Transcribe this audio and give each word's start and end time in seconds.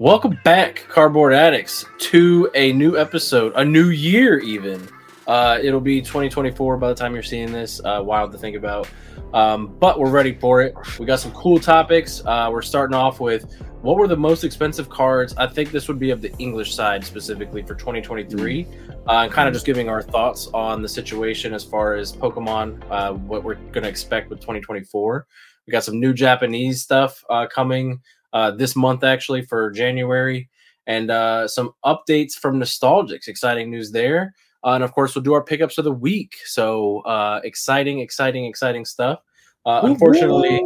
Welcome 0.00 0.38
back, 0.44 0.86
Cardboard 0.88 1.32
Addicts, 1.32 1.84
to 1.98 2.48
a 2.54 2.72
new 2.72 2.96
episode, 2.96 3.52
a 3.56 3.64
new 3.64 3.88
year, 3.88 4.38
even. 4.38 4.88
Uh, 5.26 5.58
it'll 5.60 5.80
be 5.80 6.00
2024 6.00 6.76
by 6.76 6.88
the 6.90 6.94
time 6.94 7.14
you're 7.14 7.22
seeing 7.24 7.50
this. 7.50 7.80
Uh, 7.84 8.00
wild 8.04 8.30
to 8.30 8.38
think 8.38 8.54
about. 8.54 8.88
Um, 9.34 9.76
but 9.80 9.98
we're 9.98 10.08
ready 10.08 10.32
for 10.32 10.62
it. 10.62 10.72
We 11.00 11.06
got 11.06 11.18
some 11.18 11.32
cool 11.32 11.58
topics. 11.58 12.22
Uh, 12.24 12.48
we're 12.52 12.62
starting 12.62 12.94
off 12.94 13.18
with 13.18 13.52
what 13.82 13.96
were 13.96 14.06
the 14.06 14.16
most 14.16 14.44
expensive 14.44 14.88
cards? 14.88 15.34
I 15.36 15.48
think 15.48 15.72
this 15.72 15.88
would 15.88 15.98
be 15.98 16.10
of 16.10 16.22
the 16.22 16.32
English 16.38 16.76
side 16.76 17.04
specifically 17.04 17.62
for 17.62 17.74
2023, 17.74 18.68
uh, 19.08 19.12
and 19.12 19.32
kind 19.32 19.48
of 19.48 19.52
just 19.52 19.66
giving 19.66 19.88
our 19.88 20.00
thoughts 20.00 20.46
on 20.54 20.80
the 20.80 20.88
situation 20.88 21.52
as 21.52 21.64
far 21.64 21.96
as 21.96 22.12
Pokemon, 22.12 22.84
uh, 22.88 23.14
what 23.14 23.42
we're 23.42 23.56
going 23.56 23.82
to 23.82 23.88
expect 23.88 24.30
with 24.30 24.38
2024. 24.38 25.26
We 25.66 25.72
got 25.72 25.82
some 25.82 25.98
new 25.98 26.14
Japanese 26.14 26.82
stuff 26.82 27.24
uh, 27.28 27.46
coming 27.48 28.00
uh, 28.32 28.50
this 28.52 28.76
month, 28.76 29.04
actually, 29.04 29.42
for 29.42 29.70
January, 29.70 30.48
and 30.86 31.10
uh, 31.10 31.46
some 31.48 31.72
updates 31.84 32.34
from 32.34 32.58
Nostalgix. 32.60 33.28
Exciting 33.28 33.70
news 33.70 33.90
there. 33.90 34.34
Uh, 34.64 34.70
and 34.70 34.84
of 34.84 34.92
course, 34.92 35.14
we'll 35.14 35.22
do 35.22 35.32
our 35.32 35.42
pickups 35.42 35.78
of 35.78 35.84
the 35.84 35.92
week. 35.92 36.36
So 36.44 37.00
uh, 37.00 37.40
exciting, 37.44 38.00
exciting, 38.00 38.44
exciting 38.44 38.84
stuff. 38.84 39.20
Uh, 39.64 39.80
unfortunately, 39.84 40.62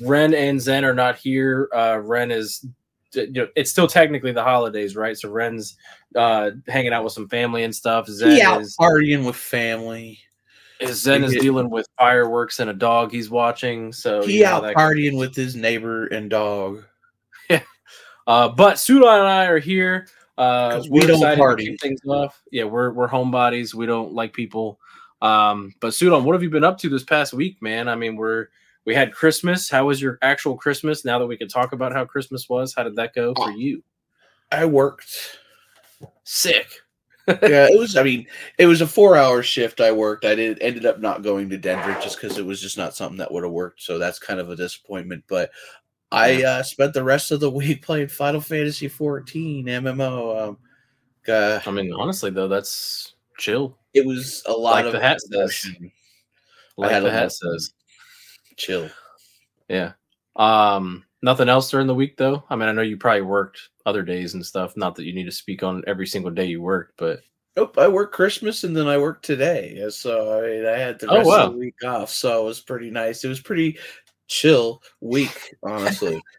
Ren 0.00 0.34
and 0.34 0.60
Zen 0.60 0.84
are 0.84 0.94
not 0.94 1.16
here. 1.16 1.68
Uh, 1.74 2.00
Ren 2.02 2.30
is, 2.30 2.66
you 3.14 3.30
know, 3.30 3.48
it's 3.56 3.70
still 3.70 3.86
technically 3.86 4.32
the 4.32 4.42
holidays, 4.42 4.96
right? 4.96 5.16
So 5.16 5.30
Ren's 5.30 5.76
uh, 6.16 6.50
hanging 6.66 6.92
out 6.92 7.04
with 7.04 7.12
some 7.12 7.28
family 7.28 7.62
and 7.62 7.74
stuff. 7.74 8.08
Zen 8.08 8.36
yeah, 8.36 8.58
is 8.58 8.76
partying 8.78 9.24
with 9.24 9.36
family. 9.36 10.18
Zen 10.84 11.24
is 11.24 11.32
dealing 11.32 11.70
with 11.70 11.88
fireworks 11.98 12.60
and 12.60 12.70
a 12.70 12.74
dog 12.74 13.10
he's 13.10 13.30
watching. 13.30 13.92
So 13.92 14.22
he 14.22 14.38
you 14.38 14.44
know, 14.44 14.50
out 14.50 14.62
that- 14.62 14.76
partying 14.76 15.18
with 15.18 15.34
his 15.34 15.56
neighbor 15.56 16.06
and 16.06 16.30
dog. 16.30 16.84
Uh, 18.28 18.46
but 18.46 18.78
Sudan 18.78 19.20
and 19.20 19.28
I 19.28 19.46
are 19.46 19.58
here. 19.58 20.06
Uh, 20.36 20.84
we 20.90 21.00
don't 21.00 21.36
party. 21.36 21.76
things 21.78 22.00
off. 22.06 22.40
Yeah, 22.52 22.64
we're 22.64 22.92
we're 22.92 23.08
homebodies. 23.08 23.74
We 23.74 23.86
don't 23.86 24.12
like 24.12 24.34
people. 24.34 24.78
Um, 25.22 25.74
but 25.80 25.94
Sudan, 25.94 26.22
what 26.24 26.34
have 26.34 26.42
you 26.42 26.50
been 26.50 26.62
up 26.62 26.78
to 26.78 26.90
this 26.90 27.02
past 27.02 27.32
week, 27.32 27.60
man? 27.62 27.88
I 27.88 27.96
mean, 27.96 28.16
we're 28.16 28.48
we 28.84 28.94
had 28.94 29.14
Christmas. 29.14 29.70
How 29.70 29.86
was 29.86 30.00
your 30.00 30.18
actual 30.20 30.56
Christmas? 30.56 31.06
Now 31.06 31.18
that 31.18 31.26
we 31.26 31.38
can 31.38 31.48
talk 31.48 31.72
about 31.72 31.92
how 31.92 32.04
Christmas 32.04 32.48
was, 32.50 32.74
how 32.74 32.84
did 32.84 32.96
that 32.96 33.14
go 33.14 33.34
for 33.34 33.50
you? 33.50 33.82
I 34.52 34.66
worked. 34.66 35.38
Sick. 36.24 36.68
yeah, 37.26 37.66
it 37.70 37.78
was. 37.78 37.96
I 37.96 38.02
mean, 38.02 38.26
it 38.58 38.66
was 38.66 38.82
a 38.82 38.86
four-hour 38.86 39.42
shift. 39.42 39.80
I 39.80 39.90
worked. 39.90 40.26
I 40.26 40.34
did 40.34 40.58
ended 40.60 40.86
up 40.86 41.00
not 41.00 41.22
going 41.22 41.48
to 41.50 41.58
Denver 41.58 41.98
just 42.00 42.20
because 42.20 42.38
it 42.38 42.44
was 42.46 42.60
just 42.60 42.76
not 42.76 42.94
something 42.94 43.18
that 43.18 43.32
would 43.32 43.42
have 43.42 43.52
worked. 43.52 43.82
So 43.82 43.98
that's 43.98 44.18
kind 44.18 44.38
of 44.38 44.50
a 44.50 44.56
disappointment. 44.56 45.24
But 45.28 45.50
I 46.10 46.42
uh, 46.42 46.62
spent 46.62 46.94
the 46.94 47.04
rest 47.04 47.30
of 47.30 47.40
the 47.40 47.50
week 47.62 47.82
playing 47.82 48.08
Final 48.08 48.40
Fantasy 48.40 48.88
14 48.88 49.66
MMO. 49.66 50.48
Um, 50.48 50.58
uh, 51.28 51.60
I 51.66 51.70
mean, 51.70 51.92
honestly 51.92 52.30
though, 52.30 52.48
that's 52.48 53.14
chill. 53.38 53.76
it 53.94 54.06
was 54.06 54.42
a 54.46 54.52
lot 54.52 54.76
Like 54.76 54.86
of 54.86 54.92
the 54.92 55.00
hat 55.00 55.20
says. 55.20 55.66
Like 56.76 56.90
had 56.92 57.02
the 57.02 57.10
hat 57.10 57.32
says. 57.32 57.72
Chill. 58.56 58.88
Yeah. 59.68 59.92
Um, 60.36 61.04
nothing 61.22 61.48
else 61.48 61.70
during 61.70 61.86
the 61.86 61.94
week 61.94 62.16
though. 62.16 62.44
I 62.48 62.56
mean, 62.56 62.68
I 62.68 62.72
know 62.72 62.82
you 62.82 62.96
probably 62.96 63.22
worked 63.22 63.68
other 63.84 64.02
days 64.02 64.34
and 64.34 64.44
stuff. 64.46 64.76
Not 64.76 64.94
that 64.96 65.04
you 65.04 65.12
need 65.12 65.24
to 65.24 65.32
speak 65.32 65.62
on 65.62 65.82
every 65.86 66.06
single 66.06 66.30
day 66.30 66.46
you 66.46 66.62
worked, 66.62 66.94
but 66.96 67.20
Nope, 67.56 67.76
I 67.76 67.88
worked 67.88 68.14
Christmas 68.14 68.62
and 68.62 68.74
then 68.76 68.86
I 68.86 68.96
worked 68.98 69.24
today. 69.24 69.84
So 69.90 70.38
I 70.38 70.46
mean, 70.46 70.66
I 70.66 70.78
had 70.78 70.98
the 71.00 71.08
Oh, 71.10 71.16
rest 71.16 71.26
wow. 71.28 71.46
of 71.46 71.52
the 71.52 71.58
week 71.58 71.74
off, 71.84 72.08
so 72.10 72.42
it 72.42 72.44
was 72.44 72.60
pretty 72.60 72.88
nice. 72.90 73.24
It 73.24 73.28
was 73.28 73.40
pretty 73.40 73.78
chill 74.28 74.82
week, 75.00 75.56
honestly. 75.64 76.24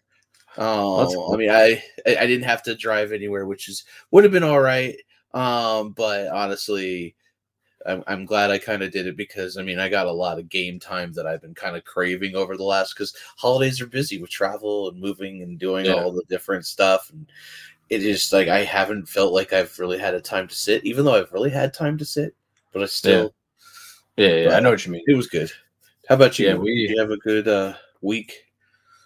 Oh, 0.57 1.07
cool. 1.15 1.33
I 1.33 1.37
mean, 1.37 1.49
I 1.51 1.83
I 2.05 2.25
didn't 2.27 2.43
have 2.43 2.63
to 2.63 2.75
drive 2.75 3.11
anywhere, 3.11 3.45
which 3.45 3.69
is 3.69 3.85
would 4.11 4.23
have 4.25 4.33
been 4.33 4.43
all 4.43 4.59
right. 4.59 4.97
Um, 5.33 5.91
but 5.93 6.27
honestly, 6.29 7.15
I'm 7.85 8.03
I'm 8.07 8.25
glad 8.25 8.51
I 8.51 8.57
kind 8.57 8.83
of 8.83 8.91
did 8.91 9.07
it 9.07 9.15
because 9.17 9.57
I 9.57 9.63
mean 9.63 9.79
I 9.79 9.89
got 9.89 10.07
a 10.07 10.11
lot 10.11 10.39
of 10.39 10.49
game 10.49 10.79
time 10.79 11.13
that 11.13 11.25
I've 11.27 11.41
been 11.41 11.53
kind 11.55 11.77
of 11.77 11.85
craving 11.85 12.35
over 12.35 12.57
the 12.57 12.63
last 12.63 12.93
because 12.93 13.15
holidays 13.37 13.81
are 13.81 13.87
busy 13.87 14.19
with 14.21 14.29
travel 14.29 14.89
and 14.89 14.99
moving 14.99 15.41
and 15.41 15.57
doing 15.59 15.85
Yeah. 15.85 15.93
all 15.93 16.11
the 16.11 16.23
different 16.29 16.65
stuff 16.65 17.09
and 17.11 17.31
it 17.89 18.03
is 18.03 18.33
like 18.33 18.47
I 18.49 18.63
haven't 18.65 19.07
felt 19.09 19.33
like 19.33 19.53
I've 19.53 19.77
really 19.79 19.99
had 19.99 20.13
a 20.15 20.21
time 20.21 20.47
to 20.47 20.55
sit, 20.55 20.85
even 20.85 21.05
though 21.05 21.15
I've 21.15 21.31
really 21.33 21.51
had 21.51 21.73
time 21.73 21.97
to 21.99 22.05
sit, 22.05 22.35
but 22.73 22.83
I 22.83 22.87
still 22.87 23.33
yeah, 24.17 24.27
yeah, 24.27 24.55
I 24.55 24.59
know 24.59 24.71
what 24.71 24.85
you 24.85 24.91
mean. 24.91 25.03
it 25.07 25.15
was 25.15 25.27
good. 25.27 25.51
How 26.09 26.15
about 26.15 26.39
you? 26.39 26.47
Yeah, 26.47 26.55
we- 26.55 26.87
Did 26.87 26.95
you 26.95 26.99
have 26.99 27.11
a 27.11 27.17
good 27.17 27.47
uh 27.47 27.73
week? 28.01 28.33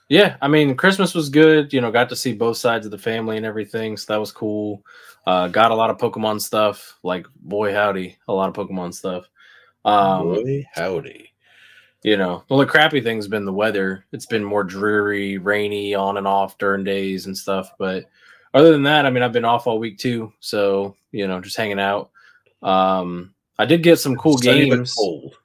Yeah, 0.09 0.37
I 0.41 0.47
mean, 0.47 0.75
Christmas 0.75 1.13
was 1.13 1.29
good. 1.29 1.73
You 1.73 1.81
know, 1.81 1.91
got 1.91 2.09
to 2.09 2.15
see 2.15 2.33
both 2.33 2.57
sides 2.57 2.85
of 2.85 2.91
the 2.91 2.97
family 2.97 3.37
and 3.37 3.45
everything, 3.45 3.97
so 3.97 4.13
that 4.13 4.19
was 4.19 4.31
cool. 4.31 4.83
Uh, 5.25 5.47
got 5.47 5.71
a 5.71 5.75
lot 5.75 5.89
of 5.89 5.97
Pokemon 5.97 6.41
stuff. 6.41 6.97
Like, 7.03 7.25
boy, 7.41 7.73
howdy, 7.73 8.17
a 8.27 8.33
lot 8.33 8.49
of 8.49 8.55
Pokemon 8.55 8.93
stuff. 8.93 9.27
Um, 9.85 10.35
Boy, 10.35 10.65
howdy. 10.73 11.29
you 12.03 12.15
know, 12.17 12.43
the 12.47 12.53
only 12.53 12.65
crappy 12.65 13.01
thing's 13.01 13.27
been 13.27 13.45
the 13.45 13.51
weather. 13.53 14.05
It's 14.11 14.25
been 14.25 14.43
more 14.43 14.63
dreary, 14.63 15.37
rainy, 15.39 15.95
on 15.95 16.17
and 16.17 16.27
off 16.27 16.57
during 16.57 16.83
days 16.83 17.25
and 17.25 17.37
stuff. 17.37 17.71
But 17.79 18.05
other 18.53 18.71
than 18.71 18.83
that, 18.83 19.05
I 19.05 19.09
mean, 19.09 19.23
I've 19.23 19.33
been 19.33 19.45
off 19.45 19.67
all 19.67 19.79
week 19.79 19.97
too, 19.97 20.31
so 20.41 20.95
you 21.11 21.27
know, 21.27 21.39
just 21.41 21.57
hanging 21.57 21.79
out. 21.79 22.11
Um, 22.61 23.33
I 23.57 23.65
did 23.65 23.83
get 23.83 23.99
some 23.99 24.15
cool 24.15 24.37
Sunny 24.37 24.69
but 24.69 24.75
games. 24.75 24.93
cold. 24.93 25.35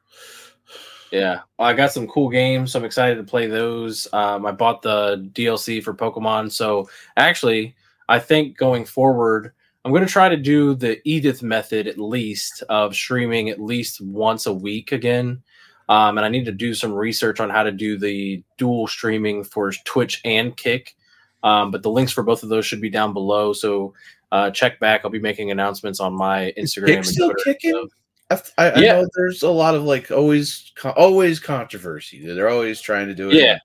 Yeah, 1.11 1.41
I 1.59 1.73
got 1.73 1.93
some 1.93 2.07
cool 2.07 2.29
games. 2.29 2.73
So 2.73 2.79
I'm 2.79 2.85
excited 2.85 3.17
to 3.17 3.25
play 3.25 3.47
those. 3.47 4.07
Um, 4.13 4.45
I 4.45 4.53
bought 4.53 4.83
the 4.83 5.29
DLC 5.33 5.83
for 5.83 5.95
Pokemon. 5.95 6.53
So 6.53 6.89
actually, 7.17 7.75
I 8.09 8.19
think 8.19 8.57
going 8.59 8.85
forward, 8.85 9.53
I'm 9.85 9.93
going 9.93 10.05
to 10.05 10.13
try 10.13 10.29
to 10.29 10.37
do 10.37 10.75
the 10.75 11.01
Edith 11.09 11.43
method 11.43 11.87
at 11.87 11.99
least 11.99 12.63
of 12.69 12.95
streaming 12.95 13.49
at 13.49 13.61
least 13.61 14.01
once 14.01 14.47
a 14.47 14.53
week 14.53 14.93
again. 14.93 15.43
Um, 15.89 16.19
and 16.19 16.25
I 16.25 16.29
need 16.29 16.45
to 16.45 16.53
do 16.53 16.75
some 16.75 16.93
research 16.93 17.41
on 17.41 17.49
how 17.49 17.63
to 17.63 17.73
do 17.73 17.97
the 17.97 18.43
dual 18.59 18.87
streaming 18.87 19.43
for 19.45 19.73
Twitch 19.85 20.21
and 20.25 20.55
Kick. 20.57 20.95
Um, 21.43 21.71
but 21.71 21.83
the 21.83 21.91
links 21.91 22.13
for 22.13 22.23
both 22.23 22.43
of 22.43 22.51
those 22.51 22.67
should 22.67 22.83
be 22.83 22.91
down 22.91 23.15
below. 23.15 23.55
So 23.55 23.95
uh, 24.31 24.51
check 24.51 24.79
back. 24.81 25.03
I'll 25.05 25.11
be 25.11 25.19
making 25.21 25.51
announcements 25.51 26.01
on 26.01 26.13
my 26.13 26.53
Instagram. 26.59 26.87
Kick 26.87 26.97
and 26.97 27.07
still 27.07 27.31
Twitter. 27.31 27.45
kicking? 27.45 27.71
So- 27.73 27.89
I, 28.31 28.41
I, 28.59 28.79
Yeah. 28.81 28.93
know 29.01 29.09
there's 29.17 29.43
a 29.43 29.51
lot 29.51 29.75
of 29.75 29.85
like 29.85 30.11
always 30.11 30.73
always 30.97 31.41
controversy. 31.41 32.27
They're 32.27 32.51
always 32.51 32.81
trying 32.81 33.09
to 33.09 33.15
do 33.15 33.31
it. 33.31 33.37
Yeah. 33.37 33.59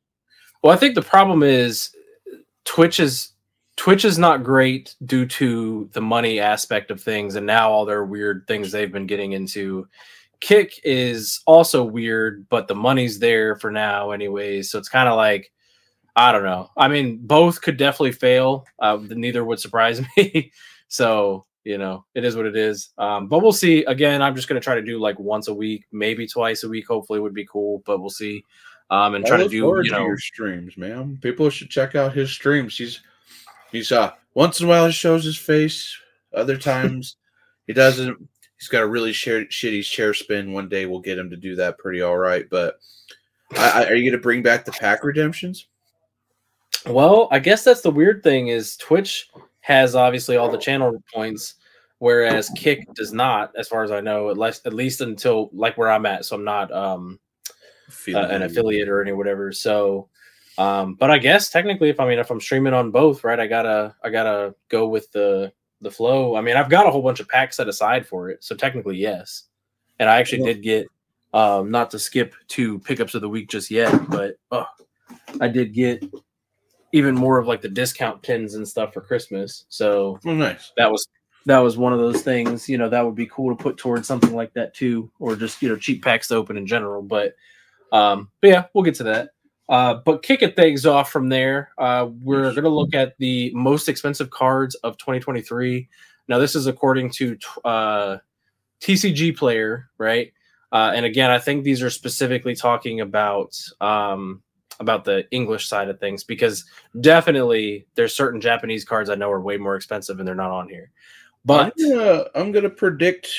Well, 0.61 0.73
I 0.73 0.77
think 0.77 0.95
the 0.95 1.01
problem 1.01 1.43
is 1.43 1.89
Twitch 2.65 2.99
is 2.99 3.29
Twitch 3.75 4.05
is 4.05 4.17
not 4.19 4.43
great 4.43 4.95
due 5.05 5.25
to 5.25 5.89
the 5.93 6.01
money 6.01 6.39
aspect 6.39 6.91
of 6.91 7.01
things, 7.01 7.35
and 7.35 7.45
now 7.45 7.71
all 7.71 7.85
their 7.85 8.05
weird 8.05 8.45
things 8.47 8.71
they've 8.71 8.91
been 8.91 9.07
getting 9.07 9.33
into. 9.33 9.87
Kick 10.39 10.79
is 10.83 11.41
also 11.45 11.83
weird, 11.83 12.47
but 12.49 12.67
the 12.67 12.75
money's 12.75 13.17
there 13.19 13.55
for 13.55 13.71
now, 13.71 14.11
anyways. 14.11 14.69
So 14.71 14.77
it's 14.77 14.89
kind 14.89 15.09
of 15.09 15.15
like 15.17 15.51
I 16.15 16.31
don't 16.31 16.43
know. 16.43 16.69
I 16.77 16.87
mean, 16.87 17.19
both 17.23 17.61
could 17.61 17.75
definitely 17.77 18.11
fail. 18.11 18.65
Uh, 18.79 18.99
neither 19.09 19.43
would 19.43 19.59
surprise 19.59 20.01
me. 20.17 20.51
so 20.87 21.45
you 21.63 21.77
know, 21.77 22.05
it 22.13 22.25
is 22.25 22.35
what 22.35 22.45
it 22.45 22.55
is. 22.55 22.89
Um, 22.97 23.27
but 23.27 23.39
we'll 23.39 23.51
see. 23.51 23.83
Again, 23.85 24.21
I'm 24.21 24.35
just 24.35 24.47
gonna 24.47 24.59
try 24.59 24.75
to 24.75 24.81
do 24.81 24.99
like 24.99 25.17
once 25.19 25.47
a 25.47 25.53
week, 25.53 25.85
maybe 25.91 26.27
twice 26.27 26.63
a 26.63 26.69
week. 26.69 26.87
Hopefully, 26.87 27.19
would 27.19 27.33
be 27.33 27.45
cool. 27.45 27.81
But 27.85 27.99
we'll 27.99 28.09
see. 28.09 28.43
Um, 28.89 29.15
and 29.15 29.25
I 29.25 29.27
try 29.27 29.37
to 29.37 29.49
do 29.49 29.55
you 29.55 29.83
to 29.83 29.89
your 29.89 30.17
streams, 30.17 30.77
man. 30.77 31.17
People 31.21 31.49
should 31.49 31.69
check 31.69 31.95
out 31.95 32.13
his 32.13 32.31
streams. 32.31 32.77
He's 32.77 33.01
he's 33.71 33.91
uh 33.91 34.11
once 34.33 34.59
in 34.59 34.65
a 34.65 34.69
while 34.69 34.85
he 34.85 34.91
shows 34.91 35.23
his 35.23 35.37
face. 35.37 35.97
Other 36.33 36.57
times 36.57 37.17
he 37.67 37.73
doesn't. 37.73 38.17
He's 38.57 38.69
got 38.69 38.83
a 38.83 38.87
really 38.87 39.11
share, 39.11 39.45
shitty 39.45 39.83
chair 39.83 40.13
spin. 40.13 40.53
One 40.53 40.69
day 40.69 40.85
we'll 40.85 40.99
get 40.99 41.17
him 41.17 41.29
to 41.29 41.35
do 41.35 41.55
that 41.57 41.77
pretty 41.77 42.01
all 42.01 42.17
right. 42.17 42.49
But 42.49 42.79
I, 43.57 43.83
I, 43.83 43.89
are 43.89 43.95
you 43.95 44.09
going 44.09 44.17
to 44.17 44.23
bring 44.23 44.41
back 44.41 44.63
the 44.63 44.71
pack 44.71 45.03
redemptions? 45.03 45.67
Well, 46.85 47.27
I 47.31 47.39
guess 47.39 47.63
that's 47.63 47.81
the 47.81 47.91
weird 47.91 48.23
thing 48.23 48.47
is 48.47 48.77
Twitch 48.77 49.29
has 49.61 49.95
obviously 49.95 50.37
all 50.37 50.51
the 50.51 50.57
channel 50.57 51.01
points, 51.13 51.55
whereas 52.03 52.49
Kick 52.49 52.93
does 52.95 53.13
not, 53.13 53.53
as 53.57 53.69
far 53.69 53.81
as 53.81 53.89
I 53.91 54.01
know, 54.01 54.29
at 54.29 54.37
least 54.37 54.67
at 54.67 54.73
least 54.73 54.99
until 54.99 55.49
like 55.53 55.77
where 55.77 55.89
I'm 55.89 56.05
at. 56.05 56.25
So 56.25 56.35
I'm 56.35 56.43
not 56.43 56.69
um 56.73 57.17
uh, 58.13 58.19
an 58.19 58.41
affiliate 58.43 58.89
or 58.89 59.01
any 59.01 59.13
whatever. 59.13 59.53
So 59.53 60.09
um 60.57 60.95
but 60.95 61.09
I 61.09 61.17
guess 61.17 61.49
technically 61.49 61.89
if 61.89 62.01
I 62.01 62.07
mean 62.07 62.19
if 62.19 62.29
I'm 62.29 62.41
streaming 62.41 62.73
on 62.73 62.91
both, 62.91 63.23
right, 63.23 63.39
I 63.39 63.47
gotta 63.47 63.95
I 64.03 64.09
gotta 64.09 64.53
go 64.67 64.87
with 64.89 65.09
the 65.13 65.53
the 65.79 65.89
flow. 65.91 66.35
I 66.35 66.41
mean 66.41 66.57
I've 66.57 66.69
got 66.69 66.85
a 66.85 66.91
whole 66.91 67.01
bunch 67.01 67.21
of 67.21 67.29
packs 67.29 67.55
set 67.55 67.69
aside 67.69 68.05
for 68.05 68.29
it. 68.29 68.43
So 68.43 68.53
technically 68.53 68.97
yes. 68.97 69.43
And 69.99 70.09
I 70.09 70.17
actually 70.19 70.41
Well- 70.41 70.53
did 70.53 70.61
get 70.61 70.87
um 71.33 71.71
not 71.71 71.89
to 71.91 71.99
skip 71.99 72.35
to 72.49 72.79
pickups 72.79 73.15
of 73.15 73.21
the 73.21 73.29
week 73.29 73.49
just 73.49 73.71
yet, 73.71 73.93
but 74.09 74.35
oh, 74.51 74.67
I 75.39 75.47
did 75.47 75.73
get 75.73 76.03
even 76.91 77.15
more 77.15 77.39
of 77.39 77.47
like 77.47 77.61
the 77.61 77.69
discount 77.69 78.21
pins 78.21 78.55
and 78.55 78.67
stuff 78.67 78.93
for 78.93 78.99
Christmas. 79.01 79.65
So 79.69 80.19
Oh, 80.25 80.33
nice. 80.33 80.73
that 80.75 80.91
was 80.91 81.07
that 81.45 81.59
was 81.59 81.77
one 81.77 81.93
of 81.93 81.99
those 81.99 82.21
things, 82.21 82.69
you 82.69 82.77
know, 82.77 82.89
that 82.89 83.05
would 83.05 83.15
be 83.15 83.27
cool 83.27 83.55
to 83.55 83.61
put 83.61 83.77
towards 83.77 84.07
something 84.07 84.33
like 84.33 84.53
that 84.53 84.73
too, 84.73 85.11
or 85.19 85.35
just 85.35 85.61
you 85.61 85.69
know, 85.69 85.75
cheap 85.75 86.03
packs 86.03 86.27
to 86.29 86.35
open 86.35 86.57
in 86.57 86.65
general. 86.65 87.01
But 87.01 87.35
um, 87.91 88.29
but 88.41 88.47
yeah, 88.47 88.65
we'll 88.73 88.83
get 88.83 88.95
to 88.95 89.03
that. 89.03 89.29
Uh, 89.69 89.95
but 90.05 90.23
kicking 90.23 90.51
things 90.51 90.85
off 90.85 91.11
from 91.11 91.29
there, 91.29 91.71
uh, 91.77 92.07
we're 92.21 92.51
going 92.51 92.63
to 92.63 92.69
look 92.69 92.93
at 92.93 93.17
the 93.17 93.51
most 93.53 93.87
expensive 93.87 94.29
cards 94.29 94.75
of 94.75 94.97
2023. 94.97 95.87
Now, 96.27 96.37
this 96.37 96.55
is 96.55 96.67
according 96.67 97.11
to 97.11 97.37
uh, 97.63 98.17
TCG 98.81 99.37
Player, 99.37 99.89
right? 99.97 100.33
Uh, 100.71 100.91
and 100.95 101.05
again, 101.05 101.29
I 101.29 101.39
think 101.39 101.63
these 101.63 101.81
are 101.81 101.89
specifically 101.89 102.55
talking 102.55 102.99
about 102.99 103.55
um, 103.79 104.41
about 104.79 105.05
the 105.05 105.29
English 105.31 105.67
side 105.67 105.87
of 105.87 105.99
things 105.99 106.23
because 106.23 106.65
definitely 106.99 107.85
there's 107.95 108.15
certain 108.15 108.41
Japanese 108.41 108.83
cards 108.83 109.09
I 109.09 109.15
know 109.15 109.31
are 109.31 109.39
way 109.39 109.57
more 109.57 109.75
expensive 109.75 110.19
and 110.19 110.27
they're 110.27 110.35
not 110.35 110.51
on 110.51 110.67
here. 110.67 110.91
But 111.45 111.73
I'm 111.77 111.89
gonna, 111.89 112.25
I'm 112.35 112.51
gonna 112.51 112.69
predict. 112.69 113.29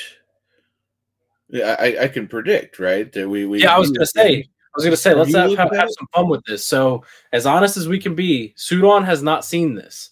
Yeah, 1.49 1.75
I, 1.79 2.03
I 2.03 2.07
can 2.07 2.27
predict, 2.27 2.79
right? 2.79 3.11
That 3.11 3.29
we, 3.29 3.45
we 3.45 3.61
yeah, 3.61 3.75
I 3.75 3.79
was 3.79 3.91
gonna 3.91 4.05
say, 4.05 4.39
I 4.39 4.71
was 4.75 4.83
gonna 4.83 4.97
say, 4.97 5.13
let's 5.13 5.33
have, 5.33 5.55
have, 5.57 5.75
have 5.75 5.89
some 5.97 6.07
fun 6.13 6.27
with 6.29 6.43
this. 6.45 6.63
So, 6.65 7.03
as 7.33 7.45
honest 7.45 7.77
as 7.77 7.87
we 7.87 7.99
can 7.99 8.15
be, 8.15 8.53
Sudan 8.57 9.03
has 9.03 9.21
not 9.21 9.45
seen 9.45 9.75
this. 9.75 10.11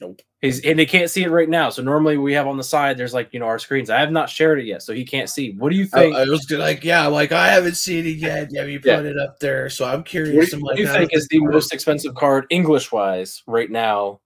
Nope. 0.00 0.20
He's 0.40 0.64
and 0.64 0.76
he 0.80 0.86
can't 0.86 1.08
see 1.08 1.22
it 1.22 1.30
right 1.30 1.48
now. 1.48 1.70
So 1.70 1.82
normally 1.82 2.18
we 2.18 2.32
have 2.32 2.48
on 2.48 2.56
the 2.56 2.64
side, 2.64 2.98
there's 2.98 3.14
like 3.14 3.32
you 3.32 3.38
know 3.38 3.46
our 3.46 3.60
screens. 3.60 3.90
I 3.90 4.00
have 4.00 4.10
not 4.10 4.28
shared 4.28 4.58
it 4.58 4.66
yet, 4.66 4.82
so 4.82 4.92
he 4.92 5.04
can't 5.04 5.30
see. 5.30 5.52
What 5.52 5.70
do 5.70 5.76
you 5.76 5.86
think? 5.86 6.16
I 6.16 6.24
was 6.24 6.50
like, 6.50 6.82
yeah, 6.82 7.06
like 7.06 7.30
I 7.30 7.46
haven't 7.46 7.76
seen 7.76 8.04
it 8.06 8.16
yet. 8.16 8.48
Yeah, 8.50 8.64
you 8.64 8.80
put 8.80 8.88
Yeah. 8.88 9.00
it 9.02 9.16
up 9.16 9.38
there, 9.38 9.70
so 9.70 9.84
I'm 9.84 10.02
curious. 10.02 10.50
do 10.50 10.56
I'm 10.56 10.60
you, 10.60 10.66
like, 10.66 10.70
what 10.70 10.76
do 10.76 10.82
you 10.82 10.88
think 10.88 11.14
is 11.14 11.28
the 11.28 11.38
most 11.38 11.72
expensive 11.72 12.16
card 12.16 12.46
English 12.50 12.90
wise 12.90 13.44
right 13.46 13.70
now? 13.70 14.20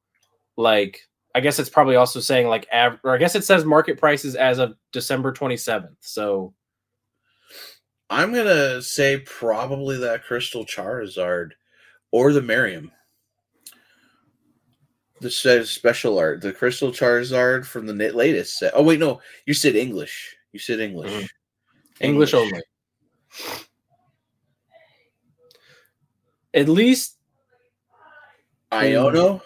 Like, 0.56 1.02
I 1.36 1.40
guess 1.40 1.58
it's 1.58 1.68
probably 1.68 1.96
also 1.96 2.18
saying 2.18 2.48
like, 2.48 2.66
av- 2.72 2.98
or 3.04 3.14
I 3.14 3.18
guess 3.18 3.34
it 3.34 3.44
says 3.44 3.66
market 3.66 3.98
prices 3.98 4.36
as 4.36 4.58
of 4.58 4.74
December 4.90 5.34
27th. 5.34 5.94
So 6.00 6.54
I'm 8.08 8.32
gonna 8.32 8.80
say 8.80 9.18
probably 9.18 9.98
that 9.98 10.24
Crystal 10.24 10.64
Charizard 10.64 11.50
or 12.10 12.32
the 12.32 12.40
Miriam. 12.40 12.90
The 15.20 15.30
says 15.30 15.68
special 15.68 16.18
art, 16.18 16.40
the 16.40 16.54
Crystal 16.54 16.90
Charizard 16.90 17.66
from 17.66 17.84
the 17.86 17.92
latest 17.92 18.58
set. 18.58 18.72
Oh 18.74 18.82
wait, 18.82 18.98
no, 18.98 19.20
you 19.44 19.52
said 19.52 19.76
English. 19.76 20.34
You 20.52 20.58
said 20.58 20.80
English. 20.80 21.12
Mhm. 21.12 21.28
English 22.00 22.32
only. 22.32 22.62
At 26.54 26.70
least 26.70 27.18
Iono. 28.72 29.42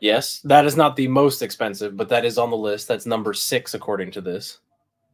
Yes, 0.00 0.40
that 0.44 0.66
is 0.66 0.76
not 0.76 0.94
the 0.96 1.08
most 1.08 1.40
expensive, 1.42 1.96
but 1.96 2.08
that 2.10 2.24
is 2.24 2.36
on 2.38 2.50
the 2.50 2.56
list. 2.56 2.86
That's 2.88 3.06
number 3.06 3.32
six 3.32 3.74
according 3.74 4.10
to 4.12 4.20
this. 4.20 4.58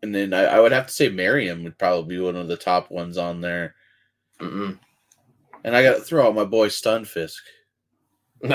And 0.03 0.13
then 0.15 0.35
I, 0.35 0.45
I 0.45 0.61
would 0.61 0.73
have 0.73 0.89
to 0.89 0.93
say 0.93 1.09
Miriam 1.09 1.63
would 1.63 1.79
probably 1.79 2.17
be 2.17 2.21
one 2.21 2.35
of 2.35 2.49
the 2.49 2.57
top 2.57 2.91
ones 2.91 3.17
on 3.17 3.41
there. 3.41 3.77
Mm-mm. 4.41 4.79
And 5.63 5.77
I 5.77 5.83
got 5.85 5.95
to 5.95 6.01
throw 6.03 6.27
out 6.27 6.35
my 6.35 6.45
boy 6.45 6.69
Stunfisk. 6.69 7.37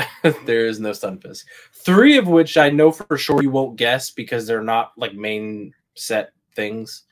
there 0.45 0.65
is 0.67 0.81
no 0.81 0.91
Stunfisk. 0.91 1.45
Three 1.73 2.17
of 2.17 2.27
which 2.27 2.57
I 2.57 2.69
know 2.69 2.91
for 2.91 3.17
sure 3.17 3.41
you 3.41 3.49
won't 3.49 3.77
guess 3.77 4.11
because 4.11 4.45
they're 4.45 4.61
not 4.61 4.91
like 4.97 5.13
main 5.13 5.73
set 5.95 6.31
things. 6.55 7.03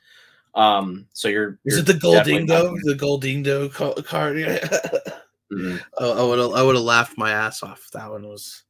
Um, 0.54 1.06
so 1.14 1.28
you're 1.28 1.58
Is 1.64 1.76
you're 1.76 1.80
it 1.80 1.86
the 1.86 1.94
definitely 1.94 2.44
not 2.44 2.64
Goldindo? 2.64 2.66
gonna- 2.66 2.80
The 2.84 2.94
Goldindo 2.94 3.72
ca- 3.72 4.02
card? 4.02 4.36
Mhm. 5.52 5.80
oh, 5.98 6.18
I 6.18 6.28
would 6.28 6.58
I 6.58 6.62
would 6.64 6.74
have 6.74 6.84
laughed 6.84 7.16
my 7.16 7.30
ass 7.30 7.62
off. 7.62 7.86
That 7.92 8.10
one 8.10 8.26
was. 8.26 8.64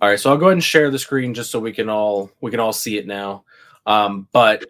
All 0.00 0.08
right, 0.08 0.18
so 0.18 0.30
I'll 0.30 0.38
go 0.38 0.46
ahead 0.46 0.54
and 0.54 0.64
share 0.64 0.90
the 0.90 0.98
screen 0.98 1.34
just 1.34 1.50
so 1.50 1.58
we 1.60 1.72
can 1.72 1.88
all 1.88 2.30
we 2.40 2.50
can 2.50 2.60
all 2.60 2.72
see 2.72 2.96
it 2.96 3.06
now. 3.06 3.44
Um, 3.86 4.28
but 4.32 4.64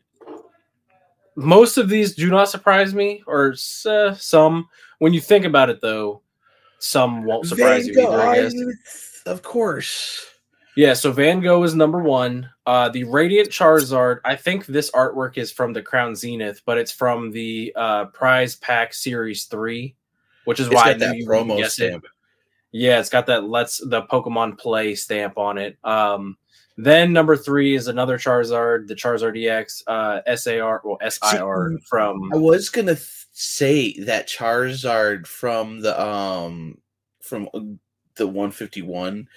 most 1.37 1.79
of 1.79 1.89
these 1.89 2.15
do 2.15 2.29
not 2.31 2.49
surprise 2.49 2.95
me, 2.95 3.23
or 3.27 3.53
s- 3.53 3.87
uh, 3.87 4.15
some. 4.15 4.69
When 4.99 5.13
you 5.15 5.21
think 5.21 5.45
about 5.45 5.71
it, 5.71 5.81
though, 5.81 6.23
some 6.79 7.25
won't 7.25 7.47
surprise 7.47 7.87
you 7.87 7.95
either. 8.01 8.21
I 8.21 8.35
guess. 8.43 9.23
Of 9.27 9.43
course. 9.43 10.27
Yeah, 10.77 10.95
so 10.95 11.13
Van 11.13 11.41
Gogh 11.41 11.63
is 11.63 11.75
number 11.75 12.01
one. 12.01 12.49
Uh, 12.65 12.89
the 12.89 13.05
Radiant 13.05 13.51
Charizard, 13.51 14.21
I 14.25 14.37
think 14.37 14.67
this 14.67 14.91
artwork 14.93 15.37
is 15.37 15.51
from 15.53 15.73
the 15.73 15.83
Crown 15.83 16.15
Zenith, 16.15 16.63
but 16.65 16.79
it's 16.79 16.93
from 16.93 17.31
the 17.31 17.73
uh, 17.77 18.07
Prize 18.07 18.57
Pack 18.57 18.95
Series 18.95 19.45
Three, 19.45 19.95
which 20.45 20.61
is 20.61 20.67
It's 20.67 20.75
why 20.75 20.91
I 20.91 20.95
got 20.95 21.15
knew 21.15 21.25
that 21.25 21.31
wouldn't 21.31 21.51
promo 21.51 21.59
guess 21.59 21.79
it. 21.79 22.03
Yeah, 22.73 23.01
it's 23.01 23.09
got 23.09 23.27
that 23.27 23.45
let's 23.45 23.79
the 23.79 24.03
Pokemon 24.03 24.59
Play 24.59 24.95
stamp 24.95 25.39
on 25.39 25.59
it. 25.59 25.77
Um, 25.85 26.37
then 26.77 27.13
number 27.13 27.37
three 27.37 27.75
is 27.75 27.89
another 27.89 28.17
Charizard, 28.17 28.87
the 28.87 28.95
Charizard 28.95 29.37
EX 29.43 29.83
uh, 29.87 30.21
SAR, 30.37 30.81
well 30.85 30.99
SIR 31.09 31.79
from 31.89 32.31
I 32.33 32.37
was 32.37 32.69
gonna 32.71 32.95
th- 32.95 33.27
say 33.33 33.99
that 34.01 34.29
Charizard 34.29 35.27
from 35.27 35.81
the 35.81 36.01
um 36.01 36.79
from 37.21 37.49
uh, 37.55 37.61
the 38.17 38.27
151, 38.27 39.29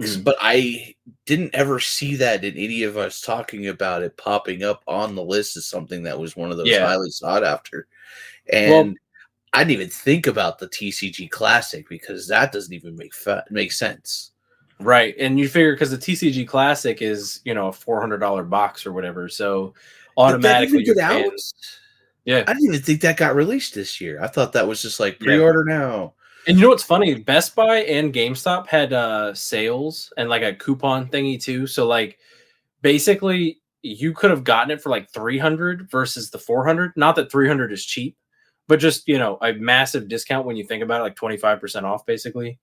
'cause- 0.00 0.16
Mhm. 0.16 0.24
but 0.24 0.36
I 0.40 0.94
didn't 1.26 1.54
ever 1.54 1.80
see 1.80 2.16
that 2.16 2.44
in 2.44 2.56
any 2.56 2.82
of 2.84 2.96
us 2.96 3.20
talking 3.20 3.68
about 3.68 4.02
it 4.02 4.16
popping 4.16 4.62
up 4.62 4.82
on 4.86 5.14
the 5.14 5.22
list 5.22 5.56
as 5.56 5.66
something 5.66 6.02
that 6.04 6.18
was 6.18 6.34
one 6.36 6.50
of 6.50 6.56
those 6.56 6.68
Yeah. 6.68 6.86
highly 6.86 7.10
sought 7.10 7.44
after. 7.44 7.86
And 8.52 8.96
I 9.52 9.60
didn't 9.60 9.72
even 9.72 9.88
think 9.88 10.26
about 10.26 10.58
the 10.58 10.68
TCG 10.68 11.30
Classic 11.30 11.88
because 11.88 12.28
that 12.28 12.52
doesn't 12.52 12.72
even 12.72 12.96
make 12.96 13.14
fa- 13.14 13.44
make 13.50 13.72
sense. 13.72 14.30
right, 14.78 15.14
and 15.18 15.38
you 15.38 15.48
figure 15.48 15.72
because 15.72 15.90
the 15.90 15.98
TCG 15.98 16.46
Classic 16.46 17.02
is 17.02 17.40
you 17.44 17.54
know 17.54 17.68
a 17.68 17.72
four 17.72 18.00
hundred 18.00 18.18
dollar 18.18 18.44
box 18.44 18.86
or 18.86 18.92
whatever, 18.92 19.28
so 19.28 19.74
automatically 20.16 20.78
Did 20.78 20.86
you're 20.86 20.94
that 20.96 21.12
even 21.12 21.22
get 21.24 21.32
out? 21.32 21.40
yeah. 22.24 22.44
I 22.46 22.52
didn't 22.52 22.68
even 22.74 22.82
think 22.82 23.00
that 23.00 23.16
got 23.16 23.34
released 23.34 23.74
this 23.74 24.00
year. 24.00 24.22
I 24.22 24.28
thought 24.28 24.52
that 24.52 24.68
was 24.68 24.82
just 24.82 25.00
like 25.00 25.18
pre-order 25.18 25.64
now. 25.64 26.14
And 26.46 26.56
you 26.56 26.62
know 26.62 26.70
what's 26.70 26.82
funny? 26.82 27.14
Best 27.14 27.54
Buy 27.54 27.78
and 27.78 28.12
GameStop 28.14 28.66
had 28.66 28.92
uh 28.92 29.34
sales 29.34 30.12
and 30.16 30.28
like 30.28 30.42
a 30.42 30.54
coupon 30.54 31.08
thingy 31.08 31.40
too. 31.42 31.66
So 31.66 31.86
like 31.86 32.18
basically 32.82 33.60
you 33.82 34.12
could 34.12 34.30
have 34.30 34.44
gotten 34.44 34.70
it 34.70 34.82
for 34.82 34.90
like 34.90 35.10
300 35.10 35.90
versus 35.90 36.30
the 36.30 36.38
400. 36.38 36.92
Not 36.96 37.16
that 37.16 37.30
300 37.30 37.72
is 37.72 37.84
cheap, 37.84 38.16
but 38.70 38.78
just, 38.78 39.06
you 39.08 39.18
know, 39.18 39.36
a 39.42 39.52
massive 39.54 40.06
discount 40.06 40.46
when 40.46 40.56
you 40.56 40.64
think 40.64 40.82
about 40.84 41.00
it 41.00 41.02
like 41.02 41.16
25% 41.16 41.82
off 41.82 42.06
basically. 42.06 42.58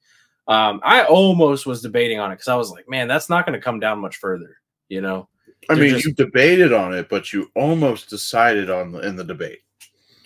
Um 0.47 0.79
I 0.83 1.03
almost 1.03 1.65
was 1.65 1.81
debating 1.81 2.17
on 2.19 2.31
it 2.31 2.37
cuz 2.37 2.47
I 2.47 2.55
was 2.55 2.71
like, 2.71 2.87
man, 2.87 3.09
that's 3.09 3.29
not 3.29 3.45
going 3.45 3.59
to 3.59 3.63
come 3.63 3.79
down 3.81 3.99
much 3.99 4.15
further, 4.15 4.57
you 4.87 5.01
know. 5.01 5.27
I 5.69 5.75
They're 5.75 5.83
mean, 5.83 5.93
just- 5.95 6.05
you 6.05 6.13
debated 6.13 6.71
on 6.71 6.93
it, 6.93 7.09
but 7.09 7.33
you 7.33 7.51
almost 7.55 8.09
decided 8.09 8.69
on 8.69 8.93
the, 8.93 8.99
in 9.01 9.17
the 9.17 9.23
debate. 9.25 9.59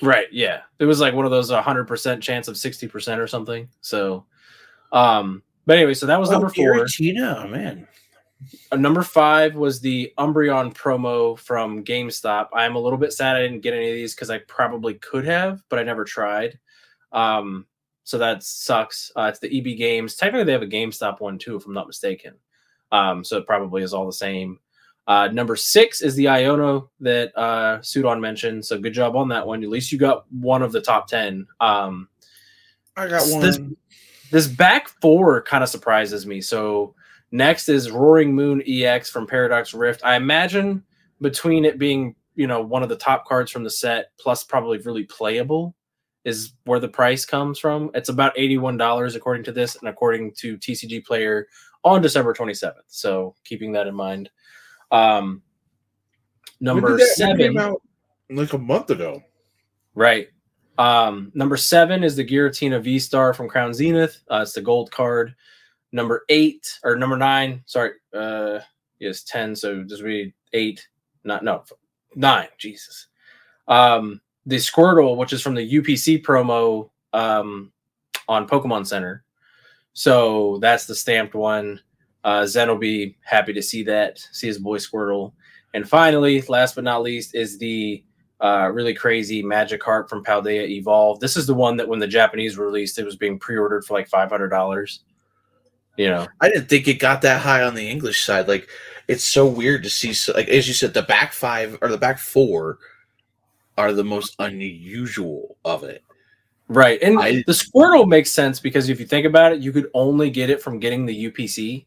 Right. 0.03 0.27
Yeah. 0.31 0.61
It 0.77 0.85
was 0.85 0.99
like 0.99 1.15
one 1.15 1.25
of 1.25 1.31
those 1.31 1.49
100% 1.49 2.21
chance 2.21 2.47
of 2.47 2.55
60% 2.55 3.17
or 3.17 3.25
something. 3.27 3.67
So 3.81 4.25
um 4.93 5.41
but 5.65 5.77
anyway, 5.77 5.95
so 5.95 6.05
that 6.05 6.19
was 6.19 6.29
number 6.29 6.49
4. 6.49 6.73
Giratina, 6.85 7.49
man. 7.49 7.87
Uh, 8.71 8.75
number 8.75 9.03
five 9.03 9.55
was 9.55 9.79
the 9.79 10.11
Umbreon 10.17 10.73
promo 10.73 11.37
from 11.37 11.83
GameStop. 11.83 12.47
I'm 12.53 12.75
a 12.75 12.79
little 12.79 12.97
bit 12.97 13.13
sad 13.13 13.35
I 13.35 13.41
didn't 13.41 13.61
get 13.61 13.73
any 13.73 13.89
of 13.89 13.95
these 13.95 14.15
because 14.15 14.29
I 14.29 14.39
probably 14.39 14.95
could 14.95 15.25
have, 15.25 15.63
but 15.69 15.79
I 15.79 15.83
never 15.83 16.03
tried. 16.03 16.59
Um, 17.11 17.65
so 18.03 18.17
that 18.17 18.43
sucks. 18.43 19.11
Uh, 19.15 19.23
it's 19.23 19.39
the 19.39 19.57
EB 19.57 19.77
Games. 19.77 20.15
Technically, 20.15 20.45
they 20.45 20.51
have 20.51 20.61
a 20.61 20.67
GameStop 20.67 21.19
one 21.19 21.37
too, 21.37 21.55
if 21.55 21.65
I'm 21.65 21.73
not 21.73 21.87
mistaken. 21.87 22.33
Um, 22.91 23.23
so 23.23 23.37
it 23.37 23.47
probably 23.47 23.83
is 23.83 23.93
all 23.93 24.05
the 24.05 24.13
same. 24.13 24.59
Uh, 25.07 25.27
number 25.27 25.55
six 25.55 26.01
is 26.01 26.15
the 26.15 26.25
Iono 26.25 26.89
that 26.99 27.35
uh, 27.37 27.79
Sudon 27.79 28.19
mentioned. 28.19 28.65
So 28.65 28.79
good 28.79 28.93
job 28.93 29.15
on 29.15 29.29
that 29.29 29.45
one. 29.45 29.63
At 29.63 29.69
least 29.69 29.91
you 29.91 29.97
got 29.97 30.31
one 30.31 30.61
of 30.61 30.71
the 30.71 30.81
top 30.81 31.07
ten. 31.07 31.47
Um, 31.59 32.07
I 32.95 33.07
got 33.07 33.27
one. 33.29 33.41
this- 33.41 33.59
this 34.31 34.47
back 34.47 34.87
four 35.01 35.41
kind 35.41 35.61
of 35.61 35.69
surprises 35.69 36.25
me. 36.25 36.39
So 36.41 36.95
next 37.31 37.69
is 37.69 37.91
Roaring 37.91 38.33
Moon 38.33 38.61
EX 38.65 39.09
from 39.09 39.27
Paradox 39.27 39.73
Rift. 39.73 40.01
I 40.03 40.15
imagine 40.15 40.83
between 41.21 41.65
it 41.65 41.77
being, 41.77 42.15
you 42.35 42.47
know, 42.47 42.61
one 42.61 42.83
of 42.83 42.89
the 42.89 42.95
top 42.95 43.25
cards 43.27 43.51
from 43.51 43.63
the 43.63 43.69
set 43.69 44.11
plus 44.19 44.43
probably 44.43 44.77
really 44.79 45.03
playable 45.03 45.75
is 46.23 46.53
where 46.65 46.79
the 46.79 46.87
price 46.87 47.25
comes 47.25 47.57
from. 47.57 47.89
It's 47.93 48.09
about 48.09 48.35
$81 48.35 49.15
according 49.15 49.43
to 49.45 49.51
this 49.51 49.75
and 49.75 49.89
according 49.89 50.33
to 50.35 50.57
TCG 50.57 51.05
Player 51.05 51.47
on 51.83 52.01
December 52.01 52.33
27th. 52.33 52.73
So 52.87 53.35
keeping 53.43 53.71
that 53.73 53.87
in 53.87 53.95
mind. 53.95 54.29
Um 54.91 55.41
number 56.59 56.97
did 56.97 56.99
that- 56.99 57.15
that 57.17 57.37
7 57.37 57.37
came 57.37 57.57
out 57.57 57.81
like 58.29 58.53
a 58.53 58.57
month 58.57 58.89
ago. 58.89 59.23
Right. 59.95 60.29
Um, 60.77 61.31
number 61.35 61.57
seven 61.57 62.03
is 62.03 62.15
the 62.15 62.25
Giratina 62.25 62.81
V 62.81 62.97
Star 62.97 63.33
from 63.33 63.47
Crown 63.47 63.73
Zenith. 63.73 64.21
Uh, 64.31 64.39
it's 64.41 64.53
the 64.53 64.61
gold 64.61 64.91
card. 64.91 65.35
Number 65.91 66.23
eight 66.29 66.79
or 66.83 66.95
number 66.95 67.17
nine, 67.17 67.63
sorry, 67.65 67.91
uh, 68.15 68.59
yes, 68.99 69.23
10. 69.23 69.55
So 69.55 69.75
would 69.77 69.89
be 70.03 70.33
eight, 70.53 70.87
not 71.23 71.43
no, 71.43 71.63
nine. 72.15 72.47
Jesus. 72.57 73.07
Um, 73.67 74.21
the 74.45 74.55
Squirtle, 74.55 75.17
which 75.17 75.33
is 75.33 75.41
from 75.41 75.55
the 75.55 75.69
UPC 75.69 76.23
promo 76.23 76.89
um, 77.13 77.71
on 78.27 78.47
Pokemon 78.47 78.87
Center. 78.87 79.23
So 79.93 80.57
that's 80.61 80.85
the 80.85 80.95
stamped 80.95 81.35
one. 81.35 81.79
Uh, 82.23 82.45
Zen 82.45 82.69
will 82.69 82.77
be 82.77 83.17
happy 83.23 83.51
to 83.53 83.61
see 83.61 83.83
that, 83.83 84.19
see 84.31 84.47
his 84.47 84.57
boy 84.59 84.77
Squirtle. 84.77 85.33
And 85.73 85.87
finally, 85.87 86.41
last 86.43 86.75
but 86.75 86.83
not 86.83 87.03
least, 87.03 87.35
is 87.35 87.57
the 87.57 88.03
Uh, 88.41 88.71
really 88.73 88.95
crazy 88.95 89.43
Magikarp 89.43 90.09
from 90.09 90.23
Paldea 90.23 90.67
Evolve. 90.67 91.19
This 91.19 91.37
is 91.37 91.45
the 91.45 91.53
one 91.53 91.77
that 91.77 91.87
when 91.87 91.99
the 91.99 92.07
Japanese 92.07 92.57
released, 92.57 92.97
it 92.97 93.05
was 93.05 93.15
being 93.15 93.37
pre-ordered 93.37 93.85
for 93.85 93.93
like 93.93 94.09
five 94.09 94.31
hundred 94.31 94.49
dollars. 94.49 95.03
You 95.97 96.09
know, 96.09 96.27
I 96.39 96.49
didn't 96.49 96.67
think 96.69 96.87
it 96.87 96.95
got 96.95 97.21
that 97.23 97.41
high 97.41 97.63
on 97.63 97.75
the 97.75 97.87
English 97.87 98.23
side. 98.25 98.47
Like, 98.47 98.69
it's 99.07 99.23
so 99.23 99.45
weird 99.45 99.83
to 99.83 99.89
see. 99.89 100.13
So, 100.13 100.31
like 100.33 100.47
as 100.47 100.67
you 100.67 100.73
said, 100.73 100.93
the 100.93 101.01
back 101.01 101.33
five 101.33 101.77
or 101.81 101.89
the 101.89 101.97
back 101.97 102.17
four 102.17 102.79
are 103.77 103.91
the 103.93 104.03
most 104.03 104.35
unusual 104.39 105.57
of 105.65 105.83
it. 105.83 106.03
right? 106.67 107.01
And 107.03 107.19
I- 107.19 107.43
the 107.47 107.51
Squirtle 107.51 108.07
makes 108.07 108.31
sense 108.31 108.61
because 108.61 108.87
if 108.87 108.97
you 108.97 109.05
think 109.05 109.25
about 109.25 109.51
it, 109.51 109.59
you 109.59 109.73
could 109.73 109.89
only 109.93 110.29
get 110.29 110.49
it 110.49 110.61
from 110.61 110.79
getting 110.79 111.05
the 111.05 111.13
UPC. 111.13 111.85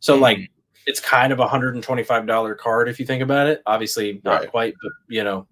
So 0.00 0.16
like 0.16 0.38
Mhm. 0.38 0.48
it's 0.86 1.00
kind 1.00 1.34
of 1.34 1.38
a 1.40 1.46
hundred 1.46 1.74
and 1.74 1.84
twenty-five 1.84 2.26
dollar 2.26 2.54
card 2.54 2.88
if 2.88 2.98
you 2.98 3.04
think 3.04 3.22
about 3.22 3.46
it. 3.46 3.60
Obviously, 3.66 4.22
not 4.24 4.40
Right. 4.40 4.50
quite, 4.50 4.74
but 4.82 4.92
you 5.08 5.22
know, 5.22 5.46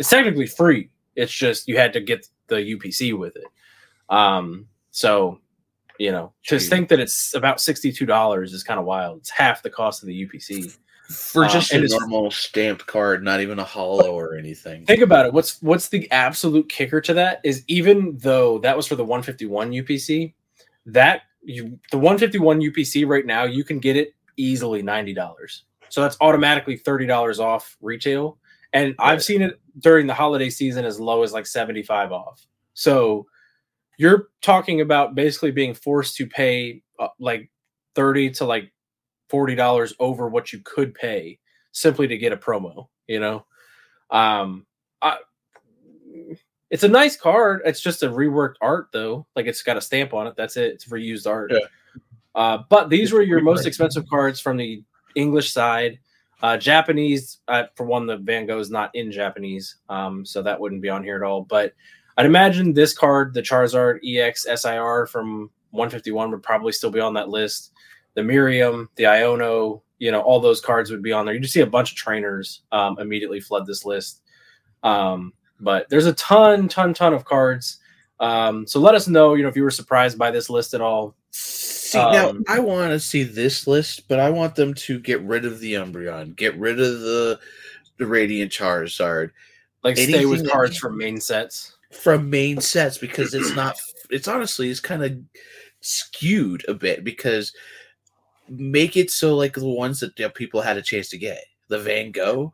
it's 0.00 0.10
technically 0.10 0.48
free. 0.48 0.90
It's 1.14 1.32
just 1.32 1.68
you 1.68 1.76
had 1.76 1.92
to 1.92 2.00
get 2.00 2.26
the 2.48 2.56
UPC 2.56 3.12
with 3.12 3.36
it. 3.36 3.44
Um, 4.08 4.66
so 4.90 5.38
you 5.98 6.10
know, 6.10 6.32
to 6.46 6.58
think 6.58 6.88
that 6.88 7.00
it's 7.00 7.34
about 7.34 7.60
sixty-two 7.60 8.06
dollars 8.06 8.52
is 8.52 8.62
kind 8.62 8.80
of 8.80 8.86
wild. 8.86 9.18
It's 9.18 9.30
half 9.30 9.62
the 9.62 9.70
cost 9.70 10.02
of 10.02 10.08
the 10.08 10.26
UPC. 10.26 10.76
for 11.08 11.44
Uh, 11.44 11.48
just 11.48 11.72
and 11.72 11.84
a 11.84 11.88
normal 11.88 12.30
stamped 12.30 12.86
card, 12.86 13.22
not 13.22 13.40
even 13.40 13.58
a 13.58 13.64
hollow 13.64 14.12
or 14.12 14.36
anything. 14.36 14.86
Think 14.86 15.02
about 15.02 15.26
it. 15.26 15.32
What's 15.32 15.60
what's 15.62 15.88
the 15.88 16.10
absolute 16.10 16.68
kicker 16.68 17.00
to 17.02 17.14
that 17.14 17.40
is 17.44 17.62
even 17.68 18.16
though 18.18 18.58
that 18.60 18.76
was 18.76 18.86
for 18.86 18.96
the 18.96 19.04
151 19.04 19.70
UPC, 19.70 20.32
that 20.86 21.22
you 21.42 21.78
the 21.90 21.98
151 21.98 22.60
UPC 22.60 23.06
right 23.06 23.26
now 23.26 23.44
you 23.44 23.64
can 23.64 23.78
get 23.78 23.96
it 23.96 24.14
easily 24.36 24.82
ninety 24.82 25.14
dollars. 25.14 25.64
So 25.90 26.00
that's 26.00 26.16
automatically 26.20 26.76
thirty 26.76 27.06
dollars 27.06 27.38
off 27.38 27.76
retail, 27.80 28.38
and 28.72 28.94
Right. 28.98 29.12
I've 29.12 29.22
seen 29.22 29.42
it 29.42 29.60
during 29.78 30.06
the 30.06 30.14
holiday 30.14 30.50
season 30.50 30.84
as 30.84 30.98
low 30.98 31.22
as 31.22 31.32
like 31.32 31.46
seventy 31.46 31.82
five 31.82 32.10
off. 32.12 32.44
So 32.72 33.26
you're 33.98 34.28
talking 34.42 34.80
about 34.80 35.14
basically 35.14 35.50
being 35.50 35.74
forced 35.74 36.16
to 36.16 36.26
pay 36.26 36.82
uh, 36.98 37.08
like 37.18 37.50
thirty 37.94 38.30
to 38.30 38.44
like 38.44 38.72
forty 39.28 39.54
dollars 39.54 39.94
over 39.98 40.28
what 40.28 40.52
you 40.52 40.60
could 40.64 40.94
pay 40.94 41.38
simply 41.72 42.06
to 42.08 42.18
get 42.18 42.32
a 42.32 42.36
promo. 42.36 42.88
You 43.06 43.20
know, 43.20 43.46
um, 44.10 44.66
I, 45.02 45.18
it's 46.70 46.82
a 46.82 46.88
nice 46.88 47.16
card. 47.16 47.62
It's 47.64 47.80
just 47.80 48.02
a 48.02 48.08
reworked 48.08 48.56
art 48.60 48.88
though. 48.92 49.26
Like 49.36 49.46
it's 49.46 49.62
got 49.62 49.76
a 49.76 49.80
stamp 49.80 50.14
on 50.14 50.26
it. 50.26 50.34
That's 50.36 50.56
it. 50.56 50.72
It's 50.72 50.86
reused 50.86 51.26
art. 51.26 51.52
Yeah. 51.52 51.58
Uh, 52.34 52.58
but 52.68 52.90
these 52.90 53.10
It's 53.10 53.12
were 53.12 53.22
your 53.22 53.40
most 53.40 53.66
expensive 53.66 54.08
cards 54.08 54.40
from 54.40 54.56
the 54.56 54.82
English 55.14 55.52
side. 55.52 55.98
Uh, 56.42 56.56
Japanese, 56.56 57.38
uh, 57.48 57.64
for 57.74 57.86
one, 57.86 58.06
the 58.06 58.16
Van 58.16 58.44
Gogh 58.44 58.58
is 58.58 58.70
not 58.70 58.90
in 58.94 59.10
Japanese, 59.12 59.76
um, 59.88 60.26
so 60.26 60.42
that 60.42 60.60
wouldn't 60.60 60.82
be 60.82 60.90
on 60.90 61.02
here 61.02 61.16
at 61.16 61.22
all. 61.22 61.42
But 61.42 61.72
I'd 62.16 62.26
imagine 62.26 62.72
this 62.72 62.96
card, 62.96 63.34
the 63.34 63.42
Charizard 63.42 63.98
EX 64.04 64.44
SIR 64.44 65.06
from 65.06 65.50
151, 65.70 66.30
would 66.30 66.42
probably 66.42 66.72
still 66.72 66.90
be 66.90 67.00
on 67.00 67.14
that 67.14 67.28
list. 67.28 67.72
The 68.14 68.22
Miriam, 68.22 68.88
the 68.94 69.04
Iono, 69.04 69.82
you 69.98 70.10
know, 70.10 70.20
all 70.20 70.40
those 70.40 70.60
cards 70.60 70.90
would 70.90 71.02
be 71.02 71.12
on 71.12 71.24
there. 71.24 71.34
You 71.34 71.40
just 71.40 71.54
see 71.54 71.60
a 71.60 71.66
bunch 71.66 71.90
of 71.90 71.96
trainers 71.96 72.62
um, 72.72 72.98
immediately 72.98 73.40
flood 73.40 73.66
this 73.66 73.84
list. 73.84 74.22
Um, 74.82 75.32
but 75.60 75.88
there's 75.88 76.06
a 76.06 76.12
ton, 76.14 76.68
ton, 76.68 76.94
ton 76.94 77.14
of 77.14 77.24
cards. 77.24 77.78
Um, 78.20 78.66
so 78.66 78.78
let 78.80 78.94
us 78.94 79.08
know, 79.08 79.34
you 79.34 79.42
know, 79.42 79.48
if 79.48 79.56
you 79.56 79.62
were 79.62 79.70
surprised 79.70 80.18
by 80.18 80.30
this 80.30 80.48
list 80.48 80.74
at 80.74 80.80
all. 80.80 81.16
See 81.30 81.98
now, 81.98 82.30
Um, 82.30 82.44
I 82.48 82.60
want 82.60 82.92
to 82.92 83.00
see 83.00 83.22
this 83.22 83.66
list, 83.66 84.08
but 84.08 84.20
I 84.20 84.30
want 84.30 84.54
them 84.54 84.74
to 84.74 84.98
get 85.00 85.20
rid 85.22 85.44
of 85.44 85.60
the 85.60 85.74
Umbreon, 85.74 86.36
get 86.36 86.56
rid 86.56 86.80
of 86.80 87.00
the 87.00 87.40
the 87.96 88.06
Radiant 88.06 88.50
Charizard 88.50 89.30
Like 89.84 89.96
stay 89.96 90.26
with 90.26 90.50
cards 90.50 90.76
from 90.76 90.98
main 90.98 91.20
sets. 91.20 91.73
From 91.94 92.30
main 92.30 92.60
sets 92.60 92.98
because 92.98 93.34
it's 93.34 93.54
not. 93.54 93.76
It's 94.10 94.28
honestly, 94.28 94.70
it's 94.70 94.80
kind 94.80 95.04
of 95.04 95.18
skewed 95.80 96.64
a 96.68 96.74
bit 96.74 97.04
because 97.04 97.52
make 98.48 98.96
it 98.96 99.10
so 99.10 99.34
like 99.34 99.54
the 99.54 99.66
ones 99.66 100.00
that 100.00 100.18
you 100.18 100.26
know, 100.26 100.30
people 100.30 100.60
had 100.60 100.76
a 100.76 100.82
chance 100.82 101.08
to 101.10 101.18
get 101.18 101.42
the 101.68 101.78
Van 101.78 102.12
Gogh. 102.12 102.52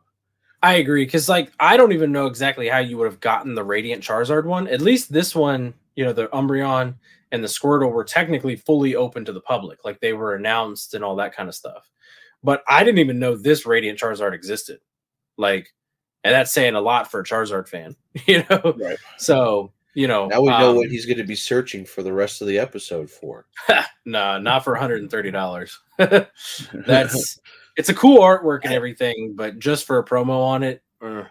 I 0.63 0.75
agree 0.75 1.05
because 1.05 1.27
like 1.27 1.51
I 1.59 1.75
don't 1.75 1.91
even 1.91 2.11
know 2.11 2.27
exactly 2.27 2.69
how 2.69 2.79
you 2.79 2.97
would 2.97 3.05
have 3.05 3.19
gotten 3.19 3.55
the 3.55 3.63
Radiant 3.63 4.03
Charizard 4.03 4.45
one. 4.45 4.67
At 4.67 4.81
least 4.81 5.11
this 5.11 5.35
one, 5.35 5.73
you 5.95 6.05
know, 6.05 6.13
the 6.13 6.27
Umbreon 6.27 6.95
and 7.31 7.43
the 7.43 7.47
Squirtle 7.47 7.91
were 7.91 8.03
technically 8.03 8.55
fully 8.55 8.95
open 8.95 9.25
to 9.25 9.33
the 9.33 9.41
public, 9.41 9.83
like 9.83 9.99
they 9.99 10.13
were 10.13 10.35
announced 10.35 10.93
and 10.93 11.03
all 11.03 11.15
that 11.15 11.35
kind 11.35 11.49
of 11.49 11.55
stuff. 11.55 11.89
But 12.43 12.63
I 12.67 12.83
didn't 12.83 12.99
even 12.99 13.19
know 13.19 13.35
this 13.35 13.65
Radiant 13.65 13.99
Charizard 13.99 14.33
existed. 14.33 14.79
Like, 15.37 15.73
and 16.23 16.33
that's 16.33 16.51
saying 16.51 16.75
a 16.75 16.81
lot 16.81 17.09
for 17.09 17.19
a 17.19 17.23
Charizard 17.23 17.67
fan, 17.67 17.95
you 18.25 18.43
know. 18.49 18.75
Right. 18.77 18.97
So 19.17 19.71
you 19.93 20.07
know, 20.07 20.27
Now 20.27 20.41
we 20.41 20.47
know 20.47 20.69
um, 20.69 20.75
what 20.77 20.89
he's 20.89 21.05
going 21.05 21.17
to 21.17 21.25
be 21.25 21.35
searching 21.35 21.85
for 21.85 22.01
the 22.01 22.13
rest 22.13 22.41
of 22.41 22.47
the 22.47 22.57
episode 22.57 23.09
for. 23.09 23.45
no, 24.05 24.39
not 24.39 24.63
for 24.63 24.71
130 24.73 25.31
dollars. 25.31 25.79
That's 25.97 27.39
it's 27.75 27.89
a 27.89 27.93
cool 27.93 28.19
artwork 28.19 28.61
and 28.63 28.73
everything, 28.73 29.33
but 29.35 29.59
just 29.59 29.85
for 29.85 29.97
a 29.97 30.05
promo 30.05 30.41
on 30.41 30.63
it, 30.63 30.81
uh, 31.01 31.23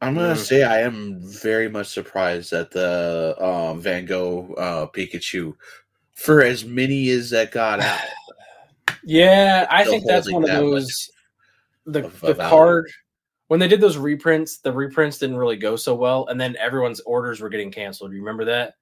I'm 0.00 0.14
gonna 0.14 0.34
Mm. 0.34 0.36
say 0.36 0.62
I 0.64 0.80
am 0.82 1.18
very 1.20 1.68
much 1.68 1.88
surprised 1.88 2.52
at 2.52 2.70
the 2.70 3.34
um, 3.42 3.80
Van 3.80 4.04
Gogh 4.04 4.54
uh, 4.54 4.86
Pikachu 4.86 5.54
for 6.14 6.42
as 6.42 6.64
many 6.64 7.08
as 7.10 7.30
that 7.30 7.52
got 7.52 7.80
out. 7.80 8.00
yeah, 9.02 9.66
I 9.70 9.84
think 9.84 10.04
that's 10.06 10.30
one 10.30 10.42
of 10.42 10.48
that 10.48 10.62
much 10.62 10.70
those. 10.72 11.10
The 11.86 12.04
of 12.04 12.20
the 12.20 12.34
card 12.34 12.90
when 13.48 13.60
they 13.60 13.68
did 13.68 13.80
those 13.80 13.96
reprints, 13.96 14.58
the 14.58 14.72
reprints 14.72 15.18
didn't 15.18 15.38
really 15.38 15.56
go 15.56 15.76
so 15.76 15.94
well, 15.94 16.26
and 16.28 16.40
then 16.40 16.56
everyone's 16.56 17.00
orders 17.00 17.40
were 17.40 17.48
getting 17.48 17.70
canceled. 17.72 18.12
You 18.12 18.20
remember 18.20 18.44
that? 18.46 18.74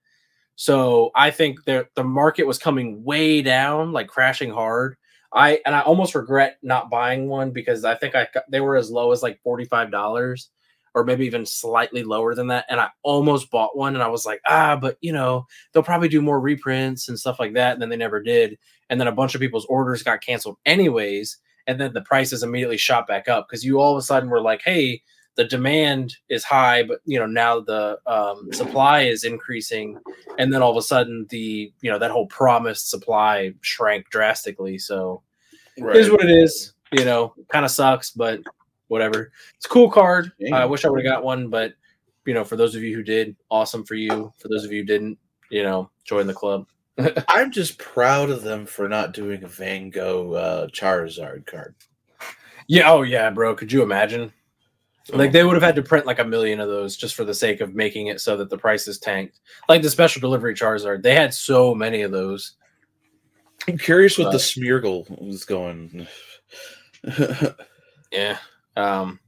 So 0.56 1.10
I 1.14 1.30
think 1.30 1.64
the 1.64 1.86
the 1.94 2.04
market 2.04 2.46
was 2.46 2.58
coming 2.58 3.04
way 3.04 3.42
down, 3.42 3.92
like 3.92 4.08
crashing 4.08 4.50
hard. 4.50 4.96
I 5.32 5.60
and 5.66 5.74
I 5.74 5.80
almost 5.82 6.14
regret 6.14 6.58
not 6.62 6.90
buying 6.90 7.28
one 7.28 7.50
because 7.52 7.84
I 7.84 7.94
think 7.94 8.14
I 8.14 8.26
they 8.50 8.60
were 8.60 8.76
as 8.76 8.90
low 8.90 9.12
as 9.12 9.22
like 9.22 9.40
forty 9.42 9.64
five 9.66 9.90
dollars, 9.92 10.50
or 10.94 11.04
maybe 11.04 11.26
even 11.26 11.46
slightly 11.46 12.02
lower 12.02 12.34
than 12.34 12.48
that. 12.48 12.64
And 12.68 12.80
I 12.80 12.88
almost 13.02 13.50
bought 13.50 13.76
one, 13.76 13.94
and 13.94 14.02
I 14.02 14.08
was 14.08 14.26
like, 14.26 14.40
ah, 14.46 14.76
but 14.80 14.96
you 15.00 15.12
know 15.12 15.46
they'll 15.72 15.82
probably 15.82 16.08
do 16.08 16.22
more 16.22 16.40
reprints 16.40 17.08
and 17.08 17.18
stuff 17.18 17.38
like 17.38 17.54
that, 17.54 17.74
and 17.74 17.82
then 17.82 17.90
they 17.90 17.96
never 17.96 18.22
did. 18.22 18.58
And 18.88 18.98
then 18.98 19.08
a 19.08 19.12
bunch 19.12 19.34
of 19.34 19.40
people's 19.40 19.66
orders 19.66 20.02
got 20.02 20.22
canceled 20.22 20.56
anyways, 20.64 21.38
and 21.66 21.80
then 21.80 21.92
the 21.92 22.00
prices 22.00 22.42
immediately 22.42 22.76
shot 22.76 23.06
back 23.06 23.28
up 23.28 23.48
because 23.48 23.64
you 23.64 23.80
all 23.80 23.92
of 23.92 23.98
a 23.98 24.02
sudden 24.02 24.30
were 24.30 24.40
like, 24.40 24.62
hey, 24.62 25.02
the 25.36 25.44
demand 25.44 26.16
is 26.28 26.44
high, 26.44 26.82
but 26.82 27.00
you 27.04 27.18
know 27.18 27.26
now 27.26 27.60
the 27.60 27.98
um, 28.06 28.50
supply 28.52 29.02
is 29.02 29.22
increasing, 29.22 29.98
and 30.38 30.52
then 30.52 30.62
all 30.62 30.70
of 30.70 30.76
a 30.76 30.82
sudden 30.82 31.26
the 31.28 31.72
you 31.82 31.90
know 31.90 31.98
that 31.98 32.10
whole 32.10 32.26
promised 32.26 32.90
supply 32.90 33.52
shrank 33.60 34.08
drastically. 34.10 34.78
So 34.78 35.22
it 35.76 35.96
is 35.96 36.10
what 36.10 36.24
it 36.24 36.30
is. 36.30 36.72
You 36.92 37.04
know, 37.04 37.34
kind 37.48 37.64
of 37.64 37.70
sucks, 37.70 38.10
but 38.10 38.40
whatever. 38.88 39.32
It's 39.56 39.66
a 39.66 39.68
cool 39.68 39.90
card. 39.90 40.32
I 40.52 40.64
wish 40.64 40.84
I 40.84 40.88
would 40.88 41.04
have 41.04 41.12
got 41.12 41.24
one, 41.24 41.50
but 41.50 41.74
you 42.24 42.32
know, 42.32 42.44
for 42.44 42.56
those 42.56 42.74
of 42.74 42.82
you 42.82 42.94
who 42.94 43.02
did, 43.02 43.36
awesome 43.50 43.84
for 43.84 43.94
you. 43.94 44.32
For 44.38 44.48
those 44.48 44.64
of 44.64 44.72
you 44.72 44.80
who 44.80 44.86
didn't, 44.86 45.18
you 45.50 45.62
know, 45.62 45.90
join 46.04 46.26
the 46.26 46.34
club. 46.34 46.66
I'm 47.28 47.50
just 47.50 47.78
proud 47.78 48.30
of 48.30 48.42
them 48.42 48.66
for 48.66 48.88
not 48.88 49.12
doing 49.12 49.42
a 49.44 49.48
Van 49.48 49.90
Gogh 49.90 50.32
uh, 50.34 50.66
Charizard 50.68 51.46
card. 51.46 51.74
Yeah. 52.68 52.90
Oh 52.90 53.02
yeah, 53.02 53.30
bro. 53.30 53.54
Could 53.54 53.70
you 53.72 53.82
imagine? 53.82 54.32
Like 55.12 55.30
they 55.30 55.44
would 55.44 55.54
have 55.54 55.62
had 55.62 55.76
to 55.76 55.82
print 55.82 56.04
like 56.04 56.18
a 56.18 56.24
million 56.24 56.58
of 56.58 56.68
those 56.68 56.96
just 56.96 57.14
for 57.14 57.24
the 57.24 57.34
sake 57.34 57.60
of 57.60 57.76
making 57.76 58.08
it 58.08 58.20
so 58.20 58.36
that 58.36 58.50
the 58.50 58.58
price 58.58 58.88
is 58.88 58.98
tanked. 58.98 59.38
Like 59.68 59.82
the 59.82 59.90
special 59.90 60.20
delivery 60.20 60.52
Charizard, 60.52 61.02
they 61.02 61.14
had 61.14 61.32
so 61.32 61.76
many 61.76 62.02
of 62.02 62.10
those. 62.10 62.54
I'm 63.68 63.78
curious 63.78 64.18
what 64.18 64.32
the 64.32 64.38
But- 64.38 64.40
Smeargle 64.40 65.24
was 65.24 65.44
going. 65.44 66.06
Yeah. 68.12 68.38
Um, 68.76 69.18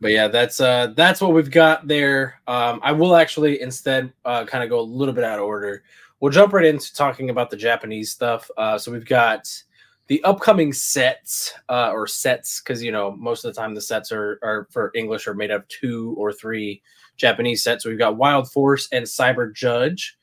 but 0.00 0.10
yeah, 0.10 0.28
that's 0.28 0.60
uh 0.60 0.88
that's 0.96 1.20
what 1.20 1.32
we've 1.32 1.50
got 1.50 1.86
there. 1.86 2.40
Um, 2.46 2.80
I 2.82 2.92
will 2.92 3.14
actually 3.16 3.60
instead 3.60 4.12
uh 4.24 4.44
kind 4.44 4.64
of 4.64 4.70
go 4.70 4.80
a 4.80 4.82
little 4.82 5.14
bit 5.14 5.24
out 5.24 5.38
of 5.38 5.44
order. 5.44 5.82
We'll 6.22 6.30
jump 6.30 6.52
right 6.52 6.64
into 6.64 6.94
talking 6.94 7.30
about 7.30 7.50
the 7.50 7.56
Japanese 7.56 8.12
stuff. 8.12 8.48
Uh, 8.56 8.78
so 8.78 8.92
we've 8.92 9.04
got 9.04 9.52
the 10.06 10.22
upcoming 10.22 10.72
sets 10.72 11.52
uh, 11.68 11.90
or 11.90 12.06
sets 12.06 12.60
because 12.60 12.80
you 12.80 12.92
know 12.92 13.10
most 13.16 13.44
of 13.44 13.52
the 13.52 13.60
time 13.60 13.74
the 13.74 13.80
sets 13.80 14.12
are 14.12 14.38
are 14.40 14.68
for 14.70 14.92
English 14.94 15.26
are 15.26 15.34
made 15.34 15.50
up 15.50 15.62
of 15.62 15.68
two 15.68 16.14
or 16.16 16.32
three 16.32 16.80
Japanese 17.16 17.64
sets. 17.64 17.82
So 17.82 17.90
we've 17.90 17.98
got 17.98 18.18
Wild 18.18 18.48
Force 18.52 18.88
and 18.92 19.04
Cyber 19.04 19.52
Judge. 19.52 20.16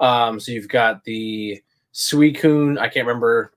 Um, 0.00 0.40
so 0.40 0.50
you've 0.50 0.68
got 0.68 1.04
the 1.04 1.62
Suicune, 1.92 2.76
I 2.76 2.88
can't 2.88 3.06
remember, 3.06 3.52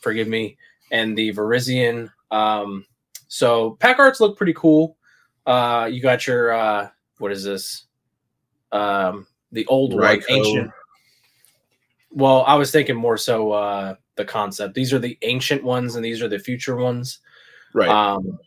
forgive 0.00 0.26
me, 0.26 0.56
and 0.90 1.16
the 1.16 1.32
Verizian. 1.32 2.10
Um, 2.32 2.84
so 3.28 3.76
pack 3.78 4.00
arts 4.00 4.18
look 4.18 4.36
pretty 4.36 4.54
cool. 4.54 4.96
Uh, 5.46 5.88
you 5.92 6.02
got 6.02 6.26
your 6.26 6.52
uh, 6.52 6.88
what 7.18 7.30
is 7.30 7.44
this? 7.44 7.84
Um, 8.72 9.28
the 9.52 9.64
old 9.66 9.94
one, 9.94 10.20
ancient. 10.28 10.72
Well, 12.16 12.44
I 12.46 12.54
was 12.54 12.70
thinking 12.70 12.96
more 12.96 13.18
so 13.18 13.52
uh, 13.52 13.94
the 14.16 14.24
concept. 14.24 14.74
These 14.74 14.92
are 14.92 14.98
the 14.98 15.18
ancient 15.22 15.62
ones, 15.62 15.94
and 15.94 16.04
these 16.04 16.22
are 16.22 16.28
the 16.28 16.38
future 16.38 16.76
ones. 16.76 17.18
right. 17.74 17.88
Um, 17.88 18.38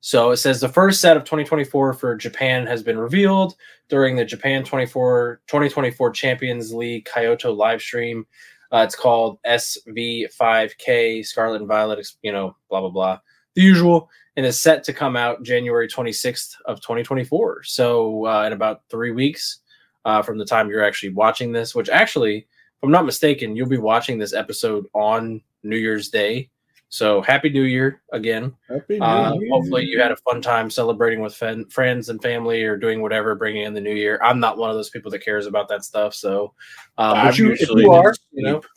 So 0.00 0.32
it 0.32 0.36
says 0.36 0.60
the 0.60 0.68
first 0.68 1.00
set 1.00 1.16
of 1.16 1.24
2024 1.24 1.94
for 1.94 2.14
Japan 2.14 2.66
has 2.66 2.82
been 2.82 2.98
revealed 2.98 3.54
during 3.88 4.16
the 4.16 4.24
Japan 4.24 4.62
24 4.62 5.40
2024 5.46 6.10
Champions 6.10 6.74
League 6.74 7.08
Kyoto 7.10 7.54
live 7.54 7.80
stream. 7.80 8.26
Uh, 8.70 8.84
it's 8.84 8.94
called 8.96 9.38
SV5K 9.46 11.24
Scarlet 11.24 11.60
and 11.62 11.68
Violet, 11.68 12.06
you 12.20 12.32
know, 12.32 12.54
blah 12.68 12.80
blah 12.80 12.90
blah, 12.90 13.18
the 13.54 13.62
usual, 13.62 14.10
and 14.36 14.44
is 14.44 14.60
set 14.60 14.84
to 14.84 14.92
come 14.92 15.16
out 15.16 15.42
January 15.42 15.88
26th 15.88 16.56
of 16.66 16.82
2024. 16.82 17.62
So 17.62 18.26
uh, 18.26 18.42
in 18.44 18.52
about 18.52 18.82
three 18.90 19.12
weeks 19.12 19.60
uh, 20.04 20.20
from 20.20 20.36
the 20.36 20.44
time 20.44 20.68
you're 20.68 20.84
actually 20.84 21.14
watching 21.14 21.50
this, 21.50 21.74
which 21.74 21.88
actually, 21.88 22.46
I'm 22.84 22.90
not 22.90 23.06
mistaken, 23.06 23.56
you'll 23.56 23.68
be 23.68 23.78
watching 23.78 24.18
this 24.18 24.34
episode 24.34 24.84
on 24.92 25.40
New 25.62 25.78
Year's 25.78 26.10
Day. 26.10 26.50
So 26.90 27.22
happy 27.22 27.48
New 27.48 27.62
Year 27.62 28.02
again. 28.12 28.54
Happy 28.68 28.98
New 28.98 29.04
Uh, 29.04 29.32
Year. 29.40 29.48
hopefully, 29.50 29.84
you 29.84 29.98
had 29.98 30.12
a 30.12 30.16
fun 30.16 30.42
time 30.42 30.68
celebrating 30.70 31.20
with 31.20 31.34
fen- 31.34 31.64
friends 31.70 32.10
and 32.10 32.20
family, 32.22 32.62
or 32.62 32.76
doing 32.76 33.00
whatever, 33.00 33.34
bringing 33.34 33.62
in 33.62 33.72
the 33.74 33.80
new 33.80 33.94
year. 33.94 34.20
I'm 34.22 34.38
not 34.38 34.58
one 34.58 34.68
of 34.70 34.76
those 34.76 34.90
people 34.90 35.10
that 35.12 35.24
cares 35.24 35.46
about 35.46 35.66
that 35.70 35.82
stuff. 35.82 36.14
So, 36.14 36.52
um, 36.98 37.16
I'm 37.16 37.26
but 37.28 37.38
you, 37.38 37.52
if 37.52 37.60
usually 37.60 37.84
you 37.84 37.90
are, 37.92 38.14
you 38.32 38.44
know, 38.44 38.58
asleep. 38.58 38.70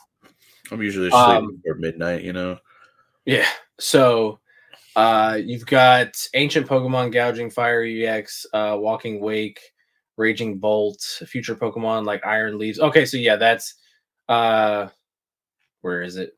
I'm 0.72 0.82
usually 0.82 1.08
asleep 1.10 1.22
Um, 1.22 1.58
before 1.64 1.76
midnight, 1.80 2.24
you 2.24 2.32
know. 2.34 2.58
yeah. 3.26 3.46
So, 3.78 4.40
uh, 4.96 5.38
you've 5.44 5.66
got 5.68 6.16
ancient 6.34 6.66
Pokemon 6.66 7.12
gouging 7.12 7.52
fire 7.52 7.84
EX, 7.84 8.48
uh, 8.54 8.78
walking 8.80 9.20
wake, 9.20 9.60
raging 10.16 10.58
bolt, 10.58 11.02
future 11.28 11.56
Pokemon 11.56 12.06
like 12.06 12.26
iron 12.26 12.58
leaves. 12.58 12.80
Okay, 12.80 13.06
so 13.06 13.18
yeah, 13.18 13.36
that's 13.36 13.76
uh, 14.30 14.88
where 15.82 16.02
is 16.02 16.18
it? 16.18 16.38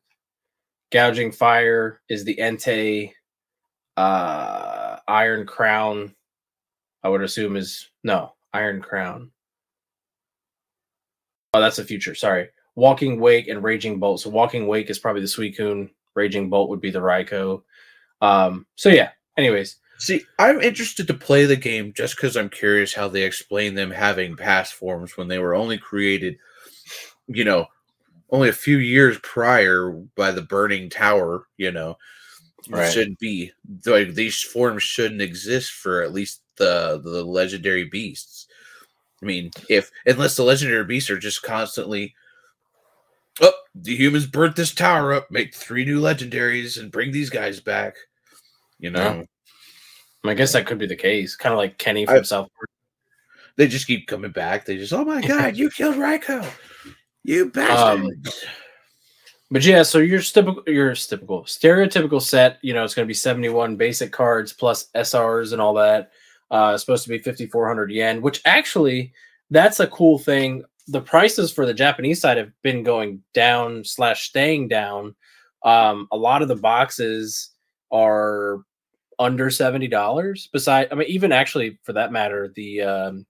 Gouging 0.90 1.32
fire 1.32 2.00
is 2.08 2.24
the 2.24 2.36
Entei. 2.36 3.12
Uh, 3.96 4.96
iron 5.06 5.46
crown, 5.46 6.14
I 7.02 7.08
would 7.08 7.22
assume 7.22 7.56
is 7.56 7.90
no 8.02 8.32
iron 8.52 8.80
crown. 8.80 9.30
Oh, 11.52 11.60
that's 11.60 11.78
a 11.78 11.84
future. 11.84 12.14
Sorry. 12.14 12.48
Walking 12.76 13.20
Wake 13.20 13.48
and 13.48 13.62
Raging 13.62 13.98
Bolt. 13.98 14.20
So 14.20 14.30
Walking 14.30 14.66
Wake 14.66 14.88
is 14.88 14.98
probably 14.98 15.22
the 15.22 15.28
Suicune. 15.28 15.90
Raging 16.14 16.48
Bolt 16.48 16.70
would 16.70 16.80
be 16.80 16.90
the 16.90 17.00
Raikou. 17.00 17.62
Um, 18.22 18.66
so 18.76 18.88
yeah. 18.88 19.10
Anyways, 19.36 19.76
See, 20.00 20.24
I'm 20.38 20.62
interested 20.62 21.06
to 21.08 21.14
play 21.14 21.44
the 21.44 21.56
game 21.56 21.92
just 21.94 22.16
because 22.16 22.34
I'm 22.34 22.48
curious 22.48 22.94
how 22.94 23.08
they 23.08 23.22
explain 23.24 23.74
them 23.74 23.90
having 23.90 24.34
past 24.34 24.72
forms 24.72 25.14
when 25.14 25.28
they 25.28 25.38
were 25.38 25.54
only 25.54 25.76
created, 25.76 26.38
you 27.26 27.44
know, 27.44 27.66
only 28.30 28.48
a 28.48 28.52
few 28.52 28.78
years 28.78 29.18
prior 29.22 29.90
by 30.16 30.30
the 30.30 30.42
Burning 30.42 30.88
Tower. 30.90 31.46
You 31.56 31.72
know, 31.72 31.96
Right. 32.68 32.92
shouldn't 32.92 33.18
be 33.18 33.52
like 33.86 34.14
these 34.14 34.40
forms 34.40 34.82
shouldn't 34.82 35.22
exist 35.22 35.72
for 35.72 36.02
at 36.02 36.12
least 36.12 36.42
the 36.56 37.00
the 37.02 37.24
legendary 37.24 37.84
beasts. 37.84 38.46
I 39.22 39.26
mean, 39.26 39.50
if 39.68 39.90
unless 40.06 40.36
the 40.36 40.44
legendary 40.44 40.84
beasts 40.84 41.10
are 41.10 41.18
just 41.18 41.42
constantly, 41.42 42.14
oh, 43.40 43.52
the 43.74 43.94
humans 43.96 44.26
burnt 44.26 44.56
this 44.56 44.72
tower 44.74 45.12
up, 45.12 45.30
make 45.30 45.54
three 45.54 45.84
new 45.84 46.00
legendaries, 46.00 46.78
and 46.80 46.90
bring 46.92 47.12
these 47.12 47.30
guys 47.30 47.60
back. 47.60 47.96
You 48.78 48.90
know. 48.90 49.24
I 50.22 50.34
guess 50.34 50.52
that 50.52 50.66
could 50.66 50.76
be 50.78 50.86
the 50.86 50.96
case. 50.96 51.34
Kind 51.34 51.54
of 51.54 51.58
like 51.58 51.78
Kenny 51.78 52.04
from 52.04 52.16
I- 52.16 52.22
South. 52.22 52.48
They 53.56 53.66
just 53.68 53.86
keep 53.86 54.06
coming 54.06 54.30
back. 54.32 54.64
They 54.64 54.76
just, 54.76 54.92
oh 54.92 55.04
my 55.04 55.20
god, 55.26 55.56
you 55.56 55.70
killed 55.70 55.96
Raikou, 55.96 56.46
you 57.24 57.50
bastard. 57.50 58.04
Um, 58.04 58.12
But 59.52 59.64
yeah, 59.64 59.82
so 59.82 59.98
your 59.98 60.20
typical, 60.20 60.62
your 60.68 60.94
typical, 60.94 61.42
stereotypical 61.42 62.22
set. 62.22 62.58
You 62.62 62.72
know, 62.72 62.84
it's 62.84 62.94
going 62.94 63.04
to 63.04 63.10
be 63.10 63.14
seventy-one 63.14 63.76
basic 63.76 64.12
cards 64.12 64.52
plus 64.52 64.88
SRs 64.94 65.52
and 65.52 65.60
all 65.60 65.74
that. 65.74 66.12
Uh, 66.52 66.72
it's 66.74 66.84
supposed 66.84 67.02
to 67.02 67.10
be 67.10 67.18
fifty-four 67.18 67.66
hundred 67.66 67.90
yen, 67.90 68.22
which 68.22 68.40
actually, 68.44 69.12
that's 69.50 69.80
a 69.80 69.88
cool 69.88 70.20
thing. 70.20 70.62
The 70.86 71.00
prices 71.00 71.52
for 71.52 71.66
the 71.66 71.74
Japanese 71.74 72.20
side 72.20 72.36
have 72.36 72.52
been 72.62 72.84
going 72.84 73.22
down 73.34 73.84
slash 73.84 74.28
staying 74.28 74.68
down. 74.68 75.16
Um, 75.64 76.06
a 76.12 76.16
lot 76.16 76.42
of 76.42 76.48
the 76.48 76.56
boxes 76.56 77.50
are 77.90 78.60
under 79.18 79.50
seventy 79.50 79.88
dollars. 79.88 80.48
Beside, 80.52 80.92
I 80.92 80.94
mean, 80.94 81.08
even 81.08 81.32
actually 81.32 81.80
for 81.82 81.92
that 81.94 82.12
matter, 82.12 82.52
the 82.54 82.82
um, 82.82 83.26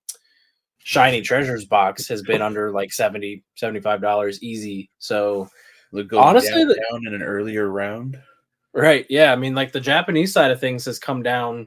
shiny 0.83 1.21
treasures 1.23 1.65
box 1.65 2.09
has 2.09 2.23
been 2.23 2.43
under 2.43 2.71
like 2.73 2.93
70 2.93 3.45
75 3.55 4.01
dollars 4.01 4.43
easy. 4.43 4.91
So 4.99 5.49
honestly, 6.19 6.51
down, 6.51 6.69
the- 6.69 6.85
down 6.91 7.07
in 7.07 7.15
an 7.15 7.23
earlier 7.23 7.69
round. 7.69 8.21
Right. 8.73 9.05
Yeah. 9.11 9.33
I 9.33 9.37
mean, 9.37 9.55
like 9.55 9.73
the 9.73 9.81
Japanese 9.81 10.33
side 10.33 10.51
of 10.53 10.61
things 10.61 10.85
has 10.85 10.99
come 10.99 11.23
down 11.23 11.67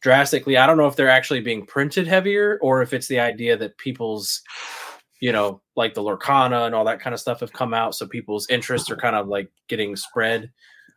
drastically. 0.00 0.56
I 0.56 0.66
don't 0.66 0.76
know 0.76 0.86
if 0.86 0.94
they're 0.96 1.08
actually 1.08 1.40
being 1.40 1.66
printed 1.66 2.06
heavier 2.06 2.58
or 2.62 2.80
if 2.82 2.92
it's 2.92 3.08
the 3.08 3.18
idea 3.18 3.56
that 3.56 3.76
people's, 3.78 4.40
you 5.20 5.32
know, 5.32 5.60
like 5.74 5.94
the 5.94 6.02
Lorcana 6.02 6.66
and 6.66 6.74
all 6.74 6.84
that 6.84 7.00
kind 7.00 7.12
of 7.12 7.18
stuff 7.20 7.40
have 7.40 7.52
come 7.52 7.74
out. 7.74 7.94
So 7.96 8.06
people's 8.06 8.48
interests 8.50 8.90
are 8.90 8.96
kind 8.96 9.16
of 9.16 9.26
like 9.26 9.50
getting 9.68 9.96
spread. 9.96 10.50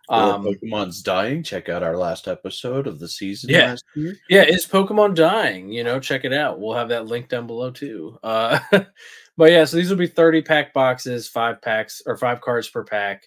Um, 0.10 0.46
Pokemon's 0.46 1.02
dying. 1.02 1.44
Check 1.44 1.68
out 1.70 1.84
our 1.84 1.98
last 1.98 2.28
episode 2.28 2.88
of 2.88 3.00
the 3.00 3.08
season 3.08 3.50
Yeah. 3.50 3.72
last 3.72 3.84
year. 3.96 4.16
yeah. 4.30 4.44
Is 4.44 4.66
Pokemon 4.66 5.16
dying? 5.16 5.72
You 5.72 5.84
know, 5.84 6.00
check 6.00 6.24
it 6.24 6.34
out. 6.34 6.60
We'll 6.60 6.76
have 6.76 6.90
that 6.90 7.08
link 7.08 7.28
down 7.30 7.46
below 7.48 7.72
too. 7.72 8.18
Uh, 8.24 8.60
but 9.38 9.52
yeah, 9.52 9.66
so 9.66 9.78
these 9.78 9.90
will 9.90 9.98
be 9.98 10.08
30 10.08 10.42
pack 10.44 10.74
boxes, 10.74 11.28
five 11.28 11.62
packs 11.62 12.02
or 12.06 12.18
five 12.18 12.40
cards 12.42 12.70
per 12.70 12.84
pack. 12.84 13.24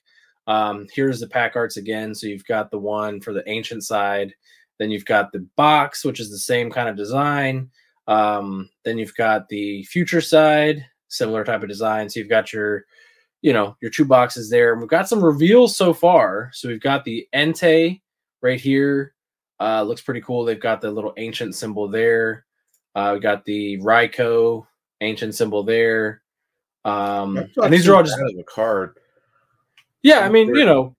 Um, 0.46 0.86
here's 0.92 1.20
the 1.20 1.28
pack 1.28 1.54
arts 1.54 1.76
again. 1.76 2.14
So 2.14 2.26
you've 2.26 2.46
got 2.46 2.70
the 2.70 2.78
one 2.78 3.20
for 3.20 3.32
the 3.32 3.48
ancient 3.48 3.84
side, 3.84 4.32
then 4.78 4.90
you've 4.90 5.04
got 5.04 5.32
the 5.32 5.46
box, 5.56 6.04
which 6.04 6.18
is 6.18 6.30
the 6.30 6.38
same 6.38 6.70
kind 6.70 6.88
of 6.88 6.96
design. 6.96 7.70
Um, 8.08 8.70
then 8.84 8.96
you've 8.98 9.14
got 9.14 9.48
the 9.48 9.84
future 9.84 10.20
side, 10.22 10.84
similar 11.08 11.44
type 11.44 11.62
of 11.62 11.68
design. 11.68 12.08
So 12.08 12.18
you've 12.20 12.30
got 12.30 12.52
your, 12.52 12.86
you 13.42 13.52
know, 13.52 13.76
your 13.80 13.90
two 13.90 14.04
boxes 14.04 14.50
there. 14.50 14.72
And 14.72 14.80
we've 14.80 14.90
got 14.90 15.08
some 15.08 15.24
reveals 15.24 15.76
so 15.76 15.92
far. 15.92 16.50
So 16.52 16.68
we've 16.68 16.80
got 16.80 17.04
the 17.04 17.26
Entei 17.34 18.00
right 18.42 18.60
here. 18.60 19.14
Uh, 19.58 19.82
looks 19.82 20.00
pretty 20.00 20.20
cool. 20.20 20.44
They've 20.44 20.60
got 20.60 20.80
the 20.80 20.90
little 20.90 21.12
ancient 21.16 21.54
symbol 21.54 21.88
there. 21.88 22.46
Uh, 22.94 23.12
we 23.14 23.20
got 23.20 23.44
the 23.44 23.78
Raikou 23.78 24.66
ancient 25.00 25.34
symbol 25.34 25.62
there. 25.62 26.22
Um, 26.84 27.36
and 27.56 27.72
these 27.72 27.86
are 27.88 27.94
all 27.94 28.02
just 28.02 28.18
of 28.18 28.38
a 28.38 28.42
card. 28.42 28.96
yeah, 30.02 30.20
I 30.20 30.28
mean, 30.30 30.54
you 30.54 30.64
know, 30.64 30.96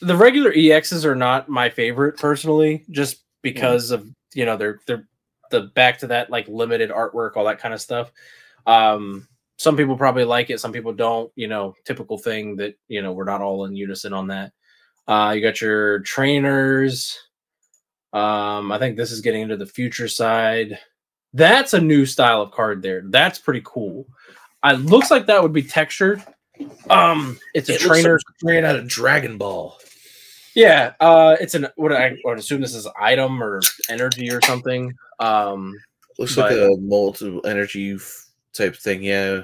the 0.00 0.16
regular 0.16 0.52
EXs 0.52 1.04
are 1.04 1.16
not 1.16 1.48
my 1.48 1.68
favorite 1.68 2.18
personally, 2.18 2.84
just 2.90 3.24
because 3.42 3.90
of 3.90 4.08
you 4.34 4.44
know 4.44 4.56
they're 4.56 4.78
they're 4.86 5.08
the 5.50 5.62
back 5.62 5.98
to 5.98 6.08
that 6.08 6.30
like 6.30 6.46
limited 6.48 6.90
artwork, 6.90 7.36
all 7.36 7.44
that 7.44 7.58
kind 7.58 7.74
of 7.74 7.80
stuff. 7.80 8.12
Um, 8.66 9.26
some 9.56 9.76
people 9.76 9.96
probably 9.96 10.24
like 10.24 10.50
it, 10.50 10.60
some 10.60 10.72
people 10.72 10.92
don't. 10.92 11.30
You 11.36 11.48
know, 11.48 11.74
typical 11.84 12.18
thing 12.18 12.56
that 12.56 12.74
you 12.88 13.02
know 13.02 13.12
we're 13.12 13.24
not 13.24 13.40
all 13.40 13.64
in 13.64 13.74
unison 13.76 14.12
on 14.12 14.28
that. 14.28 14.52
Uh, 15.08 15.32
you 15.36 15.42
got 15.42 15.60
your 15.60 16.00
trainers. 16.00 17.18
Um, 18.12 18.72
I 18.72 18.78
think 18.78 18.96
this 18.96 19.12
is 19.12 19.20
getting 19.20 19.42
into 19.42 19.56
the 19.56 19.66
future 19.66 20.08
side. 20.08 20.78
That's 21.34 21.74
a 21.74 21.80
new 21.80 22.06
style 22.06 22.40
of 22.42 22.50
card 22.50 22.80
there. 22.82 23.02
That's 23.06 23.38
pretty 23.38 23.62
cool. 23.64 24.06
It 24.64 24.80
looks 24.80 25.10
like 25.10 25.26
that 25.26 25.42
would 25.42 25.52
be 25.52 25.62
textured. 25.62 26.22
Um, 26.88 27.38
it's 27.54 27.68
a 27.68 27.74
It 27.74 27.82
looks 27.82 27.86
trainer. 27.86 28.12
like 28.14 28.20
straight 28.38 28.64
out 28.64 28.76
of 28.76 28.88
Dragon 28.88 29.36
Ball. 29.38 29.78
Yeah, 30.54 30.94
uh, 31.00 31.36
it's 31.38 31.54
an 31.54 31.68
what 31.76 31.92
I 31.92 32.16
would 32.24 32.38
assume 32.38 32.62
this 32.62 32.74
is 32.74 32.88
item 32.98 33.42
or 33.42 33.60
energy 33.90 34.30
or 34.32 34.40
something. 34.42 34.92
Um, 35.20 35.74
Looks 36.18 36.34
But- 36.34 36.50
like 36.52 36.58
a 36.58 36.76
multiple 36.80 37.46
energy 37.46 37.92
f- 37.96 38.25
type 38.56 38.76
thing. 38.76 39.02
Yeah. 39.02 39.42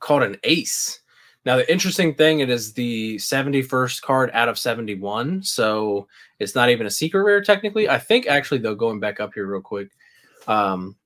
called 0.00 0.22
an 0.22 0.36
ace. 0.44 1.00
Now 1.44 1.56
the 1.56 1.70
interesting 1.70 2.14
thing 2.14 2.40
it 2.40 2.50
is 2.50 2.72
the 2.74 3.16
71st 3.16 4.02
card 4.02 4.30
out 4.34 4.48
of 4.48 4.58
71, 4.58 5.42
so 5.42 6.06
it's 6.38 6.54
not 6.54 6.68
even 6.68 6.86
a 6.86 6.90
secret 6.90 7.22
rare 7.22 7.42
technically. 7.42 7.88
I 7.88 7.98
think 7.98 8.26
actually 8.26 8.58
though 8.58 8.74
going 8.74 9.00
back 9.00 9.20
up 9.20 9.32
here 9.34 9.46
real 9.46 9.62
quick, 9.62 9.90
um, 10.46 10.96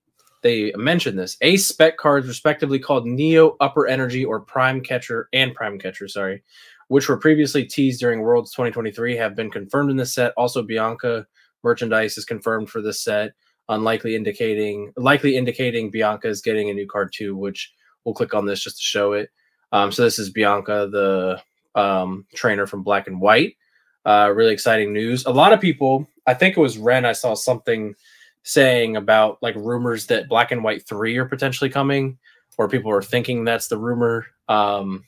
they 0.43 0.73
mentioned 0.77 1.19
this 1.19 1.37
ace 1.41 1.67
spec 1.67 1.97
cards 1.97 2.27
respectively 2.27 2.79
called 2.79 3.07
Neo 3.07 3.57
Upper 3.61 3.87
Energy 3.87 4.25
or 4.25 4.41
Prime 4.41 4.81
Catcher 4.81 5.29
and 5.33 5.55
Prime 5.55 5.79
Catcher, 5.79 6.09
sorry, 6.09 6.43
which 6.89 7.09
were 7.09 7.17
previously 7.17 7.65
teased 7.65 8.01
during 8.01 8.21
Worlds 8.21 8.51
2023 8.51 9.17
have 9.17 9.37
been 9.37 9.51
confirmed 9.51 9.91
in 9.91 9.97
this 9.97 10.15
set. 10.15 10.33
Also 10.37 10.63
Bianca 10.63 11.27
merchandise 11.63 12.19
is 12.19 12.25
confirmed 12.25 12.69
for 12.69 12.83
this 12.83 13.01
set, 13.01 13.33
unlikely 13.69 14.17
indicating 14.17 14.93
likely 14.97 15.37
indicating 15.37 15.91
Bianca 15.91 16.29
is 16.29 16.43
getting 16.43 16.71
a 16.71 16.75
new 16.75 16.87
card 16.87 17.13
too, 17.13 17.37
which 17.37 17.73
we'll 18.05 18.15
click 18.15 18.35
on 18.35 18.47
this 18.47 18.63
just 18.63 18.77
to 18.77 18.83
show 18.83 19.13
it. 19.13 19.31
Um, 19.73 19.91
so 19.91 20.03
this 20.03 20.19
is 20.19 20.31
Bianca, 20.31 20.89
the 20.91 21.41
um, 21.81 22.27
trainer 22.35 22.67
from 22.67 22.83
Black 22.83 23.07
and 23.07 23.21
White. 23.21 23.57
Uh, 24.05 24.33
really 24.35 24.53
exciting 24.53 24.93
news. 24.93 25.25
A 25.27 25.31
lot 25.31 25.53
of 25.53 25.61
people, 25.61 26.09
I 26.27 26.35
think 26.35 26.57
it 26.57 26.61
was 26.61 26.77
Ren, 26.79 27.05
I 27.05 27.13
saw 27.13 27.35
something 27.35 27.95
saying 28.43 28.97
about 28.97 29.39
like 29.43 29.55
rumors 29.55 30.07
that 30.07 30.29
Black 30.29 30.51
and 30.51 30.65
White 30.65 30.87
3 30.87 31.17
are 31.19 31.25
potentially 31.25 31.71
coming, 31.71 32.19
or 32.59 32.69
people 32.69 32.91
are 32.91 33.03
thinking 33.03 33.45
that's 33.45 33.69
the 33.69 33.79
rumor. 33.79 34.27
Um, 34.49 35.05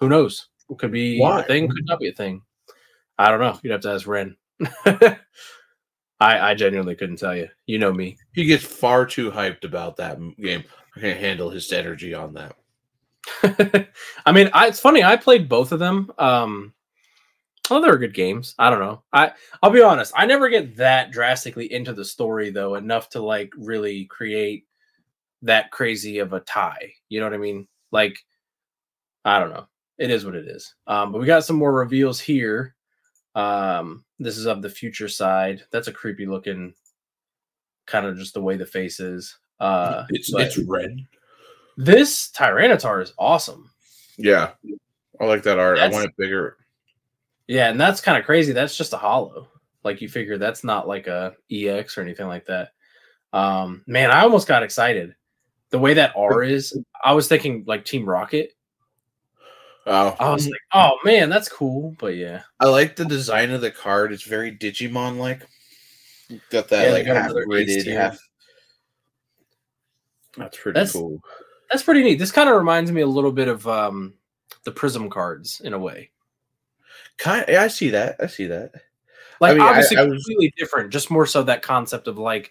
who 0.00 0.08
knows? 0.08 0.48
It 0.70 0.78
could 0.78 0.92
be 0.92 1.20
Why? 1.20 1.40
a 1.40 1.44
thing, 1.44 1.68
could 1.68 1.86
not 1.86 2.00
be 2.00 2.08
a 2.08 2.12
thing. 2.12 2.42
I 3.18 3.30
don't 3.30 3.40
know. 3.40 3.58
You'd 3.62 3.72
have 3.72 3.82
to 3.82 3.92
ask 3.92 4.06
Ren. 4.06 4.36
I, 6.22 6.50
I 6.50 6.54
genuinely 6.54 6.94
couldn't 6.94 7.16
tell 7.16 7.36
you. 7.36 7.48
You 7.66 7.78
know 7.78 7.92
me. 7.92 8.16
He 8.32 8.44
gets 8.44 8.64
far 8.64 9.04
too 9.06 9.30
hyped 9.30 9.64
about 9.64 9.96
that 9.96 10.18
game. 10.36 10.62
I 10.96 11.00
can't 11.00 11.18
handle 11.18 11.50
his 11.50 11.72
energy 11.72 12.14
on 12.14 12.34
that. 12.34 13.88
I 14.24 14.32
mean, 14.32 14.48
I, 14.52 14.68
it's 14.68 14.80
funny. 14.80 15.02
I 15.02 15.16
played 15.16 15.48
both 15.48 15.72
of 15.72 15.80
them. 15.80 16.12
Um, 16.18 16.74
well, 17.68 17.80
they 17.80 17.88
were 17.88 17.98
good 17.98 18.14
games. 18.14 18.54
I 18.58 18.70
don't 18.70 18.80
know. 18.80 19.02
I 19.12 19.32
I'll 19.62 19.70
be 19.70 19.82
honest. 19.82 20.12
I 20.16 20.26
never 20.26 20.48
get 20.48 20.76
that 20.76 21.10
drastically 21.10 21.72
into 21.72 21.92
the 21.92 22.04
story 22.04 22.50
though, 22.50 22.76
enough 22.76 23.08
to 23.10 23.22
like 23.22 23.52
really 23.56 24.04
create 24.04 24.66
that 25.42 25.70
crazy 25.70 26.18
of 26.18 26.32
a 26.32 26.40
tie. 26.40 26.92
You 27.08 27.20
know 27.20 27.26
what 27.26 27.34
I 27.34 27.38
mean? 27.38 27.66
Like, 27.90 28.18
I 29.24 29.40
don't 29.40 29.50
know. 29.50 29.66
It 29.98 30.10
is 30.10 30.24
what 30.24 30.34
it 30.34 30.46
is. 30.46 30.74
Um, 30.86 31.12
but 31.12 31.20
we 31.20 31.26
got 31.26 31.44
some 31.44 31.56
more 31.56 31.72
reveals 31.72 32.20
here. 32.20 32.74
Um, 33.34 34.04
this 34.22 34.38
is 34.38 34.46
of 34.46 34.62
the 34.62 34.70
future 34.70 35.08
side. 35.08 35.62
That's 35.70 35.88
a 35.88 35.92
creepy 35.92 36.26
looking, 36.26 36.74
kind 37.86 38.06
of 38.06 38.16
just 38.16 38.34
the 38.34 38.42
way 38.42 38.56
the 38.56 38.66
face 38.66 39.00
is. 39.00 39.38
Uh, 39.60 40.04
it's 40.10 40.32
it's 40.34 40.58
red. 40.58 40.96
this 41.76 42.30
Tyranitar 42.30 43.02
is 43.02 43.12
awesome. 43.18 43.70
Yeah, 44.18 44.50
I 45.20 45.24
like 45.24 45.42
that 45.44 45.58
art. 45.58 45.78
I 45.78 45.88
want 45.88 46.06
it 46.06 46.16
bigger. 46.16 46.56
Yeah, 47.46 47.70
and 47.70 47.80
that's 47.80 48.00
kind 48.00 48.18
of 48.18 48.24
crazy. 48.24 48.52
That's 48.52 48.76
just 48.76 48.92
a 48.92 48.98
hollow. 48.98 49.48
Like 49.84 50.00
you 50.00 50.08
figure 50.08 50.38
that's 50.38 50.64
not 50.64 50.88
like 50.88 51.06
a 51.06 51.34
EX 51.50 51.98
or 51.98 52.02
anything 52.02 52.28
like 52.28 52.46
that. 52.46 52.70
Um, 53.32 53.82
man, 53.86 54.10
I 54.10 54.22
almost 54.22 54.48
got 54.48 54.62
excited. 54.62 55.14
The 55.70 55.78
way 55.78 55.94
that 55.94 56.12
R 56.16 56.42
is, 56.42 56.78
I 57.04 57.14
was 57.14 57.28
thinking 57.28 57.64
like 57.66 57.84
Team 57.84 58.08
Rocket. 58.08 58.52
Oh, 59.86 60.14
I 60.20 60.30
was 60.30 60.46
like, 60.46 60.60
oh 60.74 60.96
man, 61.04 61.28
that's 61.28 61.48
cool. 61.48 61.96
But 61.98 62.14
yeah, 62.16 62.42
I 62.60 62.66
like 62.68 62.94
the 62.96 63.04
design 63.04 63.50
of 63.50 63.60
the 63.60 63.70
card. 63.70 64.12
It's 64.12 64.22
very 64.22 64.52
Digimon 64.56 65.18
like. 65.18 65.46
Got 66.50 66.68
that 66.68 66.86
Yeah, 66.86 66.92
like 66.92 67.06
got 67.06 67.16
half 67.16 67.24
another 67.30 67.42
ace 67.56 67.68
gridded, 67.68 67.84
tier. 67.84 68.00
half. 68.00 68.18
That's 70.36 70.56
pretty 70.58 70.74
That's- 70.76 70.92
cool. 70.92 71.20
that's 71.70 71.82
pretty 71.82 72.02
neat. 72.02 72.18
This 72.18 72.32
kind 72.32 72.48
of 72.48 72.56
reminds 72.56 72.90
me 72.92 73.00
a 73.02 73.06
little 73.06 73.32
bit 73.32 73.48
of 73.48 73.66
um 73.66 74.14
the 74.64 74.70
Prism 74.72 75.10
cards 75.10 75.60
in 75.64 75.72
a 75.72 75.78
way. 75.78 76.10
Kind, 77.18 77.44
yeah, 77.48 77.62
I 77.62 77.68
see 77.68 77.90
that. 77.90 78.16
I 78.20 78.26
see 78.28 78.46
that. 78.46 78.72
Like 79.40 79.54
mean, 79.56 79.62
I- 79.66 79.68
obviously 79.70 79.96
I 79.96 80.04
was- 80.04 80.22
completely 80.24 80.54
different, 80.56 80.90
just 80.90 81.10
more 81.10 81.26
so 81.26 81.42
that 81.42 81.62
concept 81.62 82.06
of 82.08 82.18
like 82.18 82.50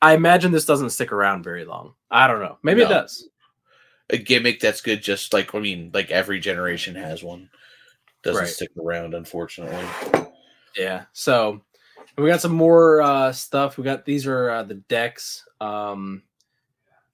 I 0.00 0.14
imagine 0.14 0.50
this 0.50 0.64
doesn't 0.64 0.90
stick 0.90 1.12
around 1.12 1.44
very 1.44 1.64
long. 1.64 1.94
I 2.10 2.26
don't 2.26 2.40
know. 2.40 2.58
Maybe 2.64 2.82
it 2.82 2.88
does. 2.88 3.28
A 4.12 4.18
gimmick 4.18 4.60
that's 4.60 4.80
good. 4.80 5.02
Just 5.02 5.32
like 5.32 5.54
I 5.54 5.58
mean, 5.58 5.90
like 5.92 6.10
every 6.10 6.38
generation 6.38 6.94
has 6.94 7.22
one. 7.22 7.48
Doesn't 8.22 8.40
Right. 8.42 8.48
stick 8.48 8.70
around, 8.78 9.14
unfortunately. 9.14 9.84
Yeah. 10.76 11.04
So 11.12 11.60
we 12.16 12.28
got 12.28 12.40
some 12.40 12.54
more 12.54 13.02
uh, 13.02 13.32
stuff. 13.32 13.78
We 13.78 13.84
got 13.84 14.04
these 14.04 14.26
are 14.26 14.50
uh, 14.50 14.62
the 14.62 14.74
decks. 14.74 15.44
Um, 15.60 16.22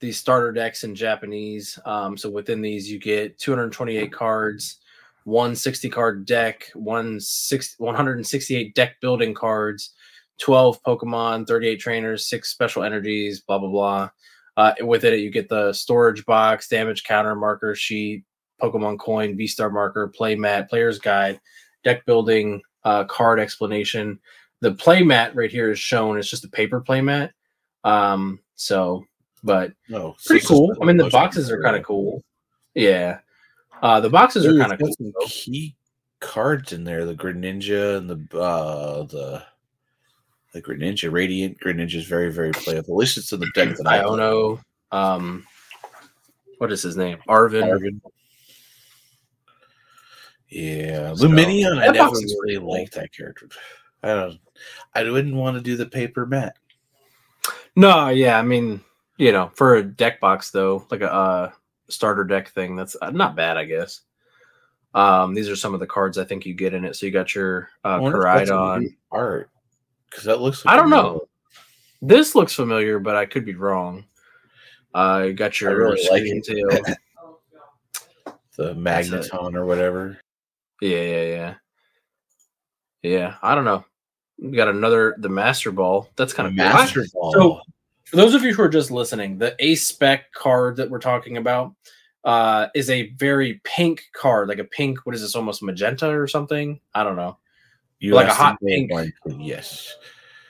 these 0.00 0.18
starter 0.18 0.52
decks 0.52 0.84
in 0.84 0.94
Japanese. 0.94 1.78
Um, 1.84 2.16
so 2.16 2.30
within 2.30 2.60
these, 2.60 2.90
you 2.90 2.98
get 3.00 3.38
228 3.38 4.12
cards, 4.12 4.78
one 5.24 5.56
60 5.56 5.88
card 5.90 6.24
deck, 6.26 6.70
one 6.74 7.18
six, 7.20 7.74
168 7.78 8.74
deck 8.74 9.00
building 9.00 9.34
cards, 9.34 9.94
12 10.38 10.82
Pokemon, 10.84 11.46
38 11.48 11.76
trainers, 11.80 12.26
six 12.28 12.50
special 12.50 12.82
energies, 12.84 13.40
blah 13.40 13.58
blah 13.58 13.70
blah. 13.70 14.10
Uh, 14.58 14.74
with 14.80 15.04
it, 15.04 15.20
you 15.20 15.30
get 15.30 15.48
the 15.48 15.72
storage 15.72 16.26
box, 16.26 16.66
damage 16.66 17.04
counter, 17.04 17.36
marker 17.36 17.76
sheet, 17.76 18.24
Pokemon 18.60 18.98
coin, 18.98 19.36
V 19.36 19.46
Star 19.46 19.70
marker, 19.70 20.08
play 20.08 20.34
mat, 20.34 20.68
player's 20.68 20.98
guide, 20.98 21.40
deck 21.84 22.04
building, 22.06 22.60
uh, 22.82 23.04
card 23.04 23.38
explanation. 23.38 24.18
The 24.60 24.72
play 24.72 25.04
mat 25.04 25.36
right 25.36 25.50
here 25.50 25.70
is 25.70 25.78
shown. 25.78 26.18
It's 26.18 26.28
just 26.28 26.44
a 26.44 26.48
paper 26.48 26.80
play 26.80 27.00
mat. 27.00 27.30
Um, 27.84 28.40
so, 28.56 29.04
but 29.44 29.74
No, 29.88 30.16
pretty 30.26 30.44
cool. 30.44 30.76
I 30.82 30.84
mean, 30.84 30.96
the 30.96 31.08
boxes 31.08 31.52
are 31.52 31.62
kind 31.62 31.76
of 31.76 31.84
cool. 31.84 32.24
Yeah. 32.74 33.20
Uh, 33.80 34.00
the 34.00 34.10
boxes 34.10 34.44
are 34.44 34.58
kind 34.58 34.72
of 34.72 34.80
cool. 34.80 34.92
Some 34.92 35.12
key 35.24 35.76
cards 36.18 36.72
in 36.72 36.82
there. 36.82 37.04
The 37.04 37.14
Greninja 37.14 37.96
and 37.96 38.10
the 38.10 38.36
uh 38.36 39.04
the 39.04 39.44
the 40.52 40.62
Greninja 40.62 41.10
Radiant 41.12 41.58
Greninja 41.60 41.94
is 41.96 42.06
very 42.06 42.32
very 42.32 42.52
playable. 42.52 42.94
At 42.94 42.98
least 42.98 43.18
it's 43.18 43.32
in 43.32 43.40
the 43.40 43.50
deck 43.54 43.76
that 43.76 43.86
I 43.86 44.02
own. 44.02 44.18
Iono. 44.18 44.60
Um, 44.90 45.46
what 46.58 46.72
is 46.72 46.82
his 46.82 46.96
name? 46.96 47.18
Arven. 47.28 47.64
Arven. 47.64 48.00
Yeah, 50.48 51.14
So, 51.14 51.26
Lumineon. 51.28 51.78
I 51.78 51.88
never 51.88 52.10
really 52.10 52.56
liked 52.58 52.94
that 52.94 53.12
character. 53.12 53.48
I 54.02 54.08
don't. 54.08 54.38
I 54.94 55.08
wouldn't 55.08 55.34
want 55.34 55.56
to 55.56 55.62
do 55.62 55.76
the 55.76 55.86
paper 55.86 56.24
mat. 56.24 56.56
No, 57.76 58.08
yeah, 58.08 58.38
I 58.38 58.42
mean, 58.42 58.80
you 59.18 59.30
know, 59.30 59.50
for 59.54 59.76
a 59.76 59.82
deck 59.82 60.20
box 60.20 60.50
though, 60.50 60.86
like 60.90 61.02
a 61.02 61.12
uh, 61.12 61.52
starter 61.88 62.24
deck 62.24 62.48
thing, 62.50 62.74
that's 62.76 62.96
uh, 63.00 63.10
not 63.10 63.36
bad, 63.36 63.56
I 63.56 63.64
guess. 63.66 64.00
Um, 64.94 65.34
these 65.34 65.48
are 65.48 65.56
some 65.56 65.74
of 65.74 65.80
the 65.80 65.86
cards 65.86 66.16
I 66.18 66.24
think 66.24 66.46
you 66.46 66.54
get 66.54 66.74
in 66.74 66.84
it. 66.84 66.96
So 66.96 67.06
you 67.06 67.12
got 67.12 67.34
your 67.34 67.68
uh, 67.84 67.88
I 67.88 67.98
wonder 67.98 68.18
if 68.18 68.24
that's 68.24 68.50
a 68.50 68.54
Koraidon. 68.54 68.80
new 68.80 68.90
art 69.12 69.50
because 70.10 70.24
that 70.24 70.40
looks. 70.40 70.62
I 70.66 70.76
don't 70.76 70.90
know. 70.90 71.28
This 72.00 72.34
looks 72.34 72.54
familiar, 72.54 72.98
but 72.98 73.16
I 73.16 73.26
could 73.26 73.44
be 73.44 73.54
wrong. 73.54 74.04
Uh, 74.94 75.28
got 75.28 75.60
your 75.60 75.76
really 75.76 76.08
like 76.10 76.22
it. 76.24 76.44
Tail. 76.44 76.96
the 78.56 78.74
magneton 78.74 79.54
or 79.54 79.64
whatever. 79.64 80.18
Yeah, 80.80 81.02
yeah, 81.02 81.22
yeah. 81.22 81.54
Yeah, 83.02 83.34
I 83.42 83.54
don't 83.54 83.64
know. 83.64 83.84
We 84.40 84.56
got 84.56 84.68
another 84.68 85.16
the 85.18 85.28
Master 85.28 85.72
Ball. 85.72 86.08
That's 86.16 86.32
kind 86.32 86.46
of 86.46 86.54
Master 86.54 87.04
Ball. 87.12 87.32
So, 87.32 87.60
for 88.04 88.16
those 88.16 88.34
of 88.34 88.42
you 88.42 88.54
who 88.54 88.62
are 88.62 88.68
just 88.68 88.90
listening, 88.90 89.38
the 89.38 89.54
Ace 89.58 89.86
Spec 89.86 90.32
card 90.32 90.76
that 90.76 90.90
we're 90.90 90.98
talking 90.98 91.36
about 91.36 91.74
uh, 92.24 92.66
is 92.74 92.90
a 92.90 93.10
very 93.10 93.60
pink 93.64 94.02
card, 94.12 94.48
like 94.48 94.58
a 94.58 94.64
pink. 94.64 95.06
What 95.06 95.14
is 95.14 95.22
this? 95.22 95.36
Almost 95.36 95.62
magenta 95.62 96.08
or 96.08 96.26
something? 96.26 96.80
I 96.94 97.04
don't 97.04 97.16
know. 97.16 97.38
You 97.98 98.14
like 98.14 98.28
a 98.28 98.34
hot 98.34 98.58
pink. 98.64 98.92
one, 98.92 99.12
Yes. 99.38 99.96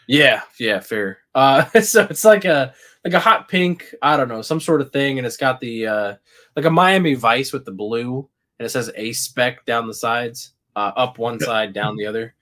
Yeah, 0.06 0.40
yeah, 0.58 0.80
fair. 0.80 1.18
Uh, 1.34 1.64
so 1.82 2.06
it's 2.08 2.24
like 2.24 2.44
a 2.44 2.74
like 3.04 3.14
a 3.14 3.20
hot 3.20 3.48
pink. 3.48 3.94
I 4.02 4.16
don't 4.16 4.28
know, 4.28 4.42
some 4.42 4.60
sort 4.60 4.80
of 4.80 4.90
thing, 4.90 5.18
and 5.18 5.26
it's 5.26 5.36
got 5.36 5.60
the 5.60 5.86
uh, 5.86 6.14
like 6.56 6.64
a 6.64 6.70
Miami 6.70 7.14
Vice 7.14 7.52
with 7.52 7.64
the 7.64 7.72
blue, 7.72 8.28
and 8.58 8.66
it 8.66 8.70
says 8.70 8.90
Ace 8.96 9.20
Spec 9.20 9.64
down 9.66 9.86
the 9.86 9.94
sides, 9.94 10.52
uh, 10.76 10.92
up 10.96 11.18
one 11.18 11.38
side, 11.38 11.72
down 11.72 11.96
the 11.96 12.06
other. 12.06 12.34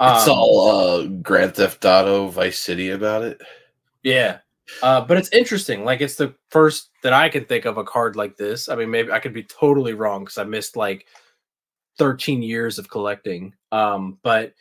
It's 0.00 0.26
Um, 0.26 0.36
all 0.36 0.70
uh, 0.70 1.06
Grand 1.06 1.54
Theft 1.54 1.84
Auto 1.84 2.26
Vice 2.28 2.58
City 2.58 2.90
about 2.90 3.22
it. 3.22 3.40
Yeah. 4.02 4.38
Uh, 4.82 5.00
but 5.00 5.16
it's 5.16 5.28
interesting. 5.30 5.84
Like 5.84 6.00
it's 6.00 6.16
the 6.16 6.34
first 6.48 6.90
that 7.02 7.12
I 7.12 7.28
can 7.28 7.44
think 7.44 7.66
of 7.66 7.76
a 7.76 7.84
card 7.84 8.16
like 8.16 8.36
this. 8.36 8.68
I 8.68 8.74
mean, 8.74 8.90
maybe 8.90 9.12
I 9.12 9.18
could 9.18 9.34
be 9.34 9.44
totally 9.44 9.92
wrong 9.94 10.24
because 10.24 10.38
I 10.38 10.44
missed 10.44 10.76
like 10.76 11.06
13 11.98 12.42
years 12.42 12.78
of 12.78 12.90
collecting. 12.90 13.54
Um, 13.70 14.18
but 14.22 14.54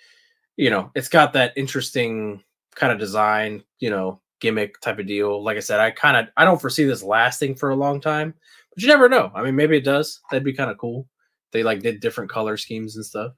you 0.57 0.69
know, 0.69 0.91
it's 0.95 1.09
got 1.09 1.33
that 1.33 1.53
interesting 1.55 2.43
kind 2.75 2.93
of 2.93 2.99
design, 2.99 3.63
you 3.79 3.89
know, 3.89 4.21
gimmick 4.39 4.79
type 4.81 4.99
of 4.99 5.07
deal. 5.07 5.43
Like 5.43 5.57
I 5.57 5.61
said, 5.61 5.79
I 5.79 5.91
kind 5.91 6.17
of 6.17 6.27
I 6.37 6.45
don't 6.45 6.61
foresee 6.61 6.83
this 6.83 7.03
lasting 7.03 7.55
for 7.55 7.69
a 7.69 7.75
long 7.75 8.01
time, 8.01 8.33
but 8.73 8.81
you 8.81 8.87
never 8.87 9.09
know. 9.09 9.31
I 9.33 9.43
mean, 9.43 9.55
maybe 9.55 9.77
it 9.77 9.85
does. 9.85 10.19
That'd 10.29 10.43
be 10.43 10.53
kind 10.53 10.69
of 10.69 10.77
cool. 10.77 11.07
They 11.51 11.63
like 11.63 11.81
did 11.81 11.99
different 11.99 12.29
color 12.29 12.57
schemes 12.57 12.95
and 12.95 13.05
stuff. 13.05 13.33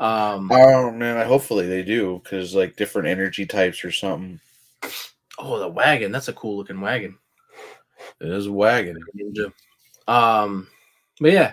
Um, 0.00 0.50
Oh 0.52 0.90
man, 0.90 1.16
I 1.16 1.24
hopefully 1.24 1.68
they 1.68 1.82
do 1.82 2.20
because 2.22 2.54
like 2.54 2.76
different 2.76 3.08
energy 3.08 3.46
types 3.46 3.84
or 3.84 3.92
something. 3.92 4.40
oh, 5.38 5.58
the 5.58 5.68
wagon. 5.68 6.12
That's 6.12 6.28
a 6.28 6.32
cool 6.32 6.56
looking 6.56 6.80
wagon. 6.80 7.18
It 8.20 8.28
is 8.28 8.46
a 8.46 8.52
wagon. 8.52 8.98
Um, 10.06 10.68
but 11.20 11.32
yeah, 11.32 11.52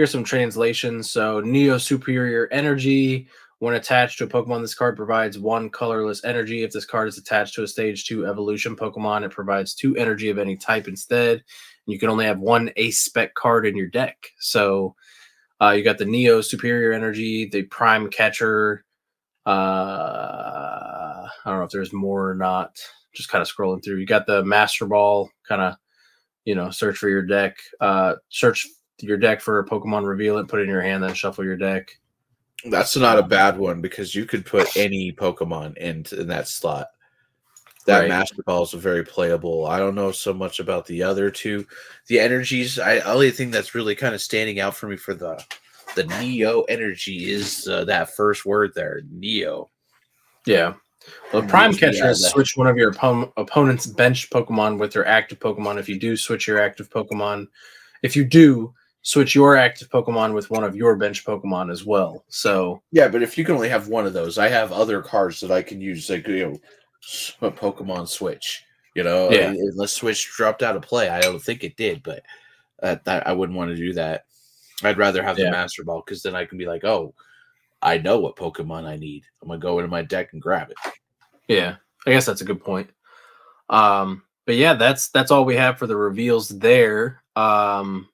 here's 0.00 0.10
some 0.10 0.24
translations. 0.24 1.10
So 1.10 1.40
Neo 1.40 1.76
Superior 1.76 2.48
Energy. 2.50 3.28
When 3.58 3.74
attached 3.74 4.16
to 4.16 4.24
a 4.24 4.26
Pokemon, 4.26 4.62
this 4.62 4.74
card 4.74 4.96
provides 4.96 5.38
one 5.38 5.68
colorless 5.68 6.24
energy. 6.24 6.62
If 6.62 6.72
this 6.72 6.86
card 6.86 7.06
is 7.06 7.18
attached 7.18 7.52
to 7.56 7.64
a 7.64 7.68
stage 7.68 8.06
two 8.06 8.26
evolution 8.26 8.74
Pokemon, 8.74 9.26
it 9.26 9.30
provides 9.30 9.74
two 9.74 9.94
energy 9.96 10.30
of 10.30 10.38
any 10.38 10.56
type 10.56 10.88
instead. 10.88 11.44
You 11.84 11.98
can 11.98 12.08
only 12.08 12.24
have 12.24 12.38
one 12.38 12.70
ace 12.76 13.00
spec 13.00 13.34
card 13.34 13.66
in 13.66 13.76
your 13.76 13.88
deck. 13.88 14.16
So 14.38 14.94
uh, 15.60 15.72
you 15.72 15.84
got 15.84 15.98
the 15.98 16.06
Neo 16.06 16.40
Superior 16.40 16.94
Energy, 16.94 17.50
the 17.50 17.64
Prime 17.64 18.08
Catcher. 18.08 18.86
Uh, 19.44 19.50
I 19.50 21.28
don't 21.44 21.58
know 21.58 21.64
if 21.64 21.72
there's 21.72 21.92
more 21.92 22.30
or 22.30 22.34
not. 22.34 22.78
Just 23.12 23.28
kind 23.28 23.42
of 23.42 23.52
scrolling 23.54 23.84
through. 23.84 23.96
You 23.96 24.06
got 24.06 24.24
the 24.24 24.42
Master 24.46 24.86
Ball, 24.86 25.28
kind 25.46 25.60
of 25.60 25.74
you 26.46 26.54
know, 26.54 26.70
search 26.70 26.96
for 26.96 27.10
your 27.10 27.20
deck, 27.20 27.58
uh, 27.80 28.14
search 28.30 28.66
your 29.02 29.18
deck 29.18 29.40
for 29.40 29.58
a 29.58 29.66
Pokemon, 29.66 30.06
reveal 30.06 30.38
it, 30.38 30.48
put 30.48 30.60
it 30.60 30.64
in 30.64 30.68
your 30.68 30.82
hand, 30.82 31.02
then 31.02 31.14
shuffle 31.14 31.44
your 31.44 31.56
deck. 31.56 31.98
That's 32.64 32.96
not 32.96 33.18
a 33.18 33.22
bad 33.22 33.56
one 33.56 33.80
because 33.80 34.14
you 34.14 34.26
could 34.26 34.44
put 34.44 34.76
any 34.76 35.12
Pokemon 35.12 35.76
into 35.78 36.20
in 36.20 36.28
that 36.28 36.48
slot. 36.48 36.88
That 37.86 38.00
Right. 38.00 38.08
Master 38.08 38.42
Ball 38.44 38.62
is 38.62 38.72
very 38.72 39.04
playable. 39.04 39.66
I 39.66 39.78
don't 39.78 39.94
know 39.94 40.12
so 40.12 40.34
much 40.34 40.60
about 40.60 40.86
the 40.86 41.02
other 41.02 41.30
two. 41.30 41.66
The 42.08 42.20
energies, 42.20 42.78
I 42.78 42.98
only 43.00 43.30
thing 43.30 43.50
that's 43.50 43.74
really 43.74 43.94
kind 43.94 44.14
of 44.14 44.20
standing 44.20 44.60
out 44.60 44.76
for 44.76 44.86
me 44.86 44.96
for 44.96 45.14
the 45.14 45.42
the 45.96 46.04
Neo 46.04 46.62
energy 46.62 47.30
is 47.30 47.66
uh, 47.66 47.84
that 47.84 48.14
first 48.14 48.46
word 48.46 48.72
there, 48.74 49.02
Neo. 49.10 49.70
Yeah. 50.46 50.74
Well, 51.32 51.42
Prime 51.42 51.72
Catcher 51.72 52.10
is 52.10 52.28
switch 52.28 52.52
one 52.56 52.66
of 52.66 52.76
your 52.76 52.92
oppo- 52.92 53.32
opponent's 53.36 53.86
bench 53.86 54.30
Pokemon 54.30 54.78
with 54.78 54.94
your 54.94 55.06
active 55.06 55.40
Pokemon. 55.40 55.78
If 55.78 55.88
you 55.88 55.98
do 55.98 56.16
switch 56.16 56.46
your 56.46 56.60
active 56.60 56.90
Pokemon, 56.90 57.48
if 58.02 58.14
you 58.14 58.24
do 58.24 58.74
switch 59.02 59.34
your 59.34 59.56
active 59.56 59.88
Pokemon 59.90 60.34
with 60.34 60.50
one 60.50 60.64
of 60.64 60.76
your 60.76 60.96
bench 60.96 61.24
Pokemon 61.24 61.70
as 61.70 61.84
well. 61.84 62.24
So 62.28 62.82
yeah, 62.92 63.08
but 63.08 63.22
if 63.22 63.38
you 63.38 63.44
can 63.44 63.54
only 63.54 63.68
have 63.68 63.88
one 63.88 64.06
of 64.06 64.12
those, 64.12 64.38
I 64.38 64.48
have 64.48 64.72
other 64.72 65.00
cards 65.02 65.40
that 65.40 65.50
I 65.50 65.62
can 65.62 65.80
use, 65.80 66.08
like 66.10 66.26
you 66.26 66.46
know, 66.50 66.58
a 67.46 67.50
Pokemon 67.50 68.08
Switch. 68.08 68.64
You 68.94 69.04
know, 69.04 69.30
Yeah. 69.30 69.50
unless 69.50 69.92
Switch 69.92 70.28
dropped 70.36 70.62
out 70.62 70.76
of 70.76 70.82
play, 70.82 71.08
I 71.08 71.20
don't 71.20 71.40
think 71.40 71.62
it 71.62 71.76
did, 71.76 72.02
but 72.02 72.22
uh, 72.82 72.96
that 73.04 73.26
I 73.26 73.32
wouldn't 73.32 73.56
want 73.56 73.70
to 73.70 73.76
do 73.76 73.92
that. 73.94 74.24
I'd 74.82 74.98
rather 74.98 75.22
have 75.22 75.38
Yeah. 75.38 75.46
the 75.46 75.50
Master 75.52 75.84
Ball 75.84 76.02
because 76.04 76.22
then 76.22 76.34
I 76.34 76.44
can 76.44 76.58
be 76.58 76.66
like, 76.66 76.84
oh, 76.84 77.14
I 77.82 77.98
know 77.98 78.18
what 78.18 78.36
Pokemon 78.36 78.84
I 78.86 78.96
need. 78.96 79.24
I'm 79.40 79.48
gonna 79.48 79.60
go 79.60 79.78
into 79.78 79.88
my 79.88 80.02
deck 80.02 80.32
and 80.32 80.42
grab 80.42 80.70
it. 80.70 80.76
Yeah, 81.48 81.76
I 82.06 82.10
guess 82.10 82.26
that's 82.26 82.42
a 82.42 82.44
good 82.44 82.62
point. 82.62 82.90
Um, 83.70 84.22
but 84.44 84.56
yeah, 84.56 84.74
that's 84.74 85.08
that's 85.08 85.30
all 85.30 85.44
we 85.44 85.56
have 85.56 85.78
for 85.78 85.86
the 85.86 85.96
reveals 85.96 86.48
there. 86.48 87.22
Um, 87.36 88.08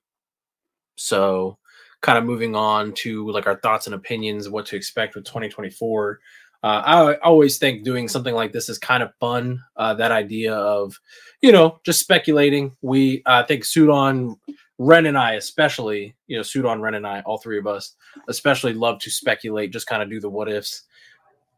so 0.96 1.58
kind 2.00 2.18
of 2.18 2.24
moving 2.24 2.54
on 2.54 2.92
to 2.92 3.30
like 3.30 3.46
our 3.46 3.56
thoughts 3.56 3.86
and 3.86 3.94
opinions 3.94 4.48
what 4.48 4.66
to 4.66 4.76
expect 4.76 5.14
with 5.14 5.24
2024. 5.24 6.20
Uh, 6.62 6.82
I 6.84 7.14
always 7.16 7.58
think 7.58 7.84
doing 7.84 8.08
something 8.08 8.34
like 8.34 8.52
this 8.52 8.68
is 8.68 8.78
kind 8.78 9.02
of 9.02 9.14
fun. 9.20 9.62
Uh, 9.76 9.94
that 9.94 10.10
idea 10.10 10.54
of, 10.54 10.98
you 11.40 11.52
know, 11.52 11.80
just 11.84 12.00
speculating. 12.00 12.76
We 12.82 13.22
I 13.26 13.42
think 13.42 13.64
Sudon, 13.64 14.36
Ren, 14.78 15.06
and 15.06 15.16
I 15.16 15.34
especially, 15.34 16.16
you 16.26 16.36
know, 16.36 16.42
Sudon, 16.42 16.80
Ren, 16.80 16.94
and 16.94 17.06
I, 17.06 17.20
all 17.20 17.38
three 17.38 17.58
of 17.58 17.66
us, 17.66 17.94
especially 18.28 18.72
love 18.72 18.98
to 19.00 19.10
speculate. 19.10 19.72
Just 19.72 19.86
kind 19.86 20.02
of 20.02 20.10
do 20.10 20.20
the 20.20 20.30
what 20.30 20.48
ifs. 20.48 20.82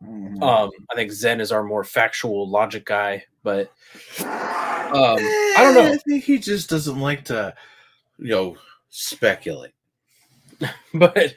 Um, 0.00 0.70
I 0.90 0.94
think 0.94 1.10
Zen 1.10 1.40
is 1.40 1.50
our 1.50 1.64
more 1.64 1.84
factual 1.84 2.48
logic 2.48 2.84
guy, 2.84 3.24
but 3.42 3.72
um, 4.20 5.18
I 5.18 5.54
don't 5.58 5.74
know. 5.74 5.92
I 5.92 5.96
think 6.08 6.24
he 6.24 6.38
just 6.38 6.70
doesn't 6.70 7.00
like 7.00 7.24
to, 7.26 7.54
you 8.18 8.28
know, 8.28 8.56
speculate. 8.90 9.72
but 10.94 11.34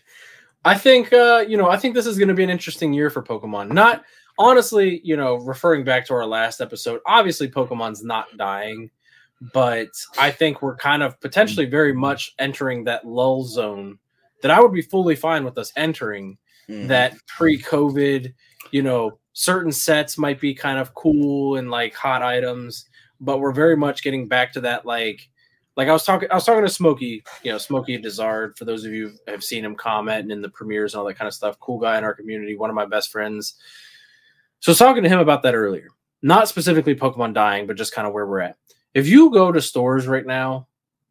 I 0.66 0.78
think 0.78 1.14
uh, 1.14 1.46
you 1.48 1.58
know, 1.58 1.70
I 1.70 1.78
think 1.78 1.96
this 1.96 2.06
is 2.06 2.18
going 2.18 2.28
to 2.28 2.34
be 2.34 2.44
an 2.44 2.50
interesting 2.50 2.94
year 2.94 3.10
for 3.10 3.24
Pokemon. 3.24 3.72
Not 3.72 4.04
honestly, 4.38 5.02
you 5.04 5.18
know, 5.18 5.36
referring 5.36 5.84
back 5.84 6.06
to 6.08 6.14
our 6.14 6.26
last 6.26 6.62
episode, 6.62 7.02
obviously 7.06 7.50
Pokemon's 7.50 8.04
not 8.04 8.26
dying, 8.38 8.90
but 9.54 9.90
I 10.20 10.32
think 10.32 10.62
we're 10.62 10.76
kind 10.78 11.04
of 11.04 11.20
potentially 11.20 11.66
very 11.66 11.94
much 11.94 12.34
entering 12.40 12.84
that 12.86 13.06
lull 13.06 13.44
zone 13.44 13.98
that 14.42 14.52
I 14.52 14.60
would 14.60 14.74
be 14.74 14.82
fully 14.82 15.16
fine 15.16 15.44
with 15.44 15.58
us 15.58 15.72
entering. 15.76 16.38
Mhm. 16.70 16.88
That 16.88 17.16
pre-COVID, 17.28 18.34
you 18.72 18.82
know, 18.82 19.20
certain 19.34 19.72
sets 19.72 20.18
might 20.18 20.40
be 20.40 20.54
kind 20.54 20.80
of 20.80 20.94
cool 20.94 21.58
and 21.58 21.72
like 21.72 21.94
hot 21.94 22.22
items, 22.22 22.86
but 23.20 23.40
we're 23.40 23.52
very 23.52 23.78
much 23.78 24.04
getting 24.04 24.28
back 24.28 24.54
to 24.54 24.62
that 24.62 24.86
like 24.86 25.30
like 25.78 25.88
I 25.88 25.94
was 25.94 26.04
talking 26.04 26.30
I 26.32 26.36
was 26.36 26.46
talking 26.46 26.64
to 26.64 26.70
Smokey, 26.70 27.24
you 27.44 27.52
know, 27.52 27.58
Smokey 27.58 27.98
Desard, 27.98 28.58
for 28.58 28.66
those 28.66 28.84
of 28.84 28.92
you 28.92 29.10
who 29.10 29.32
have 29.32 29.44
seen 29.44 29.64
him 29.64 29.76
comment 29.76 30.24
and 30.24 30.32
in 30.32 30.42
the 30.42 30.50
premieres 30.50 30.94
and 30.94 31.00
all 31.00 31.08
that 31.08 31.16
kind 31.16 31.28
of 31.28 31.34
stuff. 31.34 31.60
Cool 31.60 31.80
guy 31.80 31.98
in 31.98 32.04
our 32.04 32.14
community, 32.14 32.56
one 32.56 32.70
of 32.70 32.76
my 32.76 32.86
best 32.86 33.12
friends. 33.12 33.56
So 34.60 34.70
I 34.70 34.74
was 34.74 34.80
talking 34.80 35.04
to 35.04 35.10
him 35.10 35.20
about 35.20 35.44
that 35.44 35.56
earlier. 35.56 35.88
Not 36.22 36.48
specifically 36.48 36.96
Pokemon 36.96 37.34
dying, 37.34 37.66
but 37.66 37.78
just 37.78 37.94
kind 37.94 38.08
of 38.08 38.14
where 38.14 38.28
we're 38.28 38.42
at. 38.42 38.58
If 38.94 39.08
you 39.08 39.32
go 39.32 39.52
to 39.52 39.62
stores 39.62 40.08
right 40.08 40.26
now 40.26 40.68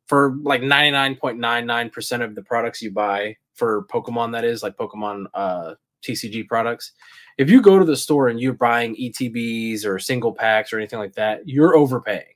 for 0.06 0.36
like 0.42 0.60
99.99% 0.60 2.22
of 2.22 2.34
the 2.34 2.42
products 2.42 2.82
you 2.82 2.90
buy 2.90 3.36
for 3.54 3.86
Pokemon, 3.86 4.32
that 4.32 4.44
is 4.44 4.62
like 4.62 4.76
Pokemon 4.76 5.26
uh, 5.34 5.74
TCG 6.02 6.46
products, 6.46 6.92
if 7.38 7.48
you 7.50 7.60
go 7.62 7.78
to 7.78 7.84
the 7.84 7.96
store 7.96 8.28
and 8.28 8.40
you're 8.40 8.52
buying 8.52 8.94
ETBs 8.96 9.84
or 9.84 9.98
single 9.98 10.32
packs 10.32 10.72
or 10.72 10.78
anything 10.78 10.98
like 10.98 11.14
that, 11.14 11.48
you're 11.48 11.76
overpaying. 11.76 12.34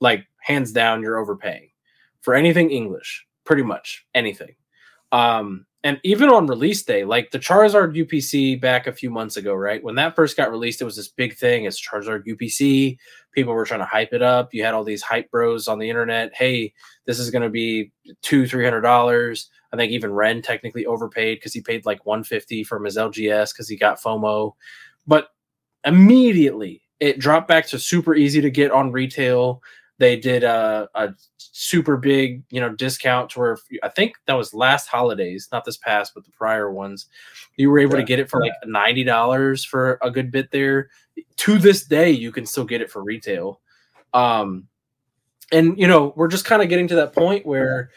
Like 0.00 0.26
hands 0.44 0.72
down, 0.72 1.02
you're 1.02 1.18
overpaying 1.18 1.70
for 2.20 2.34
anything 2.34 2.70
English, 2.70 3.26
pretty 3.44 3.62
much 3.62 4.06
anything. 4.14 4.54
Um, 5.10 5.64
and 5.82 6.00
even 6.02 6.30
on 6.30 6.46
release 6.46 6.82
day, 6.82 7.04
like 7.04 7.30
the 7.30 7.38
Charizard 7.38 7.94
UPC 7.94 8.60
back 8.60 8.86
a 8.86 8.92
few 8.92 9.10
months 9.10 9.36
ago, 9.36 9.54
right? 9.54 9.82
When 9.82 9.94
that 9.96 10.14
first 10.14 10.36
got 10.36 10.50
released, 10.50 10.80
it 10.80 10.86
was 10.86 10.96
this 10.96 11.08
big 11.08 11.36
thing. 11.36 11.64
It's 11.64 11.80
Charizard 11.80 12.26
UPC. 12.26 12.98
People 13.32 13.54
were 13.54 13.66
trying 13.66 13.80
to 13.80 13.86
hype 13.86 14.12
it 14.12 14.22
up. 14.22 14.52
You 14.52 14.64
had 14.64 14.74
all 14.74 14.84
these 14.84 15.02
hype 15.02 15.30
bros 15.30 15.68
on 15.68 15.78
the 15.78 15.88
internet. 15.88 16.32
Hey, 16.34 16.72
this 17.06 17.18
is 17.18 17.30
going 17.30 17.42
to 17.42 17.50
be 17.50 17.92
two, 18.22 18.46
three 18.46 18.64
hundred 18.64 18.80
dollars. 18.82 19.50
I 19.72 19.76
think 19.76 19.92
even 19.92 20.12
Ren 20.12 20.40
technically 20.40 20.86
overpaid 20.86 21.38
because 21.38 21.52
he 21.52 21.60
paid 21.60 21.84
like 21.84 22.06
one 22.06 22.24
fifty 22.24 22.64
from 22.64 22.84
his 22.84 22.96
LGS 22.96 23.52
because 23.52 23.68
he 23.68 23.76
got 23.76 24.00
FOMO. 24.00 24.52
But 25.06 25.28
immediately 25.84 26.82
it 27.00 27.18
dropped 27.18 27.48
back 27.48 27.66
to 27.66 27.78
super 27.78 28.14
easy 28.14 28.40
to 28.40 28.50
get 28.50 28.70
on 28.70 28.90
retail. 28.90 29.62
They 29.98 30.16
did 30.16 30.42
a, 30.42 30.88
a 30.94 31.14
super 31.38 31.96
big, 31.96 32.42
you 32.50 32.60
know, 32.60 32.70
discount 32.70 33.30
to 33.30 33.38
where 33.38 33.58
I 33.82 33.88
think 33.88 34.14
that 34.26 34.34
was 34.34 34.52
last 34.52 34.88
holidays, 34.88 35.48
not 35.52 35.64
this 35.64 35.76
past, 35.76 36.12
but 36.14 36.24
the 36.24 36.32
prior 36.32 36.70
ones. 36.72 37.06
You 37.56 37.70
were 37.70 37.78
able 37.78 37.96
to 37.96 38.02
get 38.02 38.18
it 38.18 38.28
for 38.28 38.40
like 38.40 38.52
ninety 38.66 39.04
dollars 39.04 39.64
for 39.64 39.98
a 40.02 40.10
good 40.10 40.32
bit 40.32 40.50
there. 40.50 40.88
To 41.36 41.58
this 41.58 41.84
day, 41.84 42.10
you 42.10 42.32
can 42.32 42.44
still 42.44 42.64
get 42.64 42.80
it 42.80 42.90
for 42.90 43.02
retail. 43.02 43.60
Um, 44.12 44.66
and 45.52 45.78
you 45.78 45.86
know, 45.86 46.12
we're 46.16 46.28
just 46.28 46.44
kind 46.44 46.62
of 46.62 46.68
getting 46.68 46.88
to 46.88 46.96
that 46.96 47.12
point 47.12 47.46
where 47.46 47.90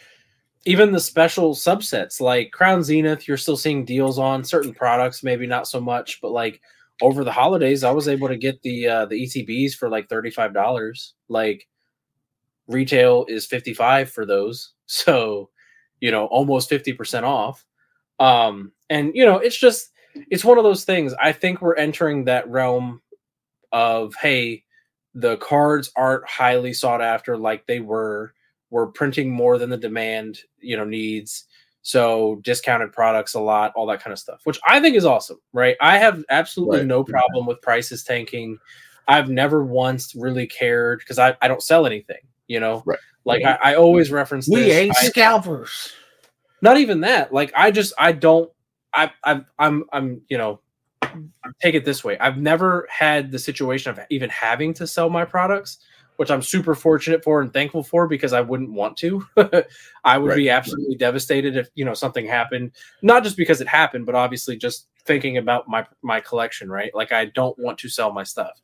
even 0.65 0.91
the 0.91 0.99
special 0.99 1.55
subsets 1.55 2.19
like 2.19 2.51
Crown 2.51 2.83
Zenith, 2.83 3.27
you're 3.27 3.37
still 3.37 3.57
seeing 3.57 3.85
deals 3.85 4.19
on 4.19 4.43
certain 4.43 4.73
products, 4.73 5.23
maybe 5.23 5.47
not 5.47 5.67
so 5.67 5.79
much, 5.79 6.19
but 6.21 6.31
like 6.31 6.61
over 7.01 7.23
the 7.23 7.31
holidays, 7.31 7.83
I 7.83 7.91
was 7.91 8.07
able 8.07 8.27
to 8.27 8.37
get 8.37 8.61
the 8.61 8.87
uh, 8.87 9.05
the 9.05 9.23
ETBs 9.23 9.73
for 9.73 9.89
like 9.89 10.09
thirty 10.09 10.29
five 10.29 10.53
dollars. 10.53 11.13
Like 11.29 11.67
retail 12.67 13.25
is 13.27 13.45
fifty 13.45 13.73
five 13.73 14.09
for 14.09 14.25
those, 14.25 14.73
so 14.85 15.49
you 15.99 16.11
know 16.11 16.25
almost 16.27 16.69
fifty 16.69 16.93
percent 16.93 17.25
off. 17.25 17.65
Um, 18.19 18.71
and 18.89 19.11
you 19.15 19.25
know 19.25 19.37
it's 19.37 19.57
just 19.57 19.89
it's 20.31 20.45
one 20.45 20.57
of 20.57 20.63
those 20.63 20.83
things. 20.85 21.13
I 21.21 21.31
think 21.31 21.61
we're 21.61 21.75
entering 21.75 22.25
that 22.25 22.49
realm 22.49 23.01
of 23.71 24.13
hey, 24.15 24.63
the 25.13 25.37
cards 25.37 25.91
aren't 25.95 26.27
highly 26.27 26.73
sought 26.73 27.01
after 27.01 27.37
like 27.37 27.65
they 27.67 27.79
were. 27.79 28.33
We're 28.69 28.87
printing 28.87 29.31
more 29.31 29.57
than 29.57 29.69
the 29.69 29.77
demand, 29.77 30.39
you 30.59 30.75
know, 30.75 30.83
needs. 30.85 31.45
So 31.83 32.39
discounted 32.43 32.91
products 32.91 33.33
a 33.33 33.39
lot, 33.39 33.71
all 33.77 33.85
that 33.85 34.03
kind 34.03 34.11
of 34.11 34.19
stuff, 34.19 34.41
which 34.43 34.59
I 34.67 34.81
think 34.81 34.97
is 34.97 35.05
awesome, 35.05 35.39
right? 35.53 35.77
I 35.79 35.97
have 35.97 36.21
absolutely 36.29 36.79
Right. 36.79 36.85
no 36.87 37.01
problem 37.05 37.45
with 37.45 37.61
prices 37.61 38.03
tanking. 38.03 38.57
I've 39.07 39.29
never 39.29 39.63
once 39.63 40.13
really 40.13 40.47
cared 40.47 40.99
because 40.99 41.17
I, 41.17 41.37
I 41.41 41.47
don't 41.47 41.63
sell 41.63 41.85
anything, 41.85 42.19
you 42.47 42.59
know. 42.59 42.83
Right. 42.85 42.99
Like 43.25 43.43
I, 43.43 43.57
I 43.71 43.75
always 43.75 44.11
reference 44.11 44.47
We 44.47 44.61
this. 44.63 44.73
ain't 44.73 44.97
I- 44.97 45.07
scalpers. 45.07 45.91
not 46.61 46.77
even 46.77 47.01
that. 47.01 47.33
Like 47.33 47.51
I 47.55 47.71
just 47.71 47.93
I 47.99 48.11
don't 48.13 48.49
I 48.93 49.11
I 49.23 49.41
I'm 49.59 49.85
I'm 49.91 50.21
you 50.29 50.37
know 50.37 50.59
take 51.61 51.75
it 51.75 51.85
this 51.85 52.03
way. 52.03 52.17
I've 52.19 52.37
never 52.37 52.87
had 52.89 53.31
the 53.31 53.39
situation 53.39 53.91
of 53.91 53.99
even 54.09 54.29
having 54.29 54.73
to 54.75 54.85
sell 54.87 55.09
my 55.09 55.25
products, 55.25 55.79
which 56.17 56.29
I'm 56.31 56.41
super 56.41 56.75
fortunate 56.75 57.23
for 57.23 57.41
and 57.41 57.51
thankful 57.51 57.83
for 57.83 58.07
because 58.07 58.33
I 58.33 58.41
wouldn't 58.41 58.71
want 58.71 58.97
to. 58.97 59.25
I 60.03 60.17
would 60.17 60.29
Right. 60.29 60.35
be 60.37 60.49
absolutely 60.49 60.95
devastated 60.95 61.57
if 61.57 61.69
you 61.75 61.85
know 61.85 61.93
something 61.93 62.25
happened. 62.25 62.71
Not 63.01 63.23
just 63.23 63.35
because 63.37 63.61
it 63.61 63.67
happened, 63.67 64.05
but 64.05 64.15
obviously 64.15 64.55
just 64.57 64.87
thinking 65.05 65.37
about 65.37 65.67
my 65.67 65.85
my 66.01 66.19
collection. 66.21 66.69
Right, 66.69 66.93
like 66.95 67.11
I 67.11 67.25
don't 67.25 67.57
want 67.59 67.77
to 67.79 67.89
sell 67.89 68.11
my 68.13 68.23
stuff. 68.23 68.61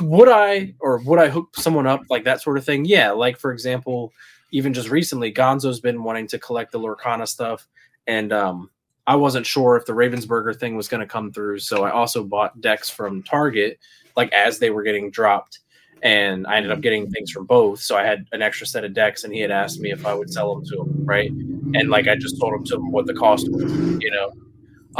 Would 0.00 0.28
I 0.28 0.74
or 0.80 0.98
would 0.98 1.18
I 1.18 1.28
hook 1.28 1.56
someone 1.56 1.86
up 1.86 2.02
like 2.10 2.24
that 2.24 2.42
sort 2.42 2.58
of 2.58 2.64
thing? 2.64 2.84
Yeah, 2.84 3.10
like 3.10 3.38
for 3.38 3.52
example, 3.52 4.12
even 4.50 4.72
just 4.72 4.90
recently, 4.90 5.32
Gonzo's 5.32 5.80
been 5.80 6.02
wanting 6.02 6.26
to 6.28 6.38
collect 6.38 6.72
the 6.72 6.78
Lorcana 6.78 7.26
stuff, 7.26 7.66
and 8.06 8.32
um, 8.32 8.70
I 9.06 9.16
wasn't 9.16 9.46
sure 9.46 9.76
if 9.76 9.86
the 9.86 9.92
Ravensburger 9.92 10.58
thing 10.58 10.76
was 10.76 10.88
going 10.88 11.00
to 11.00 11.06
come 11.06 11.32
through, 11.32 11.58
so 11.58 11.84
I 11.84 11.90
also 11.90 12.24
bought 12.24 12.60
decks 12.60 12.88
from 12.88 13.22
Target, 13.22 13.78
like 14.16 14.32
as 14.32 14.58
they 14.58 14.70
were 14.70 14.82
getting 14.82 15.10
dropped, 15.10 15.60
and 16.02 16.46
I 16.46 16.56
ended 16.56 16.72
up 16.72 16.80
getting 16.80 17.10
things 17.10 17.30
from 17.30 17.46
both. 17.46 17.80
So 17.80 17.96
I 17.96 18.04
had 18.04 18.26
an 18.32 18.42
extra 18.42 18.66
set 18.66 18.84
of 18.84 18.94
decks, 18.94 19.24
and 19.24 19.34
he 19.34 19.40
had 19.40 19.50
asked 19.50 19.80
me 19.80 19.90
if 19.90 20.06
I 20.06 20.14
would 20.14 20.32
sell 20.32 20.54
them 20.54 20.64
to 20.66 20.82
him, 20.82 21.04
right? 21.04 21.30
And 21.30 21.90
like 21.90 22.06
I 22.08 22.14
just 22.14 22.40
told 22.40 22.54
him 22.54 22.64
to 22.64 22.76
him 22.76 22.92
what 22.92 23.06
the 23.06 23.14
cost 23.14 23.50
was, 23.50 23.72
you 24.00 24.10
know. 24.10 24.32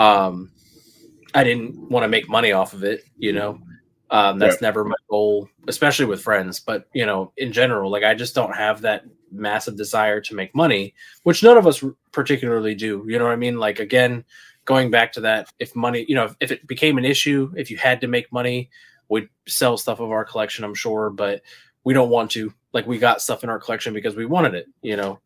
Um, 0.02 0.50
I 1.34 1.44
didn't 1.44 1.90
want 1.90 2.04
to 2.04 2.08
make 2.08 2.28
money 2.28 2.52
off 2.52 2.72
of 2.72 2.84
it, 2.84 3.04
you 3.16 3.32
know. 3.32 3.58
Um, 4.10 4.38
that's 4.38 4.54
Right. 4.54 4.62
never 4.62 4.84
my 4.84 4.94
goal, 5.08 5.48
especially 5.66 6.04
with 6.06 6.22
friends. 6.22 6.60
But 6.60 6.86
you 6.92 7.06
know, 7.06 7.32
in 7.36 7.52
general, 7.52 7.90
like 7.90 8.04
I 8.04 8.14
just 8.14 8.34
don't 8.34 8.54
have 8.54 8.82
that 8.82 9.04
massive 9.32 9.76
desire 9.76 10.20
to 10.20 10.34
make 10.34 10.54
money, 10.54 10.94
which 11.24 11.42
none 11.42 11.56
of 11.56 11.66
us 11.66 11.82
particularly 12.12 12.74
do. 12.74 13.04
You 13.08 13.18
know 13.18 13.24
what 13.24 13.32
I 13.32 13.36
mean? 13.36 13.58
Like 13.58 13.80
again, 13.80 14.24
going 14.64 14.90
back 14.90 15.12
to 15.14 15.20
that, 15.22 15.52
if 15.58 15.74
money, 15.74 16.04
you 16.08 16.14
know, 16.14 16.24
if, 16.24 16.36
if 16.40 16.50
it 16.52 16.66
became 16.66 16.98
an 16.98 17.04
issue, 17.04 17.52
if 17.56 17.70
you 17.70 17.76
had 17.76 18.00
to 18.02 18.06
make 18.06 18.30
money, 18.32 18.70
we'd 19.08 19.28
sell 19.46 19.76
stuff 19.76 20.00
of 20.00 20.10
our 20.10 20.24
collection, 20.24 20.64
I'm 20.64 20.74
sure, 20.74 21.10
but 21.10 21.42
we 21.84 21.94
don't 21.94 22.10
want 22.10 22.30
to. 22.32 22.52
Like 22.72 22.86
we 22.86 22.98
got 22.98 23.22
stuff 23.22 23.44
in 23.44 23.50
our 23.50 23.58
collection 23.58 23.94
because 23.94 24.16
we 24.16 24.26
wanted 24.26 24.54
it, 24.54 24.66
you 24.82 24.96
know. 24.96 25.20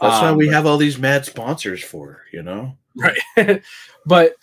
That's 0.00 0.20
why 0.20 0.30
Um, 0.30 0.36
we 0.36 0.48
have 0.48 0.66
all 0.66 0.78
these 0.78 0.98
mad 0.98 1.24
sponsors 1.24 1.82
for, 1.82 2.22
you 2.32 2.42
know. 2.42 2.76
right. 2.96 3.62
but 4.06 4.34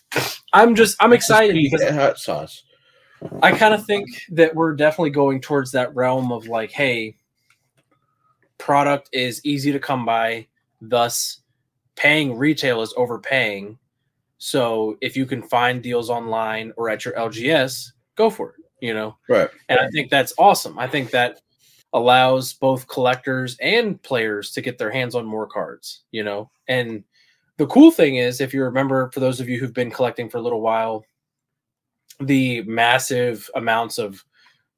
I'm 0.54 0.74
just 0.76 0.96
I'm 1.00 1.14
excited 1.14 1.56
Just 1.56 1.72
because 1.72 1.96
hot 1.96 2.18
sauce. 2.18 2.64
I 3.42 3.52
kind 3.52 3.74
of 3.74 3.86
think 3.86 4.08
that 4.30 4.56
we're 4.56 4.76
definitely 4.76 5.10
going 5.10 5.42
towards 5.42 5.72
that 5.72 5.94
realm 5.96 6.32
of 6.32 6.48
like, 6.48 6.72
hey, 6.72 7.16
product 8.58 9.10
is 9.12 9.42
easy 9.44 9.72
to 9.72 9.80
come 9.80 10.06
by, 10.06 10.48
thus 10.82 11.42
paying 11.96 12.38
retail 12.38 12.82
is 12.82 12.94
overpaying. 12.96 13.78
So 14.38 14.98
if 15.02 15.18
you 15.18 15.26
can 15.26 15.44
find 15.44 15.84
deals 15.84 16.10
online 16.10 16.72
or 16.78 16.90
at 16.90 17.04
your 17.04 17.14
LGS, 17.16 17.92
go 18.16 18.30
for 18.30 18.52
it, 18.52 18.66
you 18.80 18.94
know? 18.94 19.18
Right. 19.28 19.50
And 19.68 19.80
I 19.80 19.88
think 19.90 20.10
that's 20.10 20.34
awesome. 20.38 20.80
I 20.80 20.88
think 20.88 21.12
that 21.12 21.42
allows 21.92 22.54
both 22.54 22.88
collectors 22.88 23.58
and 23.62 24.02
players 24.02 24.52
to 24.52 24.62
get 24.62 24.78
their 24.78 24.92
hands 24.92 25.16
on 25.16 25.26
more 25.26 25.48
cards, 25.48 26.04
you 26.12 26.24
know? 26.24 26.50
And 26.68 27.04
the 27.58 27.68
cool 27.68 27.92
thing 27.92 28.16
is, 28.16 28.40
if 28.40 28.54
you 28.54 28.64
remember, 28.64 29.12
for 29.12 29.20
those 29.20 29.42
of 29.42 29.50
you 29.50 29.60
who've 29.60 29.74
been 29.74 29.92
collecting 29.92 30.30
for 30.30 30.38
a 30.38 30.42
little 30.42 30.62
while, 30.62 31.04
the 32.20 32.62
massive 32.64 33.50
amounts 33.56 33.98
of 33.98 34.24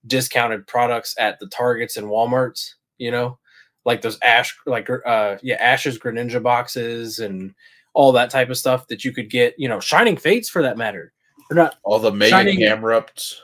discounted 0.07 0.65
products 0.67 1.15
at 1.19 1.39
the 1.39 1.47
Targets 1.47 1.97
and 1.97 2.07
Walmarts, 2.07 2.73
you 2.97 3.11
know, 3.11 3.37
like 3.85 4.01
those 4.01 4.19
Ash, 4.21 4.55
like, 4.65 4.89
uh, 4.89 5.37
yeah, 5.41 5.55
Ash's 5.55 5.97
Greninja 5.97 6.41
boxes 6.41 7.19
and 7.19 7.53
all 7.93 8.11
that 8.11 8.29
type 8.29 8.49
of 8.49 8.57
stuff 8.57 8.87
that 8.87 9.03
you 9.03 9.11
could 9.11 9.29
get, 9.29 9.53
you 9.57 9.67
know, 9.67 9.79
Shining 9.79 10.17
Fates 10.17 10.49
for 10.49 10.61
that 10.61 10.77
matter. 10.77 11.11
Or 11.49 11.55
not 11.55 11.75
All 11.83 11.99
the 11.99 12.11
mega 12.11 12.29
Shining- 12.29 12.61
hammer 12.61 12.93
ups. 12.93 13.41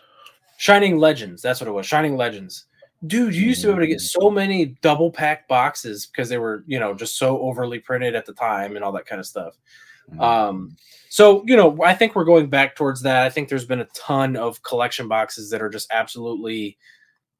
Shining 0.57 0.97
Legends. 0.97 1.41
That's 1.41 1.59
what 1.61 1.67
it 1.67 1.73
was. 1.73 1.85
Shining 1.85 2.15
Legends. 2.17 2.65
Dude, 3.05 3.35
you 3.35 3.45
used 3.45 3.61
to 3.61 3.67
be 3.67 3.71
able 3.71 3.81
to 3.81 3.87
get 3.87 4.01
so 4.01 4.31
many 4.31 4.65
double 4.81 5.11
pack 5.11 5.47
boxes 5.47 6.07
because 6.07 6.29
they 6.29 6.39
were, 6.39 6.63
you 6.65 6.79
know, 6.79 6.95
just 6.95 7.17
so 7.17 7.39
overly 7.41 7.77
printed 7.77 8.15
at 8.15 8.25
the 8.25 8.33
time 8.33 8.75
and 8.75 8.83
all 8.83 8.91
that 8.93 9.05
kind 9.05 9.19
of 9.19 9.27
stuff. 9.27 9.55
Um, 10.19 10.75
so 11.09 11.43
you 11.45 11.55
know, 11.55 11.77
I 11.83 11.93
think 11.93 12.15
we're 12.15 12.25
going 12.25 12.49
back 12.49 12.75
towards 12.75 13.01
that. 13.01 13.25
I 13.25 13.29
think 13.29 13.49
there's 13.49 13.65
been 13.65 13.81
a 13.81 13.87
ton 13.95 14.35
of 14.35 14.61
collection 14.63 15.07
boxes 15.07 15.49
that 15.49 15.61
are 15.61 15.69
just 15.69 15.87
absolutely 15.91 16.77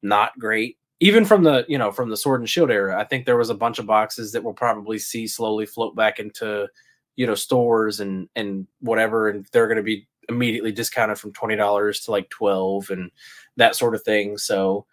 not 0.02 0.38
great. 0.38 0.78
Even 1.00 1.24
from 1.24 1.44
the, 1.44 1.64
you 1.68 1.78
know, 1.78 1.92
from 1.92 2.10
the 2.10 2.16
Sword 2.16 2.40
and 2.40 2.50
Shield 2.50 2.70
era, 2.70 2.98
I 2.98 3.04
think 3.04 3.24
there 3.24 3.36
was 3.36 3.50
a 3.50 3.54
bunch 3.54 3.78
of 3.78 3.86
boxes 3.86 4.32
that 4.32 4.42
we'll 4.42 4.52
probably 4.54 4.98
see 4.98 5.28
slowly 5.28 5.64
float 5.64 5.94
back 5.94 6.18
into, 6.18 6.66
you 7.14 7.26
know, 7.26 7.36
stores 7.36 8.00
and 8.00 8.28
and 8.34 8.66
whatever, 8.80 9.28
and 9.28 9.46
they're 9.52 9.68
going 9.68 9.76
to 9.76 9.82
be 9.82 10.08
immediately 10.28 10.72
discounted 10.72 11.18
from 11.18 11.32
twenty 11.32 11.56
dollars 11.56 12.00
to 12.00 12.10
like 12.10 12.28
twelve 12.30 12.90
and 12.90 13.10
that 13.56 13.76
sort 13.76 13.94
of 13.94 14.02
thing. 14.02 14.36
So 14.38 14.86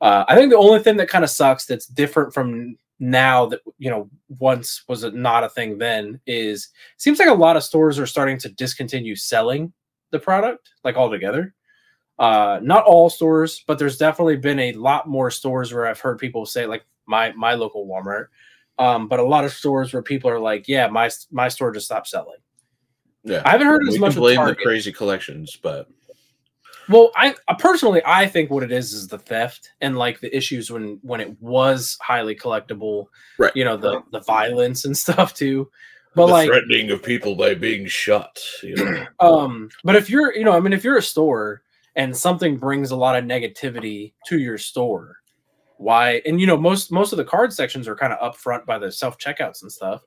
uh, 0.00 0.24
I 0.26 0.34
think 0.34 0.50
the 0.50 0.58
only 0.58 0.80
thing 0.80 0.96
that 0.96 1.08
kind 1.08 1.22
of 1.22 1.30
sucks 1.30 1.64
that's 1.64 1.86
different 1.86 2.34
from 2.34 2.76
now 3.02 3.44
that 3.46 3.58
you 3.78 3.90
know 3.90 4.08
once 4.38 4.84
was 4.86 5.02
not 5.12 5.42
a 5.42 5.48
thing 5.48 5.76
then 5.76 6.20
is 6.24 6.68
seems 6.98 7.18
like 7.18 7.28
a 7.28 7.34
lot 7.34 7.56
of 7.56 7.64
stores 7.64 7.98
are 7.98 8.06
starting 8.06 8.38
to 8.38 8.48
discontinue 8.50 9.16
selling 9.16 9.72
the 10.12 10.18
product 10.20 10.70
like 10.84 10.94
altogether. 10.96 11.52
Uh 12.20 12.60
not 12.62 12.84
all 12.84 13.10
stores 13.10 13.64
but 13.66 13.76
there's 13.76 13.98
definitely 13.98 14.36
been 14.36 14.60
a 14.60 14.72
lot 14.74 15.08
more 15.08 15.32
stores 15.32 15.72
where 15.72 15.86
i've 15.86 15.98
heard 15.98 16.18
people 16.18 16.46
say 16.46 16.64
like 16.64 16.84
my 17.06 17.32
my 17.32 17.54
local 17.54 17.88
walmart 17.88 18.26
um 18.78 19.08
but 19.08 19.18
a 19.18 19.24
lot 19.24 19.44
of 19.44 19.52
stores 19.52 19.92
where 19.92 20.02
people 20.02 20.30
are 20.30 20.38
like 20.38 20.68
yeah 20.68 20.86
my 20.86 21.10
my 21.32 21.48
store 21.48 21.72
just 21.72 21.86
stopped 21.86 22.06
selling. 22.06 22.38
Yeah. 23.24 23.42
i 23.44 23.50
haven't 23.50 23.66
heard 23.66 23.88
as 23.88 23.94
we 23.94 23.98
much 23.98 24.12
can 24.12 24.20
blame 24.20 24.46
the 24.46 24.54
crazy 24.54 24.92
collections, 24.92 25.58
but 25.60 25.88
Well, 26.88 27.10
I 27.16 27.34
uh, 27.48 27.54
personally, 27.54 28.02
I 28.04 28.26
think 28.26 28.50
what 28.50 28.62
it 28.62 28.72
is 28.72 28.92
is 28.92 29.08
the 29.08 29.18
theft 29.18 29.70
and 29.80 29.96
like 29.96 30.20
the 30.20 30.34
issues 30.36 30.70
when 30.70 30.98
when 31.02 31.20
it 31.20 31.40
was 31.40 31.96
highly 32.00 32.34
collectible, 32.34 33.06
Right. 33.38 33.54
You 33.54 33.64
know 33.64 33.76
the 33.76 34.02
the 34.12 34.20
violence 34.20 34.84
and 34.84 34.96
stuff 35.06 35.34
too. 35.34 35.70
But 36.14 36.26
the 36.26 36.32
like, 36.32 36.48
threatening 36.48 36.90
of 36.90 37.02
people 37.02 37.34
by 37.34 37.54
being 37.54 37.86
shot. 37.86 38.38
You 38.62 38.76
know? 38.76 39.06
um, 39.20 39.70
but 39.82 39.96
if 39.96 40.10
you're, 40.10 40.34
you 40.34 40.44
know, 40.44 40.52
I 40.52 40.60
mean, 40.60 40.74
if 40.74 40.84
you're 40.84 40.98
a 40.98 41.02
store 41.02 41.62
and 41.96 42.14
something 42.16 42.58
brings 42.58 42.90
a 42.90 42.96
lot 42.96 43.16
of 43.16 43.24
negativity 43.24 44.12
to 44.26 44.38
your 44.38 44.58
store, 44.58 45.16
why? 45.78 46.22
And 46.26 46.40
you 46.40 46.46
know, 46.46 46.56
most 46.56 46.92
most 46.92 47.12
of 47.12 47.16
the 47.16 47.24
card 47.24 47.52
sections 47.52 47.88
are 47.88 47.96
kind 47.96 48.12
of 48.12 48.18
up 48.20 48.36
front 48.36 48.66
by 48.66 48.78
the 48.78 48.92
self 48.92 49.18
checkouts 49.18 49.62
and 49.62 49.72
stuff. 49.72 50.02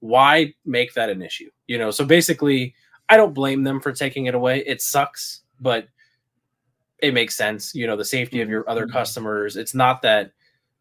Why 0.00 0.54
make 0.64 0.94
that 0.94 1.10
an 1.10 1.22
issue? 1.22 1.50
You 1.66 1.78
know, 1.78 1.90
so 1.90 2.04
basically, 2.04 2.74
I 3.08 3.16
don't 3.16 3.34
blame 3.34 3.64
them 3.64 3.80
for 3.80 3.92
taking 3.92 4.26
it 4.26 4.34
away. 4.34 4.64
It 4.64 4.80
sucks, 4.80 5.42
but 5.60 5.88
it 7.00 7.14
makes 7.14 7.34
sense. 7.34 7.74
You 7.74 7.86
know, 7.86 7.96
the 7.96 8.04
safety 8.04 8.40
of 8.40 8.46
mm-hmm. 8.46 8.52
your 8.52 8.70
other 8.70 8.86
mm-hmm. 8.86 8.92
customers. 8.92 9.56
It's 9.56 9.74
not 9.74 10.02
that 10.02 10.32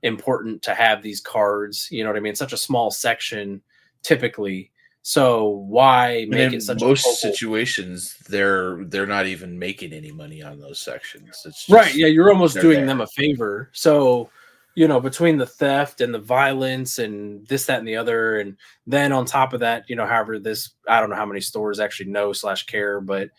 important 0.03 0.62
to 0.63 0.75
have 0.75 1.01
these 1.01 1.21
cards. 1.21 1.88
You 1.91 2.03
know 2.03 2.10
what 2.10 2.17
I 2.17 2.19
mean? 2.19 2.32
It's 2.32 2.39
such 2.39 2.53
a 2.53 2.58
small 2.58 2.91
section 2.91 3.62
typically. 4.03 4.71
So 5.01 5.47
why 5.47 6.25
make 6.27 6.51
it 6.51 6.62
such 6.62 6.82
most 6.82 7.06
a 7.08 7.13
situations, 7.13 8.17
they're 8.27 8.84
they're 8.86 9.06
not 9.06 9.25
even 9.25 9.58
making 9.58 9.93
any 9.93 10.12
money 10.12 10.43
on 10.43 10.60
those 10.60 10.82
sections. 10.82 11.43
It's 11.45 11.65
just, 11.65 11.69
right? 11.69 11.95
Yeah, 11.95 12.08
you're 12.08 12.30
almost 12.30 12.56
doing 12.56 12.80
there. 12.80 12.88
them 12.88 13.01
a 13.01 13.08
favor. 13.08 13.69
So 13.71 14.30
you 14.75 14.88
know, 14.88 14.99
between 14.99 15.38
the 15.38 15.45
theft 15.45 16.01
and 16.01 16.13
the 16.13 16.19
violence 16.19 16.99
and 16.99 17.47
this, 17.47 17.65
that, 17.65 17.80
and 17.80 17.88
the 17.88 17.95
other, 17.95 18.39
and 18.39 18.58
then 18.86 19.12
on 19.12 19.25
top 19.25 19.53
of 19.53 19.62
that, 19.62 19.89
you 19.89 19.95
know, 19.95 20.06
however 20.06 20.38
this, 20.38 20.69
I 20.88 20.99
don't 20.99 21.10
know 21.10 21.15
how 21.15 21.25
many 21.25 21.41
stores 21.41 21.80
actually 21.80 22.12
know 22.12 22.32
slash 22.32 22.67
care, 22.67 23.01
but 23.01 23.32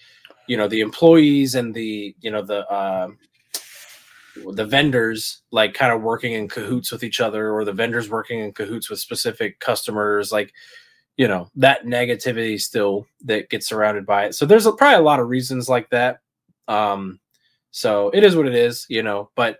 you 0.48 0.56
know, 0.56 0.66
the 0.66 0.80
employees 0.80 1.54
and 1.54 1.74
the 1.74 2.14
you 2.20 2.30
know 2.30 2.42
the 2.42 2.66
uh, 2.68 3.08
the 4.52 4.64
vendors 4.64 5.42
like 5.50 5.74
kind 5.74 5.92
of 5.92 6.02
working 6.02 6.32
in 6.32 6.48
cahoots 6.48 6.90
with 6.90 7.04
each 7.04 7.20
other, 7.20 7.52
or 7.52 7.64
the 7.64 7.72
vendors 7.72 8.10
working 8.10 8.40
in 8.40 8.52
cahoots 8.52 8.90
with 8.90 8.98
specific 8.98 9.60
customers, 9.60 10.32
like 10.32 10.52
you 11.16 11.28
know 11.28 11.48
that 11.56 11.84
negativity 11.84 12.60
still 12.60 13.06
that 13.24 13.50
gets 13.50 13.66
surrounded 13.66 14.06
by 14.06 14.26
it. 14.26 14.34
So 14.34 14.46
there's 14.46 14.66
a, 14.66 14.72
probably 14.72 14.98
a 14.98 15.02
lot 15.02 15.20
of 15.20 15.28
reasons 15.28 15.68
like 15.68 15.90
that. 15.90 16.20
Um, 16.66 17.20
so 17.70 18.10
it 18.10 18.24
is 18.24 18.34
what 18.34 18.46
it 18.46 18.54
is, 18.54 18.86
you 18.88 19.02
know. 19.02 19.30
But 19.36 19.58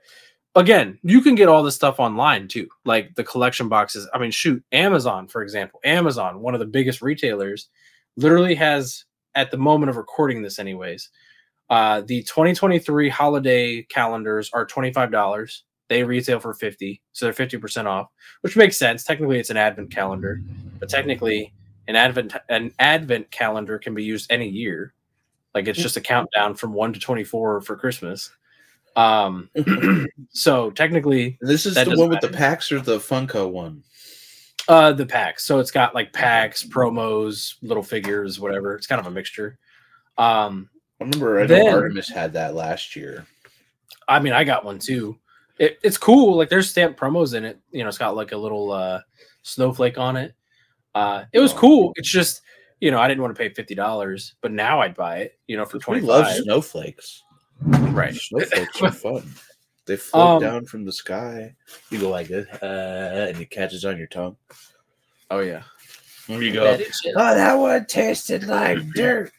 again, 0.55 0.99
you 1.03 1.21
can 1.21 1.35
get 1.35 1.49
all 1.49 1.63
this 1.63 1.75
stuff 1.75 2.01
online 2.01 2.49
too, 2.49 2.69
like 2.85 3.15
the 3.15 3.25
collection 3.25 3.69
boxes. 3.69 4.09
I 4.15 4.19
mean, 4.19 4.31
shoot, 4.31 4.63
Amazon, 4.73 5.29
for 5.29 5.43
example, 5.43 5.81
Amazon, 5.85 6.41
one 6.41 6.55
of 6.55 6.61
the 6.61 6.67
biggest 6.67 7.03
retailers, 7.03 7.69
literally 8.17 8.55
has 8.55 9.05
at 9.35 9.51
the 9.51 9.57
moment 9.57 9.91
of 9.91 9.97
recording 9.97 10.43
this, 10.43 10.59
anyways. 10.59 11.11
Uh, 11.71 12.01
the 12.03 12.23
2023 12.23 13.09
holiday 13.09 13.83
calendars 13.83 14.51
are 14.53 14.67
$25. 14.67 15.63
They 15.89 16.05
retail 16.05 16.41
for 16.41 16.55
50, 16.55 17.01
so 17.13 17.31
they're 17.31 17.47
50% 17.47 17.87
off, 17.87 18.09
which 18.43 18.57
makes 18.57 18.77
sense. 18.77 19.05
Technically, 19.05 19.39
it's 19.39 19.51
an 19.51 19.57
advent 19.57 19.91
calendar, 19.91 20.43
but 20.79 20.89
technically, 20.89 21.53
an 21.89 21.97
advent 21.97 22.35
an 22.51 22.73
advent 22.79 23.31
calendar 23.31 23.79
can 23.79 23.95
be 23.95 24.05
used 24.05 24.31
any 24.31 24.49
year. 24.49 24.93
Like 25.55 25.67
it's 25.67 25.79
just 25.79 25.97
a 25.97 26.01
countdown 26.01 26.55
from 26.55 26.75
1 26.75 26.93
to 26.93 27.01
24 27.01 27.63
for 27.63 27.77
Christmas. 27.77 28.31
Um, 28.97 29.49
so 30.31 30.71
technically, 30.71 31.39
This 31.41 31.65
is 31.65 31.75
the 31.75 31.95
one 31.97 32.11
with 32.11 32.21
the 32.21 32.29
packs 32.29 32.71
or 32.71 32.81
the 32.81 32.99
Funko 32.99 33.51
one. 33.51 33.83
Uh, 34.69 34.93
the 34.93 35.07
packs. 35.07 35.45
So 35.45 35.59
it's 35.59 35.71
got 35.71 35.95
like 35.95 36.13
packs, 36.13 36.65
promos, 36.65 37.55
little 37.63 37.83
figures, 37.83 38.39
whatever. 38.39 38.75
It's 38.75 38.87
kind 38.87 39.01
of 39.01 39.07
a 39.07 39.11
mixture. 39.11 39.59
Um, 40.17 40.69
I 41.01 41.05
remember 41.05 41.39
I 41.39 41.43
know 41.43 41.47
Then- 41.49 41.75
Artemis 41.75 42.09
had 42.09 42.33
that 42.35 42.55
last 42.55 42.95
year. 42.97 43.27
I 44.09 44.21
mean, 44.21 44.33
I 44.33 44.45
got 44.45 44.65
one 44.65 44.79
too. 44.79 45.19
It, 45.59 45.79
it's 45.83 45.99
cool. 45.99 46.37
Like 46.37 46.49
there's 46.49 46.71
stamp 46.71 46.97
promos 46.97 47.35
in 47.35 47.45
it. 47.45 47.59
You 47.73 47.83
know, 47.83 47.89
it's 47.89 47.99
got 47.99 48.17
like 48.17 48.33
a 48.33 48.37
little 48.37 48.71
uh, 48.71 49.01
snowflake 49.43 49.99
on 49.99 50.17
it. 50.17 50.35
Uh, 50.95 51.25
it 51.33 51.41
was 51.41 51.53
Oh. 51.53 51.59
cool. 51.59 51.93
It's 51.97 52.09
just, 52.09 52.41
you 52.81 52.91
know, 52.91 52.99
I 53.01 53.09
didn't 53.09 53.23
want 53.23 53.35
to 53.35 53.39
pay 53.39 53.49
fifty 53.53 53.75
dollars, 53.75 54.35
but 54.41 54.53
now 54.53 54.81
I'd 54.81 54.95
buy 54.95 55.19
it. 55.19 55.39
You 55.47 55.57
know, 55.57 55.65
for 55.65 55.79
twenty. 55.79 56.01
We 56.01 56.07
love 56.07 56.27
snowflakes. 56.29 57.23
Right. 57.61 58.15
Snowflakes 58.15 58.81
are 58.83 58.93
fun. 58.93 59.31
They 59.89 59.97
float 59.97 60.37
Um, 60.37 60.41
down 60.43 60.65
from 60.67 60.85
the 60.85 60.93
sky. 60.93 61.57
You 61.91 61.99
go 61.99 62.11
like 62.11 62.29
this, 62.29 62.47
uh, 62.63 63.27
and 63.31 63.41
it 63.41 63.51
catches 63.51 63.85
on 63.85 63.99
your 63.99 64.07
tongue. 64.07 64.37
Oh 65.31 65.41
yeah. 65.41 65.63
And 66.29 66.43
you 66.43 66.53
go, 66.53 66.77
oh, 67.17 67.35
that 67.35 67.55
one 67.55 67.87
tasted 67.87 68.45
like 68.47 68.79
dirt. 68.95 69.33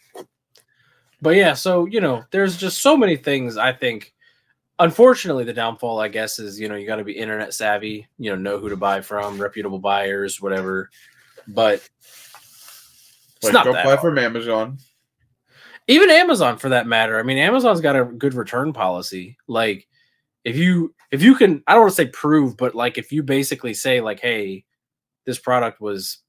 But 1.21 1.35
yeah, 1.35 1.53
so 1.53 1.85
you 1.85 2.01
know, 2.01 2.23
there's 2.31 2.57
just 2.57 2.81
so 2.81 2.97
many 2.97 3.15
things. 3.15 3.57
I 3.57 3.73
think, 3.73 4.13
unfortunately, 4.79 5.43
the 5.43 5.53
downfall, 5.53 5.99
I 5.99 6.07
guess, 6.07 6.39
is 6.39 6.59
you 6.59 6.67
know 6.67 6.75
you 6.75 6.87
got 6.87 6.95
to 6.95 7.03
be 7.03 7.11
internet 7.13 7.53
savvy. 7.53 8.07
You 8.17 8.31
know, 8.31 8.35
know 8.37 8.57
who 8.57 8.69
to 8.69 8.75
buy 8.77 9.01
from, 9.01 9.39
reputable 9.39 9.79
buyers, 9.79 10.41
whatever. 10.41 10.89
But 11.47 11.87
it's 13.35 13.43
Like, 13.43 13.53
not 13.53 13.65
don't 13.65 13.73
that 13.75 13.83
buy 13.85 13.95
hard. 13.95 14.01
from 14.01 14.17
Amazon. 14.17 14.77
even 15.87 16.09
Amazon 16.09 16.57
for 16.57 16.69
that 16.69 16.87
matter. 16.87 17.19
I 17.19 17.23
mean, 17.23 17.37
Amazon's 17.37 17.81
got 17.81 17.95
a 17.95 18.05
good 18.05 18.33
return 18.33 18.73
policy. 18.73 19.37
Like 19.47 19.87
if 20.49 20.57
you 20.57 20.93
if 21.11 21.21
you 21.21 21.35
can 21.35 21.63
I 21.67 21.73
don't 21.73 21.81
want 21.81 21.91
to 21.91 21.95
say 21.95 22.07
prove, 22.07 22.57
but 22.57 22.73
like 22.73 22.97
if 22.97 23.11
you 23.11 23.21
basically 23.21 23.73
say 23.73 24.01
like, 24.01 24.19
hey, 24.19 24.65
this 25.25 25.37
product 25.37 25.79
was 25.79 26.19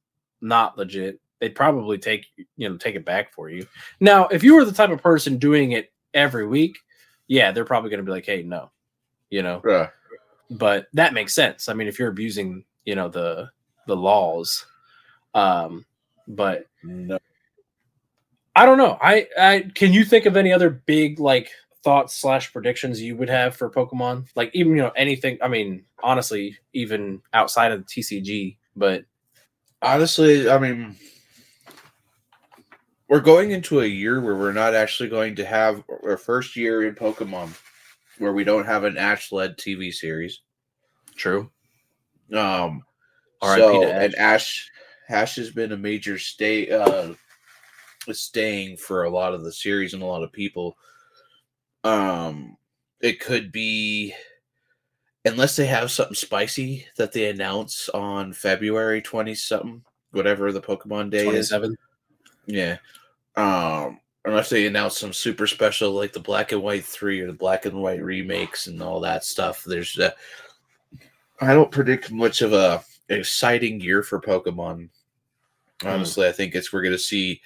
not 0.43 0.77
legit, 0.77 1.19
they'd 1.41 1.55
probably 1.55 1.97
take 1.97 2.27
you 2.57 2.69
know 2.69 2.77
take 2.77 2.97
it 2.97 3.05
back 3.05 3.33
for 3.33 3.49
you. 3.49 3.67
Now, 3.99 4.29
if 4.29 4.45
you 4.45 4.55
were 4.55 4.65
the 4.67 4.73
type 4.73 4.91
of 4.91 5.03
person 5.03 5.39
doing 5.39 5.73
it 5.73 5.91
every 6.13 6.47
week, 6.47 6.79
yeah, 7.29 7.51
they're 7.51 7.65
probably 7.65 7.89
gonna 7.91 8.03
be 8.03 8.11
like, 8.13 8.27
hey, 8.27 8.43
no, 8.43 8.71
you 9.31 9.43
know. 9.43 9.63
Yeah. 9.67 9.89
But 10.51 10.89
that 10.93 11.15
makes 11.15 11.33
sense. 11.33 11.69
I 11.69 11.75
mean, 11.75 11.89
if 11.89 11.99
you're 11.99 12.11
abusing, 12.11 12.65
you 12.85 12.95
know, 12.95 13.09
the 13.09 13.51
the 13.87 13.97
laws. 13.97 14.67
Um, 15.35 15.87
but 16.29 16.67
No. 16.83 17.19
I 18.57 18.67
don't 18.67 18.79
know. 18.79 18.99
I, 19.01 19.27
I 19.39 19.71
can 19.75 19.93
you 19.93 20.05
think 20.05 20.27
of 20.27 20.37
any 20.37 20.53
other 20.53 20.69
big 20.71 21.21
like 21.21 21.51
thoughts 21.83 22.15
slash 22.15 22.53
predictions 22.53 23.01
you 23.01 23.17
would 23.17 23.29
have 23.29 23.57
for 23.57 23.71
Pokemon? 23.71 24.29
Like 24.35 24.51
even 24.55 24.73
you 24.73 24.83
know 24.83 24.91
anything. 24.91 25.39
I 25.43 25.49
mean, 25.49 25.85
honestly, 26.03 26.59
even 26.73 27.23
outside 27.33 27.73
of 27.73 27.81
the 27.81 27.85
TCG, 27.85 28.57
but 28.77 29.05
honestly, 29.83 30.49
I 30.49 30.59
mean, 30.59 30.97
we're 33.09 33.21
going 33.21 33.51
into 33.51 33.81
a 33.81 33.87
year 33.87 34.21
where 34.21 34.37
we're 34.37 34.53
not 34.53 34.75
actually 34.75 35.09
going 35.09 35.37
to 35.37 35.45
have 35.45 35.83
our 36.05 36.17
first 36.17 36.57
year 36.57 36.87
in 36.87 36.95
Pokemon 36.95 37.55
where 38.19 38.33
we 38.33 38.45
don't 38.45 38.67
have 38.67 38.85
an 38.85 38.97
Ash 38.97 39.33
led 39.33 39.57
TV 39.57 39.93
series. 39.93 40.41
True. 41.17 41.51
Um, 42.33 42.83
so 43.43 43.83
and 43.85 44.15
Ash 44.15 44.71
Ash 45.09 45.37
has 45.37 45.51
been 45.51 45.73
a 45.73 45.77
major 45.77 46.19
stay 46.19 46.71
uh 46.71 47.15
staying 48.13 48.77
for 48.77 49.05
a 49.05 49.11
lot 49.11 49.35
of 49.35 49.45
the 49.45 49.53
series 49.53 49.95
and 49.95 50.03
a 50.03 50.07
lot 50.07 50.23
of 50.23 50.33
people. 50.33 50.77
Um, 51.85 52.57
it 53.01 53.21
could 53.21 53.53
be 53.53 54.15
unless 55.25 55.57
they 55.57 55.67
have 55.67 55.91
something 55.91 56.15
spicy 56.15 56.87
that 56.97 57.13
they 57.13 57.31
announce 57.31 57.89
on 57.91 58.33
February 58.33 59.03
twenty 59.03 59.35
something, 59.35 59.83
whatever 60.13 60.53
the 60.53 60.61
Pokemon 60.61 61.11
Day 61.11 61.25
27. 61.25 61.73
is. 61.73 61.77
Yeah. 62.47 62.77
Um, 63.37 64.01
unless 64.25 64.51
they 64.51 64.67
announce 64.67 64.99
some 64.99 65.13
super 65.13 65.47
special 65.47 65.93
like 65.93 66.13
the 66.13 66.21
Black 66.21 66.53
and 66.53 66.63
White 66.63 66.85
three 66.85 67.21
or 67.21 67.27
the 67.27 67.33
Black 67.33 67.65
and 67.65 67.81
White 67.81 68.03
remakes 68.03 68.67
and 68.67 68.83
all 68.83 69.01
that 69.01 69.25
stuff. 69.25 69.65
There's, 69.65 69.99
uh, 69.99 70.11
I 71.41 71.55
don't 71.55 71.71
predict 71.71 72.11
much 72.11 72.43
of 72.43 72.53
a 72.53 72.83
exciting 73.09 73.81
year 73.81 74.03
for 74.03 74.21
Pokemon. 74.21 74.89
Hmm. 75.81 75.89
Honestly, 75.89 76.27
mm. 76.27 76.29
I 76.29 76.33
think 76.33 76.55
it's 76.55 76.73
we're 76.73 76.83
going 76.83 76.93
to 76.93 76.99
see, 76.99 77.41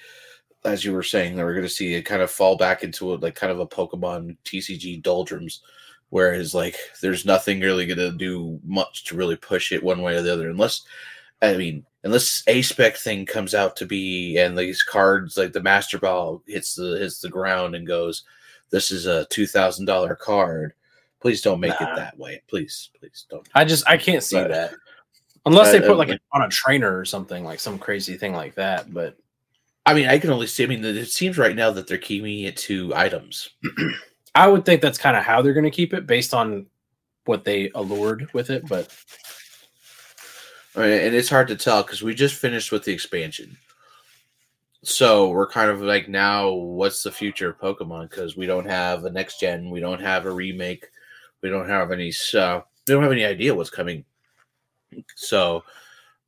as 0.65 0.83
you 0.83 0.93
were 0.93 1.03
saying, 1.03 1.35
that 1.35 1.43
we're 1.43 1.53
going 1.53 1.63
to 1.65 1.69
see 1.69 1.93
it 1.93 2.03
kind 2.03 2.21
of 2.21 2.31
fall 2.31 2.57
back 2.57 2.83
into 2.83 3.13
a, 3.13 3.15
like 3.15 3.35
kind 3.35 3.51
of 3.51 3.59
a 3.59 3.67
Pokemon 3.67 4.37
TCG 4.45 5.01
doldrums, 5.01 5.61
whereas 6.09 6.53
like 6.53 6.75
there's 7.01 7.25
nothing 7.25 7.59
really 7.59 7.85
going 7.85 7.97
to 7.97 8.11
do 8.11 8.59
much 8.63 9.05
to 9.05 9.15
really 9.15 9.35
push 9.35 9.71
it 9.71 9.83
one 9.83 10.01
way 10.01 10.15
or 10.15 10.21
the 10.21 10.33
other, 10.33 10.49
unless 10.49 10.83
I 11.41 11.55
mean 11.55 11.85
unless 12.03 12.43
a 12.47 12.61
spec 12.61 12.97
thing 12.97 13.25
comes 13.25 13.53
out 13.53 13.75
to 13.75 13.85
be 13.85 14.37
and 14.37 14.57
these 14.57 14.83
cards 14.83 15.37
like 15.37 15.53
the 15.53 15.61
master 15.61 15.97
ball 15.97 16.41
hits 16.45 16.75
the 16.75 16.97
hits 16.99 17.19
the 17.19 17.29
ground 17.29 17.75
and 17.75 17.87
goes 17.87 18.23
this 18.69 18.91
is 18.91 19.05
a 19.05 19.25
two 19.25 19.47
thousand 19.47 19.85
dollar 19.85 20.15
card. 20.15 20.73
Please 21.19 21.41
don't 21.41 21.59
make 21.59 21.79
nah. 21.79 21.91
it 21.91 21.95
that 21.95 22.17
way. 22.17 22.41
Please 22.47 22.91
please 22.99 23.25
don't 23.29 23.47
i 23.55 23.65
just 23.65 23.87
i 23.87 23.97
can't 23.97 24.23
see 24.23 24.35
but, 24.35 24.49
that. 24.49 24.73
unless 25.45 25.71
they 25.71 25.79
put 25.79 25.97
like 25.97 26.09
a, 26.09 26.19
on 26.31 26.43
a 26.43 26.49
trainer 26.49 26.97
or 26.97 27.05
something 27.05 27.43
like 27.43 27.59
some 27.59 27.79
crazy 27.79 28.17
thing 28.17 28.33
like 28.33 28.55
that 28.55 28.93
but 28.93 29.17
i 29.85 29.93
mean 29.93 30.07
i 30.07 30.17
can 30.17 30.29
only 30.29 30.47
see 30.47 30.63
i 30.63 30.67
mean 30.67 30.83
it 30.83 31.09
seems 31.09 31.37
right 31.37 31.55
now 31.55 31.71
that 31.71 31.87
they're 31.87 31.97
keeping 31.97 32.41
it 32.41 32.57
to 32.57 32.93
items 32.95 33.49
i 34.35 34.47
would 34.47 34.65
think 34.65 34.81
that's 34.81 34.97
kind 34.97 35.17
of 35.17 35.23
how 35.23 35.41
they're 35.41 35.53
going 35.53 35.63
to 35.63 35.71
keep 35.71 35.93
it 35.93 36.07
based 36.07 36.33
on 36.33 36.65
what 37.25 37.43
they 37.43 37.71
allured 37.73 38.27
with 38.33 38.49
it 38.49 38.67
but 38.67 38.89
and 40.75 41.15
it's 41.15 41.29
hard 41.29 41.47
to 41.47 41.55
tell 41.55 41.83
because 41.83 42.03
we 42.03 42.13
just 42.13 42.35
finished 42.35 42.71
with 42.71 42.83
the 42.83 42.91
expansion. 42.91 43.57
So 44.83 45.29
we're 45.29 45.47
kind 45.47 45.69
of 45.69 45.81
like 45.81 46.09
now, 46.09 46.51
what's 46.51 47.01
the 47.01 47.11
future 47.11 47.49
of 47.49 47.59
Pokemon? 47.59 48.09
Because 48.09 48.37
we 48.37 48.45
don't 48.45 48.69
have 48.69 49.05
a 49.05 49.09
next 49.09 49.39
gen, 49.39 49.69
we 49.69 49.79
don't 49.79 50.01
have 50.01 50.25
a 50.25 50.31
remake, 50.31 50.87
we 51.41 51.49
don't 51.49 51.69
have 51.69 51.91
any. 51.91 52.11
Uh, 52.33 52.61
we 52.87 52.93
don't 52.93 53.03
have 53.03 53.11
any 53.11 53.25
idea 53.25 53.55
what's 53.55 53.69
coming. 53.69 54.05
So, 55.15 55.63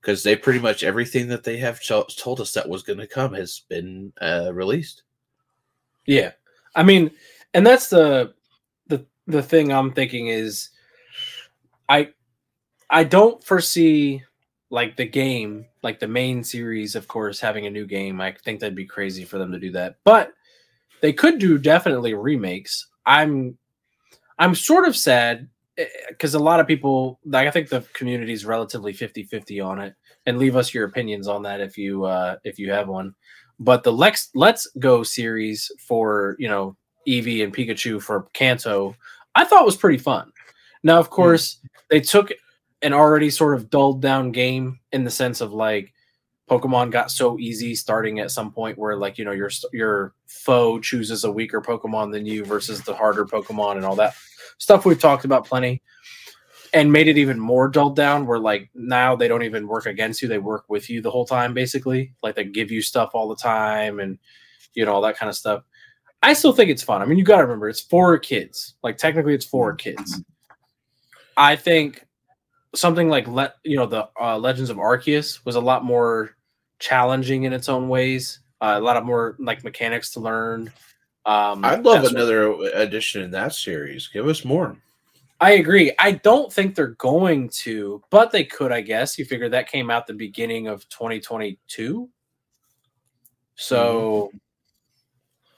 because 0.02 0.24
they 0.24 0.36
pretty 0.36 0.60
much 0.60 0.84
everything 0.84 1.28
that 1.28 1.44
they 1.44 1.58
have 1.58 1.82
told 1.84 2.40
us 2.40 2.54
that 2.54 2.70
was 2.70 2.84
going 2.84 3.00
to 3.00 3.08
come 3.08 3.34
has 3.34 3.62
been 3.68 4.14
uh, 4.22 4.52
released. 4.54 5.04
Yeah, 6.06 6.32
I 6.76 6.84
mean, 6.84 7.12
and 7.54 7.66
that's 7.66 7.90
the 7.90 8.34
the 8.88 9.06
the 9.28 9.44
thing 9.44 9.72
I'm 9.72 9.92
thinking 9.92 10.28
is, 10.28 10.70
I 11.90 12.10
I 12.90 13.04
don't 13.04 13.44
foresee 13.44 14.24
like 14.70 14.98
the 14.98 15.06
game, 15.06 15.66
like 15.82 16.00
the 16.00 16.08
main 16.08 16.44
series, 16.44 16.96
of 16.96 17.08
course, 17.08 17.40
having 17.40 17.66
a 17.66 17.72
new 17.72 17.86
game. 17.86 18.20
I 18.22 18.34
think 18.44 18.60
that'd 18.60 18.76
be 18.76 18.86
crazy 18.86 19.26
for 19.26 19.38
them 19.38 19.52
to 19.52 19.60
do 19.60 19.72
that. 19.72 19.96
But 20.04 20.34
they 21.02 21.14
could 21.14 21.40
do 21.40 21.58
definitely 21.58 22.14
remakes. 22.14 22.88
I'm 23.06 23.58
I'm 24.40 24.56
sort 24.56 24.88
of 24.88 24.96
sad 24.96 25.48
because 26.10 26.34
a 26.34 26.40
lot 26.40 26.60
of 26.60 26.68
people 26.68 27.20
like 27.26 27.48
I 27.48 27.52
think 27.52 27.70
the 27.70 27.82
community 27.94 28.34
is 28.34 28.46
relatively 28.46 28.94
50-50 28.94 29.66
on 29.66 29.80
it. 29.80 29.94
And 30.26 30.38
leave 30.38 30.56
us 30.56 30.74
your 30.74 30.86
opinions 30.86 31.28
on 31.28 31.44
that 31.44 31.62
if 31.62 31.78
you 31.78 32.06
uh 32.06 32.38
if 32.44 32.60
you 32.60 32.72
have 32.72 32.88
one. 32.88 33.14
But 33.60 33.84
the 33.84 33.94
Lex 33.94 34.30
Let's 34.36 34.68
Go 34.80 35.04
series 35.04 35.72
for, 35.80 36.36
you 36.38 36.48
know, 36.48 36.76
Eevee 37.08 37.44
and 37.44 37.54
Pikachu 37.54 38.02
for 38.02 38.28
Kanto, 38.34 38.96
I 39.36 39.46
thought 39.46 39.66
was 39.66 39.78
pretty 39.78 39.98
fun. 39.98 40.32
Now, 40.84 41.00
of 41.00 41.08
hmm. 41.08 41.14
course, 41.14 41.56
mm. 41.56 41.70
they 41.90 42.02
took 42.02 42.32
an 42.82 42.94
already 42.94 43.30
sort 43.30 43.56
of 43.56 43.70
dulled 43.70 44.02
down 44.02 44.32
game 44.32 44.80
in 44.92 45.04
the 45.04 45.10
sense 45.10 45.42
of 45.42 45.54
like 45.54 45.94
Pokemon 46.50 46.92
got 46.92 47.12
so 47.12 47.38
easy 47.40 47.76
starting 47.76 48.20
at 48.20 48.32
some 48.32 48.52
point 48.52 48.78
where 48.78 48.96
like 48.96 49.18
you 49.18 49.26
know 49.26 49.32
your 49.32 49.50
your 49.74 50.14
foe 50.28 50.80
chooses 50.80 51.24
a 51.24 51.32
weaker 51.32 51.62
Pokemon 51.62 52.12
than 52.12 52.26
you 52.26 52.46
versus 52.46 52.82
the 52.82 52.94
harder 52.94 53.26
Pokemon 53.26 53.78
and 53.78 53.86
all 53.86 53.96
that 53.96 54.16
stuff 54.58 54.86
we've 54.86 55.00
talked 55.00 55.26
about 55.26 55.46
plenty 55.46 55.82
and 56.74 56.92
made 56.92 57.08
it 57.08 57.18
even 57.18 57.40
more 57.40 57.68
dulled 57.70 57.96
down 57.96 58.26
where 58.26 58.40
like 58.40 58.70
now 58.74 59.16
they 59.16 59.28
don't 59.28 59.44
even 59.44 59.68
work 59.68 59.86
against 59.86 60.22
you. 60.22 60.28
They 60.28 60.38
work 60.38 60.66
with 60.68 60.90
you 60.90 61.02
the 61.02 61.12
whole 61.12 61.26
time 61.26 61.54
basically. 61.54 62.14
Like 62.22 62.36
they 62.36 62.44
give 62.44 62.72
you 62.72 62.82
stuff 62.82 63.12
all 63.14 63.28
the 63.28 63.36
time 63.36 64.00
and 64.00 64.18
you 64.74 64.86
know 64.86 64.94
all 64.94 65.02
that 65.02 65.18
kind 65.18 65.30
of 65.30 65.36
stuff. 65.36 65.64
I 66.24 66.34
still 66.34 66.54
think 66.54 66.70
it's 66.70 66.84
fun. 66.84 67.02
I 67.02 67.06
mean 67.06 67.18
you 67.18 67.24
got 67.24 67.38
to 67.38 67.44
remember 67.44 67.70
it's 67.70 67.82
for 67.82 68.18
kids. 68.18 68.76
Like 68.84 68.98
technically 68.98 69.34
it's 69.34 69.46
for 69.46 69.74
kids. 69.76 70.22
I 71.38 71.56
think 71.56 72.06
something 72.76 73.10
like 73.10 73.28
let 73.28 73.56
you 73.64 73.78
know 73.78 73.86
the 73.86 74.10
uh, 74.20 74.38
Legends 74.38 74.70
of 74.70 74.78
Arceus 74.78 75.46
was 75.46 75.56
a 75.56 75.62
lot 75.62 75.86
more 75.86 76.36
challenging 76.80 77.44
in 77.44 77.54
its 77.54 77.70
own 77.70 77.90
ways. 77.90 78.40
Uh, 78.60 78.76
a 78.78 78.82
lot 78.82 78.98
of 78.98 79.06
more 79.06 79.36
like 79.40 79.64
mechanics 79.64 80.12
to 80.12 80.20
learn. 80.20 80.72
Um, 81.28 81.66
I'd 81.66 81.84
love 81.84 82.06
another 82.06 82.54
edition 82.74 83.22
in 83.22 83.32
that 83.32 83.54
series. 83.54 84.08
Give 84.08 84.28
us 84.28 84.46
more. 84.46 84.78
I 85.42 85.52
agree. 85.52 85.92
I 86.00 86.14
don't 86.14 86.52
think 86.52 86.74
they're 86.74 86.88
going 86.88 87.50
to, 87.50 88.02
but 88.10 88.32
they 88.32 88.46
could, 88.46 88.72
I 88.72 88.80
guess. 88.80 89.20
You 89.20 89.26
figure 89.26 89.50
that 89.50 89.70
came 89.70 89.92
out 89.92 90.08
the 90.08 90.14
beginning 90.14 90.68
of 90.68 90.88
2022. 90.88 92.10
So, 93.56 94.30
mm-hmm. 94.30 94.38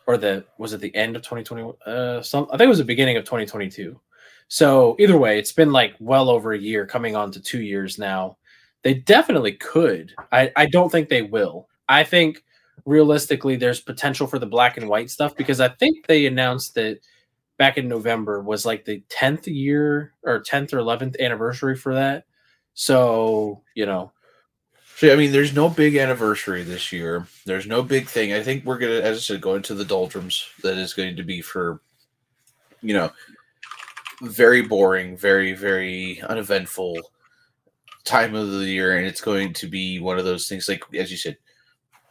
or 0.08 0.18
the 0.18 0.44
was 0.58 0.74
it 0.74 0.82
the 0.82 0.94
end 0.96 1.16
of 1.16 1.22
2021? 1.22 1.76
Uh, 1.86 2.22
some 2.24 2.48
I 2.52 2.58
think 2.58 2.66
it 2.66 2.70
was 2.70 2.80
the 2.80 2.84
beginning 2.84 3.18
of 3.18 3.24
2022. 3.24 4.00
So 4.48 4.96
either 4.98 5.20
way, 5.20 5.38
it's 5.38 5.52
been 5.52 5.72
like 5.72 5.94
well 6.00 6.30
over 6.30 6.54
a 6.54 6.58
year, 6.58 6.88
coming 6.88 7.16
on 7.16 7.32
to 7.32 7.40
two 7.40 7.62
years 7.62 8.00
now. 8.00 8.38
They 8.82 8.96
definitely 8.96 9.54
could. 9.54 10.14
I, 10.32 10.52
I 10.56 10.66
don't 10.66 10.92
think 10.92 11.10
they 11.10 11.22
will. 11.22 11.68
I 11.88 12.04
think 12.04 12.44
realistically, 12.86 13.56
there's 13.56 13.80
potential 13.80 14.28
for 14.28 14.40
the 14.40 14.46
black 14.46 14.78
and 14.78 14.90
white 14.90 15.10
stuff 15.10 15.36
because 15.36 15.60
I 15.60 15.70
think 15.70 16.08
they 16.08 16.26
announced 16.26 16.76
that 16.76 17.00
back 17.58 17.78
in 17.78 17.88
November 17.88 18.42
was 18.42 18.66
like 18.66 18.86
the 18.86 19.04
10th 19.10 19.48
year 19.48 20.14
or 20.24 20.42
10th 20.42 20.74
or 20.74 20.78
11th 20.78 21.20
anniversary 21.20 21.76
for 21.76 21.94
that. 21.96 22.26
So, 22.74 23.62
you 23.76 23.86
know. 23.86 24.12
So, 24.96 25.12
I 25.12 25.16
mean, 25.16 25.32
there's 25.32 25.54
no 25.54 25.70
big 25.70 25.96
anniversary 25.96 26.64
this 26.64 26.92
year. 26.92 27.28
There's 27.46 27.68
no 27.68 27.84
big 27.84 28.08
thing. 28.08 28.34
I 28.34 28.44
think 28.44 28.66
we're 28.66 28.78
going 28.78 28.94
to, 28.94 29.04
as 29.04 29.18
I 29.18 29.20
said, 29.22 29.42
go 29.42 29.56
into 29.56 29.74
the 29.74 29.86
doldrums 29.86 30.46
that 30.62 30.78
is 30.78 30.94
going 30.94 31.16
to 31.16 31.24
be 31.24 31.42
for, 31.42 31.82
you 32.82 32.94
know, 32.94 33.12
very 34.22 34.62
boring, 34.62 35.16
very 35.16 35.54
very 35.54 36.22
uneventful 36.22 36.98
time 38.04 38.36
of 38.36 38.52
the 38.52 38.66
year, 38.66 38.98
and 38.98 39.06
it's 39.06 39.22
going 39.22 39.54
to 39.54 39.68
be 39.68 40.00
one 40.00 40.20
of 40.20 40.26
those 40.26 40.48
things 40.48 40.68
like 40.68 40.84
as 40.94 41.12
you 41.12 41.18
said, 41.18 41.38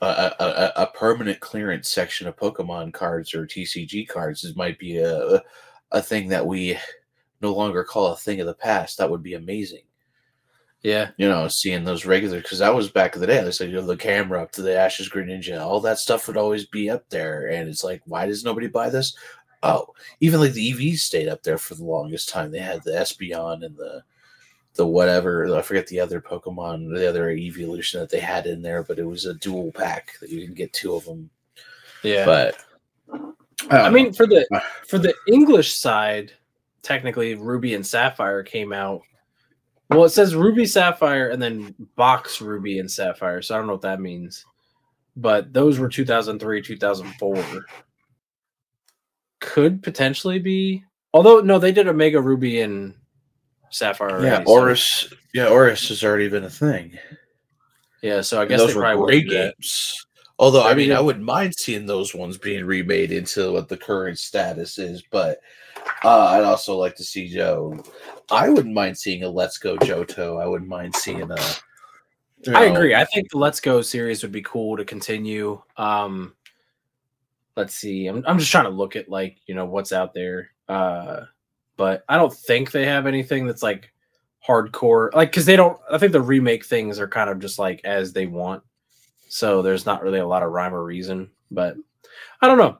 a, 0.01 0.35
a, 0.41 0.73
a 0.83 0.87
permanent 0.87 1.41
clearance 1.41 1.89
section 1.89 2.27
of 2.27 2.37
Pokemon 2.37 2.93
cards 2.93 3.35
or 3.35 3.47
TCG 3.47 4.09
cards. 4.09 4.43
This 4.43 4.57
might 4.57 4.79
be 4.79 4.99
a 4.99 5.43
a 5.91 6.03
thing 6.03 6.29
that 6.29 6.47
we 6.47 6.79
no 7.41 7.55
longer 7.55 7.83
call 7.83 8.13
a 8.13 8.17
thing 8.17 8.41
of 8.41 8.47
the 8.47 8.55
past. 8.55 8.99
That 8.99 9.11
would 9.11 9.23
be 9.23 9.35
amazing. 9.35 9.83
Yeah, 10.83 11.11
you 11.17 11.29
know, 11.29 11.49
seeing 11.49 11.83
those 11.83 12.07
regular 12.07 12.41
because 12.41 12.61
that 12.61 12.75
was 12.75 12.89
back 12.89 13.15
in 13.15 13.21
the 13.21 13.27
day. 13.27 13.41
I 13.41 13.51
said, 13.51 13.71
you 13.71 13.77
know, 13.77 13.83
the 13.83 13.97
camera 13.97 14.43
up 14.43 14.53
to 14.53 14.63
the 14.63 14.79
Ashes 14.79 15.09
Green 15.09 15.27
Greninja, 15.27 15.61
all 15.61 15.81
that 15.81 15.99
stuff 15.99 16.29
would 16.29 16.37
always 16.37 16.67
be 16.67 16.89
up 16.89 17.09
there, 17.09 17.49
and 17.49 17.69
it's 17.69 17.83
like, 17.83 18.01
why 18.05 18.27
does 18.27 18.45
nobody 18.45 18.69
buy 18.69 18.89
this? 18.89 19.17
oh, 19.63 19.95
even 20.21 20.41
like 20.41 20.53
the 20.53 20.73
Eevees 20.73 20.99
stayed 20.99 21.29
up 21.29 21.43
there 21.43 21.59
for 21.59 21.75
the 21.75 21.85
longest 21.85 22.29
time. 22.29 22.51
They 22.51 22.59
had 22.59 22.83
the 22.83 22.93
Espeon 22.93 23.65
and 23.65 23.77
the 23.77 24.03
the 24.79 24.87
whatever 24.87 25.55
I 25.55 25.61
forget 25.61 25.89
the 25.89 25.99
other 25.99 26.21
Pokemon, 26.21 26.95
the 26.95 27.09
other 27.09 27.31
evolution 27.31 27.99
that 28.01 28.11
they 28.11 28.21
had 28.21 28.47
in 28.47 28.63
there, 28.63 28.85
but 28.85 29.01
it 29.01 29.05
was 29.05 29.27
a 29.27 29.35
dual 29.35 29.73
pack 29.73 30.17
that 30.21 30.31
you 30.31 30.47
can 30.47 30.55
get 30.55 30.73
two 30.73 30.95
of 30.95 31.05
them. 31.05 31.29
Yeah, 32.05 32.25
but 32.25 32.65
I 33.71 33.91
mean 33.91 34.13
for 34.13 34.27
the 34.27 34.47
for 34.87 34.99
the 34.99 35.13
English 35.27 35.75
side, 35.75 36.33
technically 36.81 37.35
Ruby 37.35 37.75
and 37.75 37.85
Sapphire 37.85 38.45
came 38.45 38.73
out. 38.73 39.03
Well, 39.91 40.05
it 40.05 40.11
says 40.11 40.37
Ruby 40.37 40.65
Sapphire 40.65 41.31
and 41.31 41.43
then 41.43 41.75
Box 41.97 42.41
Ruby 42.41 42.79
and 42.79 42.91
Sapphire, 42.91 43.43
so 43.43 43.55
I 43.55 43.59
don't 43.59 43.67
know 43.67 43.73
what 43.73 43.83
that 43.83 44.01
means. 44.01 44.47
But 45.17 45.53
those 45.53 45.81
were 45.81 45.89
2003, 45.89 46.63
2004. 46.63 47.65
could 49.41 49.83
potentially 49.83 50.39
be. 50.39 50.85
Although 51.13 51.41
no, 51.41 51.59
they 51.59 51.73
did 51.73 51.89
Omega 51.89 52.21
Ruby 52.21 52.61
and 52.61 52.95
Sapphire. 53.71 54.23
yeah, 54.25 54.43
already, 54.47 54.79
so- 54.79 55.09
ORAS. 55.09 55.15
Yeah, 55.35 55.49
ORAS 55.49 55.89
has 55.89 56.03
already 56.05 56.29
been 56.29 56.45
a 56.45 56.51
thing. 56.51 56.99
yeah. 58.03 58.21
So 58.21 58.39
I 58.39 58.43
And 58.43 58.51
guess 58.51 58.61
those 58.61 58.71
they 58.71 58.75
were 58.77 58.83
probably 58.83 59.07
great 59.07 59.25
would 59.27 59.31
do 59.31 59.37
that. 59.39 59.55
games. 59.57 60.07
Although 60.41 60.67
I 60.67 60.75
mean, 60.75 60.93
I 60.93 61.01
wouldn't 61.01 61.25
mind 61.25 61.55
seeing 61.57 61.85
those 61.87 62.15
ones 62.15 62.39
being 62.39 62.65
remade 62.65 63.11
into 63.11 63.53
what 63.53 63.69
the 63.69 63.77
current 63.77 64.19
status 64.21 64.79
is, 64.79 65.03
but 65.11 65.41
uh, 66.05 66.27
I'd 66.27 66.45
also 66.45 66.77
like 66.77 66.95
to 66.97 67.05
see 67.05 67.29
Joe. 67.29 67.83
I 68.31 68.49
wouldn't 68.49 68.73
mind 68.75 68.97
seeing 68.97 69.25
a 69.25 69.29
Let's 69.29 69.59
Go 69.59 69.77
Johto. 69.79 70.41
I 70.41 70.47
wouldn't 70.47 70.69
mind 70.71 70.95
seeing 70.95 71.23
a. 71.29 71.37
you 72.47 72.55
I 72.55 72.65
agree. 72.67 72.95
I 72.95 73.05
think 73.05 73.31
the 73.31 73.39
Let's 73.39 73.59
Go 73.59 73.83
series 73.83 74.23
would 74.23 74.31
be 74.31 74.43
cool 74.43 74.77
to 74.77 74.85
continue. 74.85 75.61
Um, 75.77 76.35
let's 77.57 77.75
see. 77.75 78.07
I'm 78.07 78.23
I'm 78.25 78.39
just 78.39 78.53
trying 78.53 78.65
to 78.67 78.71
look 78.71 78.95
at 78.95 79.09
like 79.09 79.39
you 79.47 79.57
know 79.57 79.65
what's 79.65 79.93
out 79.93 80.15
there. 80.15 80.51
Uh, 80.69 81.23
but 81.79 82.05
I 82.09 82.19
don't 82.19 82.33
think 82.33 82.71
they 82.71 82.85
have 82.85 83.07
anything 83.07 83.47
that's 83.47 83.63
like 83.63 83.91
hardcore. 84.47 85.15
Like 85.15 85.31
because 85.31 85.47
they 85.47 85.57
don't. 85.57 85.79
I 85.91 85.97
think 85.97 86.13
the 86.13 86.21
remake 86.21 86.67
things 86.67 86.99
are 86.99 87.09
kind 87.09 87.31
of 87.31 87.39
just 87.39 87.59
like 87.59 87.81
as 87.85 88.13
they 88.13 88.27
want. 88.27 88.63
So 89.29 89.63
there's 89.63 89.87
not 89.87 90.03
really 90.03 90.19
a 90.19 90.27
lot 90.27 90.43
of 90.43 90.51
rhyme 90.51 90.75
or 90.75 90.85
reason. 90.85 91.31
But 91.51 91.77
I 92.43 92.49
don't 92.49 92.59
know. 92.59 92.79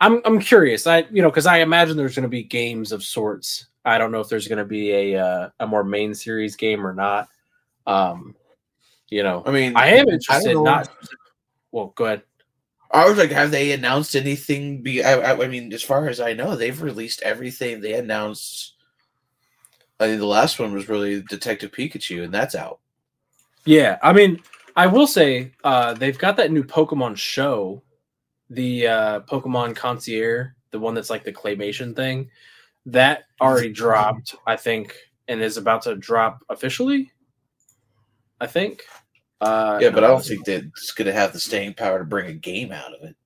I'm 0.00 0.20
I'm 0.24 0.40
curious. 0.40 0.86
I 0.88 1.06
you 1.12 1.22
know 1.22 1.30
because 1.30 1.46
I 1.46 1.58
imagine 1.58 1.96
there's 1.96 2.16
going 2.16 2.24
to 2.24 2.28
be 2.28 2.42
games 2.42 2.90
of 2.90 3.04
sorts. 3.04 3.66
I 3.84 3.98
don't 3.98 4.10
know 4.10 4.20
if 4.20 4.28
there's 4.28 4.48
going 4.48 4.58
to 4.58 4.64
be 4.64 4.90
a 4.92 5.24
uh, 5.24 5.50
a 5.60 5.66
more 5.66 5.84
main 5.84 6.14
series 6.14 6.56
game 6.56 6.84
or 6.86 6.94
not. 6.94 7.28
Um, 7.86 8.34
you 9.10 9.22
know, 9.22 9.42
I 9.44 9.50
mean, 9.50 9.76
I 9.76 9.88
am 9.88 10.08
interested. 10.08 10.54
know. 10.54 10.62
Not 10.62 10.88
well. 11.70 11.92
Go 11.94 12.06
ahead. 12.06 12.22
I 12.92 13.08
was 13.08 13.16
like, 13.16 13.30
have 13.30 13.50
they 13.50 13.72
announced 13.72 14.14
anything? 14.14 14.82
Be 14.82 15.02
I, 15.02 15.14
I, 15.14 15.44
I 15.44 15.48
mean, 15.48 15.72
as 15.72 15.82
far 15.82 16.08
as 16.08 16.20
I 16.20 16.34
know, 16.34 16.56
they've 16.56 16.82
released 16.82 17.22
everything 17.22 17.80
they 17.80 17.94
announced. 17.94 18.74
I 19.98 20.06
think 20.06 20.20
the 20.20 20.26
last 20.26 20.58
one 20.58 20.72
was 20.72 20.88
really 20.88 21.22
Detective 21.22 21.72
Pikachu, 21.72 22.24
and 22.24 22.34
that's 22.34 22.54
out. 22.54 22.80
Yeah, 23.64 23.98
I 24.02 24.12
mean, 24.12 24.42
I 24.76 24.86
will 24.88 25.06
say 25.06 25.52
uh, 25.64 25.94
they've 25.94 26.18
got 26.18 26.36
that 26.36 26.50
new 26.50 26.64
Pokemon 26.64 27.16
show, 27.16 27.82
the 28.50 28.86
uh, 28.86 29.20
Pokemon 29.20 29.76
Concierge, 29.76 30.48
the 30.70 30.78
one 30.78 30.94
that's 30.94 31.10
like 31.10 31.24
the 31.24 31.32
claymation 31.32 31.94
thing, 31.94 32.30
that 32.86 33.24
already 33.40 33.72
dropped, 33.72 34.34
I 34.46 34.56
think, 34.56 34.96
and 35.28 35.40
is 35.40 35.56
about 35.56 35.82
to 35.82 35.94
drop 35.96 36.42
officially. 36.50 37.12
I 38.40 38.46
think. 38.48 38.84
Uh, 39.42 39.78
Yeah, 39.80 39.90
but 39.90 40.04
I 40.04 40.06
don't 40.06 40.24
think 40.24 40.44
that 40.46 40.64
it's 40.64 40.92
going 40.92 41.06
to 41.06 41.12
have 41.12 41.32
the 41.32 41.40
staying 41.40 41.74
power 41.74 41.98
to 41.98 42.04
bring 42.04 42.28
a 42.28 42.32
game 42.32 42.70
out 42.70 42.94
of 42.94 43.02
it. 43.02 43.16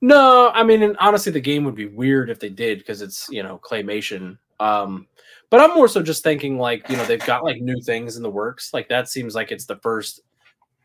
No, 0.00 0.50
I 0.54 0.62
mean, 0.62 0.82
and 0.84 0.96
honestly, 0.98 1.32
the 1.32 1.40
game 1.40 1.64
would 1.64 1.74
be 1.74 1.86
weird 1.86 2.30
if 2.30 2.38
they 2.38 2.48
did 2.48 2.78
because 2.78 3.02
it's 3.02 3.28
you 3.30 3.42
know 3.42 3.60
claymation. 3.62 4.38
Um, 4.60 5.08
but 5.50 5.60
I'm 5.60 5.74
more 5.74 5.88
so 5.88 6.02
just 6.02 6.22
thinking 6.22 6.58
like 6.58 6.88
you 6.88 6.96
know 6.96 7.04
they've 7.04 7.24
got 7.26 7.42
like 7.42 7.60
new 7.60 7.80
things 7.82 8.16
in 8.16 8.22
the 8.22 8.30
works. 8.30 8.72
Like 8.72 8.88
that 8.88 9.08
seems 9.08 9.34
like 9.34 9.50
it's 9.50 9.66
the 9.66 9.76
first 9.78 10.20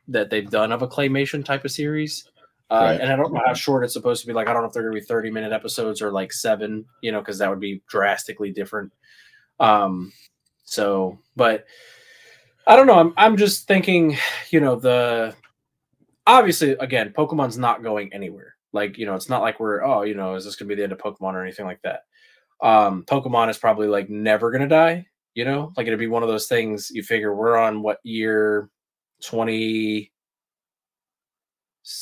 that 0.07 0.31
they've 0.31 0.49
done 0.49 0.71
of 0.71 0.81
a 0.81 0.87
claymation 0.87 1.45
type 1.45 1.63
of 1.63 1.71
series. 1.71 2.27
Uh, 2.71 2.79
Right. 2.81 3.01
And 3.01 3.13
I 3.13 3.15
don't 3.15 3.31
know 3.31 3.41
how 3.45 3.53
short 3.53 3.83
it's 3.83 3.93
supposed 3.93 4.21
to 4.21 4.27
be. 4.27 4.33
Like 4.33 4.47
I 4.47 4.53
don't 4.53 4.63
know 4.63 4.67
if 4.67 4.73
they're 4.73 4.83
going 4.83 4.95
to 4.95 5.01
be 5.01 5.05
30 5.05 5.29
minute 5.29 5.51
episodes 5.51 6.01
or 6.01 6.11
like 6.11 6.33
seven. 6.33 6.85
You 7.01 7.11
know, 7.11 7.19
because 7.19 7.37
that 7.37 7.49
would 7.51 7.59
be 7.59 7.83
drastically 7.87 8.51
different. 8.51 8.91
Um, 9.59 10.11
so, 10.63 11.19
but 11.35 11.65
I 12.65 12.75
don't 12.75 12.87
know. 12.87 12.95
I'm 12.99 13.13
I'm 13.17 13.37
just 13.37 13.67
thinking, 13.67 14.17
you 14.49 14.59
know, 14.59 14.75
the 14.75 15.35
obviously 16.25 16.71
again, 16.71 17.13
Pokemon's 17.15 17.57
not 17.57 17.83
going 17.83 18.13
anywhere. 18.13 18.55
Like, 18.71 18.97
you 18.97 19.05
know, 19.05 19.15
it's 19.15 19.29
not 19.29 19.41
like 19.41 19.59
we're 19.59 19.83
oh, 19.83 20.03
you 20.03 20.15
know, 20.15 20.35
is 20.35 20.45
this 20.45 20.55
gonna 20.55 20.69
be 20.69 20.75
the 20.75 20.83
end 20.83 20.91
of 20.91 20.97
Pokemon 20.97 21.33
or 21.33 21.43
anything 21.43 21.65
like 21.65 21.81
that. 21.83 22.03
Um, 22.61 23.03
Pokemon 23.05 23.49
is 23.49 23.57
probably 23.57 23.87
like 23.87 24.09
never 24.09 24.51
gonna 24.51 24.67
die, 24.67 25.07
you 25.33 25.45
know, 25.45 25.73
like 25.75 25.87
it'd 25.87 25.99
be 25.99 26.07
one 26.07 26.23
of 26.23 26.29
those 26.29 26.47
things 26.47 26.89
you 26.91 27.03
figure 27.03 27.35
we're 27.35 27.57
on 27.57 27.81
what 27.81 27.99
year 28.03 28.69
20 29.23 30.11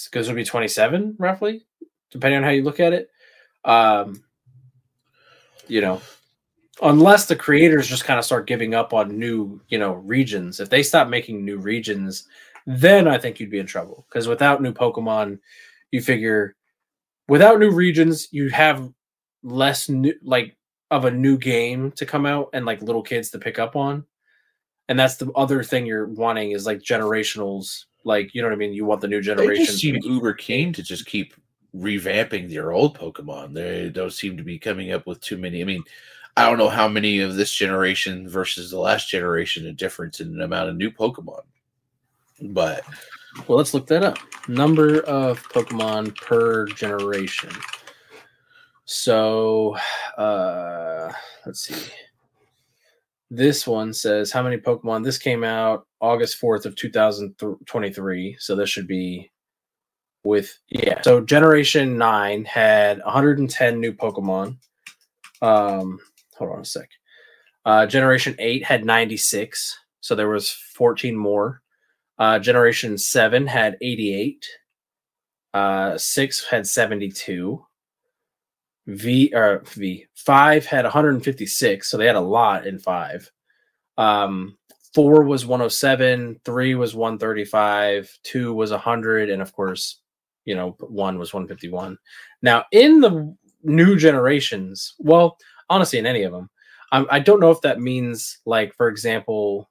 because 0.05 0.27
it'll 0.27 0.35
be 0.35 0.43
27 0.43 1.15
roughly, 1.17 1.65
depending 2.11 2.37
on 2.37 2.43
how 2.43 2.51
you 2.51 2.63
look 2.63 2.79
at 2.79 2.93
it. 2.93 3.09
Um, 3.65 4.23
you 5.67 5.81
know, 5.81 6.01
unless 6.81 7.25
the 7.25 7.35
creators 7.35 7.87
just 7.87 8.05
kind 8.05 8.19
of 8.19 8.25
start 8.25 8.47
giving 8.47 8.73
up 8.73 8.93
on 8.93 9.17
new, 9.17 9.61
you 9.69 9.77
know, 9.77 9.93
regions. 9.93 10.59
If 10.59 10.69
they 10.69 10.83
stop 10.83 11.07
making 11.07 11.45
new 11.45 11.57
regions, 11.57 12.27
then 12.65 13.07
I 13.07 13.17
think 13.17 13.39
you'd 13.39 13.51
be 13.51 13.59
in 13.59 13.67
trouble. 13.67 14.05
Because 14.09 14.27
without 14.27 14.61
new 14.61 14.73
Pokemon, 14.73 15.39
you 15.91 16.01
figure 16.01 16.55
without 17.27 17.59
new 17.59 17.71
regions, 17.71 18.27
you 18.31 18.49
have 18.49 18.91
less 19.43 19.89
new 19.89 20.13
like 20.21 20.55
of 20.89 21.05
a 21.05 21.11
new 21.11 21.37
game 21.37 21.91
to 21.93 22.05
come 22.05 22.25
out 22.25 22.49
and 22.53 22.65
like 22.65 22.81
little 22.81 23.01
kids 23.01 23.29
to 23.31 23.39
pick 23.39 23.59
up 23.59 23.75
on. 23.75 24.05
And 24.89 24.99
that's 24.99 25.15
the 25.15 25.31
other 25.33 25.63
thing 25.63 25.85
you're 25.85 26.07
wanting 26.07 26.51
is 26.51 26.65
like 26.65 26.79
generationals. 26.79 27.85
Like, 28.03 28.33
you 28.33 28.41
know 28.41 28.49
what 28.49 28.55
I 28.55 28.57
mean? 28.57 28.73
You 28.73 28.85
want 28.85 28.99
the 28.99 29.07
new 29.07 29.21
generation 29.21 29.53
They 29.53 29.65
just 29.65 29.79
seem 29.79 29.95
uber 30.01 30.33
keen 30.33 30.73
to 30.73 30.83
just 30.83 31.05
keep 31.05 31.33
revamping 31.73 32.49
their 32.49 32.73
old 32.73 32.97
Pokemon. 32.97 33.53
They 33.53 33.89
don't 33.89 34.11
seem 34.11 34.35
to 34.37 34.43
be 34.43 34.59
coming 34.59 34.91
up 34.91 35.07
with 35.07 35.21
too 35.21 35.37
many. 35.37 35.61
I 35.61 35.65
mean, 35.65 35.83
I 36.37 36.47
don't 36.47 36.57
know 36.57 36.69
how 36.69 36.87
many 36.87 37.19
of 37.19 37.35
this 37.35 37.51
generation 37.51 38.27
versus 38.27 38.71
the 38.71 38.79
last 38.79 39.09
generation 39.09 39.67
a 39.67 39.73
difference 39.73 40.19
in 40.21 40.37
the 40.37 40.45
amount 40.45 40.69
of 40.69 40.77
new 40.77 40.91
Pokemon. 40.91 41.41
But 42.41 42.83
Well, 43.47 43.57
let's 43.57 43.73
look 43.73 43.87
that 43.87 44.03
up. 44.03 44.17
Number 44.47 45.01
of 45.01 45.43
Pokemon 45.49 46.15
per 46.15 46.65
generation. 46.67 47.51
So, 48.85 49.77
uh, 50.17 51.11
let's 51.45 51.61
see. 51.61 51.91
This 53.29 53.65
one 53.65 53.93
says 53.93 54.31
how 54.31 54.43
many 54.43 54.57
Pokemon. 54.57 55.03
This 55.03 55.17
came 55.17 55.43
out 55.43 55.87
August 56.01 56.41
4th 56.41 56.65
of 56.65 56.75
2023. 56.75 58.35
So 58.39 58.55
this 58.55 58.69
should 58.69 58.87
be 58.87 59.31
with, 60.23 60.57
yeah. 60.67 61.01
So 61.01 61.21
Generation 61.21 61.97
9 61.97 62.43
had 62.45 62.99
110 62.99 63.79
new 63.79 63.93
Pokemon. 63.93 64.57
Um, 65.41 65.99
hold 66.41 66.55
on 66.55 66.61
a 66.61 66.65
sec. 66.65 66.89
Uh, 67.65 67.85
Generation 67.85 68.35
8 68.39 68.63
had 68.63 68.85
96. 68.85 69.77
So 70.01 70.15
there 70.15 70.29
was 70.29 70.49
14 70.49 71.15
more. 71.15 71.61
Uh, 72.17 72.39
Generation 72.39 72.97
7 72.97 73.47
had 73.47 73.77
88. 73.81 74.45
Uh, 75.53 75.97
6 75.97 76.45
had 76.49 76.67
72. 76.67 77.63
V 78.87 79.31
or 79.35 79.61
V 79.65 80.07
5 80.15 80.65
had 80.65 80.85
156, 80.85 81.87
so 81.87 81.97
they 81.97 82.07
had 82.07 82.15
a 82.15 82.19
lot 82.19 82.65
in 82.65 82.79
5. 82.79 83.31
Um 83.97 84.57
4 84.93 85.23
was 85.23 85.45
107, 85.45 86.41
3 86.43 86.75
was 86.75 86.95
135, 86.95 88.19
2 88.23 88.53
was 88.53 88.71
100 88.71 89.29
and 89.29 89.41
of 89.41 89.53
course, 89.53 90.01
you 90.43 90.55
know, 90.55 90.75
1 90.79 91.17
was 91.17 91.33
151. 91.33 91.97
Now, 92.41 92.65
in 92.71 92.99
the 92.99 93.33
new 93.63 93.95
generations, 93.95 94.95
well, 94.99 95.37
honestly 95.71 95.97
in 95.97 96.05
any 96.05 96.23
of 96.23 96.31
them, 96.31 96.49
I, 96.91 97.05
I 97.09 97.19
don't 97.19 97.39
know 97.39 97.51
if 97.51 97.61
that 97.61 97.79
means 97.79 98.39
like 98.45 98.75
for 98.75 98.87
example 98.89 99.69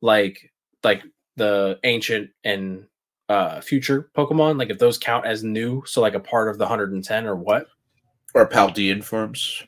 like 0.00 0.52
like 0.84 1.02
the 1.36 1.80
ancient 1.82 2.30
and 2.44 2.86
uh 3.28 3.60
future 3.60 4.10
Pokemon, 4.16 4.58
like 4.58 4.70
if 4.70 4.78
those 4.78 4.98
count 4.98 5.26
as 5.26 5.42
new, 5.42 5.82
so 5.86 6.00
like 6.00 6.14
a 6.14 6.20
part 6.20 6.48
of 6.48 6.58
the 6.58 6.64
110 6.64 7.26
or 7.26 7.34
what? 7.34 7.66
or 8.34 8.48
Paldean 8.48 9.02
forms, 9.02 9.62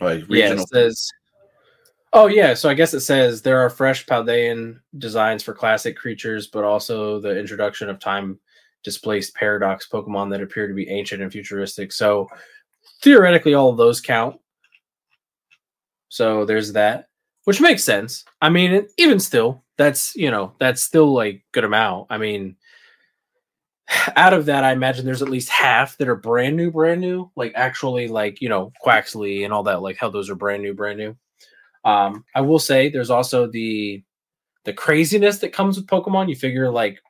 like 0.00 0.20
Yeah, 0.28 0.50
regional. 0.50 0.62
it 0.64 0.68
says. 0.68 1.10
Oh 2.12 2.26
yeah, 2.26 2.54
so 2.54 2.68
I 2.68 2.74
guess 2.74 2.92
it 2.92 3.00
says 3.00 3.40
there 3.40 3.60
are 3.60 3.70
fresh 3.70 4.04
Paldean 4.04 4.80
designs 4.98 5.42
for 5.42 5.54
classic 5.54 5.96
creatures, 5.96 6.48
but 6.48 6.64
also 6.64 7.20
the 7.20 7.38
introduction 7.38 7.88
of 7.88 7.98
time 7.98 8.38
displaced 8.82 9.34
paradox 9.34 9.88
Pokemon 9.88 10.30
that 10.30 10.42
appear 10.42 10.66
to 10.66 10.74
be 10.74 10.88
ancient 10.88 11.22
and 11.22 11.30
futuristic. 11.30 11.92
So 11.92 12.28
theoretically, 13.02 13.54
all 13.54 13.70
of 13.70 13.76
those 13.76 14.00
count. 14.00 14.40
So 16.08 16.44
there's 16.44 16.72
that, 16.72 17.08
which 17.44 17.60
makes 17.60 17.84
sense. 17.84 18.24
I 18.42 18.50
mean, 18.50 18.86
even 18.98 19.20
still, 19.20 19.64
that's 19.76 20.14
you 20.16 20.30
know 20.30 20.52
that's 20.58 20.82
still 20.82 21.12
like 21.12 21.42
good 21.52 21.64
amount. 21.64 22.08
I 22.10 22.18
mean, 22.18 22.56
out 24.16 24.32
of 24.32 24.46
that, 24.46 24.64
I 24.64 24.72
imagine 24.72 25.04
there's 25.04 25.22
at 25.22 25.28
least 25.28 25.48
half 25.48 25.96
that 25.98 26.08
are 26.08 26.16
brand 26.16 26.56
new, 26.56 26.70
brand 26.70 27.00
new, 27.00 27.30
like 27.36 27.52
actually 27.54 28.08
like 28.08 28.40
you 28.40 28.48
know 28.48 28.72
Quaxly 28.84 29.44
and 29.44 29.52
all 29.52 29.62
that, 29.64 29.82
like 29.82 29.96
how 29.96 30.10
those 30.10 30.30
are 30.30 30.34
brand 30.34 30.62
new, 30.62 30.74
brand 30.74 30.98
new. 30.98 31.16
Um, 31.84 32.24
I 32.34 32.42
will 32.42 32.58
say 32.58 32.88
there's 32.88 33.10
also 33.10 33.46
the 33.46 34.02
the 34.64 34.72
craziness 34.72 35.38
that 35.38 35.52
comes 35.52 35.76
with 35.76 35.86
Pokemon. 35.86 36.28
You 36.28 36.36
figure 36.36 36.70
like 36.70 37.00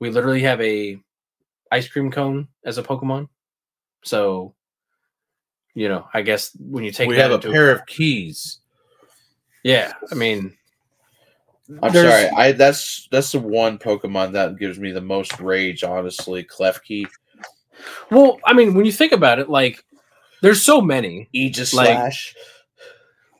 we 0.00 0.10
literally 0.10 0.42
have 0.42 0.60
a 0.60 0.98
ice 1.70 1.88
cream 1.88 2.10
cone 2.10 2.48
as 2.64 2.78
a 2.78 2.82
Pokemon, 2.82 3.28
so 4.02 4.54
you 5.74 5.88
know 5.88 6.06
I 6.12 6.22
guess 6.22 6.50
when 6.58 6.84
you 6.84 6.90
take 6.92 7.08
we 7.08 7.16
that 7.16 7.22
have 7.22 7.30
a 7.32 7.34
into- 7.34 7.50
pair 7.52 7.70
of 7.70 7.86
keys. 7.86 8.58
yeah, 9.62 9.92
I 10.10 10.14
mean. 10.14 10.56
I'm 11.82 11.92
there's- 11.92 12.30
sorry. 12.30 12.36
I 12.48 12.52
that's 12.52 13.08
that's 13.12 13.30
the 13.32 13.38
one 13.38 13.78
Pokemon 13.78 14.32
that 14.32 14.58
gives 14.58 14.78
me 14.80 14.90
the 14.90 15.00
most 15.00 15.38
rage, 15.38 15.84
honestly. 15.84 16.42
Klefki. 16.42 17.06
Well, 18.10 18.40
I 18.44 18.52
mean, 18.54 18.74
when 18.74 18.84
you 18.86 18.92
think 18.92 19.12
about 19.12 19.38
it, 19.38 19.48
like 19.48 19.84
there's 20.42 20.62
so 20.62 20.80
many. 20.80 21.28
Aegis 21.32 21.72
Like- 21.72 21.86
slash. 21.88 22.34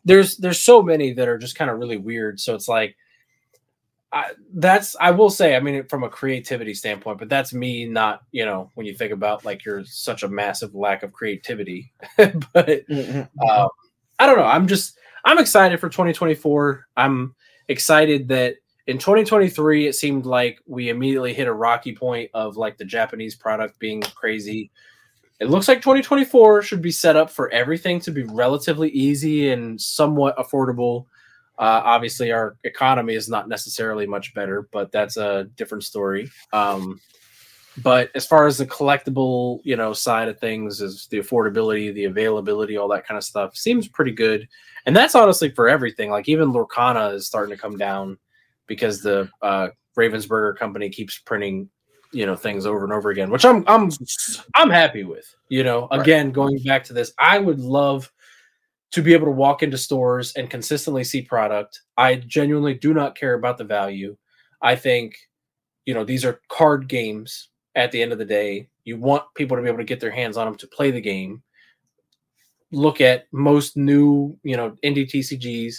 there's 0.05 0.37
there's 0.37 0.61
so 0.61 0.81
many 0.81 1.13
that 1.15 1.27
are 1.29 1.39
just 1.39 1.57
kind 1.57 1.71
of 1.73 1.79
really 1.79 1.97
weird. 1.97 2.39
So 2.39 2.55
it's 2.55 2.69
like 2.69 2.97
I, 4.13 4.33
that's 4.55 4.97
I 5.01 5.13
will 5.13 5.31
say, 5.31 5.55
I 5.55 5.61
mean, 5.61 5.85
from 5.87 6.03
a 6.03 6.09
creativity 6.09 6.75
standpoint, 6.75 7.19
but 7.19 7.29
that's 7.29 7.53
me 7.53 7.87
not, 7.87 8.23
you 8.33 8.45
know, 8.45 8.71
when 8.75 8.87
you 8.87 8.95
think 8.95 9.13
about 9.13 9.45
like 9.45 9.65
you're 9.65 9.85
such 9.85 10.25
a 10.25 10.29
massive 10.29 10.75
lack 10.75 11.03
of 11.03 11.13
creativity. 11.13 11.93
but 12.17 12.85
um, 12.91 13.69
I 14.19 14.27
don't 14.27 14.37
know. 14.37 14.45
I'm 14.45 14.67
just 14.67 14.99
I'm 15.25 15.39
excited 15.39 15.79
for 15.79 15.89
2024. 15.89 16.87
I'm 16.97 17.35
excited 17.69 18.29
that 18.29 18.57
in 18.89 18.99
2023 18.99 19.87
it 19.87 19.95
seemed 19.95 20.27
like 20.27 20.61
we 20.67 20.89
immediately 20.89 21.33
hit 21.33 21.47
a 21.47 21.53
rocky 21.53 21.95
point 21.95 22.31
of 22.35 22.57
like 22.57 22.79
the 22.79 22.85
Japanese 22.85 23.37
product 23.37 23.79
being 23.79 24.03
crazy. 24.03 24.73
It 25.39 25.49
looks 25.49 25.69
like 25.69 25.79
2024 25.79 26.63
should 26.63 26.83
be 26.83 26.91
set 26.91 27.17
up 27.17 27.31
for 27.31 27.49
everything 27.51 28.01
to 28.01 28.11
be 28.11 28.25
relatively 28.25 28.91
easy 28.91 29.51
and 29.51 29.81
somewhat 29.81 30.37
affordable. 30.37 31.07
Uh, 31.61 31.83
obviously, 31.85 32.33
our 32.33 32.57
economy 32.65 33.15
is 33.15 33.29
not 33.29 33.47
necessarily 33.47 34.07
much 34.07 34.33
better, 34.33 34.67
but 34.73 34.91
that's 34.91 35.19
a 35.19 35.45
different 35.57 35.85
story. 35.85 36.31
Um, 36.55 36.99
but 37.83 38.11
as 38.15 38.27
far 38.27 38.47
as 38.47 38.57
the 38.57 38.67
collectible, 38.67 39.61
you 39.63 39.77
know, 39.77 39.93
side 39.93 40.29
of 40.29 40.41
things, 40.41 40.81
is 40.81 41.07
the 41.11 41.19
affordability, 41.19 41.93
the 41.93 42.05
availability, 42.05 42.79
all 42.79 42.89
that 42.89 43.07
kind 43.07 43.19
of 43.19 43.25
stuff 43.25 43.57
seems 43.57 43.87
pretty 43.89 44.13
good. 44.13 44.49
And 44.87 44.97
that's 44.97 45.15
honestly 45.15 45.51
for 45.51 45.69
everything. 45.69 46.11
Like 46.11 46.31
even 46.31 46.51
Lorcana 46.51 47.15
is 47.15 47.27
starting 47.27 47.55
to 47.55 47.61
come 47.61 47.77
down 47.77 48.19
because 48.67 49.03
the 49.03 49.29
uh, 49.43 49.69
Ravensburger 49.99 50.57
company 50.57 50.89
keeps 50.89 51.19
printing, 51.19 51.69
you 52.11 52.25
know, 52.25 52.37
things 52.37 52.65
over 52.65 52.85
and 52.85 52.93
over 52.93 53.11
again, 53.11 53.31
which 53.31 53.45
I'm 53.45 53.65
I'm 53.67 53.91
I'm 54.55 54.71
happy 54.71 55.05
with. 55.05 55.27
You 55.51 55.65
know, 55.65 55.89
Right. 55.91 56.01
again, 56.01 56.33
going 56.33 56.59
back 56.65 56.85
to 56.85 56.95
this, 56.95 57.13
I 57.19 57.39
would 57.39 57.61
love 57.61 58.11
to 58.93 59.03
be 59.03 59.13
able 59.13 59.27
to 59.27 59.33
walk 59.33 59.63
into 59.63 59.79
stores 59.79 60.33
and 60.35 60.51
consistently 60.51 61.05
see 61.05 61.23
product. 61.23 61.81
I 61.97 62.17
genuinely 62.17 62.75
do 62.75 62.93
not 62.93 63.17
care 63.17 63.35
about 63.35 63.59
the 63.59 63.65
value. 63.65 64.17
I 64.63 64.77
think, 64.77 65.17
you 65.87 65.95
know, 65.95 66.05
these 66.05 66.25
are 66.25 66.41
card 66.49 66.89
games 66.89 67.49
at 67.75 67.93
the 67.93 68.03
end 68.03 68.13
of 68.13 68.19
the 68.19 68.25
day. 68.25 68.69
You 68.85 68.99
want 68.99 69.25
people 69.35 69.57
to 69.57 69.63
be 69.63 69.69
able 69.69 69.79
to 69.79 69.85
get 69.85 70.01
their 70.01 70.11
hands 70.11 70.37
on 70.37 70.47
them 70.47 70.57
to 70.57 70.67
play 70.67 70.91
the 70.91 71.01
game. 71.01 71.43
Look 72.73 73.01
at 73.01 73.27
most 73.33 73.77
new, 73.77 74.37
you 74.43 74.57
know, 74.57 74.77
indie 74.85 75.09
TCGs. 75.09 75.77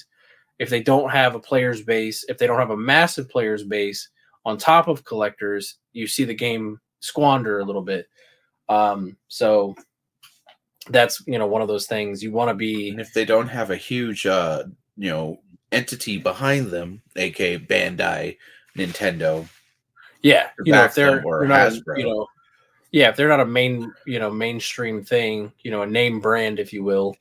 If 0.60 0.70
they 0.70 0.82
don't 0.82 1.10
have 1.10 1.36
a 1.36 1.40
players 1.40 1.82
base, 1.82 2.24
if 2.30 2.38
they 2.38 2.48
don't 2.48 2.60
have 2.60 2.70
a 2.70 2.78
massive 2.78 3.30
players 3.30 3.64
base 3.64 4.10
on 4.46 4.58
top 4.58 4.88
of 4.88 5.04
collectors, 5.04 5.78
you 5.92 6.08
see 6.08 6.24
the 6.24 6.34
game 6.34 6.80
squander 7.00 7.60
a 7.60 7.66
little 7.66 7.82
bit. 7.82 8.08
Um, 8.70 9.18
so 9.28 9.76
that's 10.90 11.24
you 11.28 11.38
know 11.38 11.48
one 11.48 11.62
of 11.62 11.68
those 11.68 11.88
things 11.88 12.24
you 12.24 12.32
want 12.32 12.50
to 12.50 12.56
be 12.56 12.90
And 12.90 13.00
if 13.00 13.14
they 13.14 13.26
don't 13.26 13.48
have 13.48 13.70
a 13.70 13.76
huge, 13.76 14.26
uh, 14.26 14.64
you 14.98 15.10
know, 15.10 15.42
entity 15.72 16.18
behind 16.18 16.68
them, 16.68 17.02
aka 17.16 17.60
Bandai, 17.60 18.38
Nintendo, 18.76 19.48
Yeah, 20.22 20.50
you 20.64 20.72
know, 20.74 20.86
if 20.86 20.96
they're, 20.96 21.22
they're 21.22 21.48
not, 21.48 21.74
you 21.96 22.06
know, 22.06 22.28
yeah, 22.92 23.10
if 23.10 23.16
they're 23.16 23.30
not 23.30 23.40
a 23.40 23.46
main, 23.46 23.94
you 24.06 24.20
know, 24.20 24.30
mainstream 24.30 25.04
thing, 25.04 25.52
you 25.64 25.72
know, 25.72 25.84
a 25.84 25.88
name 25.88 26.20
brand, 26.20 26.60
if 26.60 26.74
you 26.74 26.84
will, 26.84 27.16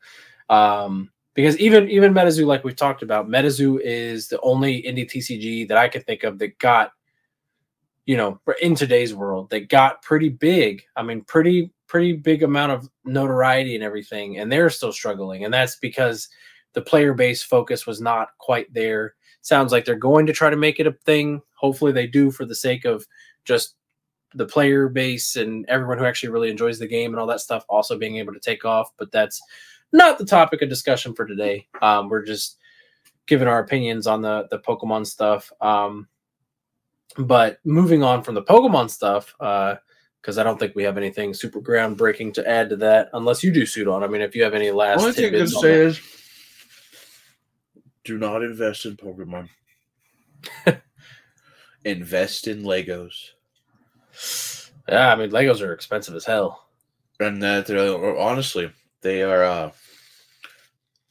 um, 0.48 1.10
because 1.34 1.56
even 1.58 1.88
even 1.90 2.12
MetaZoo, 2.12 2.46
like 2.46 2.64
we've 2.64 2.76
talked 2.76 3.02
about, 3.02 3.28
MetaZoo 3.28 3.80
is 3.82 4.28
the 4.28 4.40
only 4.40 4.82
indie 4.82 5.08
TCG 5.08 5.68
that 5.68 5.76
I 5.76 5.88
can 5.88 6.02
think 6.02 6.24
of 6.24 6.38
that 6.38 6.58
got, 6.58 6.92
you 8.04 8.16
know, 8.16 8.40
in 8.60 8.74
today's 8.74 9.14
world, 9.14 9.50
that 9.50 9.68
got 9.68 10.02
pretty 10.02 10.28
big. 10.28 10.82
I 10.96 11.02
mean, 11.02 11.22
pretty 11.22 11.70
pretty 11.90 12.12
big 12.12 12.44
amount 12.44 12.70
of 12.70 12.88
notoriety 13.04 13.74
and 13.74 13.82
everything, 13.82 14.38
and 14.38 14.50
they're 14.50 14.70
still 14.70 14.92
struggling, 14.92 15.44
and 15.44 15.52
that's 15.52 15.76
because 15.76 16.28
the 16.72 16.80
player 16.80 17.12
base 17.14 17.42
focus 17.42 17.84
was 17.84 18.00
not 18.00 18.28
quite 18.38 18.72
there. 18.72 19.14
Sounds 19.42 19.72
like 19.72 19.84
they're 19.84 19.96
going 19.96 20.24
to 20.26 20.32
try 20.32 20.50
to 20.50 20.56
make 20.56 20.78
it 20.78 20.86
a 20.86 20.92
thing. 21.04 21.42
Hopefully, 21.56 21.90
they 21.90 22.06
do 22.06 22.30
for 22.30 22.44
the 22.44 22.54
sake 22.54 22.84
of 22.84 23.04
just 23.44 23.74
the 24.34 24.46
player 24.46 24.88
base 24.88 25.34
and 25.34 25.66
everyone 25.68 25.98
who 25.98 26.04
actually 26.04 26.28
really 26.28 26.50
enjoys 26.50 26.78
the 26.78 26.86
game 26.86 27.12
and 27.12 27.20
all 27.20 27.26
that 27.26 27.40
stuff 27.40 27.64
also 27.68 27.98
being 27.98 28.18
able 28.18 28.32
to 28.32 28.38
take 28.38 28.64
off. 28.64 28.90
But 28.96 29.10
that's 29.10 29.42
not 29.92 30.18
the 30.18 30.24
topic 30.24 30.62
of 30.62 30.68
discussion 30.68 31.12
for 31.12 31.26
today. 31.26 31.66
Um, 31.82 32.08
we're 32.08 32.24
just 32.24 32.56
giving 33.26 33.48
our 33.48 33.58
opinions 33.58 34.06
on 34.06 34.22
the 34.22 34.46
the 34.48 34.60
Pokemon 34.60 35.08
stuff. 35.08 35.52
Um, 35.60 36.06
but 37.18 37.58
moving 37.64 38.04
on 38.04 38.22
from 38.22 38.36
the 38.36 38.44
Pokemon 38.44 38.90
stuff, 38.90 39.34
because 40.20 40.38
I 40.38 40.42
don't 40.42 40.58
think 40.58 40.74
we 40.74 40.82
have 40.84 40.96
anything 40.96 41.32
super 41.34 41.60
groundbreaking 41.60 42.34
to 42.34 42.48
add 42.48 42.68
to 42.70 42.76
that, 42.76 43.08
unless 43.14 43.42
you 43.42 43.52
do 43.52 43.64
suit 43.66 43.88
on. 43.88 44.02
I 44.04 44.06
mean, 44.06 44.20
if 44.20 44.34
you 44.36 44.42
have 44.44 44.54
any 44.54 44.70
last 44.70 45.00
only 45.00 45.12
thing 45.12 45.34
I 45.34 45.38
can 45.38 45.48
say 45.48 45.68
that. 45.68 45.80
is, 45.86 46.00
do 48.04 48.18
not 48.18 48.42
invest 48.42 48.86
in 48.86 48.96
Pokemon. 48.96 49.48
invest 51.84 52.46
in 52.48 52.62
Legos, 52.62 53.30
yeah, 54.88 55.12
I 55.12 55.16
mean, 55.16 55.30
Legos 55.30 55.60
are 55.62 55.72
expensive 55.72 56.14
as 56.14 56.24
hell. 56.24 56.66
and 57.20 57.42
that 57.42 57.66
they're 57.66 58.16
honestly 58.18 58.72
they 59.02 59.22
are. 59.22 59.44
uh 59.44 59.70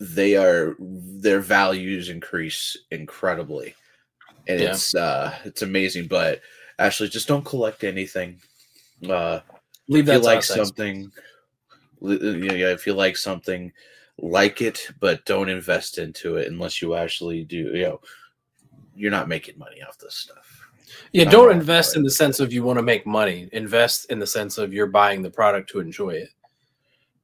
they 0.02 0.38
are 0.38 0.78
their 0.80 1.42
values 1.42 2.08
increase 2.08 2.78
incredibly 2.90 3.76
and 4.48 4.62
Yeah. 4.62 4.70
it's 4.72 4.96
uh 4.96 5.36
it's 5.44 5.62
amazing 5.62 6.08
but 6.08 6.40
actually 6.80 7.10
just 7.10 7.28
don't 7.28 7.44
collect 7.44 7.84
anything 7.84 8.40
uh 9.08 9.40
Leave 9.88 10.06
if 10.06 10.08
that 10.08 10.14
you 10.14 10.20
like 10.20 10.44
something 10.44 11.12
li- 12.02 12.46
yeah, 12.46 12.54
yeah, 12.54 12.70
if 12.72 12.86
you 12.88 12.94
like 12.94 13.18
something 13.18 13.72
like 14.18 14.62
it 14.62 14.88
but 15.00 15.24
don't 15.26 15.50
invest 15.50 15.98
into 15.98 16.36
it 16.38 16.48
unless 16.52 16.82
you 16.82 16.96
actually 16.96 17.44
do 17.46 17.58
you 17.58 17.82
know 17.84 18.02
you're 18.96 19.12
not 19.12 19.30
making 19.30 19.58
money 19.58 19.82
off 19.82 19.98
this 19.98 20.16
stuff 20.16 20.62
Yeah, 21.14 21.24
I'm 21.26 21.30
don't 21.32 21.52
invest 21.52 21.96
in 21.96 22.04
the 22.04 22.12
sense 22.12 22.40
of 22.40 22.52
you 22.52 22.64
want 22.64 22.78
to 22.80 22.84
make 22.84 23.06
money. 23.06 23.48
Invest 23.54 24.12
in 24.12 24.20
the 24.20 24.28
sense 24.28 24.58
of 24.58 24.74
you're 24.74 24.88
buying 24.88 25.22
the 25.22 25.30
product 25.30 25.70
to 25.72 25.80
enjoy 25.80 26.10
it. 26.12 26.30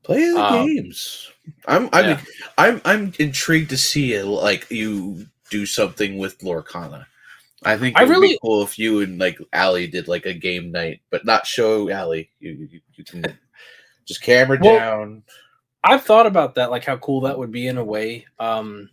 play 0.03 0.29
the 0.29 0.41
Um, 0.41 0.65
games 0.65 1.31
i'm 1.67 1.89
i'm 1.93 2.05
yeah. 2.05 2.21
i'm 2.57 2.81
i'm 2.85 3.13
intrigued 3.19 3.69
to 3.71 3.77
see 3.77 4.13
it 4.13 4.25
like 4.25 4.69
you 4.69 5.25
do 5.49 5.65
something 5.65 6.17
with 6.17 6.37
lorcana 6.39 7.05
I 7.65 7.77
think 7.77 7.97
I 7.97 8.03
it 8.03 8.07
would 8.07 8.11
really- 8.13 8.27
be 8.29 8.39
cool 8.41 8.61
if 8.63 8.77
you 8.79 9.01
and 9.01 9.19
like 9.19 9.39
Allie 9.53 9.87
did 9.87 10.07
like 10.07 10.25
a 10.25 10.33
game 10.33 10.71
night, 10.71 11.01
but 11.09 11.25
not 11.25 11.45
show 11.47 11.89
Allie. 11.89 12.29
You 12.39 12.51
you, 12.71 12.81
you 12.93 13.03
can 13.03 13.25
just 14.05 14.21
camera 14.21 14.57
Well, 14.61 14.77
down. 14.77 15.23
I've 15.83 16.03
thought 16.03 16.25
about 16.25 16.55
that, 16.55 16.71
like 16.71 16.83
how 16.85 16.97
cool 16.97 17.21
that 17.21 17.37
would 17.37 17.51
be 17.51 17.67
in 17.67 17.77
a 17.77 17.83
way. 17.83 18.25
Um, 18.39 18.89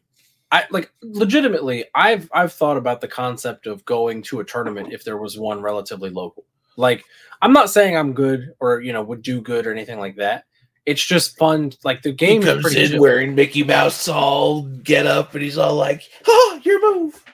I 0.50 0.64
like 0.70 0.92
legitimately, 1.02 1.86
I've 1.94 2.28
I've 2.32 2.52
thought 2.52 2.76
about 2.76 3.00
the 3.00 3.08
concept 3.08 3.66
of 3.66 3.84
going 3.84 4.22
to 4.24 4.40
a 4.40 4.44
tournament 4.44 4.92
if 4.92 5.02
there 5.04 5.16
was 5.16 5.38
one 5.38 5.62
relatively 5.62 6.10
local. 6.10 6.44
Like, 6.76 7.04
I'm 7.40 7.52
not 7.52 7.70
saying 7.70 7.96
I'm 7.96 8.12
good 8.14 8.54
or 8.60 8.80
you 8.80 8.92
know 8.92 9.02
would 9.02 9.22
do 9.22 9.40
good 9.40 9.66
or 9.66 9.72
anything 9.72 9.98
like 9.98 10.16
that. 10.16 10.44
It's 10.84 11.04
just 11.04 11.38
fun. 11.38 11.72
Like 11.84 12.02
the 12.02 12.12
game 12.12 12.42
he 12.42 12.48
is 12.48 12.52
comes 12.54 12.62
pretty 12.64 12.82
in 12.84 12.90
chill. 12.92 13.00
wearing 13.00 13.34
Mickey 13.34 13.62
Mouse 13.64 14.08
all 14.08 14.62
get 14.62 15.06
up, 15.06 15.34
and 15.34 15.42
he's 15.42 15.56
all 15.58 15.74
like, 15.76 16.02
"Oh, 16.26 16.60
your 16.62 16.80
move." 16.94 17.24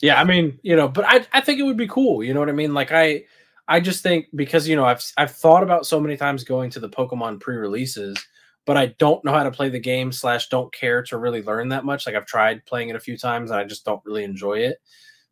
Yeah, 0.00 0.20
I 0.20 0.24
mean, 0.24 0.58
you 0.62 0.76
know, 0.76 0.88
but 0.88 1.04
I 1.06 1.26
I 1.32 1.40
think 1.40 1.58
it 1.58 1.64
would 1.64 1.76
be 1.76 1.88
cool. 1.88 2.22
You 2.22 2.32
know 2.34 2.40
what 2.40 2.48
I 2.48 2.52
mean? 2.52 2.74
Like 2.74 2.92
I 2.92 3.24
I 3.66 3.80
just 3.80 4.02
think 4.02 4.26
because 4.34 4.68
you 4.68 4.76
know 4.76 4.84
I've 4.84 5.04
I've 5.16 5.32
thought 5.32 5.62
about 5.62 5.86
so 5.86 6.00
many 6.00 6.16
times 6.16 6.44
going 6.44 6.70
to 6.70 6.80
the 6.80 6.88
Pokemon 6.88 7.40
pre-releases, 7.40 8.16
but 8.64 8.76
I 8.76 8.86
don't 8.98 9.24
know 9.24 9.32
how 9.32 9.42
to 9.42 9.50
play 9.50 9.68
the 9.68 9.80
game 9.80 10.12
slash 10.12 10.48
don't 10.48 10.72
care 10.72 11.02
to 11.04 11.18
really 11.18 11.42
learn 11.42 11.68
that 11.70 11.84
much. 11.84 12.06
Like 12.06 12.14
I've 12.14 12.26
tried 12.26 12.64
playing 12.66 12.90
it 12.90 12.96
a 12.96 13.00
few 13.00 13.18
times 13.18 13.50
and 13.50 13.58
I 13.60 13.64
just 13.64 13.84
don't 13.84 14.02
really 14.04 14.24
enjoy 14.24 14.58
it. 14.58 14.78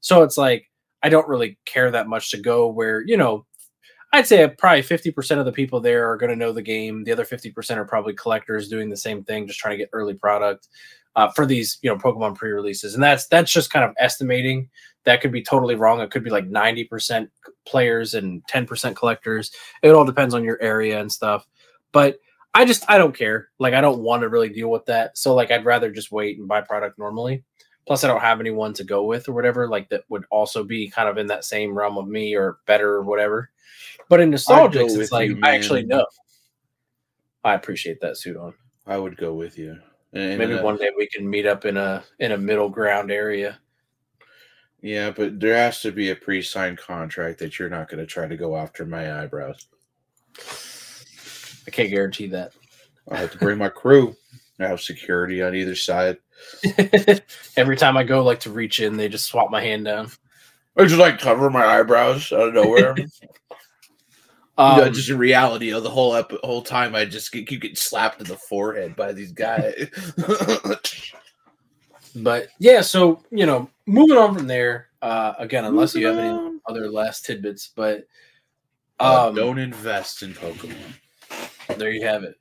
So 0.01 0.23
it's 0.23 0.37
like 0.39 0.67
I 1.03 1.09
don't 1.11 1.29
really 1.29 1.59
care 1.65 1.91
that 1.93 2.09
much 2.09 2.31
to 2.33 2.39
go 2.39 2.69
where 2.69 3.03
you 3.07 3.17
know 3.17 3.47
I'd 4.13 4.27
say 4.27 4.49
probably 4.59 4.83
50% 4.83 5.39
of 5.39 5.45
the 5.45 5.53
people 5.53 5.81
there 5.81 6.11
are 6.11 6.17
going 6.17 6.31
to 6.31 6.37
know 6.37 6.53
the 6.53 6.63
game. 6.63 7.05
The 7.05 7.13
other 7.13 7.25
50% 7.25 7.77
are 7.77 7.85
probably 7.85 8.15
collectors 8.15 8.69
doing 8.69 8.89
the 8.89 8.97
same 8.97 9.25
thing, 9.25 9.47
just 9.47 9.59
trying 9.59 9.73
to 9.73 9.79
get 9.79 9.91
early 9.93 10.15
product 10.15 10.69
uh, 11.17 11.31
for 11.31 11.47
these, 11.47 11.79
you 11.83 11.91
know, 11.91 11.97
Pokemon 11.97 12.37
pre-releases. 12.37 12.95
And 12.95 13.03
that's 13.03 13.27
that's 13.27 13.51
just 13.51 13.73
kind 13.73 13.85
of 13.85 13.95
estimating. 13.99 14.69
That 15.05 15.21
could 15.21 15.33
be 15.33 15.43
totally 15.43 15.75
wrong. 15.75 16.01
It 16.01 16.11
could 16.11 16.25
be 16.25 16.31
like 16.31 16.49
90% 16.49 17.29
players 17.65 18.15
and 18.15 18.43
10% 18.47 18.97
collectors. 18.97 19.51
It 19.83 19.91
all 19.91 20.05
depends 20.05 20.35
on 20.35 20.45
your 20.45 20.61
area 20.61 21.01
and 21.01 21.11
stuff. 21.11 21.47
But 21.93 22.19
I 22.55 22.65
just 22.65 22.85
I 22.89 22.99
don't 22.99 23.17
care. 23.17 23.49
Like 23.59 23.75
I 23.75 23.81
don't 23.81 24.01
want 24.01 24.23
to 24.23 24.29
really 24.29 24.49
deal 24.49 24.71
with 24.71 24.85
that. 24.87 25.17
So 25.17 25.35
like 25.35 25.51
I'd 25.51 25.65
rather 25.65 25.91
just 25.91 26.13
wait 26.13 26.39
and 26.39 26.49
buy 26.49 26.61
product 26.61 26.99
normally. 26.99 27.45
Plus 27.87 28.03
I 28.03 28.09
don't 28.09 28.21
have 28.21 28.41
anyone 28.41 28.73
to 28.75 28.85
go 28.85 29.05
with 29.05 29.29
or 29.29 29.33
whatever 29.33 29.69
like 29.69 29.89
that 29.91 30.05
would 30.09 30.25
also 30.31 30.65
be 30.65 30.91
kind 30.91 31.09
of 31.09 31.19
in 31.19 31.29
that 31.29 31.45
same 31.45 31.77
realm 31.77 31.97
of 31.99 32.09
me 32.09 32.35
or 32.35 32.59
better 32.67 32.95
or 32.95 33.03
whatever. 33.03 33.51
But 34.09 34.21
in 34.21 34.31
Nostalgix, 34.31 34.99
it's 34.99 35.13
like 35.13 35.31
you, 35.31 35.41
I 35.43 35.55
actually 35.55 35.85
know. 35.85 36.07
I 37.45 37.55
appreciate 37.55 38.01
that 38.01 38.17
suit 38.17 38.37
on. 38.37 38.55
I 38.87 38.99
would 38.99 39.17
go 39.17 39.35
with 39.35 39.57
you. 39.59 39.79
And, 40.17 40.39
Maybe 40.39 40.55
uh, 40.55 40.63
one 40.63 40.79
day 40.79 40.91
we 40.97 41.07
can 41.09 41.29
meet 41.29 41.45
up 41.45 41.67
in 41.67 41.77
a 41.77 42.03
in 42.21 42.33
a 42.33 42.39
middle 42.39 42.71
ground 42.71 43.11
area. 43.11 43.59
Yeah, 44.81 45.11
but 45.11 45.39
there 45.39 45.57
has 45.57 45.81
to 45.83 45.93
be 45.93 46.09
a 46.11 46.17
pre-signed 46.17 46.79
contract 46.79 47.39
that 47.41 47.59
you're 47.59 47.69
not 47.69 47.91
going 47.91 47.99
to 47.99 48.07
try 48.07 48.27
to 48.27 48.37
go 48.37 48.57
after 48.57 48.87
my 48.87 49.23
eyebrows. 49.23 49.67
I 51.67 51.71
can't 51.71 51.91
guarantee 51.91 52.29
that. 52.29 52.53
I 53.11 53.19
have 53.19 53.33
to 53.33 53.39
bring 53.39 53.59
my 53.59 53.69
crew. 53.69 54.17
I 54.59 54.69
have 54.69 54.81
security 54.81 55.43
on 55.43 55.55
either 55.55 55.75
side. 55.75 56.17
Every 57.57 57.77
time 57.77 57.99
I 57.99 58.05
go 58.05 58.23
like 58.23 58.41
to 58.41 58.51
reach 58.51 58.81
in, 58.81 58.97
they 58.97 59.09
just 59.09 59.27
swap 59.27 59.51
my 59.51 59.61
hand 59.61 59.85
down. 59.85 60.11
I 60.79 60.85
just 60.85 60.99
like 60.99 61.19
cover 61.19 61.51
my 61.51 61.67
eyebrows 61.67 62.33
out 62.33 62.49
of 62.49 62.55
nowhere. 62.55 62.95
Um, 64.59 64.79
you 64.79 64.85
know, 64.87 64.91
just 64.91 65.11
in 65.11 65.19
reality, 65.19 65.73
of 65.73 65.83
the 65.83 65.91
whole 65.91 66.15
ep- 66.15 66.33
whole 66.43 66.63
time, 66.63 66.95
I 66.95 67.05
just 67.05 67.31
get, 67.31 67.47
keep 67.47 67.61
getting 67.61 67.77
slapped 67.77 68.21
in 68.21 68.27
the 68.27 68.37
forehead 68.37 68.97
by 68.97 69.13
these 69.13 69.33
guys. 69.33 69.89
but 72.17 72.49
yeah, 72.59 72.81
so 72.81 73.23
you 73.31 73.47
know, 73.47 73.69
moving 73.87 74.17
on 74.17 74.35
from 74.35 74.47
there. 74.47 74.89
Uh, 75.03 75.35
again, 75.39 75.65
unless 75.65 75.95
you 75.95 76.07
have 76.07 76.19
any 76.19 76.59
other 76.69 76.91
last 76.91 77.27
tidbits, 77.27 77.71
but 77.77 78.07
Uh, 78.99 79.29
um, 79.29 79.35
don't 79.35 79.59
invest 79.59 80.23
in 80.23 80.33
Pokemon. 80.33 80.75
there 81.77 81.91
you 81.91 82.05
have 82.07 82.25
it. 82.25 82.35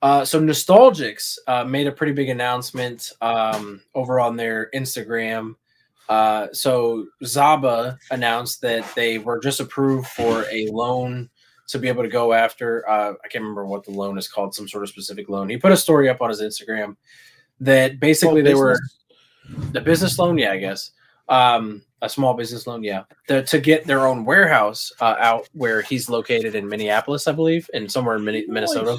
Uh, 0.00 0.24
so 0.24 0.40
Nostalgix 0.40 1.36
uh, 1.46 1.64
made 1.64 1.86
a 1.86 1.92
pretty 1.92 2.12
big 2.12 2.28
announcement 2.28 3.12
um, 3.20 3.82
over 3.94 4.20
on 4.20 4.36
their 4.36 4.70
Instagram. 4.74 5.54
Uh, 6.08 6.46
so 6.52 7.06
Zaba 7.24 7.98
announced 8.10 8.60
that 8.62 8.90
they 8.94 9.18
were 9.18 9.38
just 9.38 9.60
approved 9.60 10.06
for 10.08 10.44
a 10.50 10.68
loan 10.70 11.28
to 11.68 11.78
be 11.78 11.88
able 11.88 12.02
to 12.02 12.08
go 12.08 12.32
after. 12.32 12.88
Uh, 12.88 13.12
I 13.24 13.28
can't 13.28 13.42
remember 13.42 13.66
what 13.66 13.84
the 13.84 13.92
loan 13.92 14.18
is 14.18 14.28
called, 14.28 14.54
some 14.54 14.68
sort 14.68 14.82
of 14.82 14.88
specific 14.88 15.28
loan. 15.28 15.48
He 15.48 15.56
put 15.56 15.72
a 15.72 15.76
story 15.76 16.08
up 16.08 16.20
on 16.20 16.30
his 16.30 16.42
Instagram 16.42 16.96
that 17.60 18.00
basically 18.00 18.42
they 18.42 18.54
were 18.54 18.78
the 19.72 19.80
business 19.80 20.18
loan, 20.18 20.38
yeah, 20.38 20.52
I 20.52 20.58
guess. 20.58 20.92
Um, 21.28 21.82
a 22.00 22.08
small 22.08 22.34
business 22.34 22.66
loan, 22.66 22.82
yeah, 22.82 23.02
the, 23.26 23.42
to 23.42 23.58
get 23.58 23.84
their 23.84 24.06
own 24.06 24.24
warehouse 24.24 24.92
uh, 25.00 25.16
out 25.18 25.48
where 25.52 25.82
he's 25.82 26.08
located 26.08 26.54
in 26.54 26.68
Minneapolis, 26.68 27.26
I 27.26 27.32
believe, 27.32 27.68
and 27.74 27.90
somewhere 27.90 28.16
in 28.16 28.24
Minne- 28.24 28.48
Minnesota. 28.48 28.98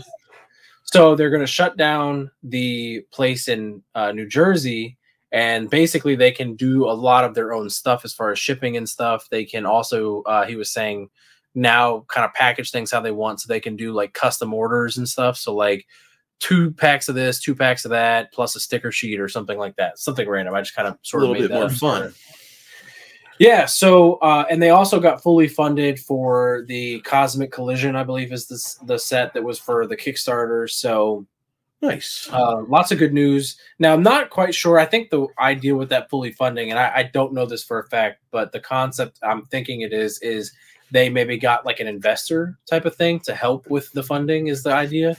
So 0.84 1.16
they're 1.16 1.30
going 1.30 1.42
to 1.42 1.48
shut 1.48 1.78
down 1.78 2.30
the 2.44 3.06
place 3.12 3.48
in 3.48 3.82
uh, 3.96 4.12
New 4.12 4.28
Jersey, 4.28 4.98
and 5.32 5.70
basically 5.70 6.16
they 6.16 6.32
can 6.32 6.56
do 6.56 6.90
a 6.90 6.92
lot 6.92 7.24
of 7.24 7.34
their 7.36 7.54
own 7.54 7.70
stuff 7.70 8.04
as 8.04 8.14
far 8.14 8.32
as 8.32 8.40
shipping 8.40 8.76
and 8.76 8.88
stuff. 8.88 9.30
They 9.30 9.46
can 9.46 9.66
also, 9.66 10.22
uh, 10.24 10.46
he 10.46 10.56
was 10.56 10.72
saying, 10.72 11.10
now 11.60 12.05
kind 12.07 12.26
of 12.26 12.34
package 12.34 12.72
things 12.72 12.91
how 12.91 13.01
they 13.01 13.12
want, 13.12 13.41
so 13.41 13.47
they 13.47 13.60
can 13.60 13.76
do 13.76 13.91
like 13.93 14.14
custom 14.14 14.53
orders 14.53 14.97
and 14.97 15.07
stuff. 15.07 15.38
So 15.38 15.53
like 15.53 15.86
two 16.39 16.72
packs 16.72 17.10
of 17.10 17.16
this, 17.16 17.39
two 17.39 17.53
packs 17.53 17.86
of 17.86 17.91
that, 17.91 18.32
plus 18.32 18.55
a 18.55 18.60
sticker 18.60 18.91
sheet 18.91 19.20
or 19.20 19.28
something 19.28 19.57
like 19.57 19.76
that. 19.76 19.99
Something 19.99 20.28
random. 20.28 20.55
I 20.55 20.62
just 20.62 20.76
kind 20.76 20.88
of 20.88 20.95
A 20.95 20.97
sort 21.03 21.24
of 21.24 21.30
little 21.30 21.41
made 21.41 21.49
bit 21.49 21.53
that 21.53 21.60
more 21.60 21.70
fun. 21.70 22.14
Yeah. 23.39 23.66
So, 23.66 24.16
uh, 24.16 24.45
and 24.49 24.62
they 24.62 24.70
also 24.70 24.99
got 24.99 25.24
fully 25.24 25.47
funded 25.47 25.99
for 25.99 26.66
the 26.68 26.99
Cosmic 27.01 27.51
Collision, 27.51 27.95
I 27.95 28.03
believe, 28.03 28.34
is 28.34 28.47
this 28.47 28.76
the 28.86 28.99
set 28.99 29.34
that 29.34 29.43
was 29.43 29.57
for 29.60 29.88
the 29.88 29.95
Kickstarter. 29.95 30.70
So, 30.70 31.26
Nice. 31.82 32.28
uh, 32.34 32.64
lots 32.68 32.91
of 32.91 32.99
good 32.99 33.14
news. 33.14 33.57
Now, 33.80 33.93
I'm 33.93 34.03
not 34.03 34.30
quite 34.30 34.53
sure. 34.53 34.78
I 34.78 34.86
think 34.86 35.10
the 35.10 35.28
idea 35.39 35.74
with 35.74 35.88
that 35.89 36.10
fully 36.10 36.34
funding, 36.34 36.70
and 36.70 36.78
I, 36.78 36.91
I 36.93 37.03
don't 37.03 37.34
know 37.34 37.45
this 37.45 37.64
for 37.64 37.80
a 37.80 37.88
fact, 37.88 38.22
but 38.32 38.51
the 38.51 38.60
concept 38.60 39.20
I'm 39.24 39.45
thinking 39.45 39.82
it 39.82 39.93
is 39.93 40.20
is 40.22 40.51
they 40.92 41.10
maybe 41.10 41.38
got 41.38 41.66
like 41.66 41.80
an 41.80 41.88
investor 41.88 42.58
type 42.70 42.86
of 42.86 42.96
thing 42.96 43.20
to 43.22 43.34
help 43.34 43.70
with 43.70 43.92
the 43.94 44.04
funding 44.04 44.48
is 44.48 44.64
the 44.64 44.74
idea. 44.74 45.16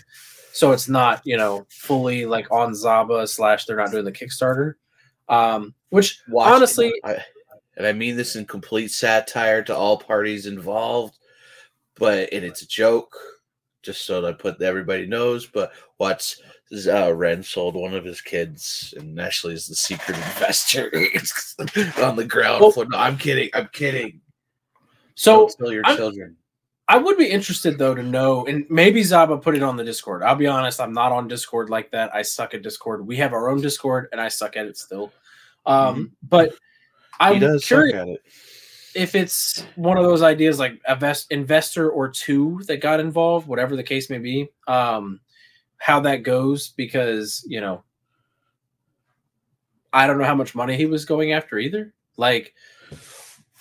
So 0.53 0.73
it's 0.73 0.89
not 0.89 1.23
you 1.25 1.37
know 1.37 1.67
fully 1.71 2.27
like 2.27 2.51
on 2.51 2.73
Zaba 2.73 3.29
slash 3.29 3.65
they're 3.65 3.77
not 3.77 3.91
doing 3.93 4.05
the 4.05 4.13
Kickstarter. 4.13 4.75
Um, 5.29 5.75
which 5.91 6.21
Watch- 6.29 6.53
honestly, 6.53 6.93
I, 7.05 7.19
and 7.77 7.87
I 7.87 7.93
mean 7.93 8.17
this 8.17 8.35
in 8.37 8.47
complete 8.47 8.91
satire 8.91 9.63
to 9.65 9.77
all 9.77 9.97
parties 9.97 10.47
involved, 10.47 11.19
but 11.97 12.33
and 12.33 12.45
it's 12.45 12.63
a 12.63 12.67
joke, 12.69 13.17
just 13.83 14.05
so 14.05 14.21
that 14.23 14.41
put 14.41 14.61
everybody 14.61 15.07
knows. 15.07 15.47
But 15.47 15.73
what's 15.99 16.43
uh, 16.87 17.15
Ren 17.15 17.43
sold 17.45 17.77
one 17.77 17.95
of 17.95 18.05
his 18.05 18.21
kids, 18.21 18.93
and 18.97 19.21
Ashley 19.21 19.55
is 19.55 19.69
the 19.69 19.77
secret 19.77 20.17
investor 20.35 20.87
on 22.03 22.17
the 22.17 22.27
ground 22.29 22.61
Well- 22.61 22.73
floor. 22.73 22.87
No, 22.89 22.99
I'm 22.99 23.17
kidding. 23.17 23.51
I'm 23.55 23.69
kidding. 23.73 24.21
So 25.21 25.49
Don't 25.59 25.73
your 25.73 25.87
I'm- 25.87 25.97
children. 25.97 26.37
I 26.89 26.97
would 26.99 27.17
be 27.17 27.27
interested 27.31 27.79
though 27.79 27.95
to 27.95 28.03
know, 28.03 28.47
and 28.47 28.67
maybe 28.69 29.03
Zaba 29.03 29.41
put 29.41 29.55
it 29.55 29.63
on 29.63 29.77
the 29.77 29.85
Discord. 29.85 30.25
I'll 30.25 30.35
be 30.35 30.49
honest, 30.49 30.81
I'm 30.81 30.93
not 30.93 31.13
on 31.13 31.29
Discord 31.29 31.71
like 31.71 31.91
that. 31.93 32.13
I 32.13 32.23
suck 32.23 32.53
at 32.53 32.63
Discord. 32.63 33.07
We 33.07 33.15
have 33.19 33.33
our 33.33 33.49
own 33.49 33.61
Discord, 33.61 34.09
and 34.11 34.21
I 34.21 34.27
suck 34.27 34.57
at 34.57 34.67
it 34.67 34.77
still. 34.77 35.13
Um, 35.67 36.13
But 36.29 36.51
Mm-hmm. 37.21 37.35
He 37.39 37.47
I'm 37.47 37.59
curious 37.61 38.09
it. 38.09 38.23
if 38.95 39.15
it's 39.15 39.63
one 39.77 39.99
of 39.99 40.05
those 40.05 40.23
ideas 40.23 40.59
like 40.59 40.81
a 40.89 40.97
vest, 40.97 41.31
investor 41.31 41.91
or 41.91 42.09
two 42.09 42.61
that 42.67 42.81
got 42.81 42.99
involved, 42.99 43.47
whatever 43.47 43.77
the 43.77 43.83
case 43.85 44.09
may 44.11 44.19
be. 44.19 44.49
Um, 44.67 45.21
how 45.77 46.01
that 46.01 46.23
goes 46.25 46.71
because 46.71 47.45
you 47.47 47.61
know, 47.61 47.85
I 49.93 50.07
don't 50.07 50.19
know 50.19 50.25
how 50.25 50.35
much 50.35 50.55
money 50.55 50.77
he 50.77 50.87
was 50.87 51.05
going 51.05 51.33
after 51.33 51.59
either. 51.59 51.93
Like, 52.17 52.55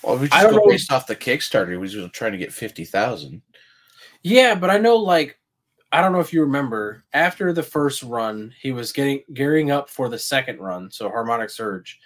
Well, 0.04 0.18
we 0.18 0.26
I 0.26 0.30
just 0.30 0.44
don't 0.44 0.52
go 0.54 0.58
know- 0.60 0.70
based 0.72 0.92
off 0.92 1.08
the 1.08 1.16
Kickstarter. 1.16 1.72
He 1.72 1.78
was 1.78 1.96
trying 2.12 2.32
to 2.32 2.38
get 2.38 2.54
fifty 2.54 2.86
thousand. 2.86 3.42
Yeah, 4.24 4.56
but 4.56 4.70
I 4.70 4.78
know 4.78 4.96
like 4.98 5.38
I 5.92 6.02
don't 6.02 6.12
know 6.14 6.20
if 6.20 6.32
you 6.34 6.42
remember 6.42 7.04
after 7.14 7.52
the 7.52 7.64
first 7.64 8.04
run, 8.04 8.54
he 8.62 8.72
was 8.72 8.92
getting 8.92 9.24
gearing 9.34 9.72
up 9.72 9.90
for 9.90 10.08
the 10.10 10.20
second 10.20 10.60
run, 10.60 10.92
so 10.92 11.10
Harmonic 11.10 11.50
Surge. 11.50 12.00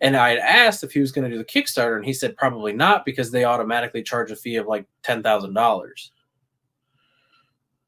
And 0.00 0.16
I 0.16 0.30
had 0.30 0.38
asked 0.38 0.82
if 0.82 0.92
he 0.92 1.00
was 1.00 1.12
going 1.12 1.30
to 1.30 1.30
do 1.30 1.36
the 1.36 1.44
Kickstarter, 1.44 1.96
and 1.96 2.04
he 2.06 2.14
said 2.14 2.36
probably 2.36 2.72
not 2.72 3.04
because 3.04 3.30
they 3.30 3.44
automatically 3.44 4.02
charge 4.02 4.30
a 4.30 4.36
fee 4.36 4.56
of 4.56 4.66
like 4.66 4.86
ten 5.02 5.22
thousand 5.22 5.54
dollars. 5.54 6.12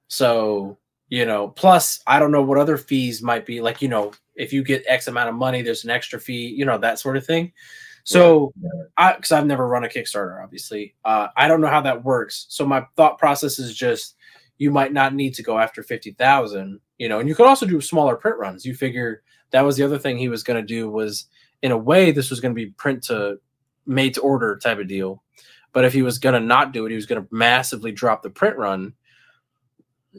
So 0.08 0.78
you 1.08 1.24
know, 1.26 1.48
plus 1.48 2.02
I 2.06 2.18
don't 2.18 2.32
know 2.32 2.42
what 2.42 2.58
other 2.58 2.76
fees 2.76 3.22
might 3.22 3.46
be. 3.46 3.60
Like 3.60 3.80
you 3.82 3.88
know, 3.88 4.12
if 4.34 4.52
you 4.52 4.62
get 4.62 4.84
X 4.86 5.08
amount 5.08 5.28
of 5.30 5.34
money, 5.34 5.62
there's 5.62 5.84
an 5.84 5.90
extra 5.90 6.20
fee. 6.20 6.48
You 6.48 6.64
know 6.64 6.78
that 6.78 6.98
sort 6.98 7.16
of 7.16 7.24
thing. 7.26 7.52
So 8.04 8.52
I 8.96 9.14
because 9.14 9.32
I've 9.32 9.46
never 9.46 9.68
run 9.68 9.84
a 9.84 9.88
Kickstarter, 9.88 10.42
obviously. 10.42 10.94
Uh, 11.04 11.28
I 11.36 11.48
don't 11.48 11.60
know 11.60 11.68
how 11.68 11.80
that 11.82 12.04
works. 12.04 12.46
So 12.48 12.66
my 12.66 12.84
thought 12.96 13.18
process 13.18 13.58
is 13.58 13.74
just 13.74 14.16
you 14.58 14.70
might 14.70 14.92
not 14.92 15.14
need 15.14 15.34
to 15.34 15.42
go 15.42 15.58
after 15.58 15.82
fifty 15.82 16.12
thousand, 16.12 16.80
you 16.98 17.08
know, 17.08 17.20
and 17.20 17.28
you 17.28 17.34
could 17.34 17.46
also 17.46 17.66
do 17.66 17.80
smaller 17.80 18.16
print 18.16 18.38
runs. 18.38 18.64
You 18.64 18.74
figure 18.74 19.22
that 19.50 19.62
was 19.62 19.76
the 19.76 19.84
other 19.84 19.98
thing 19.98 20.18
he 20.18 20.28
was 20.28 20.42
going 20.42 20.60
to 20.60 20.66
do 20.66 20.90
was 20.90 21.26
in 21.62 21.70
a 21.70 21.78
way 21.78 22.10
this 22.10 22.30
was 22.30 22.40
going 22.40 22.54
to 22.54 22.60
be 22.60 22.70
print 22.70 23.04
to 23.04 23.38
made 23.86 24.14
to 24.14 24.20
order 24.20 24.58
type 24.58 24.78
of 24.78 24.88
deal. 24.88 25.22
But 25.72 25.84
if 25.84 25.92
he 25.92 26.02
was 26.02 26.18
going 26.18 26.34
to 26.34 26.46
not 26.46 26.72
do 26.72 26.84
it, 26.86 26.90
he 26.90 26.96
was 26.96 27.06
going 27.06 27.22
to 27.22 27.28
massively 27.30 27.92
drop 27.92 28.22
the 28.22 28.30
print 28.30 28.56
run. 28.56 28.92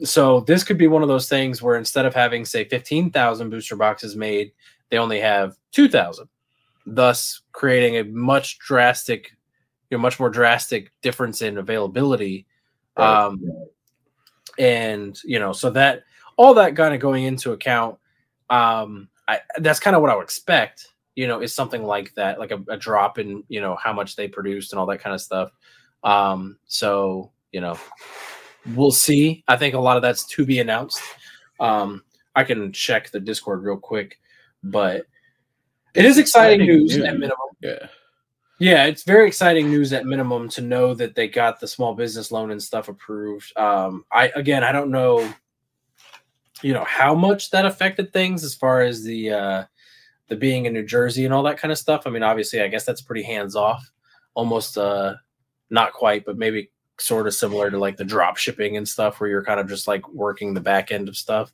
So 0.02 0.40
this 0.40 0.64
could 0.64 0.78
be 0.78 0.88
one 0.88 1.02
of 1.02 1.08
those 1.08 1.28
things 1.28 1.62
where 1.62 1.76
instead 1.76 2.06
of 2.06 2.14
having 2.14 2.44
say 2.44 2.64
fifteen 2.64 3.10
thousand 3.10 3.50
booster 3.50 3.76
boxes 3.76 4.16
made, 4.16 4.52
they 4.90 4.98
only 4.98 5.20
have 5.20 5.56
two 5.70 5.88
thousand 5.88 6.28
thus 6.86 7.42
creating 7.52 7.96
a 7.96 8.04
much 8.04 8.58
drastic, 8.58 9.32
you 9.90 9.96
know, 9.96 10.02
much 10.02 10.18
more 10.18 10.30
drastic 10.30 10.92
difference 11.02 11.42
in 11.42 11.58
availability. 11.58 12.46
Right. 12.96 13.26
Um, 13.26 13.40
and 14.58 15.18
you 15.24 15.38
know, 15.38 15.52
so 15.52 15.70
that 15.70 16.04
all 16.36 16.54
that 16.54 16.76
kind 16.76 16.94
of 16.94 17.00
going 17.00 17.24
into 17.24 17.52
account, 17.52 17.98
um, 18.50 19.08
I, 19.26 19.40
that's 19.58 19.80
kind 19.80 19.96
of 19.96 20.02
what 20.02 20.10
I 20.10 20.16
would 20.16 20.24
expect. 20.24 20.88
You 21.16 21.28
know, 21.28 21.40
is 21.40 21.54
something 21.54 21.84
like 21.84 22.12
that, 22.14 22.40
like 22.40 22.50
a, 22.50 22.62
a 22.68 22.76
drop 22.76 23.18
in 23.18 23.44
you 23.48 23.60
know 23.60 23.76
how 23.76 23.92
much 23.92 24.16
they 24.16 24.28
produced 24.28 24.72
and 24.72 24.80
all 24.80 24.86
that 24.86 25.00
kind 25.00 25.14
of 25.14 25.20
stuff. 25.20 25.50
Um, 26.02 26.58
so 26.66 27.32
you 27.52 27.60
know, 27.60 27.78
we'll 28.74 28.92
see. 28.92 29.44
I 29.48 29.56
think 29.56 29.74
a 29.74 29.80
lot 29.80 29.96
of 29.96 30.02
that's 30.02 30.24
to 30.26 30.44
be 30.44 30.58
announced. 30.58 31.00
Um, 31.60 32.02
I 32.34 32.44
can 32.44 32.72
check 32.72 33.10
the 33.10 33.20
Discord 33.20 33.62
real 33.62 33.76
quick, 33.76 34.18
but 34.62 35.06
it 35.94 36.04
is 36.04 36.18
exciting, 36.18 36.60
Exciting 36.62 36.78
news, 36.80 36.96
news. 36.96 37.06
at 37.06 37.14
minimum. 37.18 37.38
Yeah. 37.60 37.86
Yeah, 38.60 38.84
it's 38.84 39.02
very 39.02 39.26
exciting 39.26 39.68
news 39.68 39.92
at 39.92 40.06
minimum 40.06 40.48
to 40.50 40.62
know 40.62 40.94
that 40.94 41.14
they 41.16 41.26
got 41.28 41.58
the 41.58 41.66
small 41.66 41.92
business 41.94 42.30
loan 42.30 42.52
and 42.52 42.62
stuff 42.62 42.88
approved. 42.88 43.52
Um, 43.58 44.04
I 44.12 44.28
again, 44.36 44.62
I 44.62 44.70
don't 44.70 44.90
know, 44.92 45.28
you 46.62 46.72
know, 46.72 46.84
how 46.84 47.14
much 47.16 47.50
that 47.50 47.66
affected 47.66 48.12
things 48.12 48.44
as 48.44 48.54
far 48.54 48.82
as 48.82 49.02
the 49.02 49.32
uh, 49.32 49.64
the 50.28 50.36
being 50.36 50.66
in 50.66 50.72
New 50.72 50.84
Jersey 50.84 51.24
and 51.24 51.34
all 51.34 51.42
that 51.42 51.58
kind 51.58 51.72
of 51.72 51.78
stuff. 51.78 52.06
I 52.06 52.10
mean, 52.10 52.22
obviously, 52.22 52.60
I 52.62 52.68
guess 52.68 52.84
that's 52.84 53.02
pretty 53.02 53.22
hands 53.24 53.56
off, 53.56 53.90
almost 54.34 54.78
uh, 54.78 55.14
not 55.70 55.92
quite, 55.92 56.24
but 56.24 56.38
maybe 56.38 56.70
sort 56.98 57.26
of 57.26 57.34
similar 57.34 57.72
to 57.72 57.78
like 57.78 57.96
the 57.96 58.04
drop 58.04 58.36
shipping 58.36 58.76
and 58.76 58.88
stuff, 58.88 59.20
where 59.20 59.28
you're 59.28 59.44
kind 59.44 59.58
of 59.58 59.68
just 59.68 59.88
like 59.88 60.08
working 60.10 60.54
the 60.54 60.60
back 60.60 60.92
end 60.92 61.08
of 61.08 61.16
stuff. 61.16 61.52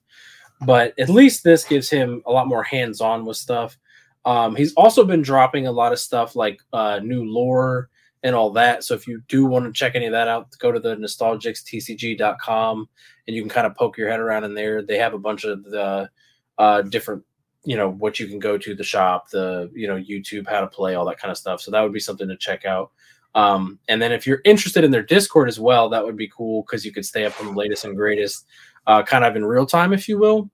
But 0.66 0.92
at 0.98 1.08
least 1.08 1.44
this 1.44 1.64
gives 1.64 1.88
him 1.88 2.22
a 2.26 2.30
lot 2.30 2.46
more 2.46 2.62
hands 2.62 3.00
on 3.00 3.24
with 3.24 3.38
stuff. 3.38 3.78
Um, 4.24 4.54
he's 4.54 4.74
also 4.74 5.04
been 5.04 5.22
dropping 5.22 5.66
a 5.66 5.72
lot 5.72 5.92
of 5.92 5.98
stuff 5.98 6.36
like 6.36 6.60
uh, 6.72 7.00
new 7.02 7.24
lore 7.24 7.88
and 8.22 8.34
all 8.34 8.50
that. 8.50 8.84
So 8.84 8.94
if 8.94 9.06
you 9.06 9.22
do 9.28 9.46
want 9.46 9.64
to 9.64 9.72
check 9.72 9.94
any 9.94 10.06
of 10.06 10.12
that 10.12 10.28
out, 10.28 10.48
go 10.58 10.70
to 10.70 10.80
the 10.80 10.96
nostalgixtcg.com 10.96 12.88
and 13.26 13.36
you 13.36 13.42
can 13.42 13.48
kind 13.48 13.66
of 13.66 13.74
poke 13.74 13.96
your 13.96 14.10
head 14.10 14.20
around 14.20 14.44
in 14.44 14.54
there. 14.54 14.82
They 14.82 14.98
have 14.98 15.14
a 15.14 15.18
bunch 15.18 15.44
of 15.44 15.64
the 15.64 16.10
uh, 16.58 16.82
different, 16.82 17.24
you 17.64 17.76
know, 17.76 17.90
what 17.90 18.20
you 18.20 18.26
can 18.26 18.38
go 18.38 18.58
to 18.58 18.74
the 18.74 18.84
shop, 18.84 19.30
the, 19.30 19.70
you 19.74 19.86
know, 19.86 19.96
YouTube, 19.96 20.48
how 20.48 20.60
to 20.60 20.66
play, 20.66 20.94
all 20.94 21.06
that 21.06 21.18
kind 21.18 21.30
of 21.32 21.38
stuff. 21.38 21.60
So 21.60 21.70
that 21.70 21.80
would 21.80 21.92
be 21.92 22.00
something 22.00 22.28
to 22.28 22.36
check 22.36 22.66
out. 22.66 22.90
Um, 23.34 23.78
and 23.88 24.02
then 24.02 24.12
if 24.12 24.26
you're 24.26 24.42
interested 24.44 24.84
in 24.84 24.90
their 24.90 25.02
Discord 25.02 25.48
as 25.48 25.60
well, 25.60 25.88
that 25.88 26.04
would 26.04 26.16
be 26.16 26.28
cool 26.28 26.62
because 26.62 26.84
you 26.84 26.92
could 26.92 27.06
stay 27.06 27.24
up 27.24 27.40
on 27.40 27.46
the 27.46 27.52
latest 27.52 27.84
and 27.84 27.96
greatest, 27.96 28.46
uh, 28.86 29.02
kind 29.02 29.24
of 29.24 29.36
in 29.36 29.44
real 29.44 29.66
time, 29.66 29.92
if 29.92 30.08
you 30.08 30.18
will. 30.18 30.50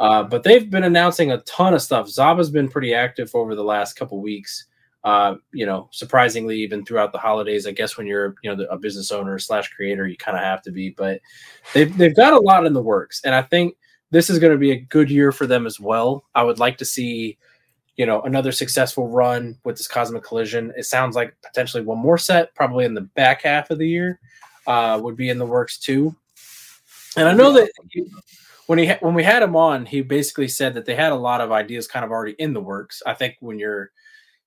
Uh, 0.00 0.22
but 0.22 0.42
they've 0.42 0.70
been 0.70 0.84
announcing 0.84 1.30
a 1.30 1.42
ton 1.42 1.74
of 1.74 1.82
stuff. 1.82 2.08
Zaba's 2.08 2.50
been 2.50 2.68
pretty 2.68 2.94
active 2.94 3.30
over 3.34 3.54
the 3.54 3.62
last 3.62 3.94
couple 3.94 4.20
weeks. 4.20 4.64
Uh, 5.04 5.34
you 5.52 5.66
know, 5.66 5.88
surprisingly, 5.92 6.58
even 6.58 6.84
throughout 6.84 7.12
the 7.12 7.18
holidays, 7.18 7.66
I 7.66 7.72
guess 7.72 7.96
when 7.96 8.06
you're 8.06 8.34
you 8.42 8.54
know 8.54 8.64
a 8.64 8.78
business 8.78 9.12
owner 9.12 9.38
slash 9.38 9.68
creator, 9.68 10.08
you 10.08 10.16
kind 10.16 10.36
of 10.36 10.42
have 10.42 10.62
to 10.62 10.72
be. 10.72 10.90
But 10.90 11.20
they've 11.74 11.94
they've 11.96 12.16
got 12.16 12.32
a 12.32 12.40
lot 12.40 12.66
in 12.66 12.72
the 12.72 12.82
works, 12.82 13.20
and 13.24 13.34
I 13.34 13.42
think 13.42 13.76
this 14.10 14.30
is 14.30 14.38
going 14.38 14.52
to 14.52 14.58
be 14.58 14.72
a 14.72 14.80
good 14.80 15.10
year 15.10 15.32
for 15.32 15.46
them 15.46 15.66
as 15.66 15.78
well. 15.78 16.24
I 16.34 16.42
would 16.42 16.58
like 16.58 16.78
to 16.78 16.84
see 16.84 17.38
you 17.96 18.06
know 18.06 18.22
another 18.22 18.52
successful 18.52 19.08
run 19.08 19.58
with 19.64 19.76
this 19.76 19.86
cosmic 19.86 20.22
collision 20.22 20.72
it 20.74 20.84
sounds 20.84 21.14
like 21.14 21.36
potentially 21.44 21.82
one 21.82 21.98
more 21.98 22.16
set 22.16 22.54
probably 22.54 22.86
in 22.86 22.94
the 22.94 23.02
back 23.02 23.42
half 23.42 23.68
of 23.68 23.78
the 23.78 23.86
year 23.86 24.18
uh, 24.66 24.98
would 25.02 25.16
be 25.16 25.28
in 25.28 25.36
the 25.36 25.44
works 25.44 25.78
too 25.78 26.16
and 27.18 27.28
i 27.28 27.34
know 27.34 27.52
that 27.52 27.70
when 28.70 28.78
he 28.78 28.88
when 29.00 29.14
we 29.14 29.24
had 29.24 29.42
him 29.42 29.56
on 29.56 29.84
he 29.84 30.00
basically 30.00 30.46
said 30.46 30.74
that 30.74 30.86
they 30.86 30.94
had 30.94 31.10
a 31.10 31.16
lot 31.16 31.40
of 31.40 31.50
ideas 31.50 31.88
kind 31.88 32.04
of 32.04 32.12
already 32.12 32.36
in 32.38 32.52
the 32.52 32.60
works 32.60 33.02
i 33.04 33.12
think 33.12 33.34
when 33.40 33.58
you're 33.58 33.90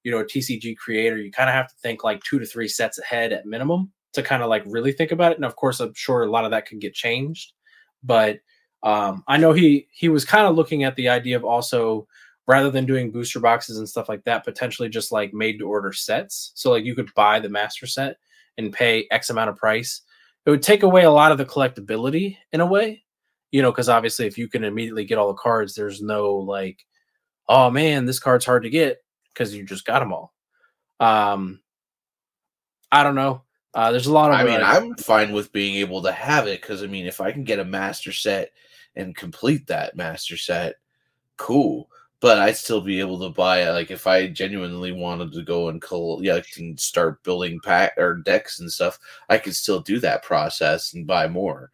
you 0.03 0.11
know 0.13 0.19
a 0.19 0.23
tcg 0.23 0.77
creator 0.77 1.17
you 1.17 1.29
kind 1.29 1.49
of 1.49 1.53
have 1.53 1.67
to 1.67 1.75
think 1.83 2.05
like 2.05 2.23
two 2.23 2.39
to 2.39 2.45
three 2.45 2.69
sets 2.69 2.97
ahead 2.99 3.33
at 3.33 3.45
minimum 3.45 3.91
to 4.13 4.23
kind 4.23 4.41
of 4.41 4.47
like 4.47 4.63
really 4.65 4.93
think 4.93 5.11
about 5.11 5.33
it 5.33 5.37
and 5.37 5.43
of 5.43 5.57
course 5.57 5.81
i'm 5.81 5.93
sure 5.93 6.23
a 6.23 6.31
lot 6.31 6.45
of 6.45 6.51
that 6.51 6.65
can 6.65 6.79
get 6.79 6.93
changed 6.93 7.51
but 8.01 8.39
um, 8.83 9.25
i 9.27 9.35
know 9.35 9.51
he 9.51 9.89
he 9.91 10.07
was 10.07 10.23
kind 10.23 10.47
of 10.47 10.55
looking 10.55 10.85
at 10.85 10.95
the 10.95 11.09
idea 11.09 11.35
of 11.35 11.43
also 11.43 12.07
rather 12.47 12.69
than 12.69 12.85
doing 12.85 13.11
booster 13.11 13.39
boxes 13.39 13.77
and 13.77 13.87
stuff 13.87 14.09
like 14.09 14.23
that, 14.25 14.43
potentially 14.43 14.89
just 14.89 15.11
like 15.11 15.33
made 15.33 15.59
to 15.59 15.67
order 15.67 15.93
sets. 15.93 16.51
So 16.55 16.71
like 16.71 16.83
you 16.83 16.95
could 16.95 17.13
buy 17.15 17.39
the 17.39 17.49
master 17.49 17.87
set 17.87 18.17
and 18.57 18.73
pay 18.73 19.07
X 19.11 19.29
amount 19.29 19.49
of 19.49 19.55
price. 19.55 20.01
It 20.45 20.49
would 20.49 20.61
take 20.61 20.83
away 20.83 21.03
a 21.03 21.11
lot 21.11 21.31
of 21.31 21.37
the 21.37 21.45
collectability 21.45 22.37
in 22.51 22.59
a 22.59 22.65
way, 22.65 23.02
you 23.53 23.61
know, 23.61 23.71
because 23.71 23.87
obviously 23.87 24.25
if 24.25 24.35
you 24.35 24.49
can 24.49 24.63
immediately 24.63 25.05
get 25.05 25.19
all 25.19 25.27
the 25.27 25.35
cards, 25.35 25.75
there's 25.75 26.01
no 26.01 26.33
like, 26.33 26.83
oh 27.47 27.69
man, 27.69 28.05
this 28.05 28.19
card's 28.19 28.45
hard 28.45 28.63
to 28.63 28.69
get 28.71 28.97
because 29.31 29.53
you 29.55 29.63
just 29.63 29.85
got 29.85 29.99
them 29.99 30.11
all. 30.11 30.33
Um, 30.99 31.61
I 32.91 33.03
don't 33.03 33.13
know. 33.13 33.43
Uh, 33.75 33.91
there's 33.91 34.07
a 34.07 34.11
lot 34.11 34.31
of. 34.31 34.37
I 34.37 34.43
mean, 34.43 34.59
I'm 34.61 34.95
fine 34.95 35.33
with 35.33 35.53
being 35.53 35.75
able 35.75 36.01
to 36.01 36.11
have 36.11 36.47
it 36.47 36.61
because 36.61 36.81
I 36.81 36.87
mean, 36.87 37.05
if 37.05 37.21
I 37.21 37.31
can 37.31 37.43
get 37.43 37.59
a 37.59 37.65
master 37.65 38.11
set 38.11 38.49
and 38.95 39.15
complete 39.15 39.67
that 39.67 39.95
master 39.95 40.35
set, 40.35 40.75
cool 41.37 41.89
but 42.23 42.39
I'd 42.39 42.55
still 42.55 42.79
be 42.79 43.01
able 43.01 43.19
to 43.19 43.29
buy 43.29 43.63
it. 43.63 43.71
Like 43.71 43.91
if 43.91 44.07
I 44.07 44.29
genuinely 44.29 44.93
wanted 44.93 45.33
to 45.33 45.43
go 45.43 45.67
and 45.67 45.81
collect 45.81 46.23
yeah, 46.23 46.39
and 46.57 46.79
start 46.79 47.21
building 47.21 47.59
pack 47.61 47.97
or 47.97 48.15
decks 48.15 48.61
and 48.61 48.71
stuff, 48.71 48.97
I 49.27 49.37
could 49.37 49.53
still 49.53 49.81
do 49.81 49.99
that 49.99 50.23
process 50.23 50.93
and 50.93 51.05
buy 51.05 51.27
more. 51.27 51.69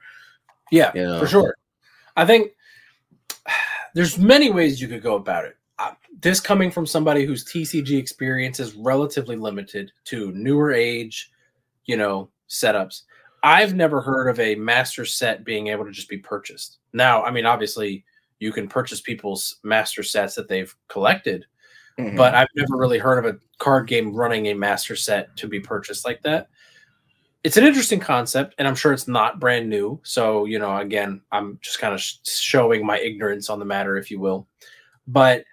Yeah, 0.72 0.92
you 0.96 1.04
know? 1.04 1.20
for 1.20 1.28
sure. 1.28 1.56
I 2.20 2.26
think 2.26 2.52
there's 3.94 4.18
many 4.18 4.52
ways 4.52 4.82
you 4.82 4.90
could 4.90 5.02
go 5.02 5.16
about 5.16 5.46
it. 5.46 5.56
This 6.22 6.42
coming 6.42 6.70
from 6.70 6.86
somebody 6.86 7.26
whose 7.26 7.46
TCG 7.46 7.98
experience 7.98 8.60
is 8.60 8.76
relatively 8.76 9.38
limited 9.38 9.94
to 10.06 10.34
newer 10.34 10.74
age, 10.74 11.32
you 11.86 11.96
know, 11.96 12.30
setups. 12.50 13.04
I've 13.42 13.74
never 13.74 14.02
heard 14.02 14.28
of 14.28 14.38
a 14.42 14.56
master 14.56 15.06
set 15.06 15.46
being 15.46 15.68
able 15.68 15.86
to 15.86 15.92
just 15.92 16.10
be 16.10 16.18
purchased. 16.18 16.80
Now, 16.92 17.24
I 17.24 17.32
mean, 17.32 17.46
obviously, 17.46 18.04
you 18.40 18.52
can 18.52 18.68
purchase 18.68 19.00
people's 19.00 19.56
master 19.64 20.04
sets 20.04 20.36
that 20.36 20.50
they've 20.50 20.76
collected. 20.90 21.46
Mm-hmm. 21.98 22.18
But 22.18 22.36
I've 22.36 22.50
never 22.56 22.76
really 22.76 23.00
heard 23.00 23.24
of 23.24 23.34
a 23.34 23.40
card 23.60 23.88
game 23.88 24.14
running 24.14 24.48
a 24.48 24.54
master 24.54 24.98
set 24.98 25.36
to 25.38 25.48
be 25.48 25.62
purchased 25.62 26.04
like 26.04 26.22
that. 26.24 26.50
It's 27.44 27.58
an 27.58 27.64
interesting 27.64 28.00
concept, 28.02 28.56
and 28.58 28.68
I'm 28.68 28.76
sure 28.76 28.92
it's 28.92 29.08
not 29.08 29.40
brand 29.40 29.70
new. 29.70 30.00
So, 30.04 30.46
you 30.46 30.60
know, 30.60 30.78
again, 30.78 31.22
I'm 31.32 31.58
just 31.62 31.80
kind 31.80 31.94
of 31.94 32.02
sh- 32.02 32.18
showing 32.26 32.86
my 32.86 33.00
ignorance 33.00 33.50
on 33.50 33.60
the 33.60 33.66
matter, 33.66 33.98
if 33.98 34.12
you 34.12 34.20
will. 34.20 34.48
But 35.08 35.46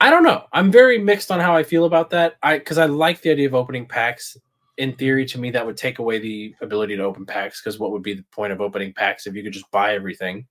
I 0.00 0.10
don't 0.10 0.24
know. 0.24 0.44
I'm 0.52 0.70
very 0.70 0.98
mixed 0.98 1.30
on 1.30 1.40
how 1.40 1.56
I 1.56 1.62
feel 1.62 1.84
about 1.86 2.10
that. 2.10 2.34
I 2.42 2.58
because 2.58 2.76
I 2.76 2.86
like 2.86 3.22
the 3.22 3.30
idea 3.30 3.46
of 3.46 3.54
opening 3.54 3.86
packs. 3.86 4.36
In 4.78 4.94
theory, 4.94 5.24
to 5.26 5.38
me, 5.38 5.50
that 5.50 5.64
would 5.64 5.76
take 5.76 6.00
away 6.00 6.18
the 6.18 6.54
ability 6.60 6.96
to 6.96 7.02
open 7.02 7.24
packs. 7.24 7.62
Because 7.62 7.78
what 7.78 7.92
would 7.92 8.02
be 8.02 8.14
the 8.14 8.24
point 8.32 8.52
of 8.52 8.60
opening 8.60 8.92
packs 8.92 9.26
if 9.26 9.34
you 9.34 9.42
could 9.42 9.52
just 9.52 9.70
buy 9.70 9.94
everything? 9.94 10.46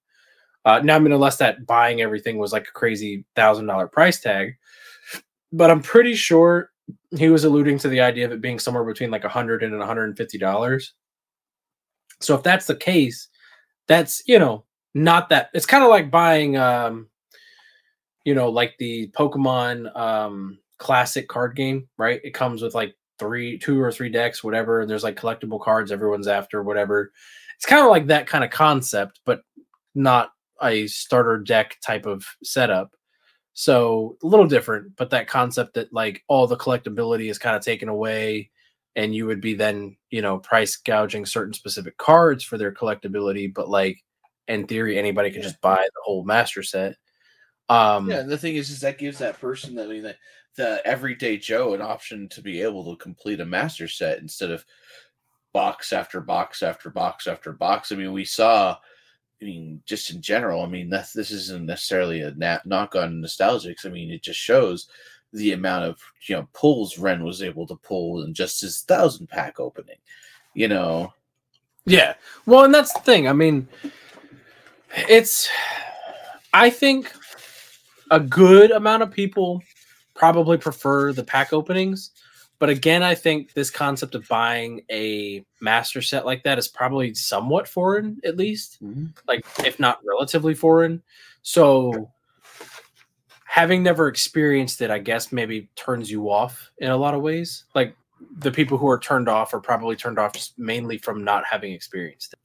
Uh, 0.65 0.79
now, 0.79 0.95
I 0.95 0.99
mean, 0.99 1.11
unless 1.11 1.37
that 1.37 1.65
buying 1.67 2.01
everything 2.01 2.37
was 2.37 2.53
like 2.53 2.67
a 2.67 2.71
crazy 2.71 3.25
thousand 3.35 3.65
dollar 3.67 3.87
price 3.87 4.19
tag, 4.19 4.55
but 5.51 5.69
I'm 5.69 5.81
pretty 5.81 6.15
sure 6.15 6.70
he 7.17 7.29
was 7.29 7.43
alluding 7.43 7.77
to 7.79 7.87
the 7.87 8.01
idea 8.01 8.25
of 8.25 8.31
it 8.31 8.41
being 8.41 8.59
somewhere 8.59 8.83
between 8.83 9.11
like 9.11 9.23
a 9.23 9.29
hundred 9.29 9.63
and 9.63 9.77
one 9.77 9.87
hundred 9.87 10.05
and 10.05 10.17
fifty 10.17 10.37
dollars. 10.37 10.93
So 12.19 12.35
if 12.35 12.43
that's 12.43 12.67
the 12.67 12.75
case, 12.75 13.27
that's 13.87 14.21
you 14.25 14.39
know 14.39 14.65
not 14.93 15.29
that. 15.29 15.49
It's 15.53 15.65
kind 15.65 15.83
of 15.83 15.89
like 15.89 16.11
buying, 16.11 16.57
um, 16.57 17.07
you 18.25 18.35
know, 18.35 18.49
like 18.49 18.75
the 18.77 19.09
Pokemon 19.17 19.95
um, 19.97 20.59
classic 20.77 21.27
card 21.27 21.55
game, 21.55 21.87
right? 21.97 22.21
It 22.23 22.33
comes 22.33 22.61
with 22.61 22.75
like 22.75 22.95
three, 23.19 23.57
two 23.57 23.79
or 23.79 23.91
three 23.91 24.09
decks, 24.09 24.43
whatever. 24.43 24.81
And 24.81 24.89
there's 24.89 25.03
like 25.03 25.19
collectible 25.19 25.61
cards 25.61 25.91
everyone's 25.91 26.27
after, 26.27 26.63
whatever. 26.63 27.11
It's 27.55 27.65
kind 27.65 27.83
of 27.83 27.91
like 27.91 28.07
that 28.07 28.27
kind 28.27 28.43
of 28.43 28.49
concept, 28.49 29.21
but 29.25 29.41
not 29.95 30.31
a 30.61 30.87
starter 30.87 31.37
deck 31.37 31.77
type 31.85 32.05
of 32.05 32.25
setup. 32.43 32.91
So 33.61 34.17
a 34.23 34.25
little 34.25 34.47
different, 34.47 34.95
but 34.95 35.11
that 35.11 35.27
concept 35.27 35.75
that 35.75 35.93
like 35.93 36.23
all 36.27 36.47
the 36.47 36.57
collectability 36.57 37.29
is 37.29 37.37
kind 37.37 37.55
of 37.55 37.61
taken 37.61 37.89
away 37.89 38.49
and 38.95 39.13
you 39.13 39.27
would 39.27 39.39
be 39.39 39.53
then, 39.53 39.97
you 40.09 40.23
know, 40.23 40.39
price 40.39 40.77
gouging 40.77 41.27
certain 41.27 41.53
specific 41.53 41.95
cards 41.97 42.43
for 42.43 42.57
their 42.57 42.71
collectability, 42.73 43.53
but 43.53 43.69
like 43.69 43.99
in 44.47 44.65
theory 44.65 44.97
anybody 44.97 45.29
could 45.29 45.43
yeah. 45.43 45.49
just 45.49 45.61
buy 45.61 45.77
the 45.77 46.01
whole 46.03 46.23
master 46.23 46.63
set. 46.63 46.95
Um 47.69 48.09
Yeah, 48.09 48.21
and 48.21 48.31
the 48.31 48.37
thing 48.39 48.55
is 48.55 48.71
is 48.71 48.79
that 48.79 48.97
gives 48.97 49.19
that 49.19 49.39
person 49.39 49.75
that 49.75 49.85
I 49.85 49.89
mean 49.89 50.01
the, 50.01 50.15
the 50.57 50.81
everyday 50.83 51.37
Joe 51.37 51.75
an 51.75 51.83
option 51.83 52.27
to 52.29 52.41
be 52.41 52.63
able 52.63 52.83
to 52.89 53.03
complete 53.03 53.41
a 53.41 53.45
master 53.45 53.87
set 53.87 54.17
instead 54.17 54.49
of 54.49 54.65
box 55.53 55.93
after 55.93 56.19
box 56.19 56.63
after 56.63 56.89
box 56.89 57.27
after 57.27 57.51
box. 57.51 57.91
I 57.91 57.95
mean, 57.95 58.11
we 58.11 58.25
saw 58.25 58.77
I 59.41 59.45
mean, 59.45 59.81
just 59.85 60.11
in 60.11 60.21
general, 60.21 60.61
I 60.61 60.67
mean, 60.67 60.89
that's, 60.89 61.13
this 61.13 61.31
isn't 61.31 61.65
necessarily 61.65 62.21
a 62.21 62.31
nat- 62.31 62.65
knock 62.65 62.95
on 62.95 63.21
Nostalgix. 63.21 63.85
I 63.85 63.89
mean, 63.89 64.11
it 64.11 64.21
just 64.21 64.39
shows 64.39 64.87
the 65.33 65.53
amount 65.53 65.85
of 65.85 65.99
you 66.27 66.35
know 66.35 66.47
pulls 66.53 66.97
Ren 66.97 67.23
was 67.23 67.41
able 67.41 67.65
to 67.67 67.75
pull 67.75 68.23
in 68.23 68.33
just 68.33 68.61
his 68.61 68.81
thousand 68.81 69.27
pack 69.27 69.59
opening. 69.59 69.97
You 70.53 70.67
know. 70.67 71.13
Yeah. 71.85 72.15
Well, 72.45 72.65
and 72.65 72.73
that's 72.73 72.93
the 72.93 72.99
thing. 72.99 73.27
I 73.27 73.33
mean, 73.33 73.67
it's. 74.93 75.49
I 76.53 76.69
think 76.69 77.11
a 78.11 78.19
good 78.19 78.71
amount 78.71 79.03
of 79.03 79.11
people 79.11 79.63
probably 80.13 80.57
prefer 80.57 81.13
the 81.13 81.23
pack 81.23 81.53
openings 81.53 82.11
but 82.61 82.69
again, 82.69 83.01
I 83.01 83.15
think 83.15 83.53
this 83.53 83.71
concept 83.71 84.13
of 84.13 84.27
buying 84.27 84.83
a 84.91 85.43
master 85.61 85.99
set 85.99 86.27
like 86.27 86.43
that 86.43 86.59
is 86.59 86.67
probably 86.67 87.11
somewhat 87.15 87.67
foreign, 87.67 88.21
at 88.23 88.37
least, 88.37 88.77
mm-hmm. 88.83 89.07
like 89.27 89.43
if 89.65 89.79
not 89.79 89.99
relatively 90.05 90.53
foreign. 90.53 91.01
So 91.41 92.11
having 93.45 93.81
never 93.81 94.07
experienced 94.07 94.79
it, 94.83 94.91
I 94.91 94.99
guess 94.99 95.31
maybe 95.31 95.71
turns 95.75 96.11
you 96.11 96.29
off 96.29 96.69
in 96.77 96.91
a 96.91 96.97
lot 96.97 97.15
of 97.15 97.23
ways. 97.23 97.63
Like 97.73 97.95
the 98.37 98.51
people 98.51 98.77
who 98.77 98.87
are 98.87 98.99
turned 98.99 99.27
off 99.27 99.55
are 99.55 99.59
probably 99.59 99.95
turned 99.95 100.19
off 100.19 100.33
just 100.33 100.59
mainly 100.59 100.99
from 100.99 101.23
not 101.23 101.43
having 101.49 101.73
experienced 101.73 102.33
it. 102.33 102.39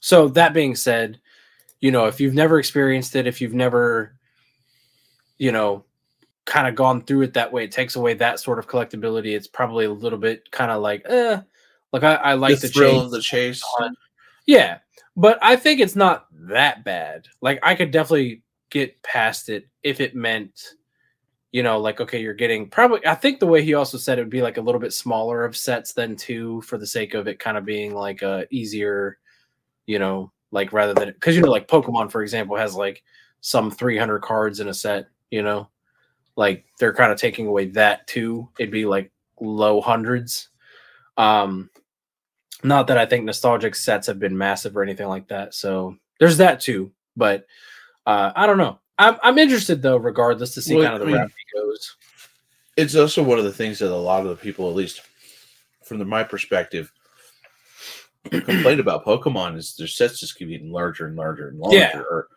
So 0.00 0.26
that 0.30 0.52
being 0.52 0.74
said, 0.74 1.20
you 1.78 1.92
know, 1.92 2.06
if 2.06 2.18
you've 2.20 2.34
never 2.34 2.58
experienced 2.58 3.14
it, 3.14 3.28
if 3.28 3.40
you've 3.40 3.54
never, 3.54 4.18
you 5.38 5.52
know, 5.52 5.84
kind 6.48 6.66
of 6.66 6.74
gone 6.74 7.02
through 7.02 7.22
it 7.22 7.34
that 7.34 7.52
way, 7.52 7.64
it 7.64 7.70
takes 7.70 7.94
away 7.94 8.14
that 8.14 8.40
sort 8.40 8.58
of 8.58 8.66
collectability. 8.66 9.36
It's 9.36 9.46
probably 9.46 9.84
a 9.84 9.92
little 9.92 10.18
bit 10.18 10.50
kind 10.50 10.70
of 10.70 10.80
like, 10.80 11.02
eh, 11.06 11.40
like 11.92 12.02
I, 12.02 12.14
I 12.14 12.34
like 12.34 12.58
the, 12.58 12.66
the 12.66 12.72
thrill 12.72 13.00
of 13.00 13.10
the 13.10 13.20
chase. 13.20 13.62
Yeah, 14.46 14.78
but 15.14 15.38
I 15.42 15.56
think 15.56 15.78
it's 15.78 15.94
not 15.94 16.26
that 16.32 16.84
bad. 16.84 17.28
Like 17.42 17.60
I 17.62 17.74
could 17.74 17.90
definitely 17.90 18.42
get 18.70 19.00
past 19.02 19.50
it 19.50 19.68
if 19.82 20.00
it 20.00 20.16
meant, 20.16 20.74
you 21.52 21.62
know, 21.62 21.78
like 21.78 22.00
okay, 22.00 22.20
you're 22.20 22.32
getting 22.32 22.68
probably. 22.70 23.06
I 23.06 23.14
think 23.14 23.40
the 23.40 23.46
way 23.46 23.62
he 23.62 23.74
also 23.74 23.98
said 23.98 24.18
it 24.18 24.22
would 24.22 24.30
be 24.30 24.42
like 24.42 24.56
a 24.56 24.62
little 24.62 24.80
bit 24.80 24.94
smaller 24.94 25.44
of 25.44 25.54
sets 25.54 25.92
than 25.92 26.16
two, 26.16 26.62
for 26.62 26.78
the 26.78 26.86
sake 26.86 27.12
of 27.12 27.28
it 27.28 27.38
kind 27.38 27.58
of 27.58 27.66
being 27.66 27.94
like 27.94 28.22
a 28.22 28.46
easier, 28.50 29.18
you 29.86 29.98
know, 29.98 30.32
like 30.50 30.72
rather 30.72 30.94
than 30.94 31.08
because 31.08 31.36
you 31.36 31.42
know, 31.42 31.50
like 31.50 31.68
Pokemon 31.68 32.10
for 32.10 32.22
example 32.22 32.56
has 32.56 32.74
like 32.74 33.02
some 33.42 33.70
300 33.70 34.20
cards 34.20 34.60
in 34.60 34.68
a 34.68 34.74
set, 34.74 35.08
you 35.30 35.42
know 35.42 35.68
like 36.38 36.64
they're 36.78 36.94
kind 36.94 37.10
of 37.10 37.18
taking 37.18 37.48
away 37.48 37.66
that 37.70 38.06
too. 38.06 38.48
It'd 38.60 38.70
be 38.70 38.84
like 38.86 39.10
low 39.40 39.80
hundreds. 39.80 40.50
Um, 41.16 41.68
not 42.62 42.86
that 42.86 42.96
I 42.98 43.06
think 43.06 43.24
nostalgic 43.24 43.74
sets 43.74 44.06
have 44.06 44.20
been 44.20 44.38
massive 44.38 44.76
or 44.76 44.84
anything 44.84 45.08
like 45.08 45.26
that. 45.28 45.52
So 45.52 45.96
there's 46.20 46.36
that 46.36 46.60
too. 46.60 46.92
But 47.16 47.44
uh, 48.06 48.30
I 48.36 48.46
don't 48.46 48.56
know. 48.58 48.78
I'm 48.98 49.16
I'm 49.22 49.38
interested 49.38 49.82
though, 49.82 49.96
regardless, 49.96 50.54
to 50.54 50.62
see 50.62 50.76
well, 50.76 50.84
kind 50.84 50.94
of 50.94 51.00
the 51.00 51.06
I 51.06 51.08
mean, 51.08 51.16
route 51.22 51.30
he 51.52 51.58
goes. 51.60 51.96
it's 52.76 52.94
also 52.94 53.22
one 53.24 53.38
of 53.38 53.44
the 53.44 53.52
things 53.52 53.80
that 53.80 53.90
a 53.92 53.94
lot 53.96 54.22
of 54.22 54.28
the 54.28 54.36
people, 54.36 54.70
at 54.70 54.76
least 54.76 55.02
from 55.84 55.98
the, 55.98 56.04
my 56.04 56.22
perspective, 56.22 56.92
complain 58.30 58.78
about 58.80 59.04
Pokemon 59.04 59.56
is 59.56 59.74
their 59.76 59.86
sets 59.88 60.20
just 60.20 60.36
keep 60.36 60.48
getting 60.48 60.70
larger 60.70 61.06
and 61.06 61.16
larger 61.16 61.48
and 61.48 61.58
larger, 61.58 61.76
Yeah. 61.76 61.98
or 61.98 62.28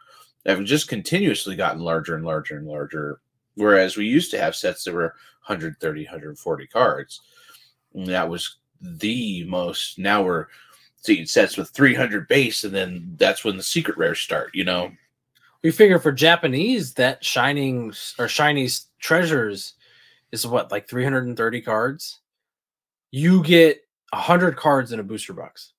have 0.45 0.63
just 0.63 0.87
continuously 0.87 1.55
gotten 1.55 1.81
larger 1.81 2.15
and 2.15 2.25
larger 2.25 2.57
and 2.57 2.67
larger. 2.67 3.19
Whereas 3.55 3.97
we 3.97 4.05
used 4.05 4.31
to 4.31 4.39
have 4.39 4.55
sets 4.55 4.83
that 4.83 4.93
were 4.93 5.15
130, 5.47 6.05
140 6.05 6.67
cards. 6.67 7.21
That 7.93 8.29
was 8.29 8.57
the 8.81 9.43
most. 9.45 9.99
Now 9.99 10.23
we're 10.23 10.47
seeing 10.97 11.25
sets 11.25 11.57
with 11.57 11.69
300 11.69 12.27
base, 12.27 12.63
and 12.63 12.73
then 12.73 13.15
that's 13.17 13.43
when 13.43 13.57
the 13.57 13.63
secret 13.63 13.97
rares 13.97 14.19
start. 14.19 14.51
You 14.53 14.63
know, 14.63 14.91
We 15.63 15.71
figure 15.71 15.99
for 15.99 16.11
Japanese 16.11 16.93
that 16.93 17.23
shining 17.23 17.93
or 18.17 18.27
shiny 18.27 18.69
treasures 18.99 19.73
is 20.31 20.47
what 20.47 20.71
like 20.71 20.87
330 20.87 21.61
cards. 21.61 22.19
You 23.11 23.43
get 23.43 23.85
100 24.13 24.55
cards 24.55 24.91
in 24.91 24.99
a 24.99 25.03
booster 25.03 25.33
box. 25.33 25.73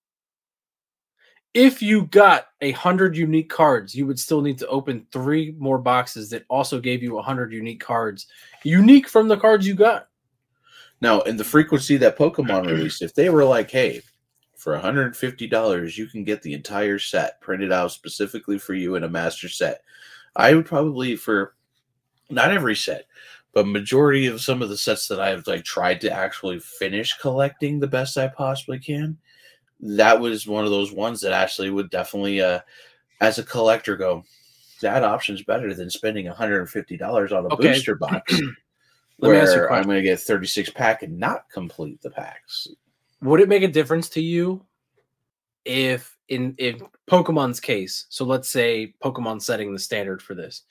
If 1.54 1.82
you 1.82 2.06
got 2.06 2.46
a 2.62 2.72
100 2.72 3.16
unique 3.16 3.50
cards, 3.50 3.94
you 3.94 4.06
would 4.06 4.18
still 4.18 4.40
need 4.40 4.58
to 4.58 4.66
open 4.68 5.06
3 5.12 5.54
more 5.58 5.78
boxes 5.78 6.30
that 6.30 6.44
also 6.48 6.80
gave 6.80 7.02
you 7.02 7.12
a 7.12 7.16
100 7.16 7.52
unique 7.52 7.80
cards, 7.80 8.26
unique 8.64 9.06
from 9.06 9.28
the 9.28 9.36
cards 9.36 9.66
you 9.66 9.74
got. 9.74 10.08
Now, 11.02 11.20
in 11.22 11.36
the 11.36 11.44
frequency 11.44 11.96
that 11.98 12.16
Pokemon 12.16 12.66
released, 12.66 13.02
if 13.02 13.14
they 13.14 13.28
were 13.28 13.44
like, 13.44 13.70
hey, 13.70 14.00
for 14.56 14.78
$150, 14.78 15.98
you 15.98 16.06
can 16.06 16.24
get 16.24 16.40
the 16.40 16.54
entire 16.54 16.98
set 16.98 17.40
printed 17.40 17.72
out 17.72 17.90
specifically 17.90 18.58
for 18.58 18.74
you 18.74 18.94
in 18.94 19.04
a 19.04 19.08
master 19.08 19.48
set, 19.48 19.82
I 20.36 20.54
would 20.54 20.64
probably, 20.64 21.16
for 21.16 21.54
not 22.30 22.52
every 22.52 22.76
set, 22.76 23.06
but 23.52 23.66
majority 23.66 24.26
of 24.26 24.40
some 24.40 24.62
of 24.62 24.70
the 24.70 24.78
sets 24.78 25.08
that 25.08 25.20
I've 25.20 25.46
like 25.46 25.64
tried 25.64 26.00
to 26.02 26.10
actually 26.10 26.60
finish 26.60 27.18
collecting 27.18 27.80
the 27.80 27.88
best 27.88 28.16
I 28.16 28.28
possibly 28.28 28.78
can, 28.78 29.18
that 29.82 30.18
was 30.18 30.46
one 30.46 30.64
of 30.64 30.70
those 30.70 30.92
ones 30.92 31.20
that 31.20 31.32
actually 31.32 31.70
would 31.70 31.90
definitely, 31.90 32.40
uh, 32.40 32.60
as 33.20 33.38
a 33.38 33.42
collector, 33.42 33.96
go, 33.96 34.24
that 34.80 35.04
option's 35.04 35.42
better 35.42 35.74
than 35.74 35.90
spending 35.90 36.26
$150 36.26 37.32
on 37.32 37.46
a 37.46 37.48
Okay. 37.50 37.72
booster 37.72 37.94
box. 37.96 38.40
Let 39.18 39.32
me 39.32 39.38
ask 39.38 39.54
you 39.54 39.60
a 39.60 39.64
where 39.64 39.72
I'm 39.72 39.84
going 39.84 39.96
to 39.96 40.02
get 40.02 40.18
36 40.18 40.70
pack 40.70 41.02
and 41.02 41.18
not 41.18 41.48
complete 41.50 42.00
the 42.02 42.10
packs. 42.10 42.68
Would 43.20 43.40
it 43.40 43.48
make 43.48 43.62
a 43.62 43.68
difference 43.68 44.08
to 44.10 44.20
you 44.20 44.64
if 45.64 46.16
in 46.28 46.54
in 46.58 46.82
Pokemon's 47.10 47.60
case, 47.60 48.06
so 48.08 48.24
let's 48.24 48.48
say 48.48 48.94
Pokemon 49.02 49.42
setting 49.42 49.72
the 49.72 49.78
standard 49.78 50.22
for 50.22 50.34
this. 50.34 50.62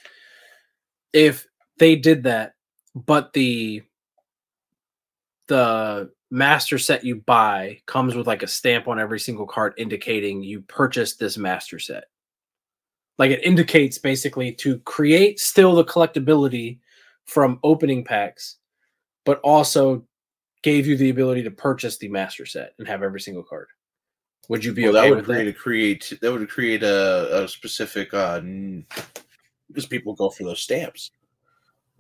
If 1.14 1.48
they 1.78 1.96
did 1.96 2.24
that, 2.24 2.56
but 2.96 3.34
the 3.34 3.84
the 5.48 6.12
master 6.32 6.80
set 6.80 7.04
you 7.04 7.18
buy 7.18 7.80
comes 7.86 8.16
with 8.16 8.26
like 8.26 8.42
a 8.42 8.48
stamp 8.48 8.88
on 8.88 9.00
every 9.00 9.20
single 9.20 9.46
card 9.46 9.74
indicating 9.78 10.42
you 10.42 10.62
purchased 10.62 11.20
this 11.20 11.38
master 11.38 11.78
set. 11.78 12.06
Like 13.20 13.32
it 13.32 13.44
indicates 13.44 13.98
basically 13.98 14.54
to 14.54 14.80
create 14.80 15.40
still 15.40 15.76
the 15.76 15.84
collectability 15.84 16.80
from 17.26 17.60
opening 17.64 18.04
packs, 18.04 18.58
but 19.26 19.40
also 19.42 20.04
gave 20.64 20.88
you 20.88 20.96
the 20.96 21.10
ability 21.10 21.44
to 21.44 21.52
purchase 21.52 21.98
the 21.98 22.08
master 22.08 22.46
set 22.46 22.74
and 22.80 22.88
have 22.88 23.04
every 23.04 23.20
single 23.20 23.44
card. 23.44 23.68
Would 24.48 24.64
you 24.64 24.74
be 24.74 24.84
Well, 24.84 24.98
okay 24.98 25.10
that 25.10 25.16
would 25.16 25.26
create 25.26 25.44
that? 25.46 25.50
a 25.50 25.54
create 25.54 26.14
that 26.22 26.32
would 26.32 26.50
create 26.50 26.84
a, 26.84 27.44
a 27.44 27.48
specific 27.48 28.14
uh 28.14 28.42
because 29.68 29.86
people 29.86 30.14
go 30.14 30.30
for 30.30 30.44
those 30.44 30.62
stamps. 30.62 31.12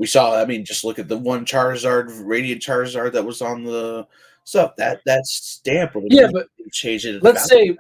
We 0.01 0.07
saw. 0.07 0.41
I 0.41 0.45
mean, 0.45 0.65
just 0.65 0.83
look 0.83 0.97
at 0.97 1.07
the 1.07 1.15
one 1.17 1.45
Charizard, 1.45 2.09
Radiant 2.25 2.59
Charizard 2.59 3.11
that 3.13 3.23
was 3.23 3.43
on 3.43 3.63
the 3.63 4.07
stuff. 4.45 4.75
That 4.77 5.01
that 5.05 5.27
stamp 5.27 5.93
would 5.93 6.11
Yeah, 6.11 6.27
but 6.33 6.47
change 6.71 7.05
it. 7.05 7.21
let's 7.21 7.47
say 7.47 7.77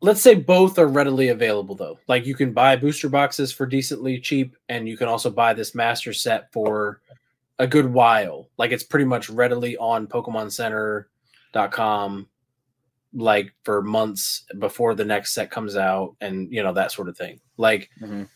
let's 0.00 0.20
say 0.20 0.36
both 0.36 0.78
are 0.78 0.86
readily 0.86 1.30
available 1.30 1.74
though. 1.74 1.98
Like 2.06 2.26
you 2.26 2.36
can 2.36 2.52
buy 2.52 2.76
booster 2.76 3.08
boxes 3.08 3.50
for 3.50 3.66
decently 3.66 4.20
cheap 4.20 4.54
and 4.68 4.88
you 4.88 4.96
can 4.96 5.08
also 5.08 5.30
buy 5.30 5.52
this 5.52 5.74
master 5.74 6.12
set 6.12 6.52
for 6.52 7.00
a 7.58 7.66
good 7.66 7.92
while. 7.92 8.48
Like 8.56 8.70
it's 8.70 8.84
pretty 8.84 9.06
much 9.06 9.28
readily 9.28 9.76
on 9.78 10.06
pokemoncenter.com 10.06 12.28
like 13.16 13.52
for 13.64 13.82
months 13.82 14.44
before 14.60 14.94
the 14.94 15.04
next 15.04 15.34
set 15.34 15.50
comes 15.50 15.76
out 15.76 16.14
and 16.20 16.52
you 16.52 16.62
know 16.62 16.72
that 16.72 16.92
sort 16.92 17.08
of 17.08 17.16
thing. 17.16 17.40
Like 17.56 17.90
Mhm. 18.00 18.28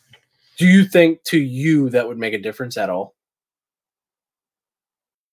do 0.56 0.66
you 0.66 0.84
think 0.86 1.22
to 1.24 1.38
you 1.38 1.88
that 1.90 2.08
would 2.08 2.18
make 2.18 2.34
a 2.34 2.38
difference 2.38 2.76
at 2.76 2.90
all? 2.90 3.14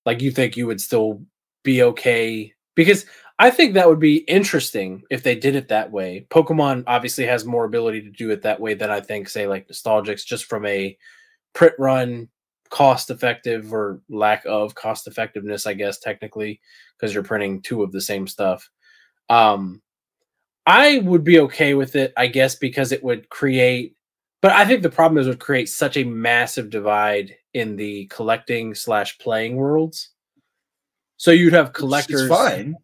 Like 0.06 0.22
you 0.22 0.32
think 0.32 0.56
you 0.56 0.68
would 0.68 0.82
still 0.82 1.22
be 1.64 1.82
okay 1.84 2.54
because 2.76 3.06
I 3.38 3.50
think 3.50 3.74
that 3.74 3.90
would 3.90 4.00
be 4.00 4.18
interesting 4.18 5.04
if 5.10 5.24
they 5.24 5.36
did 5.36 5.56
it 5.56 5.68
that 5.68 5.92
way. 5.92 6.26
Pokemon 6.30 6.84
obviously 6.88 7.26
has 7.26 7.44
more 7.44 7.66
ability 7.66 8.02
to 8.04 8.10
do 8.10 8.30
it 8.30 8.42
that 8.44 8.60
way 8.62 8.76
than 8.76 8.90
I 8.90 9.02
think, 9.02 9.28
say, 9.28 9.46
like 9.48 9.68
Nostalgix, 9.68 10.26
just 10.26 10.46
from 10.46 10.66
a 10.66 10.98
print 11.54 11.74
run, 11.78 12.30
cost 12.70 13.10
effective 13.10 13.74
or 13.74 14.02
lack 14.10 14.44
of 14.46 14.76
cost 14.76 15.08
effectiveness, 15.08 15.68
I 15.68 15.74
guess, 15.74 16.00
technically, 16.00 16.62
because 16.98 17.14
you're 17.14 17.24
printing 17.24 17.62
two 17.62 17.84
of 17.84 17.92
the 17.92 18.02
same 18.02 18.26
stuff. 18.26 18.70
Um, 19.30 19.82
I 20.66 21.00
would 21.00 21.24
be 21.24 21.40
okay 21.40 21.74
with 21.74 21.96
it, 21.96 22.14
I 22.16 22.28
guess, 22.28 22.56
because 22.56 22.92
it 22.92 23.04
would 23.04 23.30
create. 23.30 23.96
But 24.42 24.52
I 24.52 24.66
think 24.66 24.82
the 24.82 24.90
problem 24.90 25.18
is 25.18 25.28
it 25.28 25.32
would 25.32 25.40
create 25.40 25.70
such 25.70 25.98
a 25.98 26.04
massive 26.06 26.70
divide 26.70 27.36
in 27.56 27.78
the 27.78 28.06
collecting 28.08 28.76
slash 28.76 29.18
playing 29.18 29.56
worlds. 29.56 30.10
So 31.16 31.32
you'd 31.32 31.54
have 31.54 31.72
collectors. 31.72 32.24
It's 32.24 32.30
fine. 32.30 32.76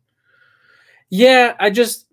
Yeah, 1.09 1.55
I 1.59 1.69
just 1.69 2.07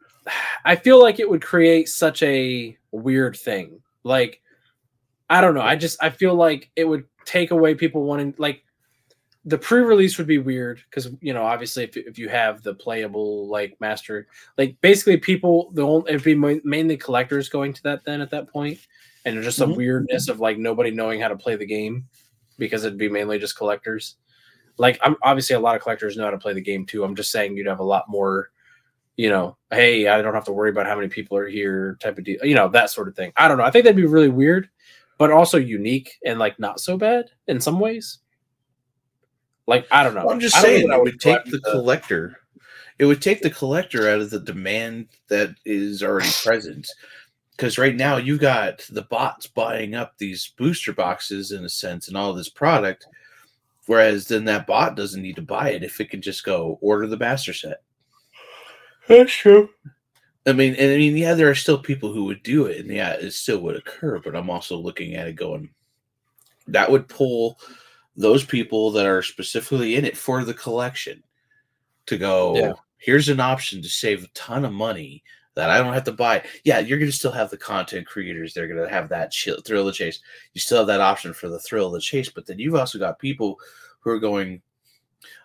I 0.65 0.75
feel 0.75 1.01
like 1.01 1.21
it 1.21 1.31
would 1.31 1.41
create 1.41 1.89
such 1.89 2.21
a 2.25 2.77
weird 2.91 3.37
thing. 3.37 3.81
Like 4.03 4.43
I 5.31 5.41
don't 5.41 5.55
know. 5.55 5.63
I 5.63 5.77
just 5.77 6.03
I 6.03 6.11
feel 6.11 6.35
like 6.35 6.69
it 6.75 6.85
would 6.85 7.05
take 7.25 7.53
away 7.53 7.77
people 7.77 8.03
wanting 8.03 8.35
like 8.39 8.65
the 9.45 9.57
pre-release 9.57 10.19
would 10.19 10.27
be 10.27 10.39
weird 10.39 10.83
because 10.91 11.11
you 11.21 11.33
know 11.33 11.45
obviously 11.45 11.85
if, 11.85 11.97
if 11.97 12.19
you 12.19 12.29
have 12.29 12.63
the 12.65 12.75
playable 12.75 13.47
like 13.47 13.77
master 13.81 14.27
like 14.59 14.77
basically 14.81 15.17
people 15.17 15.71
the 15.75 15.83
only 15.83 16.11
it'd 16.11 16.25
be 16.25 16.35
mainly 16.35 16.97
collectors 16.97 17.49
going 17.49 17.73
to 17.73 17.83
that 17.85 18.05
then 18.05 18.21
at 18.21 18.31
that 18.31 18.49
point 18.49 18.79
and 19.25 19.43
just 19.43 19.57
some 19.57 19.73
Mhm. 19.73 19.77
weirdness 19.77 20.29
of 20.29 20.41
like 20.41 20.59
nobody 20.59 20.91
knowing 20.91 21.21
how 21.21 21.29
to 21.29 21.37
play 21.37 21.55
the 21.55 21.67
game 21.67 22.05
because 22.59 22.85
it'd 22.85 22.99
be 22.99 23.09
mainly 23.09 23.39
just 23.39 23.57
collectors. 23.57 24.17
Like 24.77 24.99
i'm 25.03 25.17
obviously 25.23 25.57
a 25.57 25.61
lot 25.61 25.75
of 25.75 25.83
collectors 25.83 26.17
know 26.17 26.25
how 26.25 26.31
to 26.31 26.39
play 26.39 26.53
the 26.53 26.61
game 26.61 26.87
too. 26.87 27.05
I'm 27.05 27.17
just 27.17 27.33
saying 27.33 27.57
you'd 27.57 27.67
have 27.67 27.81
a 27.81 27.85
lot 27.85 28.09
more 28.09 28.51
you 29.17 29.29
know 29.29 29.57
hey 29.73 30.07
i 30.07 30.23
don't 30.23 30.35
have 30.35 30.45
to 30.45 30.53
worry 30.53 30.71
about 30.71 30.87
how 30.87 30.95
many 30.95 31.09
people 31.09 31.37
are 31.37 31.49
here 31.49 31.99
type 32.01 32.17
of 32.19 32.23
deal 32.23 32.39
you 32.45 32.55
know 32.55 32.69
that 32.69 32.89
sort 32.91 33.09
of 33.09 33.17
thing. 33.17 33.33
I 33.37 33.49
don't 33.49 33.59
know. 33.59 33.65
I 33.65 33.71
think 33.71 33.85
that'd 33.85 33.97
be 33.97 34.07
really 34.07 34.29
weird 34.29 34.69
but 35.19 35.33
also 35.33 35.59
unique 35.59 36.17
and 36.25 36.39
like 36.39 36.59
not 36.59 36.81
so 36.81 36.97
bad 36.97 37.31
in 37.49 37.61
some 37.61 37.79
ways. 37.81 38.21
Like 39.67 39.87
i 39.91 40.03
don't 40.03 40.15
know. 40.15 40.25
Well, 40.25 40.31
I'm 40.31 40.41
just 40.41 40.59
saying 40.59 40.89
that 40.89 40.95
I 40.95 40.99
would 40.99 41.21
take 41.21 41.45
the 41.45 41.61
collector. 41.61 42.37
It 42.99 43.05
would 43.05 43.21
take 43.21 43.43
the 43.43 43.51
collector 43.51 44.09
out 44.09 44.21
of 44.21 44.31
the 44.31 44.41
demand 44.41 45.09
that 45.29 45.55
is 45.65 46.03
already 46.03 46.31
present. 46.43 46.89
Because 47.59 47.77
right 47.77 47.97
now 47.97 48.19
you 48.19 48.39
got 48.39 48.87
the 48.91 49.03
bots 49.03 49.49
buying 49.49 49.97
up 49.97 50.17
these 50.17 50.53
booster 50.57 50.93
boxes 50.93 51.51
in 51.51 51.65
a 51.65 51.69
sense 51.69 52.07
and 52.07 52.17
all 52.17 52.33
this 52.33 52.49
product, 52.49 53.07
whereas 53.87 54.29
then 54.29 54.45
that 54.45 54.67
bot 54.67 54.95
doesn't 54.95 55.21
need 55.21 55.35
to 55.37 55.43
buy 55.43 55.71
it 55.71 55.83
if 55.83 56.01
it 56.01 56.09
can 56.09 56.23
just 56.23 56.45
go 56.45 56.79
order 56.81 57.09
the 57.09 57.17
master 57.17 57.53
set. 57.53 57.83
that's 59.09 59.33
true 59.33 59.69
I 60.49 60.53
mean, 60.55 60.75
and 60.77 60.93
I 60.93 60.97
mean, 60.97 61.17
yeah, 61.17 61.35
there 61.35 61.51
are 61.51 61.55
still 61.55 61.79
people 61.79 62.11
who 62.11 62.25
would 62.25 62.43
do 62.43 62.67
it, 62.67 62.79
and 62.79 62.89
yeah, 62.89 63.13
it 63.13 63.33
still 63.33 63.59
would 63.59 63.77
occur. 63.77 64.19
But 64.19 64.35
I'm 64.35 64.49
also 64.49 64.79
looking 64.79 65.15
at 65.15 65.29
it 65.29 65.35
going, 65.35 65.69
that 66.69 66.91
would 66.91 67.07
pull 67.07 67.61
those 68.17 68.45
people 68.45 68.91
that 68.93 69.05
are 69.05 69.23
specifically 69.23 69.97
in 69.97 70.07
it 70.07 70.17
for 70.17 70.45
the 70.45 70.55
collection 70.55 71.23
to 72.07 72.17
go. 72.17 72.57
Yeah. 72.57 72.73
Here's 72.97 73.29
an 73.29 73.41
option 73.41 73.83
to 73.83 73.89
save 73.89 74.25
a 74.25 74.29
ton 74.29 74.65
of 74.65 74.73
money 74.73 75.23
that 75.59 75.71
I 75.71 75.79
don't 75.79 75.93
have 75.93 76.05
to 76.05 76.13
buy. 76.13 76.45
Yeah, 76.63 76.79
you're 76.79 77.01
going 77.01 77.11
to 77.11 77.17
still 77.17 77.33
have 77.33 77.51
the 77.51 77.57
content 77.57 78.07
creators. 78.07 78.55
They're 78.55 78.69
going 78.69 78.81
to 78.81 78.89
have 78.89 79.09
that 79.09 79.33
chill, 79.33 79.61
thrill 79.61 79.81
of 79.81 79.87
the 79.87 79.93
chase. 79.93 80.21
You 80.55 80.61
still 80.61 80.79
have 80.79 80.87
that 80.87 81.01
option 81.01 81.35
for 81.35 81.49
the 81.49 81.59
thrill 81.59 81.89
of 81.89 81.95
the 81.95 82.01
chase, 82.01 82.29
but 82.29 82.47
then 82.47 82.61
you've 82.61 82.77
also 82.77 82.97
got 82.97 83.19
people 83.19 83.59
who 83.99 84.11
are 84.11 84.21
going. 84.21 84.63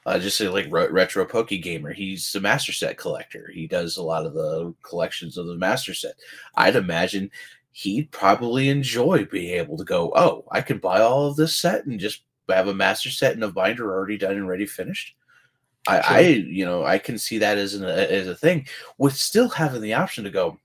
Uh, 0.05 0.19
just 0.19 0.37
say 0.37 0.47
like 0.47 0.67
Re- 0.69 0.89
retro 0.89 1.25
Poke 1.25 1.49
Gamer, 1.49 1.93
he's 1.93 2.35
a 2.35 2.39
master 2.39 2.71
set 2.71 2.95
collector. 2.95 3.49
He 3.51 3.65
does 3.65 3.97
a 3.97 4.03
lot 4.03 4.27
of 4.27 4.35
the 4.35 4.75
collections 4.83 5.35
of 5.35 5.47
the 5.47 5.55
master 5.55 5.95
set. 5.95 6.13
I'd 6.55 6.75
imagine 6.75 7.31
he'd 7.71 8.11
probably 8.11 8.69
enjoy 8.69 9.25
being 9.25 9.57
able 9.57 9.77
to 9.77 9.83
go, 9.83 10.11
oh, 10.15 10.45
I 10.51 10.61
can 10.61 10.77
buy 10.77 11.01
all 11.01 11.25
of 11.25 11.37
this 11.37 11.57
set 11.57 11.87
and 11.87 11.99
just 11.99 12.21
have 12.49 12.67
a 12.67 12.73
master 12.73 13.09
set 13.09 13.33
and 13.33 13.43
a 13.43 13.51
binder 13.51 13.91
already 13.91 14.19
done 14.19 14.35
and 14.35 14.47
ready 14.47 14.67
finished. 14.67 15.15
I, 15.87 16.01
Sure. 16.01 16.15
I 16.15 16.19
you 16.21 16.65
know, 16.65 16.83
I 16.83 16.97
can 16.97 17.17
see 17.17 17.37
that 17.39 17.57
as 17.57 17.73
an 17.73 17.83
as 17.83 18.27
a 18.27 18.35
thing 18.35 18.67
with 18.97 19.15
still 19.15 19.49
having 19.49 19.81
the 19.81 19.93
option 19.93 20.23
to 20.23 20.29
go. 20.29 20.57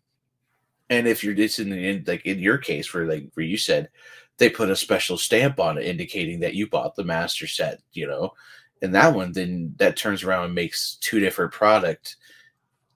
And 0.90 1.06
if 1.06 1.22
you're 1.22 1.34
it's 1.34 1.58
in, 1.58 1.70
the, 1.70 1.88
in 1.88 2.04
like 2.06 2.24
in 2.24 2.38
your 2.38 2.58
case 2.58 2.92
where 2.92 3.06
like 3.06 3.28
where 3.34 3.44
you 3.44 3.58
said 3.58 3.90
they 4.38 4.48
put 4.48 4.70
a 4.70 4.76
special 4.76 5.18
stamp 5.18 5.58
on 5.58 5.76
it 5.76 5.84
indicating 5.84 6.40
that 6.40 6.54
you 6.54 6.68
bought 6.68 6.94
the 6.94 7.04
master 7.04 7.46
set, 7.46 7.80
you 7.92 8.06
know, 8.06 8.32
and 8.82 8.94
that 8.94 9.14
one, 9.14 9.32
then 9.32 9.74
that 9.78 9.96
turns 9.96 10.22
around 10.22 10.44
and 10.44 10.54
makes 10.54 10.96
two 11.00 11.20
different 11.20 11.52
product. 11.52 12.16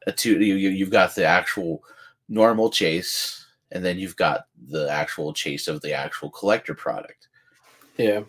A 0.07 0.13
two 0.13 0.41
you, 0.41 0.55
you 0.55 0.71
you've 0.71 0.91
got 0.91 1.15
the 1.15 1.25
actual 1.25 1.83
normal 2.29 2.71
chase, 2.71 3.47
and 3.73 3.85
then 3.85 3.99
you've 3.99 4.17
got 4.17 4.47
the 4.69 4.91
actual 4.91 5.33
chase 5.33 5.69
of 5.69 5.81
the 5.81 5.93
actual 5.93 6.31
collector 6.31 6.75
product. 6.75 7.29
Yeah. 7.97 8.23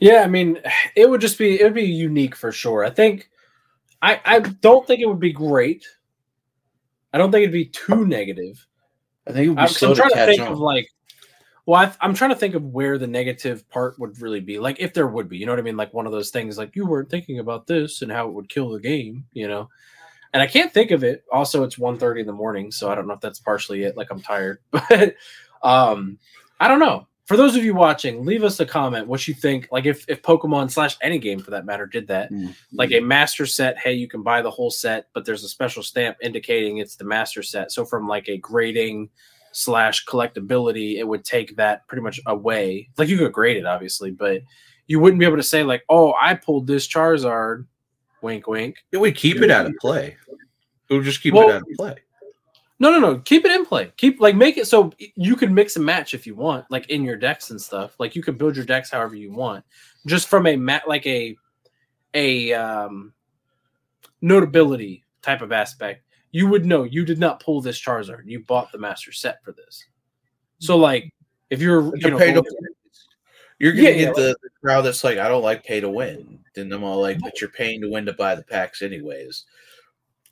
Yeah, 0.00 0.22
I 0.22 0.26
mean, 0.26 0.58
it 0.96 1.08
would 1.08 1.20
just 1.20 1.38
be 1.38 1.60
it 1.60 1.64
would 1.64 1.74
be 1.74 1.84
unique 1.84 2.34
for 2.34 2.50
sure. 2.50 2.84
I 2.84 2.90
think 2.90 3.30
I 4.02 4.20
I 4.24 4.38
don't 4.40 4.86
think 4.86 5.00
it 5.00 5.06
would 5.06 5.20
be 5.20 5.32
great. 5.32 5.86
I 7.12 7.18
don't 7.18 7.30
think 7.30 7.42
it'd 7.42 7.52
be 7.52 7.66
too 7.66 8.06
negative. 8.06 8.66
I 9.26 9.32
think 9.32 9.46
it 9.46 9.48
would 9.50 9.56
be 9.56 9.62
I'm, 9.62 9.68
slow 9.68 9.90
I'm 9.90 9.96
trying 9.96 10.10
to 10.10 10.14
catch 10.14 10.28
think 10.28 10.42
on. 10.42 10.52
of 10.52 10.58
like, 10.58 10.88
well, 11.66 11.82
I, 11.82 11.92
I'm 12.00 12.14
trying 12.14 12.30
to 12.30 12.36
think 12.36 12.54
of 12.54 12.64
where 12.64 12.98
the 12.98 13.06
negative 13.06 13.68
part 13.68 13.98
would 13.98 14.20
really 14.20 14.40
be. 14.40 14.58
Like, 14.58 14.80
if 14.80 14.94
there 14.94 15.06
would 15.06 15.28
be, 15.28 15.36
you 15.36 15.44
know 15.44 15.52
what 15.52 15.58
I 15.58 15.62
mean? 15.62 15.76
Like 15.76 15.92
one 15.92 16.06
of 16.06 16.12
those 16.12 16.30
things, 16.30 16.56
like 16.56 16.74
you 16.74 16.86
weren't 16.86 17.10
thinking 17.10 17.38
about 17.38 17.66
this 17.66 18.02
and 18.02 18.10
how 18.10 18.28
it 18.28 18.32
would 18.32 18.48
kill 18.48 18.70
the 18.70 18.80
game, 18.80 19.26
you 19.32 19.48
know. 19.48 19.68
And 20.32 20.42
I 20.42 20.46
can't 20.46 20.72
think 20.72 20.92
of 20.92 21.04
it. 21.04 21.24
Also, 21.32 21.64
it's 21.64 21.76
1.30 21.76 22.20
in 22.20 22.26
the 22.26 22.32
morning, 22.32 22.70
so 22.70 22.90
I 22.90 22.94
don't 22.94 23.08
know 23.08 23.14
if 23.14 23.20
that's 23.20 23.40
partially 23.40 23.82
it. 23.82 23.96
Like 23.96 24.10
I'm 24.10 24.22
tired, 24.22 24.60
but 24.70 25.16
um, 25.62 26.18
I 26.58 26.68
don't 26.68 26.78
know. 26.78 27.06
For 27.30 27.36
those 27.36 27.54
of 27.54 27.62
you 27.64 27.76
watching, 27.76 28.24
leave 28.24 28.42
us 28.42 28.58
a 28.58 28.66
comment 28.66 29.06
what 29.06 29.28
you 29.28 29.34
think. 29.34 29.68
Like 29.70 29.86
if 29.86 30.04
if 30.08 30.20
Pokemon 30.20 30.68
slash 30.68 30.96
any 31.00 31.16
game 31.16 31.38
for 31.38 31.52
that 31.52 31.64
matter 31.64 31.86
did 31.86 32.08
that, 32.08 32.32
Mm. 32.32 32.56
like 32.72 32.90
a 32.90 32.98
master 32.98 33.46
set 33.46 33.78
hey 33.78 33.92
you 33.92 34.08
can 34.08 34.24
buy 34.24 34.42
the 34.42 34.50
whole 34.50 34.68
set 34.72 35.06
but 35.14 35.24
there's 35.24 35.44
a 35.44 35.48
special 35.48 35.84
stamp 35.84 36.16
indicating 36.20 36.78
it's 36.78 36.96
the 36.96 37.04
master 37.04 37.40
set 37.44 37.70
so 37.70 37.84
from 37.84 38.08
like 38.08 38.28
a 38.28 38.36
grading 38.38 39.08
slash 39.52 40.04
collectability 40.06 40.96
it 40.98 41.04
would 41.06 41.24
take 41.24 41.54
that 41.54 41.86
pretty 41.86 42.02
much 42.02 42.18
away 42.26 42.88
like 42.98 43.08
you 43.08 43.16
could 43.16 43.32
grade 43.32 43.56
it 43.56 43.64
obviously 43.64 44.10
but 44.10 44.42
you 44.88 44.98
wouldn't 44.98 45.20
be 45.20 45.24
able 45.24 45.36
to 45.36 45.42
say 45.44 45.62
like 45.62 45.84
oh 45.88 46.12
i 46.20 46.34
pulled 46.34 46.66
this 46.66 46.88
charizard 46.88 47.64
wink 48.22 48.48
wink 48.48 48.74
It 48.90 48.96
would 48.98 49.14
keep 49.14 49.36
it 49.40 49.52
out 49.52 49.66
of 49.66 49.74
play. 49.80 50.16
It 50.88 50.94
would 50.94 51.04
just 51.04 51.22
keep 51.22 51.34
Well- 51.34 51.48
it 51.50 51.52
out 51.54 51.62
of 51.62 51.68
play. 51.76 51.94
No 52.80 52.90
no 52.90 52.98
no. 52.98 53.18
Keep 53.20 53.44
it 53.44 53.52
in 53.52 53.64
play. 53.64 53.92
Keep 53.96 54.20
like 54.20 54.34
make 54.34 54.56
it 54.56 54.66
so 54.66 54.92
you 54.98 55.36
can 55.36 55.54
mix 55.54 55.76
and 55.76 55.84
match 55.84 56.12
if 56.14 56.26
you 56.26 56.34
want 56.34 56.64
like 56.70 56.90
in 56.90 57.04
your 57.04 57.16
decks 57.16 57.50
and 57.50 57.60
stuff. 57.60 57.94
Like 58.00 58.16
you 58.16 58.22
can 58.22 58.36
build 58.36 58.56
your 58.56 58.64
decks 58.64 58.90
however 58.90 59.14
you 59.14 59.32
want. 59.32 59.64
Just 60.06 60.26
from 60.26 60.46
a 60.48 60.56
mat 60.56 60.88
like 60.88 61.06
a 61.06 61.36
a 62.14 62.52
um 62.54 63.12
notability 64.20 65.04
type 65.22 65.40
of 65.42 65.52
aspect 65.52 66.02
you 66.32 66.46
would 66.46 66.64
know 66.64 66.84
you 66.84 67.04
did 67.04 67.18
not 67.18 67.40
pull 67.42 67.60
this 67.60 67.80
charizard. 67.80 68.22
You 68.24 68.40
bought 68.40 68.70
the 68.72 68.78
master 68.78 69.12
set 69.12 69.42
for 69.44 69.52
this. 69.52 69.84
So 70.58 70.76
like 70.76 71.12
if 71.50 71.60
you're 71.60 71.82
Like 71.82 72.02
you 72.04 72.10
know 72.10 72.18
pay 72.18 72.32
to 72.32 72.42
going- 72.42 72.46
You're 73.58 73.72
gonna 73.72 73.82
Yeah, 73.82 73.90
yeah, 73.90 74.04
get 74.06 74.14
the, 74.14 74.36
the 74.42 74.50
crowd 74.60 74.82
that's 74.82 75.04
like, 75.04 75.18
I 75.18 75.28
don't 75.28 75.42
like 75.42 75.64
pay 75.64 75.80
to 75.80 75.88
win. 75.88 76.38
Then 76.54 76.72
I'm 76.72 76.84
all 76.84 77.00
like, 77.00 77.18
but 77.20 77.40
you're 77.40 77.50
paying 77.50 77.80
to 77.82 77.90
win 77.90 78.06
to 78.06 78.12
buy 78.12 78.34
the 78.34 78.42
packs 78.42 78.82
anyways. 78.82 79.44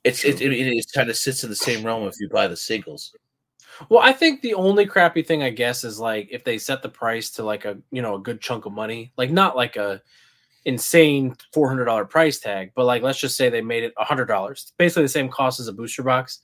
It's 0.03 0.23
it, 0.23 0.41
it, 0.41 0.53
it 0.53 0.85
kind 0.93 1.09
of 1.09 1.17
sits 1.17 1.43
in 1.43 1.49
the 1.49 1.55
same 1.55 1.85
realm 1.85 2.07
if 2.07 2.15
you 2.19 2.29
buy 2.29 2.47
the 2.47 2.55
singles. 2.55 3.13
Well, 3.89 4.01
I 4.01 4.11
think 4.11 4.41
the 4.41 4.53
only 4.55 4.85
crappy 4.85 5.21
thing 5.23 5.43
I 5.43 5.49
guess 5.49 5.83
is 5.83 5.99
like 5.99 6.27
if 6.31 6.43
they 6.43 6.57
set 6.57 6.81
the 6.81 6.89
price 6.89 7.29
to 7.31 7.43
like 7.43 7.65
a 7.65 7.77
you 7.91 8.01
know 8.01 8.15
a 8.15 8.19
good 8.19 8.41
chunk 8.41 8.65
of 8.65 8.73
money, 8.73 9.13
like 9.17 9.31
not 9.31 9.55
like 9.55 9.75
a 9.75 10.01
insane 10.65 11.35
four 11.53 11.67
hundred 11.67 11.85
dollar 11.85 12.05
price 12.05 12.39
tag, 12.39 12.71
but 12.75 12.85
like 12.85 13.01
let's 13.01 13.19
just 13.19 13.37
say 13.37 13.49
they 13.49 13.61
made 13.61 13.83
it 13.83 13.93
hundred 13.97 14.25
dollars, 14.25 14.73
basically 14.77 15.03
the 15.03 15.09
same 15.09 15.29
cost 15.29 15.59
as 15.59 15.67
a 15.67 15.73
booster 15.73 16.03
box. 16.03 16.39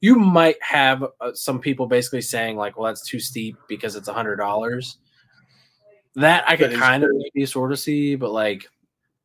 You 0.00 0.16
might 0.16 0.56
have 0.62 1.04
uh, 1.20 1.32
some 1.34 1.60
people 1.60 1.86
basically 1.86 2.22
saying 2.22 2.56
like, 2.56 2.76
well, 2.76 2.86
that's 2.86 3.06
too 3.06 3.20
steep 3.20 3.56
because 3.68 3.96
it's 3.96 4.08
hundred 4.08 4.36
dollars. 4.36 4.98
That 6.16 6.48
I 6.48 6.56
could 6.56 6.74
kind 6.74 7.04
of 7.04 7.10
maybe 7.12 7.46
sort 7.46 7.70
of 7.70 7.78
see, 7.78 8.16
but 8.16 8.32
like, 8.32 8.66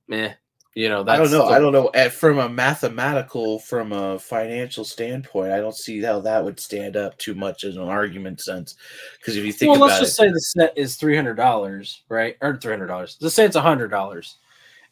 meh, 0.08 0.34
you 0.76 0.90
know, 0.90 1.06
I 1.08 1.16
don't 1.18 1.32
know. 1.32 1.48
the- 1.48 1.54
I 1.54 1.60
don't 1.60 1.72
know. 1.72 1.90
At, 1.94 2.12
from 2.12 2.38
a 2.38 2.50
mathematical, 2.50 3.60
from 3.60 3.94
a 3.94 4.20
financial 4.20 4.84
standpoint, 4.84 5.54
I 5.54 5.60
don't 5.60 5.76
see 5.76 6.02
how 6.02 6.20
that 6.20 6.44
would 6.44 6.60
stand 6.60 6.98
up 6.98 7.18
too 7.18 7.34
much 7.34 7.64
in 7.64 7.72
an 7.72 7.88
argument 7.88 8.42
sense. 8.42 8.76
Because 9.18 9.38
if 9.38 9.46
you 9.46 9.54
think 9.54 9.70
well, 9.72 9.78
about 9.78 9.88
let's 9.88 10.00
just 10.02 10.14
it, 10.14 10.16
say 10.16 10.32
the 10.32 10.40
set 10.42 10.78
is 10.78 10.98
three 10.98 11.16
hundred 11.16 11.36
dollars, 11.36 12.04
right? 12.10 12.36
Or 12.42 12.58
three 12.58 12.74
hundred 12.74 12.88
dollars. 12.88 13.18
Let's 13.22 13.36
say 13.36 13.46
it's 13.46 13.56
hundred 13.56 13.88
dollars, 13.88 14.36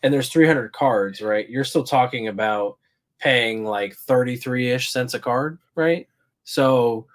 and 0.01 0.13
there's 0.13 0.29
three 0.29 0.47
hundred 0.47 0.71
cards, 0.71 1.21
right? 1.21 1.49
You're 1.49 1.65
still 1.65 1.83
talking 1.83 2.29
about 2.29 2.77
paying 3.19 3.65
like 3.65 3.93
thirty 3.93 4.37
three 4.37 4.71
ish 4.71 4.89
cents 4.89 5.13
a 5.15 5.19
card, 5.19 5.59
right? 5.75 6.07
So 6.45 7.07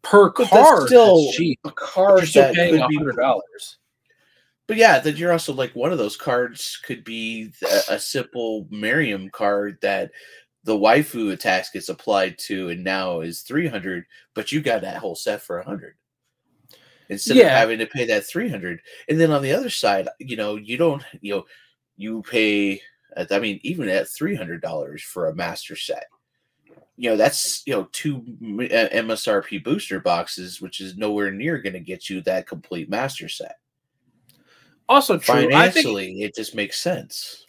per 0.00 0.30
But 0.30 0.50
that's 0.50 0.68
card, 0.70 0.86
still 0.88 1.24
that's 1.24 1.36
cheap. 1.36 1.60
a 1.64 1.68
But 1.68 1.76
card 1.76 2.18
you're 2.20 2.26
still 2.26 2.42
that 2.44 2.54
paying 2.54 2.78
could 2.80 2.88
be 2.88 2.96
hundred 2.96 3.16
dollars. 3.16 3.76
But 4.66 4.76
yeah, 4.76 5.00
then 5.00 5.16
you're 5.16 5.32
also 5.32 5.52
like 5.52 5.74
one 5.74 5.92
of 5.92 5.98
those 5.98 6.16
cards 6.16 6.80
could 6.84 7.04
be 7.04 7.52
a, 7.62 7.94
a 7.94 7.98
simple 7.98 8.66
Miriam 8.70 9.28
card 9.30 9.78
that 9.82 10.12
the 10.64 10.76
waifu 10.76 11.32
attacks 11.32 11.70
gets 11.70 11.88
applied 11.88 12.38
to, 12.38 12.68
and 12.70 12.84
now 12.84 13.20
is 13.20 13.40
three 13.40 13.66
hundred. 13.66 14.04
But 14.34 14.52
you 14.52 14.60
got 14.60 14.82
that 14.82 14.98
whole 14.98 15.16
set 15.16 15.42
for 15.42 15.60
hundred 15.62 15.96
instead 17.08 17.36
of 17.36 17.44
having 17.46 17.78
to 17.80 17.86
pay 17.86 18.06
that 18.06 18.24
three 18.26 18.48
hundred. 18.48 18.80
And 19.08 19.20
then 19.20 19.32
on 19.32 19.42
the 19.42 19.52
other 19.52 19.70
side, 19.70 20.08
you 20.18 20.36
know, 20.36 20.56
you 20.56 20.76
don't, 20.76 21.02
you 21.20 21.34
know, 21.34 21.44
you 21.96 22.22
pay. 22.22 22.80
I 23.30 23.40
mean, 23.40 23.60
even 23.62 23.88
at 23.88 24.08
three 24.08 24.36
hundred 24.36 24.62
dollars 24.62 25.02
for 25.02 25.28
a 25.28 25.34
master 25.34 25.76
set, 25.76 26.06
you 26.96 27.10
know, 27.10 27.16
that's 27.16 27.62
you 27.66 27.74
know 27.74 27.88
two 27.90 28.20
MSRP 28.20 29.64
booster 29.64 29.98
boxes, 29.98 30.60
which 30.60 30.80
is 30.80 30.96
nowhere 30.96 31.32
near 31.32 31.58
going 31.58 31.72
to 31.74 31.80
get 31.80 32.08
you 32.08 32.20
that 32.22 32.46
complete 32.46 32.88
master 32.88 33.28
set 33.28 33.56
Also 34.92 35.18
true. 35.18 35.54
I 35.54 35.70
think 35.70 35.86
it 36.20 36.34
just 36.34 36.54
makes 36.54 36.80
sense 36.80 37.42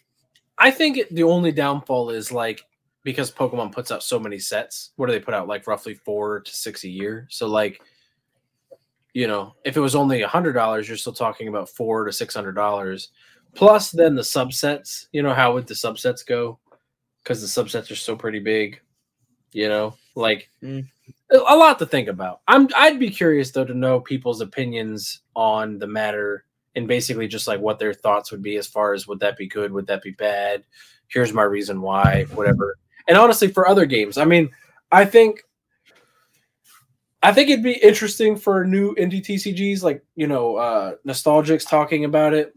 I 0.58 0.70
think 0.70 0.98
it, 0.98 1.14
the 1.14 1.24
only 1.24 1.52
downfall 1.52 2.10
is 2.10 2.30
like 2.30 2.64
because 3.02 3.30
Pokemon 3.30 3.72
puts 3.72 3.90
out 3.90 4.02
so 4.02 4.18
many 4.18 4.38
sets. 4.38 4.92
What 4.96 5.06
do 5.06 5.12
they 5.12 5.20
put 5.20 5.34
out? 5.34 5.48
Like 5.48 5.66
roughly 5.66 5.94
four 5.94 6.40
to 6.40 6.50
six 6.54 6.84
a 6.84 6.88
year. 6.88 7.26
So 7.30 7.46
like, 7.48 7.80
you 9.12 9.26
know, 9.26 9.54
if 9.64 9.76
it 9.76 9.80
was 9.80 9.94
only 9.94 10.22
a 10.22 10.28
hundred 10.28 10.52
dollars, 10.54 10.88
you're 10.88 10.96
still 10.96 11.12
talking 11.12 11.48
about 11.48 11.68
four 11.68 12.04
to 12.04 12.12
six 12.12 12.34
hundred 12.34 12.52
dollars. 12.54 13.10
Plus, 13.54 13.90
then 13.90 14.14
the 14.14 14.22
subsets. 14.22 15.06
You 15.12 15.22
know, 15.22 15.34
how 15.34 15.52
would 15.54 15.66
the 15.66 15.74
subsets 15.74 16.26
go? 16.26 16.58
Because 17.22 17.40
the 17.40 17.62
subsets 17.62 17.90
are 17.90 17.96
still 17.96 18.16
pretty 18.16 18.40
big. 18.40 18.80
You 19.52 19.68
know, 19.68 19.96
like 20.14 20.50
Mm. 20.62 20.88
a 21.30 21.36
a 21.36 21.56
lot 21.56 21.78
to 21.80 21.86
think 21.86 22.08
about. 22.08 22.40
I'm. 22.48 22.68
I'd 22.76 22.98
be 22.98 23.10
curious 23.10 23.50
though 23.50 23.64
to 23.64 23.74
know 23.74 24.00
people's 24.00 24.40
opinions 24.40 25.20
on 25.36 25.78
the 25.78 25.86
matter 25.86 26.44
and 26.76 26.88
basically 26.88 27.28
just 27.28 27.46
like 27.46 27.60
what 27.60 27.78
their 27.78 27.94
thoughts 27.94 28.30
would 28.30 28.42
be 28.42 28.56
as 28.56 28.66
far 28.66 28.92
as 28.94 29.06
would 29.06 29.20
that 29.20 29.36
be 29.36 29.46
good, 29.46 29.72
would 29.72 29.86
that 29.86 30.02
be 30.02 30.10
bad? 30.12 30.64
Here's 31.08 31.32
my 31.32 31.42
reason 31.42 31.80
why, 31.80 32.24
whatever. 32.34 32.78
And 33.06 33.16
honestly, 33.16 33.48
for 33.48 33.68
other 33.68 33.86
games, 33.86 34.18
I 34.18 34.24
mean, 34.24 34.50
I 34.90 35.04
think 35.04 35.42
I 37.22 37.32
think 37.32 37.48
it'd 37.48 37.64
be 37.64 37.72
interesting 37.72 38.36
for 38.36 38.66
new 38.66 38.94
indie 38.96 39.24
TCGs, 39.24 39.82
like 39.82 40.04
you 40.16 40.26
know, 40.26 40.56
uh 40.56 40.94
Nostalgix 41.06 41.68
talking 41.68 42.04
about 42.04 42.34
it. 42.34 42.54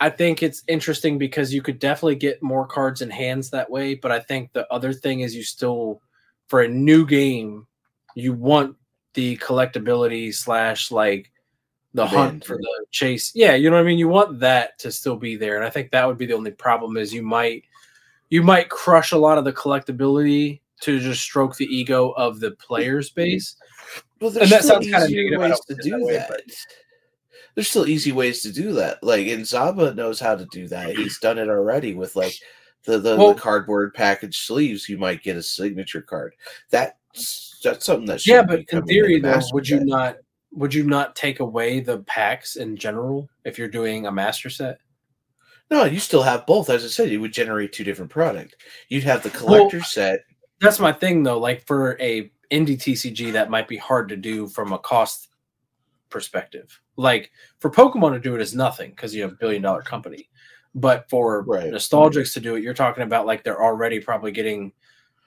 I 0.00 0.10
think 0.10 0.42
it's 0.42 0.62
interesting 0.68 1.16
because 1.16 1.54
you 1.54 1.62
could 1.62 1.78
definitely 1.78 2.16
get 2.16 2.42
more 2.42 2.66
cards 2.66 3.00
in 3.00 3.10
hands 3.10 3.50
that 3.50 3.70
way. 3.70 3.94
But 3.94 4.12
I 4.12 4.20
think 4.20 4.52
the 4.52 4.70
other 4.72 4.92
thing 4.92 5.20
is 5.20 5.34
you 5.34 5.42
still, 5.42 6.02
for 6.48 6.60
a 6.60 6.68
new 6.68 7.06
game, 7.06 7.66
you 8.14 8.34
want 8.34 8.76
the 9.14 9.38
collectability 9.38 10.34
slash 10.34 10.90
like 10.90 11.32
the 11.96 12.06
hunt 12.06 12.44
for 12.44 12.56
the 12.56 12.86
chase. 12.90 13.32
Yeah, 13.34 13.54
you 13.54 13.70
know 13.70 13.76
what 13.76 13.82
I 13.82 13.86
mean. 13.86 13.98
You 13.98 14.08
want 14.08 14.38
that 14.40 14.78
to 14.80 14.92
still 14.92 15.16
be 15.16 15.36
there, 15.36 15.56
and 15.56 15.64
I 15.64 15.70
think 15.70 15.90
that 15.90 16.06
would 16.06 16.18
be 16.18 16.26
the 16.26 16.34
only 16.34 16.50
problem 16.52 16.96
is 16.96 17.12
you 17.12 17.22
might 17.22 17.64
you 18.28 18.42
might 18.42 18.68
crush 18.68 19.12
a 19.12 19.18
lot 19.18 19.38
of 19.38 19.44
the 19.44 19.52
collectability 19.52 20.60
to 20.82 21.00
just 21.00 21.22
stroke 21.22 21.56
the 21.56 21.64
ego 21.66 22.10
of 22.12 22.40
the 22.40 22.50
players 22.52 23.10
base. 23.10 23.56
well 24.20 24.36
And 24.36 24.50
that 24.50 24.64
sounds 24.64 24.86
kinda 24.86 25.08
negative, 25.08 25.40
ways 25.40 25.60
to 25.68 25.74
do 25.76 25.90
that 25.90 26.00
way, 26.00 26.12
that. 26.14 26.28
But- 26.28 26.40
there's 27.54 27.68
still 27.68 27.86
easy 27.88 28.12
ways 28.12 28.42
to 28.42 28.52
do 28.52 28.74
that. 28.74 29.02
Like 29.02 29.26
and 29.28 29.42
zaba 29.42 29.94
knows 29.94 30.20
how 30.20 30.36
to 30.36 30.44
do 30.46 30.68
that. 30.68 30.94
He's 30.94 31.18
done 31.18 31.38
it 31.38 31.48
already 31.48 31.94
with 31.94 32.14
like 32.14 32.34
the 32.84 32.98
the, 32.98 33.16
Well- 33.16 33.32
the 33.32 33.40
cardboard 33.40 33.94
package 33.94 34.36
sleeves. 34.38 34.88
You 34.88 34.98
might 34.98 35.22
get 35.22 35.36
a 35.36 35.42
signature 35.42 36.02
card. 36.02 36.34
That's 36.70 37.58
that's 37.64 37.86
something 37.86 38.06
that 38.06 38.26
Yeah, 38.26 38.42
but 38.42 38.64
in 38.70 38.84
theory, 38.86 39.18
though, 39.20 39.40
would 39.52 39.66
you 39.68 39.82
not 39.84 40.16
would 40.56 40.74
you 40.74 40.84
not 40.84 41.14
take 41.14 41.40
away 41.40 41.80
the 41.80 41.98
packs 42.00 42.56
in 42.56 42.76
general 42.76 43.28
if 43.44 43.58
you're 43.58 43.68
doing 43.68 44.06
a 44.06 44.12
master 44.12 44.50
set? 44.50 44.78
no 45.70 45.84
you 45.84 45.98
still 45.98 46.22
have 46.22 46.46
both 46.46 46.70
as 46.70 46.84
i 46.84 46.86
said 46.88 47.10
you 47.10 47.20
would 47.20 47.32
generate 47.32 47.72
two 47.72 47.82
different 47.82 48.10
product 48.10 48.54
you'd 48.88 49.02
have 49.02 49.22
the 49.24 49.30
collector 49.30 49.82
set 49.82 50.20
That's 50.60 50.78
my 50.78 50.92
thing, 50.92 51.22
though. 51.22 51.38
Like 51.38 51.66
for 51.66 52.00
a 52.00 52.30
indie 52.50 52.78
TCG, 52.78 53.32
that 53.32 53.50
might 53.50 53.68
be 53.68 53.76
hard 53.76 54.08
to 54.08 54.16
do 54.16 54.46
from 54.46 54.72
a 54.72 54.78
cost 54.78 55.28
perspective. 56.08 56.80
Like 56.96 57.30
for 57.58 57.70
Pokemon 57.70 58.12
to 58.12 58.20
do 58.20 58.34
it 58.34 58.40
is 58.40 58.54
nothing 58.54 58.90
because 58.90 59.14
you 59.14 59.22
have 59.22 59.32
a 59.32 59.36
billion 59.36 59.60
dollar 59.62 59.82
company. 59.82 60.30
But 60.74 61.10
for 61.10 61.42
Right. 61.42 61.70
nostalgix 61.72 62.32
to 62.34 62.40
do 62.40 62.54
it, 62.54 62.62
you're 62.62 62.72
talking 62.74 63.02
about 63.02 63.26
like 63.26 63.44
they're 63.44 63.62
already 63.62 64.00
probably 64.00 64.30
getting 64.32 64.72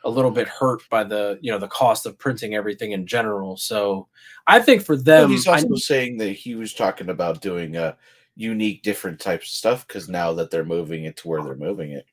a 0.06 0.10
little 0.10 0.32
bit 0.32 0.48
hurt 0.48 0.82
by 0.90 1.04
the 1.04 1.38
you 1.42 1.52
know 1.52 1.58
the 1.60 1.68
cost 1.68 2.06
of 2.06 2.18
printing 2.18 2.56
everything 2.56 2.92
in 2.94 3.06
general. 3.06 3.58
So 3.58 4.08
I 4.48 4.60
think 4.60 4.82
for 4.84 4.96
Well, 4.96 5.04
them, 5.04 5.30
he's 5.32 5.48
also 5.48 5.68
know- 5.68 5.76
saying 5.76 6.18
that 6.18 6.32
he 6.32 6.56
was 6.56 6.74
talking 6.74 7.10
about 7.10 7.42
doing 7.42 7.76
a 7.76 7.98
unique, 8.36 8.82
different 8.84 9.20
types 9.20 9.48
of 9.52 9.58
stuff 9.58 9.88
because 9.88 10.08
now 10.08 10.32
that 10.34 10.50
they're 10.50 10.64
moving 10.64 11.04
it 11.04 11.18
to 11.18 11.28
where 11.28 11.44
they're 11.44 11.56
moving 11.56 11.92
it. 11.92 12.06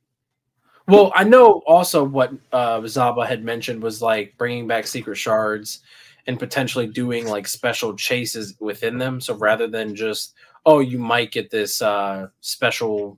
Well, 0.88 1.12
I 1.14 1.24
know 1.24 1.62
also 1.66 2.04
what 2.04 2.32
uh, 2.52 2.80
Zaba 2.80 3.26
had 3.26 3.44
mentioned 3.44 3.82
was 3.82 4.02
like 4.02 4.34
bringing 4.38 4.66
back 4.66 4.86
secret 4.86 5.16
shards 5.16 5.80
and 6.28 6.38
potentially 6.38 6.86
doing 6.86 7.26
like 7.26 7.46
special 7.48 7.94
chases 7.94 8.54
within 8.60 8.98
them. 8.98 9.20
So 9.20 9.34
rather 9.34 9.66
than 9.68 9.94
just 9.94 10.34
oh, 10.64 10.80
you 10.80 10.98
might 10.98 11.30
get 11.30 11.48
this 11.48 11.80
uh, 11.80 12.26
special, 12.40 13.16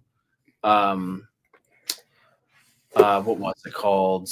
um, 0.64 1.26
uh, 2.94 3.22
what 3.22 3.38
was 3.38 3.54
it 3.64 3.72
called? 3.72 4.28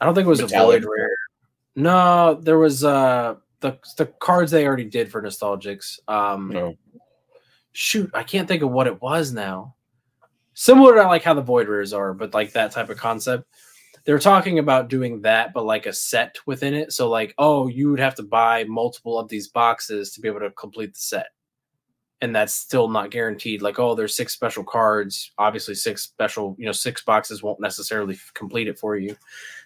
I 0.00 0.04
don't 0.04 0.14
think 0.14 0.26
it 0.26 0.30
was 0.30 0.42
Metallic. 0.42 0.78
a 0.78 0.86
void 0.86 0.90
rare. 0.96 1.10
No, 1.76 2.34
there 2.34 2.58
was 2.58 2.84
uh 2.84 3.36
the 3.60 3.78
the 3.96 4.06
cards 4.06 4.50
they 4.50 4.66
already 4.66 4.84
did 4.84 5.10
for 5.10 5.22
nostalgix. 5.22 5.98
Um, 6.08 6.48
No. 6.50 6.76
shoot, 7.72 8.10
I 8.14 8.22
can't 8.22 8.46
think 8.48 8.62
of 8.62 8.70
what 8.70 8.86
it 8.86 9.00
was 9.02 9.32
now. 9.32 9.74
Similar 10.54 10.96
to 10.96 11.02
like 11.04 11.22
how 11.22 11.34
the 11.34 11.40
void 11.40 11.68
rares 11.68 11.92
are, 11.92 12.12
but 12.14 12.34
like 12.34 12.52
that 12.52 12.72
type 12.72 12.90
of 12.90 12.96
concept. 12.98 13.44
They're 14.04 14.18
talking 14.18 14.58
about 14.58 14.88
doing 14.88 15.20
that, 15.22 15.52
but 15.52 15.66
like 15.66 15.86
a 15.86 15.92
set 15.92 16.38
within 16.46 16.72
it. 16.74 16.92
So 16.92 17.10
like, 17.10 17.34
oh, 17.36 17.66
you 17.68 17.90
would 17.90 18.00
have 18.00 18.14
to 18.16 18.22
buy 18.22 18.64
multiple 18.64 19.18
of 19.18 19.28
these 19.28 19.48
boxes 19.48 20.12
to 20.12 20.20
be 20.20 20.28
able 20.28 20.40
to 20.40 20.50
complete 20.52 20.94
the 20.94 21.00
set. 21.00 21.26
And 22.20 22.34
that's 22.34 22.52
still 22.52 22.88
not 22.88 23.12
guaranteed. 23.12 23.62
Like, 23.62 23.78
oh, 23.78 23.94
there's 23.94 24.16
six 24.16 24.32
special 24.32 24.64
cards. 24.64 25.30
Obviously, 25.38 25.74
six 25.74 26.02
special, 26.02 26.56
you 26.58 26.66
know, 26.66 26.72
six 26.72 27.04
boxes 27.04 27.42
won't 27.42 27.60
necessarily 27.60 28.18
complete 28.34 28.66
it 28.66 28.78
for 28.78 28.96
you. 28.96 29.16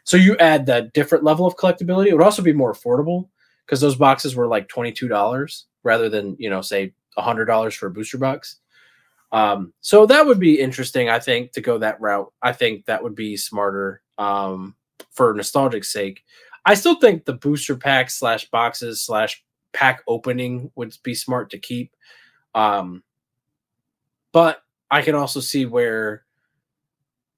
So 0.04 0.18
you 0.18 0.36
add 0.36 0.66
that 0.66 0.92
different 0.92 1.24
level 1.24 1.46
of 1.46 1.56
collectability. 1.56 2.08
It 2.08 2.14
would 2.14 2.24
also 2.24 2.42
be 2.42 2.52
more 2.52 2.74
affordable 2.74 3.28
because 3.64 3.80
those 3.80 3.96
boxes 3.96 4.36
were 4.36 4.48
like 4.48 4.68
$22 4.68 5.62
rather 5.82 6.10
than, 6.10 6.36
you 6.38 6.50
know, 6.50 6.60
say 6.60 6.92
$100 7.18 7.76
for 7.76 7.86
a 7.86 7.90
booster 7.90 8.18
box. 8.18 8.56
Um, 9.32 9.72
so 9.80 10.04
that 10.06 10.26
would 10.26 10.38
be 10.38 10.60
interesting, 10.60 11.08
I 11.08 11.18
think, 11.18 11.52
to 11.52 11.62
go 11.62 11.78
that 11.78 12.00
route. 12.00 12.30
I 12.42 12.52
think 12.52 12.84
that 12.84 13.02
would 13.02 13.14
be 13.14 13.36
smarter 13.36 14.02
um, 14.18 14.76
for 15.10 15.32
nostalgic 15.32 15.84
sake. 15.84 16.22
I 16.64 16.74
still 16.74 16.96
think 16.96 17.24
the 17.24 17.32
booster 17.32 17.76
pack 17.76 18.10
slash 18.10 18.48
boxes 18.50 19.04
slash 19.04 19.42
pack 19.72 20.02
opening 20.06 20.70
would 20.76 20.94
be 21.02 21.14
smart 21.14 21.50
to 21.50 21.58
keep. 21.58 21.92
Um, 22.54 23.02
but 24.32 24.62
I 24.90 25.02
can 25.02 25.14
also 25.14 25.40
see 25.40 25.66
where 25.66 26.24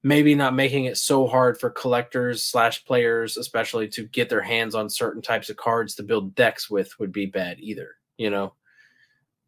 maybe 0.03 0.35
not 0.35 0.53
making 0.53 0.85
it 0.85 0.97
so 0.97 1.25
hard 1.25 1.59
for 1.59 1.69
collectors 1.71 2.43
slash 2.43 2.85
players, 2.85 3.37
especially 3.37 3.87
to 3.87 4.03
get 4.03 4.29
their 4.29 4.41
hands 4.41 4.75
on 4.75 4.89
certain 4.89 5.21
types 5.21 5.49
of 5.49 5.57
cards 5.57 5.95
to 5.95 6.03
build 6.03 6.35
decks 6.35 6.69
with, 6.69 6.97
would 6.99 7.11
be 7.11 7.25
bad 7.25 7.59
either. 7.59 7.95
You 8.17 8.29
know, 8.29 8.53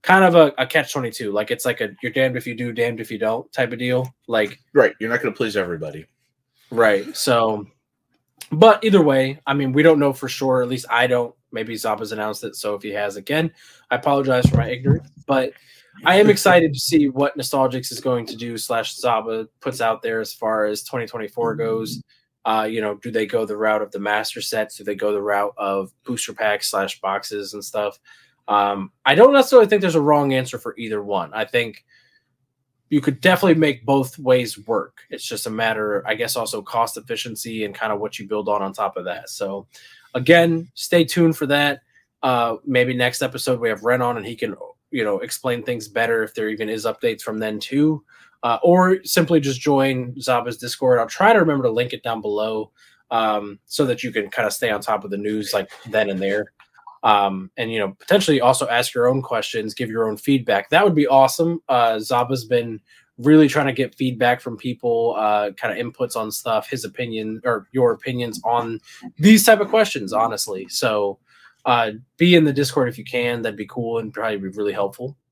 kind 0.02 0.24
of 0.26 0.36
a, 0.36 0.54
a 0.58 0.66
catch 0.66 0.92
twenty 0.92 1.12
two. 1.12 1.32
Like 1.32 1.52
it's 1.52 1.66
like 1.66 1.82
a 1.82 1.90
you're 2.02 2.12
damned 2.12 2.38
if 2.38 2.48
you 2.48 2.56
do, 2.56 2.74
damned 2.74 3.00
if 3.00 3.12
you 3.12 3.18
don't 3.20 3.52
type 3.52 3.72
of 3.72 3.80
deal. 3.80 4.14
Like 4.28 4.60
Right. 4.74 4.96
You're 5.00 5.10
not 5.10 5.22
going 5.22 5.34
to 5.34 5.38
please 5.38 5.56
everybody. 5.56 6.06
Right. 6.72 7.16
So, 7.16 7.68
but 8.52 8.84
either 8.84 9.02
way, 9.02 9.40
I 9.46 9.54
mean, 9.54 9.74
we 9.74 9.84
don't 9.84 10.00
know 10.00 10.12
for 10.12 10.28
sure. 10.28 10.62
At 10.62 10.70
least 10.70 10.86
I 10.90 11.08
don't. 11.08 11.36
Maybe 11.52 11.76
Zappa's 11.76 12.12
announced 12.12 12.44
it. 12.44 12.56
So 12.56 12.76
if 12.76 12.82
he 12.82 12.90
has 12.92 13.16
again, 13.16 13.52
I 13.90 13.96
apologize 13.96 14.48
for 14.48 14.58
my 14.58 14.70
ignorance. 14.70 15.10
But 15.26 15.54
I 16.06 16.20
am 16.20 16.30
excited 16.30 16.74
to 16.74 16.80
see 16.80 17.10
what 17.10 17.38
Nostalgix 17.38 17.92
is 17.92 18.00
going 18.00 18.26
to 18.28 18.36
do. 18.36 18.58
Slash 18.58 18.96
Zappa 18.98 19.48
puts 19.62 19.82
out 19.82 20.02
there 20.02 20.20
as 20.20 20.34
far 20.34 20.66
as 20.66 20.84
2024 20.84 21.56
goes. 21.56 22.02
Uh, 22.46 22.68
you 22.70 22.82
know, 22.82 22.96
do 22.96 23.12
they 23.12 23.26
go 23.26 23.46
the 23.46 23.58
route 23.58 23.82
of 23.82 23.92
the 23.92 24.00
master 24.00 24.42
sets? 24.42 24.78
Do 24.78 24.84
they 24.84 24.96
go 24.96 25.12
the 25.12 25.22
route 25.22 25.54
of 25.58 25.92
booster 26.06 26.34
packs 26.34 26.72
slash 26.72 27.02
boxes 27.02 27.54
and 27.54 27.64
stuff? 27.64 28.00
Um, 28.48 28.92
I 29.06 29.16
don't 29.16 29.34
necessarily 29.34 29.68
think 29.68 29.82
there's 29.82 29.96
a 29.96 30.02
wrong 30.02 30.34
answer 30.34 30.58
for 30.58 30.74
either 30.78 31.04
one. 31.04 31.34
I 31.34 31.44
think 31.44 31.84
you 32.90 33.02
could 33.02 33.20
definitely 33.20 33.60
make 33.60 33.86
both 33.86 34.18
ways 34.18 34.58
work. 34.66 35.00
It's 35.10 35.26
just 35.26 35.48
a 35.48 35.50
matter, 35.50 36.08
I 36.08 36.16
guess, 36.16 36.38
also 36.38 36.62
cost 36.62 36.96
efficiency 36.96 37.66
and 37.66 37.76
kind 37.76 37.92
of 37.92 38.00
what 38.00 38.18
you 38.18 38.28
build 38.28 38.48
on 38.48 38.62
on 38.62 38.72
top 38.72 38.96
of 38.96 39.06
that. 39.06 39.30
So, 39.30 39.68
again, 40.14 40.70
stay 40.74 41.04
tuned 41.04 41.38
for 41.38 41.46
that. 41.48 41.82
Uh, 42.24 42.58
maybe 42.66 42.94
next 42.94 43.22
episode 43.22 43.60
we 43.60 43.70
have 43.70 43.84
Ren 43.84 44.02
on 44.02 44.18
and 44.18 44.26
he 44.26 44.36
can, 44.36 44.56
you 44.92 45.04
know, 45.04 45.20
explain 45.20 45.64
things 45.64 45.88
better 45.88 46.24
if 46.24 46.34
there 46.34 46.50
even 46.50 46.70
is 46.70 46.86
updates 46.86 47.22
from 47.22 47.38
then 47.38 47.60
too. 47.60 48.04
Uh, 48.44 48.60
or 48.64 49.04
simply 49.04 49.40
just 49.40 49.60
join 49.60 50.14
Zaba's 50.16 50.58
Discord. 50.58 51.00
I'll 51.00 51.08
try 51.08 51.34
to 51.34 51.40
remember 51.40 51.64
to 51.64 51.72
link 51.72 51.94
it 51.94 52.04
down 52.04 52.22
below 52.22 52.72
um, 53.10 53.60
so 53.66 53.86
that 53.86 54.04
you 54.04 54.12
can 54.12 54.30
kind 54.30 54.46
of 54.46 54.54
stay 54.54 54.70
on 54.70 54.82
top 54.82 55.04
of 55.04 55.12
the 55.12 55.18
news 55.18 55.54
like 55.54 55.70
then 55.90 56.10
and 56.10 56.22
there 56.22 56.52
um, 57.04 57.52
and 57.58 57.72
you 57.72 57.80
know 57.80 57.96
potentially 58.00 58.42
also 58.42 58.68
ask 58.68 58.94
your 58.94 59.08
own 59.08 59.22
questions, 59.22 59.74
give 59.74 59.90
your 59.90 60.08
own 60.08 60.18
feedback. 60.18 60.70
That 60.70 60.84
would 60.84 60.96
be 60.96 61.08
awesome. 61.08 61.62
Uh, 61.70 61.96
Zaba's 62.00 62.46
been 62.46 62.82
really 63.18 63.48
trying 63.48 63.66
to 63.68 63.74
get 63.74 63.96
feedback 63.96 64.42
from 64.42 64.58
people, 64.58 65.16
uh, 65.18 65.52
kind 65.52 65.78
of 65.78 65.86
inputs 65.86 66.16
on 66.16 66.32
stuff, 66.32 66.70
his 66.70 66.86
opinion 66.86 67.42
or 67.44 67.68
your 67.72 67.92
opinions 67.92 68.40
on 68.44 68.80
these 69.18 69.44
type 69.44 69.60
of 69.60 69.70
questions. 69.70 70.14
Honestly, 70.14 70.68
so 70.70 71.20
uh, 71.66 71.92
be 72.18 72.36
in 72.36 72.44
the 72.46 72.54
Discord 72.54 72.90
if 72.90 72.98
you 72.98 73.04
can. 73.04 73.42
That'd 73.42 73.58
be 73.58 73.68
cool 73.68 74.00
and 74.00 74.14
probably 74.14 74.38
be 74.38 74.48
really 74.50 74.74
helpful. 74.74 75.18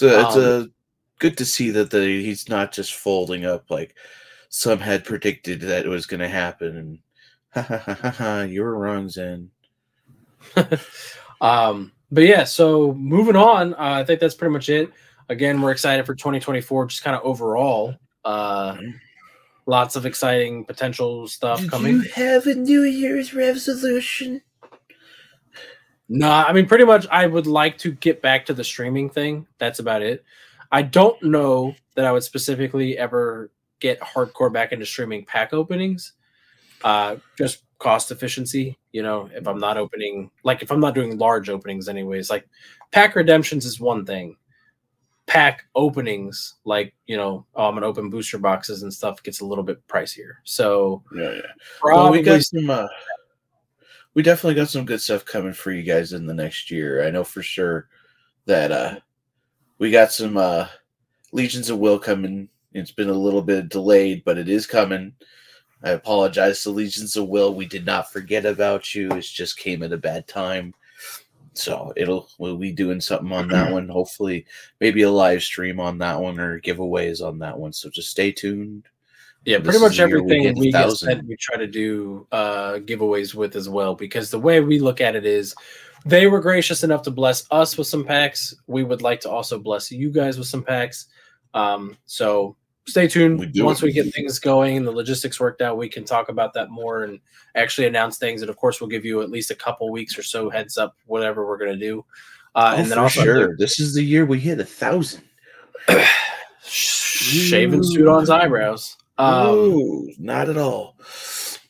A, 0.00 0.20
it's 0.20 0.36
Um, 0.36 0.42
a 0.42 0.68
good 1.18 1.36
to 1.36 1.44
see 1.44 1.70
that 1.70 1.90
the, 1.90 2.00
he's 2.00 2.48
not 2.48 2.72
just 2.72 2.94
folding 2.94 3.44
up 3.44 3.70
like 3.70 3.94
some 4.48 4.78
had 4.78 5.04
predicted 5.04 5.60
that 5.60 5.84
it 5.84 5.88
was 5.88 6.06
going 6.06 6.20
to 6.20 6.28
happen. 6.28 6.76
And 6.76 6.98
ha 7.50 7.62
ha 7.62 7.76
ha 7.78 7.94
ha, 7.94 8.10
ha 8.10 8.40
you 8.42 8.62
were 8.62 8.78
wrong, 8.78 9.08
Zen. 9.10 9.50
um, 11.40 11.92
but 12.10 12.24
yeah, 12.24 12.44
so 12.44 12.94
moving 12.94 13.36
on, 13.36 13.74
uh, 13.74 13.76
I 14.00 14.04
think 14.04 14.20
that's 14.20 14.34
pretty 14.34 14.52
much 14.52 14.68
it. 14.68 14.90
Again, 15.28 15.60
we're 15.60 15.70
excited 15.70 16.04
for 16.06 16.14
2024, 16.14 16.86
just 16.86 17.02
kind 17.02 17.16
of 17.16 17.22
overall. 17.22 17.94
Uh, 18.24 18.76
lots 19.66 19.96
of 19.96 20.06
exciting 20.06 20.64
potential 20.64 21.26
stuff 21.28 21.66
coming. 21.68 21.94
You 21.94 22.02
have 22.14 22.46
a 22.46 22.54
New 22.54 22.82
Year's 22.82 23.34
resolution? 23.34 24.42
No, 26.08 26.30
I 26.30 26.52
mean, 26.52 26.66
pretty 26.66 26.84
much, 26.84 27.06
I 27.10 27.26
would 27.26 27.46
like 27.46 27.78
to 27.78 27.92
get 27.92 28.20
back 28.20 28.44
to 28.46 28.54
the 28.54 28.64
streaming 28.64 29.08
thing. 29.08 29.46
That's 29.58 29.78
about 29.78 30.02
it. 30.02 30.24
I 30.70 30.82
don't 30.82 31.22
know 31.22 31.74
that 31.94 32.04
I 32.04 32.12
would 32.12 32.22
specifically 32.22 32.98
ever 32.98 33.50
get 33.80 34.00
hardcore 34.00 34.52
back 34.52 34.72
into 34.72 34.86
streaming 34.86 35.24
pack 35.24 35.52
openings. 35.52 36.12
Uh, 36.84 37.16
just 37.38 37.64
cost 37.78 38.10
efficiency. 38.10 38.78
You 38.92 39.02
know, 39.02 39.28
if 39.34 39.46
I'm 39.46 39.58
not 39.58 39.76
opening, 39.76 40.30
like 40.44 40.62
if 40.62 40.70
I'm 40.70 40.80
not 40.80 40.94
doing 40.94 41.18
large 41.18 41.48
openings, 41.48 41.88
anyways, 41.88 42.30
like 42.30 42.48
pack 42.90 43.14
redemptions 43.14 43.64
is 43.64 43.80
one 43.80 44.04
thing. 44.04 44.36
Pack 45.32 45.64
openings, 45.74 46.56
like 46.66 46.92
you 47.06 47.16
know, 47.16 47.46
oh, 47.54 47.64
I'm 47.64 47.74
gonna 47.74 47.86
open 47.86 48.10
booster 48.10 48.36
boxes 48.36 48.82
and 48.82 48.92
stuff, 48.92 49.22
gets 49.22 49.40
a 49.40 49.46
little 49.46 49.64
bit 49.64 49.86
pricier. 49.88 50.34
So 50.44 51.02
Yeah, 51.16 51.30
yeah. 51.32 51.40
Well, 51.82 52.12
we 52.12 52.20
got 52.20 52.42
some. 52.42 52.68
Uh, 52.68 52.86
we 54.12 54.22
definitely 54.22 54.56
got 54.56 54.68
some 54.68 54.84
good 54.84 55.00
stuff 55.00 55.24
coming 55.24 55.54
for 55.54 55.72
you 55.72 55.84
guys 55.84 56.12
in 56.12 56.26
the 56.26 56.34
next 56.34 56.70
year. 56.70 57.02
I 57.02 57.10
know 57.10 57.24
for 57.24 57.42
sure 57.42 57.88
that 58.44 58.70
uh, 58.72 58.96
we 59.78 59.90
got 59.90 60.12
some 60.12 60.36
uh, 60.36 60.66
Legions 61.32 61.70
of 61.70 61.78
Will 61.78 61.98
coming. 61.98 62.50
It's 62.74 62.92
been 62.92 63.08
a 63.08 63.14
little 63.14 63.40
bit 63.40 63.70
delayed, 63.70 64.24
but 64.26 64.36
it 64.36 64.50
is 64.50 64.66
coming. 64.66 65.14
I 65.82 65.92
apologize 65.92 66.62
to 66.62 66.70
Legions 66.70 67.16
of 67.16 67.28
Will. 67.28 67.54
We 67.54 67.64
did 67.64 67.86
not 67.86 68.12
forget 68.12 68.44
about 68.44 68.94
you. 68.94 69.08
It 69.12 69.22
just 69.22 69.58
came 69.58 69.82
at 69.82 69.94
a 69.94 69.96
bad 69.96 70.28
time. 70.28 70.74
So 71.54 71.92
it'll 71.96 72.28
we'll 72.38 72.56
be 72.56 72.72
doing 72.72 73.00
something 73.00 73.32
on 73.32 73.48
that 73.48 73.72
one. 73.72 73.88
Hopefully, 73.88 74.46
maybe 74.80 75.02
a 75.02 75.10
live 75.10 75.42
stream 75.42 75.80
on 75.80 75.98
that 75.98 76.20
one 76.20 76.38
or 76.38 76.60
giveaways 76.60 77.26
on 77.26 77.38
that 77.40 77.58
one. 77.58 77.72
So 77.72 77.90
just 77.90 78.10
stay 78.10 78.32
tuned. 78.32 78.88
Yeah, 79.44 79.58
pretty 79.58 79.80
much 79.80 79.98
everything 79.98 80.56
we, 80.56 80.70
get 80.70 80.88
sent, 80.92 81.26
we 81.26 81.36
try 81.36 81.56
to 81.56 81.66
do 81.66 82.28
uh, 82.30 82.74
giveaways 82.74 83.34
with 83.34 83.56
as 83.56 83.68
well. 83.68 83.94
Because 83.94 84.30
the 84.30 84.38
way 84.38 84.60
we 84.60 84.78
look 84.78 85.00
at 85.00 85.16
it 85.16 85.26
is, 85.26 85.52
they 86.06 86.28
were 86.28 86.40
gracious 86.40 86.84
enough 86.84 87.02
to 87.02 87.10
bless 87.10 87.44
us 87.50 87.76
with 87.76 87.88
some 87.88 88.04
packs. 88.04 88.54
We 88.68 88.84
would 88.84 89.02
like 89.02 89.20
to 89.22 89.30
also 89.30 89.58
bless 89.58 89.90
you 89.90 90.10
guys 90.10 90.38
with 90.38 90.46
some 90.46 90.62
packs. 90.62 91.06
Um, 91.54 91.96
so 92.06 92.56
stay 92.86 93.06
tuned. 93.08 93.52
do 93.52 93.64
Once 93.64 93.82
it. 93.82 93.86
we 93.86 93.92
get 93.92 94.12
things 94.12 94.38
going 94.38 94.76
and 94.76 94.86
the 94.86 94.90
logistics 94.92 95.38
worked 95.40 95.62
out, 95.62 95.76
we 95.78 95.88
can 95.88 96.04
talk 96.04 96.28
about 96.28 96.52
that 96.54 96.70
more 96.70 97.04
and 97.04 97.20
actually 97.54 97.86
announce 97.86 98.18
things. 98.18 98.42
And 98.42 98.50
of 98.50 98.56
course, 98.56 98.80
we'll 98.80 98.90
give 98.90 99.04
you 99.04 99.22
at 99.22 99.30
least 99.30 99.50
a 99.50 99.54
couple 99.54 99.90
weeks 99.90 100.18
or 100.18 100.22
so 100.22 100.50
heads 100.50 100.76
up, 100.78 100.96
whatever 101.06 101.46
we're 101.46 101.58
going 101.58 101.72
to 101.72 101.78
do. 101.78 102.04
Uh, 102.54 102.72
Oh, 102.74 102.80
and 102.80 102.90
then 102.90 102.98
also 102.98 103.22
sure, 103.24 103.56
this 103.56 103.80
is 103.80 103.94
the 103.94 104.02
year 104.04 104.26
we 104.26 104.38
hit 104.38 104.60
a 104.60 104.64
thousand. 104.64 105.22
shaving 106.62 107.82
Sudan's 107.82 108.30
eyebrows. 108.30 108.96
Um, 109.18 109.48
Ooh, 109.48 110.12
not 110.18 110.48
at 110.48 110.56
all. 110.58 110.96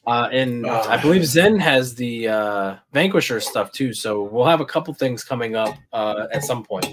Uh, 0.06 0.28
and 0.32 0.66
Ah. 0.66 0.90
I 0.90 0.96
believe 1.00 1.24
Zen 1.24 1.58
has 1.60 1.94
the 1.94 2.26
uh, 2.28 2.76
Vanquisher 2.92 3.40
stuff 3.40 3.70
too. 3.70 3.92
So 3.92 4.22
we'll 4.22 4.46
have 4.46 4.60
a 4.60 4.64
couple 4.64 4.92
things 4.94 5.22
coming 5.22 5.54
up 5.54 5.76
uh, 5.92 6.26
at 6.32 6.42
some 6.42 6.64
point. 6.64 6.86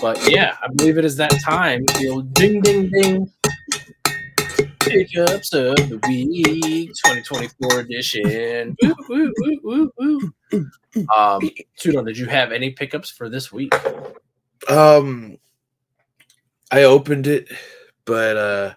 But 0.00 0.18
yeah, 0.30 0.56
I 0.62 0.68
believe 0.74 0.96
it 0.96 1.04
is 1.04 1.16
that 1.16 1.34
time. 1.44 1.84
Ding, 2.32 2.60
ding, 2.62 2.88
ding. 2.90 3.30
Pickups 4.90 5.52
of 5.54 5.76
the 5.76 6.00
week, 6.08 6.88
2024 6.88 7.80
edition. 7.80 8.76
Um, 11.16 11.40
Sudon, 11.78 12.04
did 12.04 12.18
you 12.18 12.26
have 12.26 12.50
any 12.50 12.70
pickups 12.70 13.08
for 13.08 13.28
this 13.28 13.52
week? 13.52 13.72
Um, 14.68 15.38
I 16.72 16.82
opened 16.82 17.28
it, 17.28 17.48
but 18.04 18.36
uh, 18.36 18.74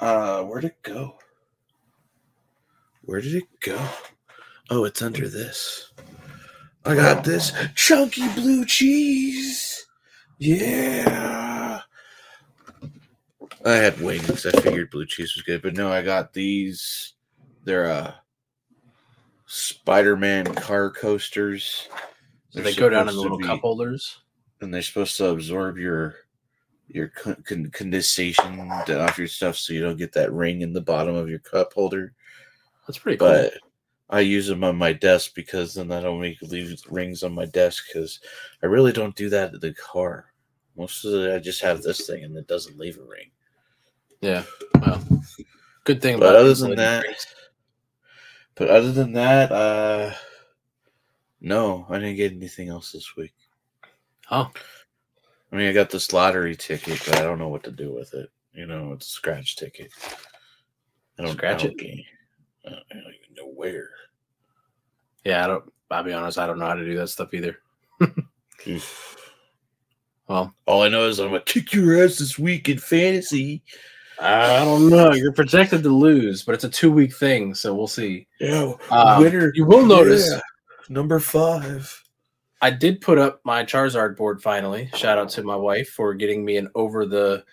uh, 0.00 0.42
where'd 0.44 0.64
it 0.64 0.82
go? 0.82 1.18
Where 3.02 3.20
did 3.20 3.34
it 3.34 3.60
go? 3.60 3.78
Oh, 4.70 4.84
it's 4.84 5.02
under 5.02 5.28
this. 5.28 5.92
I 6.84 6.94
got 6.94 7.24
this 7.24 7.52
chunky 7.74 8.26
blue 8.30 8.64
cheese. 8.64 9.86
Yeah. 10.38 11.45
I 13.66 13.74
had 13.76 14.00
wings. 14.00 14.46
I 14.46 14.52
figured 14.60 14.90
blue 14.90 15.06
cheese 15.06 15.34
was 15.34 15.42
good, 15.42 15.60
but 15.60 15.74
no, 15.74 15.92
I 15.92 16.02
got 16.02 16.32
these. 16.32 17.14
They're 17.64 17.90
uh 17.90 18.14
Spider-Man 19.46 20.54
car 20.54 20.90
coasters. 20.90 21.88
So 22.50 22.60
They're 22.60 22.74
go 22.74 22.88
down 22.88 23.08
in 23.08 23.14
the 23.14 23.20
little 23.20 23.38
be- 23.38 23.44
cup 23.44 23.60
holders. 23.60 24.18
and 24.60 24.72
they're 24.72 24.82
supposed 24.82 25.16
to 25.18 25.28
absorb 25.30 25.78
your 25.78 26.14
your 26.88 27.08
con- 27.08 27.42
con- 27.44 27.70
condensation 27.70 28.60
off 28.70 29.18
your 29.18 29.26
stuff, 29.26 29.56
so 29.56 29.72
you 29.72 29.80
don't 29.80 29.98
get 29.98 30.12
that 30.12 30.32
ring 30.32 30.60
in 30.62 30.72
the 30.72 30.80
bottom 30.80 31.16
of 31.16 31.28
your 31.28 31.40
cup 31.40 31.72
holder. 31.72 32.14
That's 32.86 32.98
pretty 32.98 33.18
cool. 33.18 33.28
But 33.28 33.54
I 34.08 34.20
use 34.20 34.46
them 34.46 34.62
on 34.62 34.76
my 34.76 34.92
desk 34.92 35.34
because 35.34 35.74
then 35.74 35.90
I 35.90 36.00
don't 36.00 36.20
make 36.20 36.40
leave 36.42 36.80
rings 36.88 37.24
on 37.24 37.34
my 37.34 37.46
desk 37.46 37.86
because 37.88 38.20
I 38.62 38.66
really 38.66 38.92
don't 38.92 39.16
do 39.16 39.28
that 39.30 39.52
in 39.52 39.58
the 39.58 39.74
car. 39.74 40.32
Most 40.76 41.04
of 41.04 41.12
it, 41.14 41.34
I 41.34 41.40
just 41.40 41.60
have 41.62 41.82
this 41.82 42.06
thing 42.06 42.22
and 42.22 42.36
it 42.36 42.46
doesn't 42.46 42.78
leave 42.78 42.98
a 42.98 43.02
ring. 43.02 43.30
Yeah. 44.20 44.42
Well, 44.80 45.02
good 45.84 46.00
thing 46.02 46.18
But 46.18 46.30
about 46.30 46.36
other 46.36 46.54
than 46.54 46.76
that, 46.76 47.02
drinks. 47.02 47.26
but 48.54 48.68
other 48.70 48.92
than 48.92 49.12
that, 49.14 49.52
uh, 49.52 50.12
no, 51.40 51.86
I 51.88 51.98
didn't 51.98 52.16
get 52.16 52.32
anything 52.32 52.68
else 52.68 52.92
this 52.92 53.16
week. 53.16 53.32
Oh, 54.30 54.50
I 55.52 55.56
mean, 55.56 55.68
I 55.68 55.72
got 55.72 55.90
this 55.90 56.12
lottery 56.12 56.56
ticket, 56.56 57.00
but 57.06 57.16
I 57.18 57.22
don't 57.22 57.38
know 57.38 57.48
what 57.48 57.62
to 57.64 57.70
do 57.70 57.92
with 57.92 58.14
it. 58.14 58.30
You 58.52 58.66
know, 58.66 58.92
it's 58.92 59.06
a 59.06 59.10
scratch 59.10 59.56
ticket. 59.56 59.90
I 61.18 61.22
don't 61.22 61.32
Scratch 61.32 61.64
I 61.64 61.68
it? 61.68 61.76
don't, 61.78 62.74
I 62.74 62.94
don't 62.94 63.14
even 63.22 63.34
know 63.36 63.48
where. 63.54 63.90
yeah. 65.24 65.44
I 65.44 65.46
don't. 65.46 65.64
I'll 65.90 66.02
be 66.02 66.12
honest. 66.12 66.38
I 66.38 66.46
don't 66.46 66.58
know 66.58 66.66
how 66.66 66.74
to 66.74 66.84
do 66.84 66.96
that 66.96 67.08
stuff 67.08 67.32
either. 67.32 67.58
Well, 70.28 70.52
All 70.66 70.82
I 70.82 70.88
know 70.88 71.06
is 71.06 71.20
I'm 71.20 71.28
gonna 71.28 71.40
kick 71.42 71.72
your 71.72 72.02
ass 72.02 72.18
this 72.18 72.36
week 72.38 72.68
in 72.68 72.78
fantasy. 72.78 73.62
I 74.20 74.64
don't 74.64 74.88
know. 74.88 75.12
You're 75.12 75.32
projected 75.32 75.82
to 75.82 75.90
lose, 75.90 76.42
but 76.42 76.54
it's 76.54 76.64
a 76.64 76.68
two 76.70 76.90
week 76.90 77.14
thing, 77.14 77.54
so 77.54 77.74
we'll 77.74 77.86
see. 77.86 78.26
Yeah, 78.40 78.72
Um, 78.90 79.22
winner. 79.22 79.52
you 79.54 79.64
will 79.66 79.84
notice 79.84 80.30
Yeah, 80.32 80.40
number 80.88 81.18
five. 81.20 82.02
I 82.62 82.70
did 82.70 83.02
put 83.02 83.18
up 83.18 83.40
my 83.44 83.64
Charizard 83.64 84.16
board 84.16 84.40
finally. 84.42 84.88
Shout 84.94 85.18
out 85.18 85.28
to 85.30 85.42
my 85.42 85.56
wife 85.56 85.90
for 85.90 86.14
getting 86.14 86.44
me 86.44 86.56
an 86.56 86.70
over 86.74 87.04
the 87.04 87.44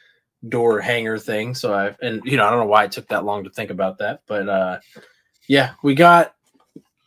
door 0.50 0.80
hanger 0.80 1.18
thing. 1.18 1.54
So 1.56 1.74
I 1.74 1.96
and 2.02 2.22
you 2.24 2.38
know 2.38 2.46
I 2.46 2.50
don't 2.50 2.60
know 2.60 2.66
why 2.66 2.86
it 2.86 2.92
took 2.94 3.08
that 3.10 3.26
long 3.26 3.44
to 3.44 3.50
think 3.50 3.70
about 3.70 3.98
that, 4.00 4.22
but 4.28 4.48
uh 4.48 4.80
yeah, 5.50 5.74
we 5.84 5.94
got 5.96 6.36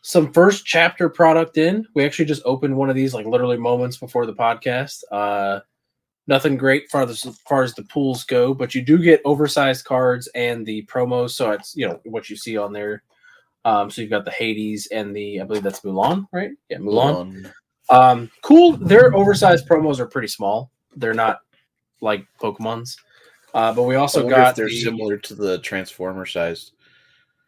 some 0.03 0.31
first 0.31 0.65
chapter 0.65 1.09
product 1.09 1.57
in. 1.57 1.85
We 1.95 2.05
actually 2.05 2.25
just 2.25 2.43
opened 2.45 2.75
one 2.75 2.89
of 2.89 2.95
these 2.95 3.13
like 3.15 3.25
literally 3.25 3.57
moments 3.57 3.97
before 3.97 4.25
the 4.27 4.33
podcast. 4.33 5.01
Uh 5.11 5.61
nothing 6.27 6.57
great 6.57 6.89
far 6.91 7.03
as, 7.03 7.25
as 7.25 7.37
far 7.47 7.63
as 7.63 7.73
the 7.73 7.83
pools 7.83 8.23
go, 8.23 8.53
but 8.53 8.75
you 8.75 8.81
do 8.81 8.97
get 8.97 9.21
oversized 9.25 9.85
cards 9.85 10.27
and 10.35 10.65
the 10.65 10.85
promos. 10.85 11.31
So 11.31 11.51
it's 11.51 11.75
you 11.75 11.87
know 11.87 11.99
what 12.05 12.29
you 12.29 12.35
see 12.35 12.57
on 12.57 12.73
there. 12.73 13.03
Um, 13.65 13.89
so 13.89 14.01
you've 14.01 14.11
got 14.11 14.25
the 14.25 14.31
Hades 14.31 14.87
and 14.87 15.15
the 15.15 15.41
I 15.41 15.43
believe 15.43 15.63
that's 15.63 15.81
Mulan, 15.81 16.27
right? 16.31 16.51
Yeah, 16.69 16.77
Mulan. 16.77 17.51
Um, 17.89 18.29
cool. 18.41 18.77
Their 18.77 19.15
oversized 19.15 19.67
promos 19.67 19.99
are 19.99 20.07
pretty 20.07 20.27
small. 20.27 20.71
They're 20.95 21.13
not 21.13 21.39
like 22.01 22.25
Pokemon's. 22.41 22.97
Uh, 23.53 23.73
but 23.73 23.83
we 23.83 23.95
also 23.95 24.27
got 24.29 24.55
they're 24.55 24.67
the, 24.67 24.81
similar 24.81 25.17
to 25.17 25.33
the 25.33 25.57
Transformer 25.59 26.25
size. 26.25 26.73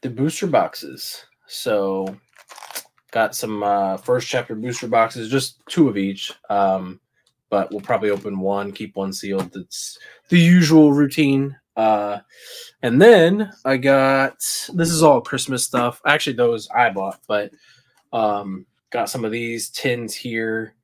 the 0.02 0.10
booster 0.10 0.48
boxes. 0.48 1.26
So 1.48 2.18
got 3.12 3.36
some 3.36 3.64
uh, 3.64 3.98
first 3.98 4.28
chapter 4.28 4.56
booster 4.56 4.88
boxes, 4.88 5.30
just 5.30 5.60
two 5.68 5.90
of 5.90 5.98
each. 5.98 6.32
Um, 6.50 7.00
but 7.50 7.72
we'll 7.72 7.82
probably 7.82 8.10
open 8.10 8.40
one, 8.40 8.72
keep 8.72 8.96
one 8.96 9.14
sealed. 9.14 9.52
That's 9.54 9.98
the 10.30 10.40
usual 10.40 10.94
routine. 10.94 11.56
Uh, 11.76 12.20
and 12.82 13.02
then 13.02 13.52
I 13.66 13.78
got 13.78 14.38
this 14.74 14.92
is 14.92 15.04
all 15.04 15.22
Christmas 15.22 15.64
stuff. 15.64 16.02
Actually, 16.06 16.36
those 16.36 16.70
I 16.70 16.90
bought, 16.90 17.20
but 17.28 17.52
um, 18.12 18.66
got 18.90 19.10
some 19.10 19.26
of 19.26 19.32
these 19.32 19.70
tins 19.70 20.14
here. 20.14 20.76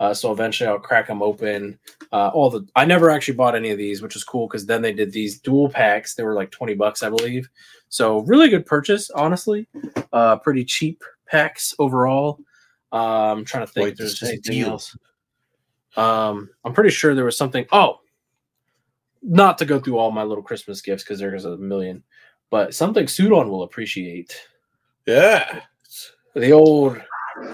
Uh, 0.00 0.12
so 0.12 0.32
eventually 0.32 0.68
I'll 0.68 0.78
crack 0.78 1.06
them 1.06 1.22
open. 1.22 1.78
Uh, 2.12 2.28
all 2.34 2.50
the 2.50 2.66
I 2.76 2.84
never 2.84 3.10
actually 3.10 3.34
bought 3.34 3.54
any 3.54 3.70
of 3.70 3.78
these, 3.78 4.02
which 4.02 4.16
is 4.16 4.24
cool 4.24 4.46
because 4.46 4.66
then 4.66 4.82
they 4.82 4.92
did 4.92 5.12
these 5.12 5.38
dual 5.40 5.68
packs. 5.68 6.14
They 6.14 6.24
were 6.24 6.34
like 6.34 6.50
twenty 6.50 6.74
bucks, 6.74 7.02
I 7.02 7.10
believe. 7.10 7.48
So 7.88 8.20
really 8.20 8.48
good 8.48 8.66
purchase, 8.66 9.10
honestly. 9.10 9.68
Uh, 10.12 10.36
pretty 10.36 10.64
cheap 10.64 11.02
packs 11.26 11.74
overall. 11.78 12.40
Uh, 12.92 13.32
I'm 13.32 13.44
trying 13.44 13.66
to 13.66 13.72
think 13.72 13.90
if 13.90 13.96
there's 13.98 14.18
the 14.20 14.26
anything 14.28 14.52
steal. 14.52 14.68
else. 14.70 14.96
Um, 15.96 16.50
I'm 16.64 16.72
pretty 16.72 16.90
sure 16.90 17.14
there 17.14 17.24
was 17.24 17.36
something. 17.36 17.66
Oh, 17.72 18.00
not 19.22 19.58
to 19.58 19.64
go 19.64 19.80
through 19.80 19.98
all 19.98 20.10
my 20.10 20.22
little 20.22 20.42
Christmas 20.42 20.80
gifts 20.80 21.02
because 21.02 21.18
there's 21.18 21.44
a 21.44 21.56
million, 21.56 22.02
but 22.50 22.74
something 22.74 23.06
Sudon 23.06 23.48
will 23.48 23.62
appreciate. 23.62 24.38
Yeah. 25.06 25.60
The 26.34 26.52
old 26.52 27.00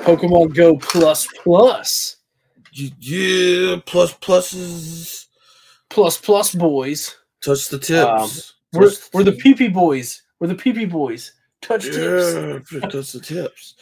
Pokemon 0.02 0.54
Go 0.54 0.76
Plus 0.76 1.26
Plus 1.42 2.16
Yeah, 2.72 3.76
plus 3.86 4.14
pluses. 4.14 5.26
Plus 5.88 6.18
Plus 6.18 6.54
boys. 6.54 7.16
Touch 7.44 7.68
the 7.68 7.78
tips. 7.78 8.54
We're, 8.72 8.90
Touch 8.90 8.98
we're 9.12 9.24
the 9.24 9.32
PP 9.32 9.72
boys. 9.72 10.22
We're 10.38 10.48
the 10.48 10.54
PP 10.54 10.90
boys. 10.90 11.32
Touch 11.60 11.84
tips. 11.84 12.70
touch 12.80 13.12
the 13.12 13.20
tips. 13.20 13.74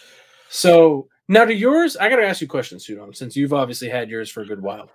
So 0.49 1.09
now 1.29 1.45
to 1.45 1.55
yours, 1.55 1.97
I 1.97 2.09
gotta 2.09 2.27
ask 2.27 2.41
you 2.41 2.47
a 2.47 2.49
question, 2.49 2.79
Sudon, 2.79 3.15
since 3.15 3.37
you've 3.37 3.53
obviously 3.53 3.89
had 3.89 4.11
yours 4.11 4.31
for 4.31 4.43
a 4.43 4.47
good 4.47 4.63
while. 4.63 4.91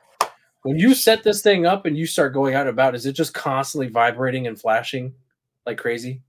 When 0.63 0.77
you 0.79 0.95
set 0.95 1.23
this 1.23 1.41
thing 1.41 1.65
up 1.65 1.85
and 1.85 1.97
you 1.97 2.05
start 2.05 2.33
going 2.33 2.55
out 2.55 2.61
and 2.61 2.69
about, 2.69 2.95
is 2.95 3.05
it 3.05 3.13
just 3.13 3.33
constantly 3.33 3.89
vibrating 3.89 4.47
and 4.47 4.59
flashing 4.59 5.13
like 5.65 5.77
crazy? 5.77 6.21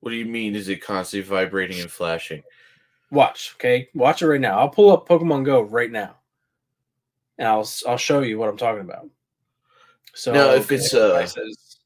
What 0.00 0.10
do 0.10 0.16
you 0.16 0.26
mean? 0.26 0.54
Is 0.54 0.68
it 0.68 0.82
constantly 0.82 1.28
vibrating 1.28 1.80
and 1.80 1.90
flashing? 1.90 2.42
Watch, 3.10 3.54
okay? 3.56 3.88
Watch 3.94 4.22
it 4.22 4.28
right 4.28 4.40
now. 4.40 4.58
I'll 4.58 4.68
pull 4.68 4.92
up 4.92 5.08
Pokemon 5.08 5.44
Go 5.44 5.62
right 5.62 5.90
now. 5.90 6.16
And 7.38 7.48
I'll 7.48 7.68
I'll 7.86 7.96
show 7.96 8.20
you 8.20 8.38
what 8.38 8.48
I'm 8.48 8.56
talking 8.56 8.82
about. 8.82 9.08
So 10.14 10.32
Now, 10.32 10.50
if 10.50 10.70
it's, 10.70 10.90
connect 10.90 11.04
uh, 11.04 11.08
devices. 11.08 11.78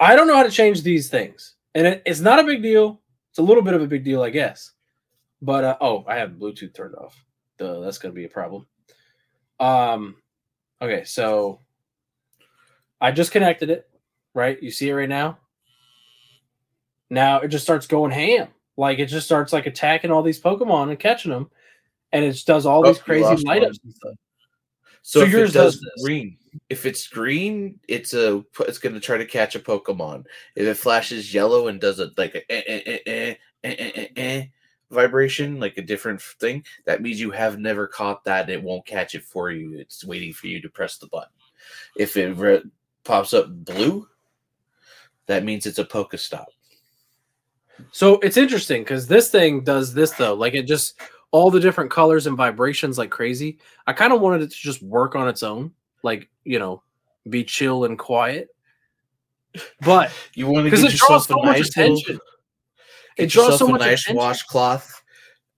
I 0.00 0.14
don't 0.14 0.28
know 0.28 0.36
how 0.36 0.44
to 0.44 0.50
change 0.50 0.82
these 0.82 1.08
things. 1.08 1.56
And 1.74 1.86
it, 1.86 2.02
it's 2.06 2.20
not 2.20 2.38
a 2.38 2.44
big 2.44 2.62
deal. 2.62 3.00
It's 3.30 3.38
a 3.38 3.42
little 3.42 3.62
bit 3.62 3.74
of 3.74 3.82
a 3.82 3.86
big 3.86 4.04
deal, 4.04 4.22
I 4.22 4.30
guess. 4.30 4.72
But 5.40 5.64
uh, 5.64 5.76
oh, 5.80 6.04
I 6.06 6.16
have 6.16 6.32
Bluetooth 6.32 6.74
turned 6.74 6.94
off. 6.96 7.16
Duh, 7.58 7.80
that's 7.80 7.98
gonna 7.98 8.14
be 8.14 8.24
a 8.24 8.28
problem. 8.28 8.66
Um 9.60 10.16
okay, 10.80 11.04
so 11.04 11.60
I 13.00 13.12
just 13.12 13.32
connected 13.32 13.70
it, 13.70 13.88
right? 14.34 14.60
You 14.62 14.70
see 14.70 14.88
it 14.88 14.94
right 14.94 15.08
now? 15.08 15.38
Now 17.10 17.40
it 17.40 17.48
just 17.48 17.64
starts 17.64 17.86
going 17.86 18.10
ham. 18.10 18.48
Like 18.76 18.98
it 18.98 19.06
just 19.06 19.26
starts 19.26 19.52
like 19.52 19.66
attacking 19.66 20.10
all 20.10 20.22
these 20.22 20.40
Pokemon 20.40 20.90
and 20.90 20.98
catching 20.98 21.32
them, 21.32 21.50
and 22.12 22.24
it 22.24 22.32
just 22.32 22.46
does 22.46 22.66
all 22.66 22.84
Oh, 22.86 22.92
these 22.92 23.02
crazy 23.02 23.44
light 23.44 23.64
ups 23.64 23.78
and 23.84 23.94
stuff. 23.94 24.14
So, 25.02 25.20
So 25.20 25.26
if 25.26 25.32
yours 25.32 25.50
it 25.50 25.58
does 25.58 25.80
does 25.80 26.02
green. 26.04 26.36
If 26.68 26.86
it's 26.86 27.06
green, 27.08 27.78
it's 27.88 28.14
a 28.14 28.44
it's 28.60 28.78
going 28.78 28.94
to 28.94 29.00
try 29.00 29.16
to 29.16 29.24
catch 29.24 29.54
a 29.54 29.60
Pokemon. 29.60 30.24
If 30.54 30.66
it 30.66 30.74
flashes 30.74 31.32
yellow 31.32 31.68
and 31.68 31.80
does 31.80 31.98
it 31.98 32.16
like 32.16 32.34
a 32.34 32.52
eh, 32.52 32.98
eh, 33.64 34.06
eh, 34.16 34.46
vibration, 34.90 35.60
like 35.60 35.76
a 35.78 35.82
different 35.82 36.20
thing, 36.20 36.64
that 36.84 37.02
means 37.02 37.20
you 37.20 37.30
have 37.30 37.58
never 37.58 37.86
caught 37.86 38.24
that. 38.24 38.48
It 38.50 38.62
won't 38.62 38.86
catch 38.86 39.14
it 39.14 39.24
for 39.24 39.50
you. 39.50 39.78
It's 39.78 40.04
waiting 40.04 40.32
for 40.32 40.46
you 40.46 40.60
to 40.62 40.68
press 40.68 40.98
the 40.98 41.06
button. 41.08 41.32
If 41.96 42.16
it 42.16 42.32
re- 42.36 42.62
pops 43.04 43.34
up 43.34 43.46
blue, 43.64 44.06
that 45.26 45.44
means 45.44 45.66
it's 45.66 45.78
a 45.78 45.84
Pokestop. 45.84 46.46
So 47.92 48.14
it's 48.20 48.36
interesting 48.36 48.82
because 48.82 49.06
this 49.06 49.30
thing 49.30 49.62
does 49.62 49.94
this 49.94 50.10
though. 50.12 50.34
Like 50.34 50.54
it 50.54 50.64
just 50.66 51.00
all 51.30 51.50
the 51.50 51.60
different 51.60 51.90
colors 51.90 52.26
and 52.26 52.36
vibrations 52.36 52.98
like 52.98 53.10
crazy. 53.10 53.58
I 53.86 53.92
kind 53.92 54.12
of 54.12 54.20
wanted 54.20 54.42
it 54.42 54.50
to 54.50 54.56
just 54.56 54.82
work 54.82 55.14
on 55.14 55.28
its 55.28 55.42
own, 55.42 55.72
like 56.02 56.28
you 56.44 56.58
know, 56.58 56.82
be 57.28 57.44
chill 57.44 57.84
and 57.84 57.98
quiet. 57.98 58.48
But 59.82 60.10
You 60.34 60.46
want 60.46 60.64
to 60.64 60.70
get 60.70 60.80
yourself 60.92 61.26
so 61.26 61.40
a 61.40 61.46
much 61.46 61.56
nice 61.58 61.76
little- 61.76 61.94
attention, 61.96 62.20
Get 63.18 63.24
it 63.24 63.30
draws 63.30 63.58
so 63.58 63.66
a 63.66 63.72
much 63.72 63.80
nice 63.80 64.02
attention. 64.02 64.16
washcloth. 64.16 65.02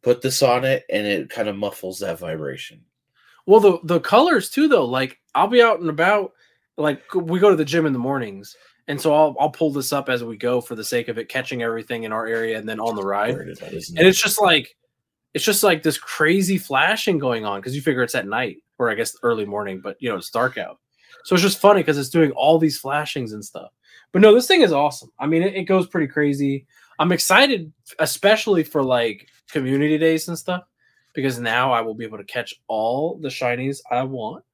Put 0.02 0.22
this 0.22 0.42
on 0.42 0.64
it, 0.64 0.84
and 0.90 1.06
it 1.06 1.28
kind 1.28 1.48
of 1.48 1.56
muffles 1.56 1.98
that 1.98 2.18
vibration. 2.18 2.82
Well, 3.46 3.60
the 3.60 3.78
the 3.84 4.00
colors 4.00 4.48
too, 4.48 4.66
though. 4.66 4.86
Like 4.86 5.18
I'll 5.34 5.46
be 5.46 5.62
out 5.62 5.80
and 5.80 5.90
about, 5.90 6.32
like 6.78 7.02
we 7.14 7.38
go 7.38 7.50
to 7.50 7.56
the 7.56 7.64
gym 7.64 7.84
in 7.84 7.92
the 7.92 7.98
mornings, 7.98 8.56
and 8.88 8.98
so 8.98 9.14
I'll 9.14 9.36
I'll 9.38 9.50
pull 9.50 9.70
this 9.70 9.92
up 9.92 10.08
as 10.08 10.24
we 10.24 10.38
go 10.38 10.60
for 10.60 10.74
the 10.74 10.84
sake 10.84 11.08
of 11.08 11.18
it 11.18 11.28
catching 11.28 11.62
everything 11.62 12.04
in 12.04 12.12
our 12.12 12.26
area 12.26 12.58
and 12.58 12.68
then 12.68 12.80
on 12.80 12.96
the 12.96 13.02
ride. 13.02 13.34
And 13.34 13.50
it? 13.50 13.90
it's 13.98 14.20
just 14.20 14.40
like 14.40 14.74
it's 15.34 15.44
just 15.44 15.62
like 15.62 15.82
this 15.82 15.98
crazy 15.98 16.56
flashing 16.56 17.18
going 17.18 17.44
on 17.44 17.60
because 17.60 17.76
you 17.76 17.82
figure 17.82 18.02
it's 18.02 18.14
at 18.14 18.26
night 18.26 18.56
or 18.78 18.90
I 18.90 18.94
guess 18.94 19.16
early 19.22 19.44
morning, 19.44 19.80
but 19.82 19.96
you 20.00 20.08
know 20.08 20.16
it's 20.16 20.30
dark 20.30 20.56
out. 20.56 20.78
So 21.24 21.34
it's 21.34 21.42
just 21.42 21.60
funny 21.60 21.80
because 21.80 21.98
it's 21.98 22.08
doing 22.08 22.30
all 22.32 22.58
these 22.58 22.78
flashings 22.78 23.32
and 23.32 23.44
stuff. 23.44 23.70
But 24.12 24.22
no, 24.22 24.34
this 24.34 24.46
thing 24.46 24.62
is 24.62 24.72
awesome. 24.72 25.12
I 25.18 25.26
mean, 25.26 25.42
it, 25.42 25.54
it 25.54 25.64
goes 25.64 25.86
pretty 25.86 26.08
crazy. 26.08 26.66
I'm 27.00 27.12
excited, 27.12 27.72
especially 27.98 28.62
for 28.62 28.84
like 28.84 29.26
community 29.50 29.96
days 29.96 30.28
and 30.28 30.38
stuff, 30.38 30.64
because 31.14 31.38
now 31.38 31.72
I 31.72 31.80
will 31.80 31.94
be 31.94 32.04
able 32.04 32.18
to 32.18 32.24
catch 32.24 32.54
all 32.68 33.16
the 33.16 33.28
shinies 33.28 33.80
I 33.90 34.02
want 34.02 34.44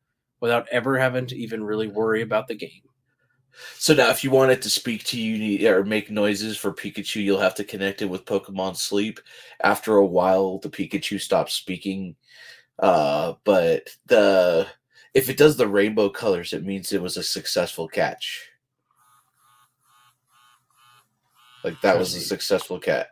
without 0.41 0.69
ever 0.71 0.97
having 0.97 1.27
to 1.27 1.37
even 1.37 1.65
really 1.65 1.89
worry 1.89 2.23
about 2.23 2.47
the 2.47 2.55
game. 2.55 2.83
So 3.79 3.95
now, 3.95 4.11
if 4.11 4.23
you 4.23 4.31
want 4.31 4.53
it 4.53 4.63
to 4.63 4.71
speak 4.71 5.03
to 5.07 5.21
you 5.21 5.69
or 5.75 5.83
make 5.83 6.09
noises 6.09 6.57
for 6.57 6.73
Pikachu, 6.73 7.23
you'll 7.23 7.41
have 7.41 7.55
to 7.57 7.65
connect 7.65 8.01
it 8.01 8.07
with 8.07 8.27
Pokemon 8.27 8.77
Sleep. 8.77 9.19
After 9.63 9.97
a 9.97 10.07
while, 10.07 10.59
the 10.59 10.71
Pikachu 10.71 11.21
stops 11.21 11.55
speaking. 11.55 12.15
Uh, 12.79 13.33
but 13.43 13.89
the 14.07 14.69
if 15.15 15.29
it 15.31 15.37
does 15.37 15.57
the 15.57 15.67
rainbow 15.67 16.11
colors, 16.11 16.53
it 16.53 16.65
means 16.65 16.93
it 16.93 17.03
was 17.03 17.17
a 17.17 17.25
successful 17.25 17.89
catch. 17.89 18.46
Like 21.67 21.81
that 21.81 21.99
was 21.99 22.15
a 22.15 22.21
successful 22.21 22.79
cat. 22.79 23.09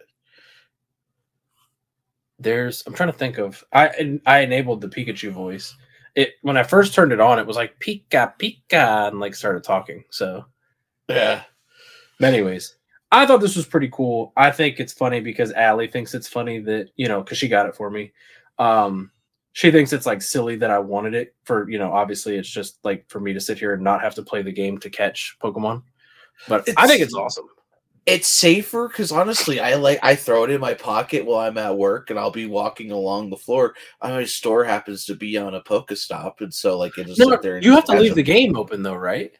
there's 2.38 2.82
I'm 2.86 2.94
trying 2.94 3.12
to 3.12 3.18
think 3.18 3.38
of 3.38 3.64
I 3.72 4.18
I 4.26 4.40
enabled 4.40 4.80
the 4.80 4.88
Pikachu 4.88 5.30
voice. 5.32 5.74
It 6.14 6.34
when 6.42 6.56
I 6.56 6.62
first 6.62 6.94
turned 6.94 7.12
it 7.12 7.20
on, 7.20 7.38
it 7.40 7.46
was 7.46 7.56
like 7.56 7.78
Pika 7.80 8.32
Pika 8.38 9.08
and 9.08 9.18
like 9.20 9.34
started 9.34 9.64
talking. 9.64 10.04
So 10.10 10.44
Yeah. 11.08 11.42
anyways, 12.22 12.76
I 13.10 13.26
thought 13.26 13.40
this 13.40 13.56
was 13.56 13.66
pretty 13.66 13.88
cool. 13.92 14.32
I 14.36 14.50
think 14.52 14.78
it's 14.78 14.92
funny 14.92 15.20
because 15.20 15.52
Allie 15.52 15.88
thinks 15.88 16.14
it's 16.14 16.28
funny 16.28 16.60
that, 16.60 16.90
you 16.96 17.08
know, 17.08 17.22
because 17.22 17.38
she 17.38 17.48
got 17.48 17.66
it 17.66 17.74
for 17.74 17.90
me. 17.90 18.12
Um 18.58 19.10
she 19.52 19.70
thinks 19.70 19.92
it's 19.92 20.06
like 20.06 20.20
silly 20.22 20.56
that 20.56 20.70
I 20.70 20.78
wanted 20.80 21.14
it 21.14 21.34
for, 21.44 21.68
you 21.70 21.78
know, 21.78 21.92
obviously 21.92 22.36
it's 22.36 22.48
just 22.50 22.78
like 22.84 23.08
for 23.08 23.18
me 23.20 23.32
to 23.32 23.40
sit 23.40 23.58
here 23.58 23.74
and 23.74 23.82
not 23.82 24.00
have 24.02 24.14
to 24.16 24.22
play 24.22 24.42
the 24.42 24.52
game 24.52 24.78
to 24.78 24.90
catch 24.90 25.36
Pokemon. 25.42 25.82
But 26.48 26.62
I 26.76 26.86
think 26.88 27.00
It's- 27.00 27.08
it's 27.08 27.14
awesome. 27.14 27.48
It's 28.06 28.28
safer 28.28 28.88
because 28.88 29.10
honestly, 29.12 29.60
I 29.60 29.74
like 29.76 29.98
I 30.02 30.14
throw 30.14 30.44
it 30.44 30.50
in 30.50 30.60
my 30.60 30.74
pocket 30.74 31.24
while 31.24 31.38
I'm 31.46 31.56
at 31.56 31.76
work, 31.76 32.10
and 32.10 32.18
I'll 32.18 32.30
be 32.30 32.44
walking 32.46 32.90
along 32.90 33.30
the 33.30 33.36
floor. 33.36 33.74
My 34.02 34.24
store 34.24 34.62
happens 34.64 35.06
to 35.06 35.14
be 35.14 35.38
on 35.38 35.54
a 35.54 35.62
Pokestop, 35.62 36.40
and 36.40 36.52
so 36.52 36.76
like 36.78 36.98
it 36.98 37.06
just 37.06 37.18
No, 37.18 37.36
there. 37.36 37.58
You 37.58 37.72
have 37.72 37.84
to 37.86 37.92
leave 37.92 38.10
them. 38.10 38.16
the 38.16 38.22
game 38.22 38.56
open 38.56 38.82
though, 38.82 38.94
right? 38.96 39.32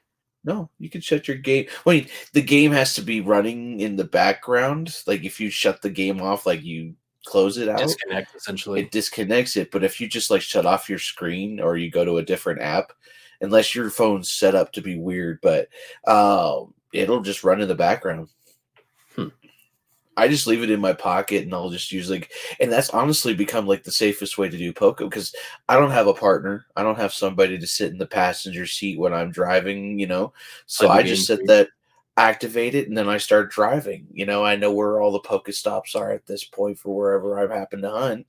No, 0.44 0.70
you 0.78 0.90
can 0.90 1.00
shut 1.00 1.26
your 1.28 1.36
game. 1.38 1.66
Wait, 1.84 2.10
the 2.32 2.42
game 2.42 2.70
has 2.72 2.94
to 2.94 3.02
be 3.02 3.20
running 3.20 3.80
in 3.80 3.96
the 3.96 4.04
background. 4.04 4.94
Like 5.06 5.24
if 5.24 5.40
you 5.40 5.50
shut 5.50 5.82
the 5.82 5.90
game 5.90 6.20
off, 6.20 6.46
like 6.46 6.62
you 6.62 6.94
close 7.26 7.56
it 7.58 7.68
out, 7.68 7.78
Disconnect 7.78 8.34
essentially. 8.34 8.80
it 8.82 8.90
disconnects 8.90 9.56
it. 9.56 9.70
But 9.70 9.84
if 9.84 10.00
you 10.00 10.08
just 10.08 10.30
like 10.30 10.42
shut 10.42 10.66
off 10.66 10.88
your 10.88 10.98
screen 10.98 11.60
or 11.60 11.76
you 11.76 11.90
go 11.90 12.04
to 12.04 12.18
a 12.18 12.22
different 12.24 12.60
app, 12.60 12.92
unless 13.40 13.74
your 13.74 13.90
phone's 13.90 14.30
set 14.30 14.54
up 14.54 14.72
to 14.72 14.82
be 14.82 14.98
weird, 14.98 15.38
but 15.42 15.68
um, 16.06 16.74
it'll 16.92 17.20
just 17.22 17.44
run 17.44 17.60
in 17.60 17.68
the 17.68 17.74
background. 17.74 18.28
I 20.16 20.28
just 20.28 20.46
leave 20.46 20.62
it 20.62 20.70
in 20.70 20.80
my 20.80 20.92
pocket 20.92 21.42
and 21.42 21.54
I'll 21.54 21.70
just 21.70 21.92
use 21.92 22.10
like, 22.10 22.32
and 22.60 22.70
that's 22.70 22.90
honestly 22.90 23.34
become 23.34 23.66
like 23.66 23.82
the 23.82 23.90
safest 23.90 24.38
way 24.38 24.48
to 24.48 24.56
do 24.56 24.72
poker 24.72 25.04
because 25.04 25.34
I 25.68 25.78
don't 25.78 25.90
have 25.90 26.06
a 26.06 26.14
partner. 26.14 26.66
I 26.76 26.82
don't 26.82 26.98
have 26.98 27.12
somebody 27.12 27.58
to 27.58 27.66
sit 27.66 27.92
in 27.92 27.98
the 27.98 28.06
passenger 28.06 28.66
seat 28.66 28.98
when 28.98 29.12
I'm 29.12 29.30
driving, 29.30 29.98
you 29.98 30.06
know. 30.06 30.32
So 30.66 30.88
I 30.88 31.02
just 31.02 31.26
set 31.26 31.40
that, 31.46 31.68
activate 32.16 32.74
it, 32.74 32.88
and 32.88 32.96
then 32.96 33.08
I 33.08 33.18
start 33.18 33.50
driving. 33.50 34.06
You 34.12 34.26
know, 34.26 34.44
I 34.44 34.56
know 34.56 34.72
where 34.72 35.00
all 35.00 35.10
the 35.10 35.18
Poke 35.18 35.50
stops 35.52 35.94
are 35.94 36.12
at 36.12 36.26
this 36.26 36.44
point 36.44 36.78
for 36.78 36.94
wherever 36.94 37.38
I 37.38 37.58
happen 37.58 37.82
to 37.82 37.90
hunt. 37.90 38.26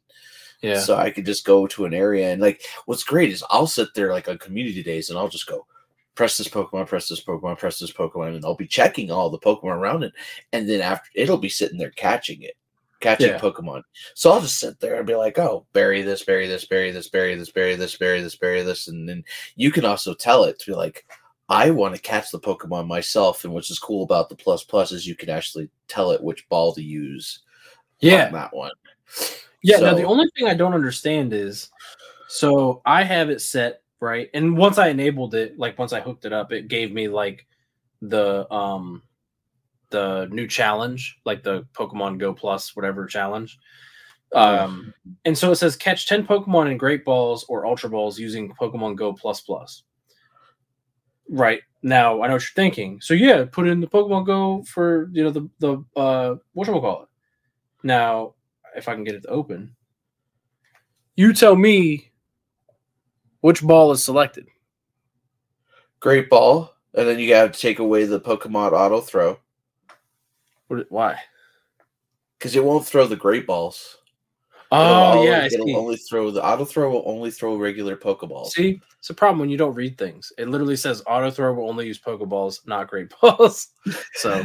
yeah. 0.61 0.79
So 0.79 0.97
I 0.97 1.11
could 1.11 1.25
just 1.25 1.45
go 1.45 1.67
to 1.67 1.85
an 1.85 1.93
area 1.93 2.31
and 2.31 2.41
like 2.41 2.63
what's 2.85 3.03
great 3.03 3.31
is 3.31 3.43
I'll 3.49 3.67
sit 3.67 3.93
there 3.93 4.11
like 4.11 4.27
on 4.27 4.37
community 4.39 4.81
days 4.81 5.09
and 5.09 5.19
I'll 5.19 5.29
just 5.29 5.47
go 5.47 5.67
press 6.15 6.37
this 6.37 6.47
Pokemon, 6.47 6.87
press 6.87 7.09
this 7.09 7.23
Pokemon, 7.23 7.59
press 7.59 7.79
this 7.79 7.91
Pokemon, 7.91 8.35
and 8.35 8.45
I'll 8.45 8.55
be 8.55 8.67
checking 8.67 9.11
all 9.11 9.29
the 9.29 9.39
Pokemon 9.39 9.77
around 9.77 10.03
it. 10.03 10.13
And 10.53 10.67
then 10.67 10.81
after 10.81 11.09
it'll 11.13 11.37
be 11.37 11.49
sitting 11.49 11.77
there 11.77 11.91
catching 11.91 12.41
it, 12.41 12.55
catching 13.01 13.27
Yeah. 13.27 13.39
Pokemon. 13.39 13.83
So 14.13 14.31
I'll 14.31 14.41
just 14.41 14.59
sit 14.59 14.79
there 14.79 14.95
and 14.95 15.05
be 15.05 15.15
like, 15.15 15.37
oh, 15.37 15.65
bury 15.73 16.01
this, 16.01 16.23
bury 16.23 16.47
this, 16.47 16.65
bury 16.65 16.91
this, 16.91 17.09
bury 17.09 17.35
this, 17.35 17.51
bury 17.51 17.75
this, 17.75 17.97
bury 17.97 18.21
this, 18.21 18.35
bury 18.35 18.63
this. 18.63 18.87
And 18.87 19.07
then 19.07 19.23
you 19.55 19.71
can 19.71 19.85
also 19.85 20.13
tell 20.13 20.45
it 20.45 20.57
to 20.59 20.71
be 20.71 20.75
like, 20.75 21.05
I 21.49 21.69
want 21.69 21.95
to 21.95 22.01
catch 22.01 22.31
the 22.31 22.39
Pokemon 22.39 22.87
myself. 22.87 23.43
And 23.43 23.53
what's 23.53 23.69
is 23.69 23.77
cool 23.77 24.03
about 24.03 24.29
the 24.29 24.35
plus 24.35 24.63
plus 24.63 24.91
is 24.91 25.05
you 25.05 25.15
can 25.15 25.29
actually 25.29 25.69
tell 25.87 26.11
it 26.11 26.23
which 26.23 26.47
ball 26.49 26.73
to 26.73 26.81
use 26.81 27.41
yeah. 27.99 28.27
on 28.27 28.33
that 28.33 28.55
one. 28.55 28.71
Yeah. 29.61 29.77
now 29.77 29.93
the 29.93 30.03
only 30.03 30.27
thing 30.37 30.47
I 30.47 30.53
don't 30.53 30.73
understand 30.73 31.33
is, 31.33 31.69
so 32.27 32.81
I 32.85 33.03
have 33.03 33.29
it 33.29 33.41
set 33.41 33.81
right, 34.01 34.29
and 34.33 34.57
once 34.57 34.77
I 34.77 34.89
enabled 34.89 35.35
it, 35.35 35.57
like 35.57 35.79
once 35.79 35.93
I 35.93 36.01
hooked 36.01 36.25
it 36.25 36.33
up, 36.33 36.51
it 36.51 36.67
gave 36.67 36.91
me 36.91 37.07
like 37.07 37.45
the 38.01 38.51
um 38.53 39.01
the 39.89 40.27
new 40.31 40.47
challenge, 40.47 41.19
like 41.25 41.43
the 41.43 41.65
Pokemon 41.73 42.19
Go 42.19 42.33
Plus 42.33 42.75
whatever 42.75 43.05
challenge. 43.05 43.57
Um, 44.33 44.93
and 45.23 45.37
so 45.37 45.51
it 45.51 45.55
says 45.55 45.77
catch 45.77 46.07
ten 46.07 46.25
Pokemon 46.25 46.69
in 46.71 46.77
Great 46.77 47.05
Balls 47.05 47.45
or 47.47 47.65
Ultra 47.65 47.89
Balls 47.89 48.19
using 48.19 48.53
Pokemon 48.59 48.97
Go 48.97 49.13
Plus 49.13 49.41
Plus. 49.41 49.83
Right 51.29 51.61
now, 51.81 52.21
I 52.21 52.27
know 52.27 52.33
what 52.33 52.41
you're 52.41 52.55
thinking. 52.55 52.99
So 53.01 53.13
yeah, 53.13 53.45
put 53.49 53.67
in 53.67 53.79
the 53.79 53.87
Pokemon 53.87 54.25
Go 54.25 54.63
for 54.63 55.09
you 55.13 55.23
know 55.23 55.29
the 55.29 55.49
the 55.59 55.85
uh 55.99 56.35
what 56.53 56.67
call 56.67 57.03
it. 57.03 57.09
Now, 57.83 58.33
if 58.75 58.89
I 58.89 58.95
can 58.95 59.03
get 59.03 59.15
it 59.15 59.21
to 59.23 59.29
open, 59.29 59.75
you 61.15 61.31
tell 61.33 61.55
me 61.55 62.11
which 63.45 63.61
ball 63.61 63.91
is 63.91 64.03
selected. 64.03 64.47
Great 65.99 66.31
ball. 66.31 66.73
And 66.95 67.07
then 67.07 67.19
you 67.19 67.29
got 67.29 67.53
to 67.53 67.59
take 67.59 67.77
away 67.77 68.05
the 68.05 68.19
Pokemon 68.19 68.71
auto 68.71 69.01
throw 69.01 69.37
What, 70.67 70.87
why? 70.89 71.19
because 72.39 72.55
it 72.55 72.63
won't 72.63 72.87
throw 72.87 73.05
the 73.05 73.15
great 73.15 73.45
balls. 73.45 73.97
Oh, 74.71 74.81
it'll 74.81 74.95
Oh 74.95 75.11
only- 75.19 75.27
yeah, 75.27 75.45
it'll 75.45 75.67
see. 75.67 75.75
only 75.75 75.97
throw 75.97 76.31
the 76.31 76.43
auto 76.43 76.65
throw 76.65 76.89
will 76.89 77.03
only 77.05 77.29
throw 77.29 77.55
regular 77.55 77.95
Pokeballs. 77.95 78.47
See, 78.47 78.81
it's 78.97 79.11
a 79.11 79.13
problem 79.13 79.37
when 79.39 79.49
you 79.49 79.57
don't 79.57 79.75
read 79.75 79.95
things. 79.95 80.33
It 80.39 80.47
literally 80.47 80.75
says 80.75 81.03
auto 81.05 81.29
throw 81.29 81.53
will 81.53 81.69
only 81.69 81.85
use 81.85 81.99
Pokeballs, 81.99 82.65
not 82.65 82.87
Great 82.89 83.13
Balls. 83.21 83.67
So, 84.15 84.43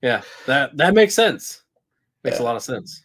yeah, 0.00 0.22
that 0.46 0.76
that 0.76 0.94
makes 0.94 1.14
sense. 1.14 1.62
Makes 2.22 2.38
a 2.38 2.44
lot 2.44 2.54
of 2.56 2.62
sense. 2.62 3.02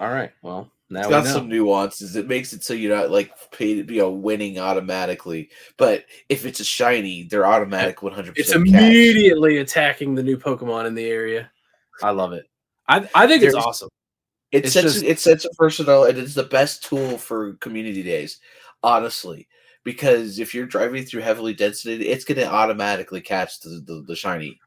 All 0.00 0.10
right, 0.12 0.30
well 0.42 0.70
now 0.90 1.00
It's 1.00 1.08
got 1.08 1.26
some 1.26 1.48
nuances. 1.48 2.14
It 2.14 2.28
makes 2.28 2.52
it 2.52 2.62
so 2.62 2.74
you're 2.74 2.94
not 2.94 3.10
like 3.10 3.32
paid, 3.50 3.90
you 3.90 3.98
know, 4.00 4.10
winning 4.10 4.58
automatically. 4.58 5.50
But 5.76 6.04
if 6.28 6.44
it's 6.44 6.60
a 6.60 6.64
shiny, 6.64 7.24
they're 7.24 7.46
automatic 7.46 8.02
100. 8.02 8.38
It's 8.38 8.54
immediately 8.54 9.58
attacking 9.58 10.14
the 10.14 10.22
new 10.22 10.36
Pokemon 10.36 10.86
in 10.86 10.94
the 10.94 11.06
area. 11.06 11.50
I 12.02 12.10
love 12.10 12.32
it. 12.32 12.46
I 12.88 13.08
I 13.14 13.26
think 13.26 13.42
it's 13.42 13.54
awesome. 13.54 13.88
It 14.52 14.64
It's 14.66 14.74
sets 14.74 14.94
just- 14.94 15.04
it 15.04 15.18
sets 15.18 15.44
a 15.44 15.50
personnel, 15.58 16.04
and 16.04 16.18
it's 16.18 16.34
the 16.34 16.44
best 16.44 16.84
tool 16.84 17.18
for 17.18 17.54
community 17.54 18.02
days, 18.02 18.38
honestly. 18.82 19.48
Because 19.84 20.38
if 20.38 20.54
you're 20.54 20.64
driving 20.66 21.04
through 21.04 21.22
heavily 21.22 21.52
density, 21.52 22.08
it's 22.08 22.24
going 22.24 22.38
to 22.38 22.50
automatically 22.50 23.20
catch 23.20 23.60
the, 23.60 23.82
the, 23.84 24.02
the 24.06 24.16
shiny. 24.16 24.58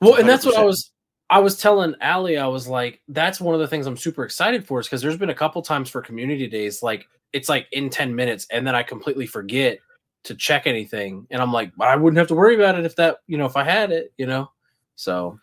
Well, 0.00 0.14
and 0.14 0.28
that's 0.28 0.44
what 0.46 0.56
I 0.56 0.62
was 0.62 0.92
I 1.32 1.38
was 1.38 1.58
telling 1.58 1.94
Allie, 2.02 2.36
I 2.36 2.46
was 2.46 2.68
like, 2.68 3.00
that's 3.08 3.40
one 3.40 3.54
of 3.54 3.60
the 3.60 3.66
things 3.66 3.86
I'm 3.86 3.96
super 3.96 4.22
excited 4.22 4.66
for 4.66 4.80
is 4.80 4.86
because 4.86 5.00
there's 5.00 5.16
been 5.16 5.30
a 5.30 5.34
couple 5.34 5.62
times 5.62 5.88
for 5.88 6.02
community 6.02 6.46
days, 6.46 6.82
like 6.82 7.08
it's 7.32 7.48
like 7.48 7.66
in 7.72 7.88
10 7.88 8.14
minutes, 8.14 8.46
and 8.50 8.66
then 8.66 8.74
I 8.74 8.82
completely 8.82 9.26
forget 9.26 9.78
to 10.24 10.34
check 10.34 10.66
anything. 10.66 11.26
And 11.30 11.40
I'm 11.40 11.50
like, 11.50 11.72
but 11.74 11.88
I 11.88 11.96
wouldn't 11.96 12.18
have 12.18 12.28
to 12.28 12.34
worry 12.34 12.54
about 12.54 12.78
it 12.78 12.84
if 12.84 12.96
that, 12.96 13.16
you 13.26 13.38
know, 13.38 13.46
if 13.46 13.56
I 13.56 13.64
had 13.64 13.90
it, 13.90 14.12
you 14.18 14.26
know. 14.26 14.50
So 14.94 15.40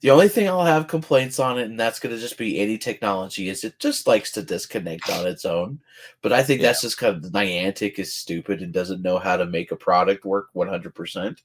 The 0.00 0.10
only 0.10 0.28
thing 0.28 0.48
I'll 0.48 0.64
have 0.64 0.88
complaints 0.88 1.38
on 1.38 1.58
it, 1.58 1.64
and 1.64 1.78
that's 1.78 2.00
going 2.00 2.14
to 2.14 2.20
just 2.20 2.36
be 2.38 2.58
any 2.58 2.76
technology, 2.78 3.48
is 3.48 3.62
it 3.64 3.78
just 3.78 4.06
likes 4.08 4.32
to 4.32 4.42
disconnect 4.42 5.08
on 5.10 5.26
its 5.28 5.44
own. 5.44 5.78
But 6.22 6.32
I 6.32 6.42
think 6.42 6.60
Yeah. 6.60 6.68
that's 6.68 6.80
just 6.80 6.98
kind 6.98 7.14
of 7.16 7.30
Niantic 7.30 7.98
is 8.00 8.12
stupid 8.12 8.62
and 8.62 8.72
doesn't 8.72 9.02
know 9.02 9.18
how 9.18 9.36
to 9.36 9.46
make 9.46 9.70
a 9.70 9.76
product 9.76 10.24
work 10.24 10.48
100%. 10.54 11.42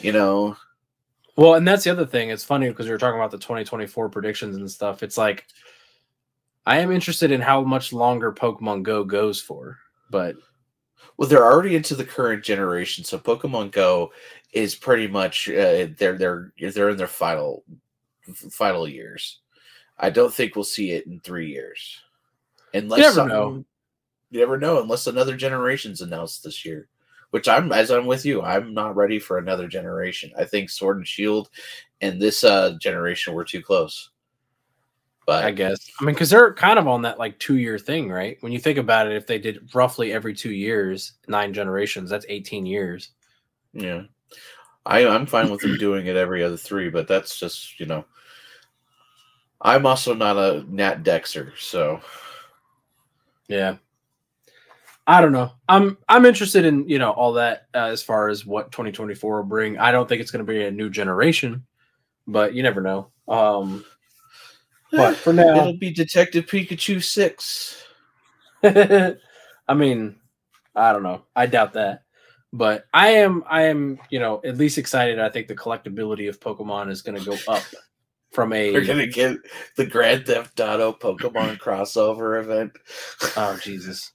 You 0.00 0.12
know, 0.12 0.56
well, 1.36 1.54
and 1.54 1.66
that's 1.66 1.84
the 1.84 1.90
other 1.90 2.06
thing. 2.06 2.30
It's 2.30 2.44
funny 2.44 2.68
because 2.68 2.86
we 2.86 2.92
were 2.92 2.98
talking 2.98 3.18
about 3.18 3.30
the 3.30 3.38
2024 3.38 4.08
predictions 4.08 4.56
and 4.56 4.70
stuff. 4.70 5.02
It's 5.02 5.18
like 5.18 5.46
I 6.64 6.78
am 6.78 6.90
interested 6.90 7.30
in 7.30 7.40
how 7.40 7.62
much 7.62 7.92
longer 7.92 8.32
Pokemon 8.32 8.82
Go 8.82 9.04
goes 9.04 9.40
for, 9.40 9.78
but 10.10 10.36
well, 11.16 11.28
they're 11.28 11.44
already 11.44 11.76
into 11.76 11.94
the 11.94 12.04
current 12.04 12.42
generation, 12.42 13.04
so 13.04 13.18
Pokemon 13.18 13.70
Go 13.72 14.12
is 14.52 14.74
pretty 14.74 15.06
much 15.06 15.48
uh, 15.48 15.88
they're 15.98 16.18
they're 16.18 16.52
they're 16.58 16.90
in 16.90 16.96
their 16.96 17.06
final 17.06 17.62
final 18.50 18.88
years. 18.88 19.40
I 19.98 20.10
don't 20.10 20.32
think 20.32 20.56
we'll 20.56 20.64
see 20.64 20.92
it 20.92 21.06
in 21.06 21.20
three 21.20 21.50
years, 21.50 22.00
unless 22.74 22.98
you 22.98 23.04
never 23.04 23.28
know. 23.28 23.64
You 24.30 24.40
never 24.40 24.58
know 24.58 24.82
unless 24.82 25.06
another 25.06 25.36
generation's 25.36 26.00
announced 26.00 26.42
this 26.42 26.64
year. 26.64 26.88
Which 27.30 27.48
I'm 27.48 27.72
as 27.72 27.90
I'm 27.90 28.06
with 28.06 28.24
you, 28.24 28.42
I'm 28.42 28.72
not 28.72 28.96
ready 28.96 29.18
for 29.18 29.38
another 29.38 29.68
generation. 29.68 30.30
I 30.38 30.44
think 30.44 30.70
Sword 30.70 30.98
and 30.98 31.06
Shield 31.06 31.50
and 32.00 32.20
this 32.20 32.44
uh 32.44 32.76
generation 32.80 33.34
were 33.34 33.44
too 33.44 33.62
close. 33.62 34.10
But 35.26 35.44
I 35.44 35.50
guess. 35.50 35.90
I 36.00 36.04
mean, 36.04 36.14
because 36.14 36.30
they're 36.30 36.54
kind 36.54 36.78
of 36.78 36.86
on 36.86 37.02
that 37.02 37.18
like 37.18 37.38
two 37.40 37.56
year 37.56 37.78
thing, 37.78 38.08
right? 38.10 38.36
When 38.40 38.52
you 38.52 38.60
think 38.60 38.78
about 38.78 39.08
it, 39.08 39.16
if 39.16 39.26
they 39.26 39.38
did 39.38 39.74
roughly 39.74 40.12
every 40.12 40.34
two 40.34 40.52
years, 40.52 41.14
nine 41.26 41.52
generations, 41.52 42.08
that's 42.08 42.26
18 42.28 42.64
years. 42.64 43.10
yeah. 43.72 44.02
I, 44.86 45.04
I'm 45.04 45.26
fine 45.26 45.50
with 45.50 45.60
them 45.60 45.76
doing 45.78 46.06
it 46.06 46.14
every 46.14 46.44
other 46.44 46.56
three, 46.56 46.90
but 46.90 47.08
that's 47.08 47.38
just, 47.40 47.80
you 47.80 47.86
know. 47.86 48.04
I'm 49.60 49.84
also 49.84 50.14
not 50.14 50.36
a 50.36 50.64
Nat 50.68 51.02
Dexer, 51.02 51.58
so 51.58 52.00
Yeah. 53.48 53.76
I 55.06 55.20
don't 55.20 55.32
know. 55.32 55.52
I'm 55.68 55.98
I'm 56.08 56.24
interested 56.24 56.64
in 56.64 56.88
you 56.88 56.98
know 56.98 57.10
all 57.12 57.34
that 57.34 57.66
uh, 57.74 57.86
as 57.86 58.02
far 58.02 58.28
as 58.28 58.44
what 58.44 58.72
2024 58.72 59.36
will 59.36 59.44
bring. 59.44 59.78
I 59.78 59.92
don't 59.92 60.08
think 60.08 60.20
it's 60.20 60.30
going 60.30 60.44
to 60.44 60.52
be 60.52 60.64
a 60.64 60.70
new 60.70 60.90
generation, 60.90 61.64
but 62.26 62.54
you 62.54 62.62
never 62.62 62.80
know. 62.80 63.10
Um, 63.28 63.84
but 64.90 65.16
for 65.16 65.32
now, 65.34 65.56
it'll 65.60 65.78
be 65.78 65.92
Detective 65.92 66.46
Pikachu 66.46 67.02
six. 67.02 67.84
I 68.64 69.74
mean, 69.74 70.16
I 70.74 70.92
don't 70.92 71.02
know. 71.04 71.22
I 71.36 71.46
doubt 71.46 71.74
that. 71.74 72.02
But 72.52 72.86
I 72.92 73.08
am 73.08 73.44
I 73.48 73.62
am, 73.64 73.98
you 74.10 74.18
know, 74.18 74.40
at 74.44 74.56
least 74.56 74.78
excited. 74.78 75.18
I 75.20 75.28
think 75.28 75.46
the 75.46 75.54
collectability 75.54 76.28
of 76.28 76.40
Pokemon 76.40 76.90
is 76.90 77.02
gonna 77.02 77.24
go 77.24 77.36
up 77.46 77.62
from 78.32 78.52
a 78.52 78.72
We're 78.72 78.84
gonna 78.84 79.06
get 79.06 79.36
the 79.76 79.86
Grand 79.86 80.26
Theft 80.26 80.58
Auto 80.58 80.92
Pokemon 80.92 81.58
crossover 81.58 82.40
event. 82.40 82.72
oh 83.36 83.58
Jesus. 83.62 84.12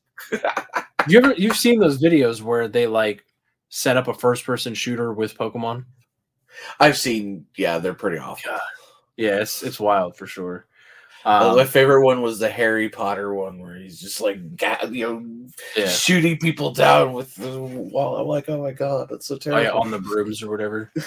You 1.08 1.18
ever 1.20 1.34
you've 1.34 1.58
seen 1.58 1.80
those 1.80 2.02
videos 2.02 2.42
where 2.42 2.68
they 2.68 2.88
like 2.88 3.26
set 3.70 3.98
up 3.98 4.08
a 4.08 4.14
first 4.14 4.46
person 4.46 4.74
shooter 4.74 5.14
with 5.14 5.38
Pokemon? 5.38 5.86
I've 6.80 6.98
seen, 6.98 7.46
yeah, 7.58 7.80
they're 7.80 7.94
pretty 7.94 8.18
awful. 8.18 8.52
Yeah, 9.18 9.38
it's 9.42 9.64
it's 9.64 9.80
wild 9.80 10.16
for 10.16 10.28
sure. 10.28 10.66
Uh, 11.24 11.50
Um, 11.52 11.56
my 11.58 11.66
favorite 11.66 12.04
one 12.04 12.22
was 12.22 12.40
the 12.40 12.50
Harry 12.50 12.90
Potter 12.90 13.34
one 13.34 13.60
where 13.60 13.76
he's 13.76 14.00
just 14.00 14.22
like, 14.22 14.40
you 14.90 15.08
know, 15.08 15.48
yeah. 15.76 15.88
shooting 15.88 16.38
people 16.38 16.72
down 16.74 17.14
with 17.14 17.36
the 17.36 17.60
wall. 17.60 18.18
I'm 18.18 18.28
like, 18.28 18.50
oh 18.50 18.62
my 18.62 18.72
god, 18.72 19.08
that's 19.10 19.28
so 19.28 19.36
Oh, 19.36 19.38
yeah, 19.46 19.52
terrible. 19.62 19.82
on 19.82 19.92
the 19.92 20.00
brooms 20.00 20.42
or 20.42 20.50
whatever. 20.50 20.92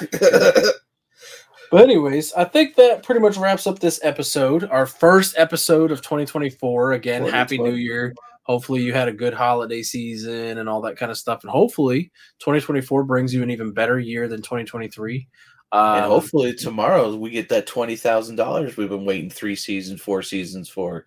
But 1.70 1.82
anyways, 1.82 2.32
I 2.34 2.44
think 2.44 2.76
that 2.76 3.02
pretty 3.02 3.20
much 3.20 3.36
wraps 3.36 3.66
up 3.66 3.80
this 3.80 3.98
episode. 4.04 4.62
Our 4.70 4.86
first 4.86 5.34
episode 5.36 5.90
of 5.90 6.02
2024. 6.02 6.92
Again, 6.92 7.24
happy 7.24 7.58
new 7.58 7.72
year. 7.72 8.14
Hopefully 8.44 8.82
you 8.82 8.92
had 8.92 9.08
a 9.08 9.12
good 9.12 9.34
holiday 9.34 9.82
season 9.82 10.58
and 10.58 10.68
all 10.68 10.80
that 10.82 10.96
kind 10.96 11.10
of 11.10 11.18
stuff. 11.18 11.42
And 11.42 11.50
hopefully 11.50 12.12
2024 12.38 13.04
brings 13.04 13.34
you 13.34 13.42
an 13.42 13.50
even 13.50 13.72
better 13.72 13.98
year 13.98 14.28
than 14.28 14.40
2023. 14.42 15.26
Um, 15.72 15.96
and 15.96 16.04
hopefully 16.06 16.54
tomorrow 16.54 17.16
we 17.16 17.30
get 17.30 17.48
that 17.48 17.66
twenty 17.66 17.96
thousand 17.96 18.36
dollars 18.36 18.76
we've 18.76 18.88
been 18.90 19.04
waiting 19.04 19.28
three 19.30 19.56
seasons, 19.56 20.00
four 20.00 20.22
seasons 20.22 20.68
for 20.68 21.04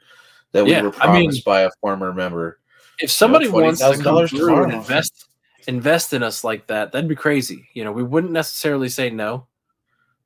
that 0.51 0.65
we 0.65 0.71
Yeah, 0.71 0.81
were 0.81 0.93
I 0.99 1.13
mean- 1.13 1.25
promised 1.29 1.45
by 1.45 1.61
a 1.61 1.69
former 1.79 2.11
member. 2.13 2.59
if 2.99 3.09
somebody 3.11 3.47
wants 3.47 3.79
to 3.79 3.93
come 4.01 4.15
$20,000 4.15 4.29
through 4.29 4.63
and 4.63 4.73
invest 4.73 5.29
invest 5.67 6.13
in 6.13 6.23
us 6.23 6.43
like 6.43 6.67
that, 6.67 6.91
that'd 6.91 7.07
be 7.07 7.15
crazy. 7.15 7.67
You 7.73 7.83
know, 7.83 7.91
we 7.91 8.01
wouldn't 8.03 8.33
necessarily 8.33 8.89
say 8.89 9.09
no. 9.09 9.47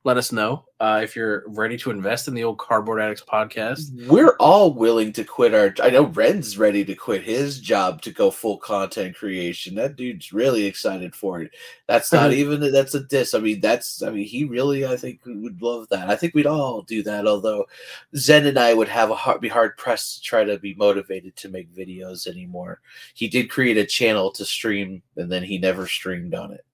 Let 0.04 0.18
us 0.18 0.32
know 0.32 0.66
uh, 0.80 1.02
if 1.04 1.16
you're 1.16 1.44
ready 1.48 1.78
to 1.78 1.92
invest 1.92 2.28
in 2.28 2.34
the 2.34 2.44
old 2.44 2.58
Cardboard 2.58 3.00
Addicts 3.00 3.22
podcast. 3.22 4.08
We're 4.08 4.36
all 4.40 4.74
willing 4.74 5.14
to 5.14 5.24
quit 5.24 5.54
our. 5.54 5.76
I 5.80 5.92
know 5.92 6.06
Ren's 6.06 6.58
ready 6.58 6.84
to 6.86 6.96
quit 6.96 7.22
his 7.22 7.60
job 7.60 8.02
to 8.02 8.12
go 8.12 8.32
full 8.32 8.58
content 8.58 9.16
creation. 9.16 9.76
That 9.76 9.98
dude's 9.98 10.34
really 10.34 10.66
excited 10.66 11.14
for 11.16 11.44
it. 11.44 11.52
That's 11.88 12.12
not 12.12 12.34
even 12.34 12.72
that's 12.72 12.96
a 12.96 13.04
diss. 13.04 13.36
I 13.36 13.40
mean, 13.40 13.60
that's 13.60 14.02
I 14.02 14.10
mean, 14.10 14.26
he 14.26 14.44
really 14.44 14.88
I 14.88 14.98
think 14.98 15.20
would 15.24 15.62
love 15.62 15.88
that. 15.90 16.10
I 16.10 16.16
think 16.16 16.34
we'd 16.34 16.48
all 16.48 16.82
do 16.82 17.04
that. 17.04 17.28
Although 17.28 17.68
Zen 18.16 18.48
and 18.48 18.58
I 18.58 18.74
would 18.74 18.90
have 18.90 19.12
a 19.12 19.16
hard, 19.16 19.40
be 19.40 19.50
hard 19.50 19.78
pressed 19.78 20.16
to 20.16 20.22
try 20.24 20.44
to 20.44 20.58
be 20.58 20.74
motivated 20.74 21.36
to 21.36 21.50
make 21.50 21.72
videos 21.76 22.26
anymore. 22.26 22.82
He 23.14 23.28
did 23.28 23.52
create 23.52 23.78
a 23.78 23.86
channel 23.86 24.32
to 24.32 24.46
stream, 24.46 25.04
and 25.16 25.32
then 25.32 25.44
he 25.44 25.60
never 25.60 25.86
streamed 25.86 26.34
on 26.34 26.54
it. 26.54 26.66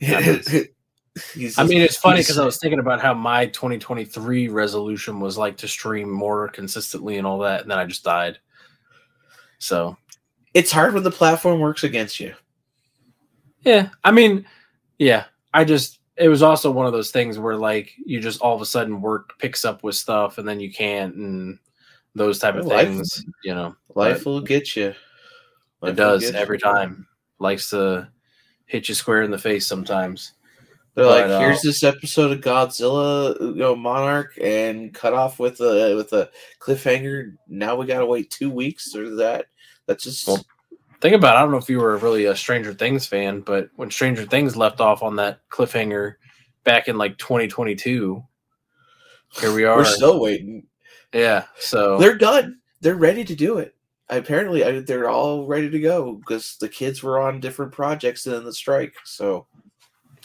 Yeah. 0.00 0.38
He's 1.34 1.58
I 1.58 1.64
mean, 1.64 1.80
it's 1.80 1.96
funny 1.96 2.20
because 2.20 2.38
I 2.38 2.44
was 2.44 2.58
thinking 2.58 2.78
about 2.78 3.00
how 3.00 3.12
my 3.14 3.46
2023 3.46 4.48
resolution 4.48 5.18
was 5.18 5.36
like 5.36 5.56
to 5.58 5.68
stream 5.68 6.10
more 6.10 6.48
consistently 6.48 7.18
and 7.18 7.26
all 7.26 7.38
that, 7.40 7.62
and 7.62 7.70
then 7.70 7.78
I 7.78 7.84
just 7.84 8.04
died. 8.04 8.38
So 9.58 9.96
it's 10.54 10.70
hard 10.70 10.94
when 10.94 11.02
the 11.02 11.10
platform 11.10 11.60
works 11.60 11.84
against 11.84 12.20
you. 12.20 12.34
yeah, 13.62 13.88
I 14.04 14.12
mean, 14.12 14.46
yeah, 14.98 15.24
I 15.52 15.64
just 15.64 15.98
it 16.16 16.28
was 16.28 16.42
also 16.42 16.70
one 16.70 16.86
of 16.86 16.92
those 16.92 17.10
things 17.10 17.38
where 17.38 17.56
like 17.56 17.92
you 18.04 18.20
just 18.20 18.40
all 18.40 18.54
of 18.54 18.62
a 18.62 18.66
sudden 18.66 19.00
work 19.00 19.38
picks 19.38 19.64
up 19.64 19.82
with 19.82 19.96
stuff 19.96 20.38
and 20.38 20.46
then 20.46 20.60
you 20.60 20.72
can't 20.72 21.14
and 21.16 21.58
those 22.14 22.38
type 22.38 22.54
of 22.54 22.66
Life- 22.66 22.86
things, 22.86 23.24
you 23.44 23.54
know. 23.54 23.74
Life 23.94 24.24
will 24.26 24.40
get 24.40 24.76
you. 24.76 24.94
It 25.82 25.96
does 25.96 26.30
every 26.30 26.58
time. 26.58 27.06
Likes 27.38 27.70
to 27.70 28.08
hit 28.66 28.88
you 28.88 28.94
square 28.94 29.22
in 29.22 29.30
the 29.30 29.38
face 29.38 29.66
sometimes. 29.66 30.34
They're 30.94 31.06
like, 31.06 31.24
But, 31.24 31.30
uh, 31.30 31.40
here's 31.40 31.62
this 31.62 31.82
episode 31.82 32.32
of 32.32 32.40
Godzilla, 32.40 33.38
you 33.40 33.54
know, 33.54 33.76
Monarch, 33.76 34.36
and 34.42 34.92
cut 34.92 35.12
off 35.12 35.38
with 35.38 35.60
a 35.60 35.94
with 35.96 36.12
a 36.12 36.30
cliffhanger. 36.60 37.34
Now 37.48 37.76
we 37.76 37.86
gotta 37.86 38.06
wait 38.06 38.30
two 38.30 38.50
weeks 38.50 38.94
or 38.94 39.16
that. 39.16 39.46
That's 39.86 40.04
just 40.04 40.26
Well, 40.26 40.44
Think 41.00 41.14
about 41.14 41.34
it, 41.34 41.38
I 41.38 41.42
don't 41.42 41.50
know 41.50 41.56
if 41.56 41.70
you 41.70 41.78
were 41.78 41.96
really 41.96 42.26
a 42.26 42.36
Stranger 42.36 42.74
Things 42.74 43.06
fan, 43.06 43.40
but 43.40 43.70
when 43.76 43.90
Stranger 43.90 44.26
Things 44.26 44.54
left 44.54 44.80
off 44.80 45.02
on 45.02 45.16
that 45.16 45.40
cliffhanger 45.48 46.16
back 46.64 46.88
in 46.88 46.98
like 46.98 47.16
2022, 47.16 48.22
here 49.40 49.54
we 49.54 49.64
are. 49.64 49.78
we're 49.78 49.84
still 49.86 50.20
waiting. 50.20 50.66
yeah. 51.14 51.44
So 51.58 51.96
They're 51.98 52.18
done. 52.18 52.58
They're 52.82 52.96
ready 52.96 53.24
to 53.24 53.34
do 53.34 53.58
it. 53.58 53.74
Apparently, 54.10 54.62
I, 54.64 54.80
they're 54.80 55.08
all 55.08 55.46
ready 55.46 55.70
to 55.70 55.80
go 55.80 56.14
because 56.16 56.56
the 56.60 56.68
kids 56.68 57.02
were 57.02 57.18
on 57.20 57.40
different 57.40 57.72
projects 57.72 58.24
than 58.24 58.44
the 58.44 58.52
strike. 58.52 58.94
So 59.04 59.46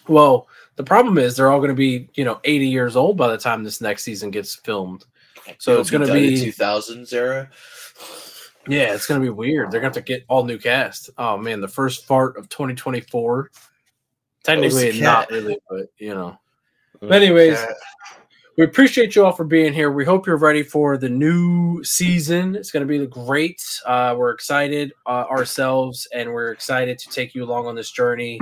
well, 0.08 0.48
the 0.76 0.84
problem 0.84 1.18
is 1.18 1.36
they're 1.36 1.52
all 1.52 1.60
going 1.60 1.70
to 1.70 1.76
be, 1.76 2.10
you 2.16 2.26
know, 2.26 2.40
80 2.44 2.68
years 2.68 2.96
old 2.96 3.18
by 3.18 3.30
the 3.30 3.38
time 3.38 3.64
this 3.64 3.82
next 3.82 4.04
season 4.04 4.32
gets 4.32 4.56
filmed. 4.56 5.06
So 5.58 5.72
it'll 5.72 5.82
it's 5.82 5.92
done 5.92 6.04
in 6.04 6.14
be- 6.14 6.52
2000s 6.52 7.14
era. 7.14 7.50
Yeah, 8.68 8.94
it's 8.94 9.06
going 9.06 9.22
to 9.22 9.26
be 9.26 9.30
weird. 9.30 9.72
They're 9.72 9.80
going 9.80 9.94
to 9.94 10.00
have 10.00 10.06
to 10.06 10.14
get 10.14 10.26
all 10.28 10.44
new 10.44 10.58
cast. 10.58 11.10
Oh 11.18 11.38
man, 11.38 11.62
the 11.62 11.68
first 11.68 12.08
part 12.08 12.38
of 12.38 12.50
2024. 12.50 13.52
Technically, 14.44 15.00
not 15.00 15.30
really, 15.30 15.58
but 15.70 15.88
you 15.98 16.14
know. 16.14 16.38
But 17.00 17.12
Anyways, 17.12 17.60
we 18.58 18.64
appreciate 18.64 19.16
you 19.16 19.26
all 19.26 19.32
for 19.32 19.44
being 19.44 19.74
here. 19.74 19.92
We 19.92 20.06
hope 20.06 20.26
you're 20.26 20.38
ready 20.38 20.64
for 20.64 20.98
the 20.98 21.10
new 21.10 21.84
season. 21.84 22.56
It's 22.56 22.72
going 22.72 22.88
to 22.88 22.88
be 22.88 23.06
great. 23.06 23.64
Uh, 23.86 24.16
we're 24.18 24.32
excited 24.32 24.94
uh, 25.06 25.26
ourselves, 25.30 26.08
and 26.14 26.32
we're 26.32 26.52
excited 26.52 26.98
to 27.00 27.10
take 27.10 27.36
you 27.36 27.44
along 27.44 27.68
on 27.68 27.76
this 27.76 27.92
journey. 27.92 28.40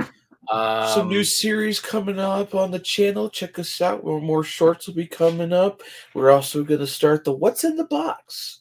Um, 0.50 0.88
Some 0.88 1.08
new 1.08 1.24
series 1.24 1.80
coming 1.80 2.18
up 2.18 2.54
on 2.54 2.70
the 2.70 2.78
channel. 2.78 3.28
Check 3.30 3.58
us 3.58 3.80
out. 3.80 4.04
Where 4.04 4.20
more 4.20 4.44
shorts 4.44 4.86
will 4.86 4.94
be 4.94 5.06
coming 5.06 5.52
up. 5.52 5.82
We're 6.14 6.30
also 6.30 6.62
going 6.64 6.80
to 6.80 6.86
start 6.86 7.24
the 7.24 7.32
"What's 7.32 7.64
in 7.64 7.76
the 7.76 7.84
Box." 7.84 8.60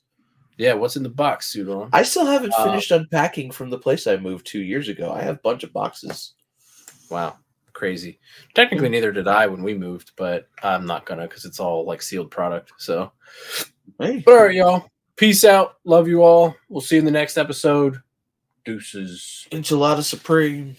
yeah. 0.57 0.73
What's 0.73 0.95
in 0.95 1.03
the 1.03 1.09
box, 1.09 1.47
Sudan? 1.47 1.89
I 1.93 2.03
still 2.03 2.25
haven't 2.25 2.53
Uh, 2.57 2.63
finished 2.65 2.91
unpacking 2.91 3.51
from 3.51 3.69
the 3.69 3.77
place 3.79 4.05
I 4.07 4.17
moved 4.17 4.45
two 4.45 4.61
years 4.61 4.87
ago. 4.87 5.11
I 5.11 5.21
have 5.23 5.35
a 5.35 5.39
bunch 5.43 5.63
of 5.63 5.73
boxes. 5.73 6.33
Wow, 7.09 7.37
crazy. 7.73 8.19
Technically, 8.53 8.87
neither 8.89 9.11
did 9.11 9.27
I 9.27 9.47
when 9.47 9.63
we 9.63 9.73
moved, 9.73 10.11
but 10.15 10.47
I'm 10.61 10.85
not 10.85 11.05
gonna 11.05 11.23
because 11.27 11.45
it's 11.45 11.59
all 11.59 11.85
like 11.85 12.01
sealed 12.01 12.31
product. 12.31 12.71
So, 12.77 13.11
Hey, 13.99 14.21
but 14.25 14.33
all 14.33 14.43
right, 14.45 14.55
y'all. 14.55 14.87
Peace 15.15 15.43
out. 15.43 15.75
Love 15.85 16.07
you 16.07 16.23
all. 16.23 16.55
We'll 16.69 16.81
see 16.81 16.95
you 16.95 16.99
in 16.99 17.05
the 17.05 17.11
next 17.11 17.37
episode. 17.37 18.01
Deuces. 18.65 19.47
enchilada 19.51 20.03
supreme. 20.03 20.75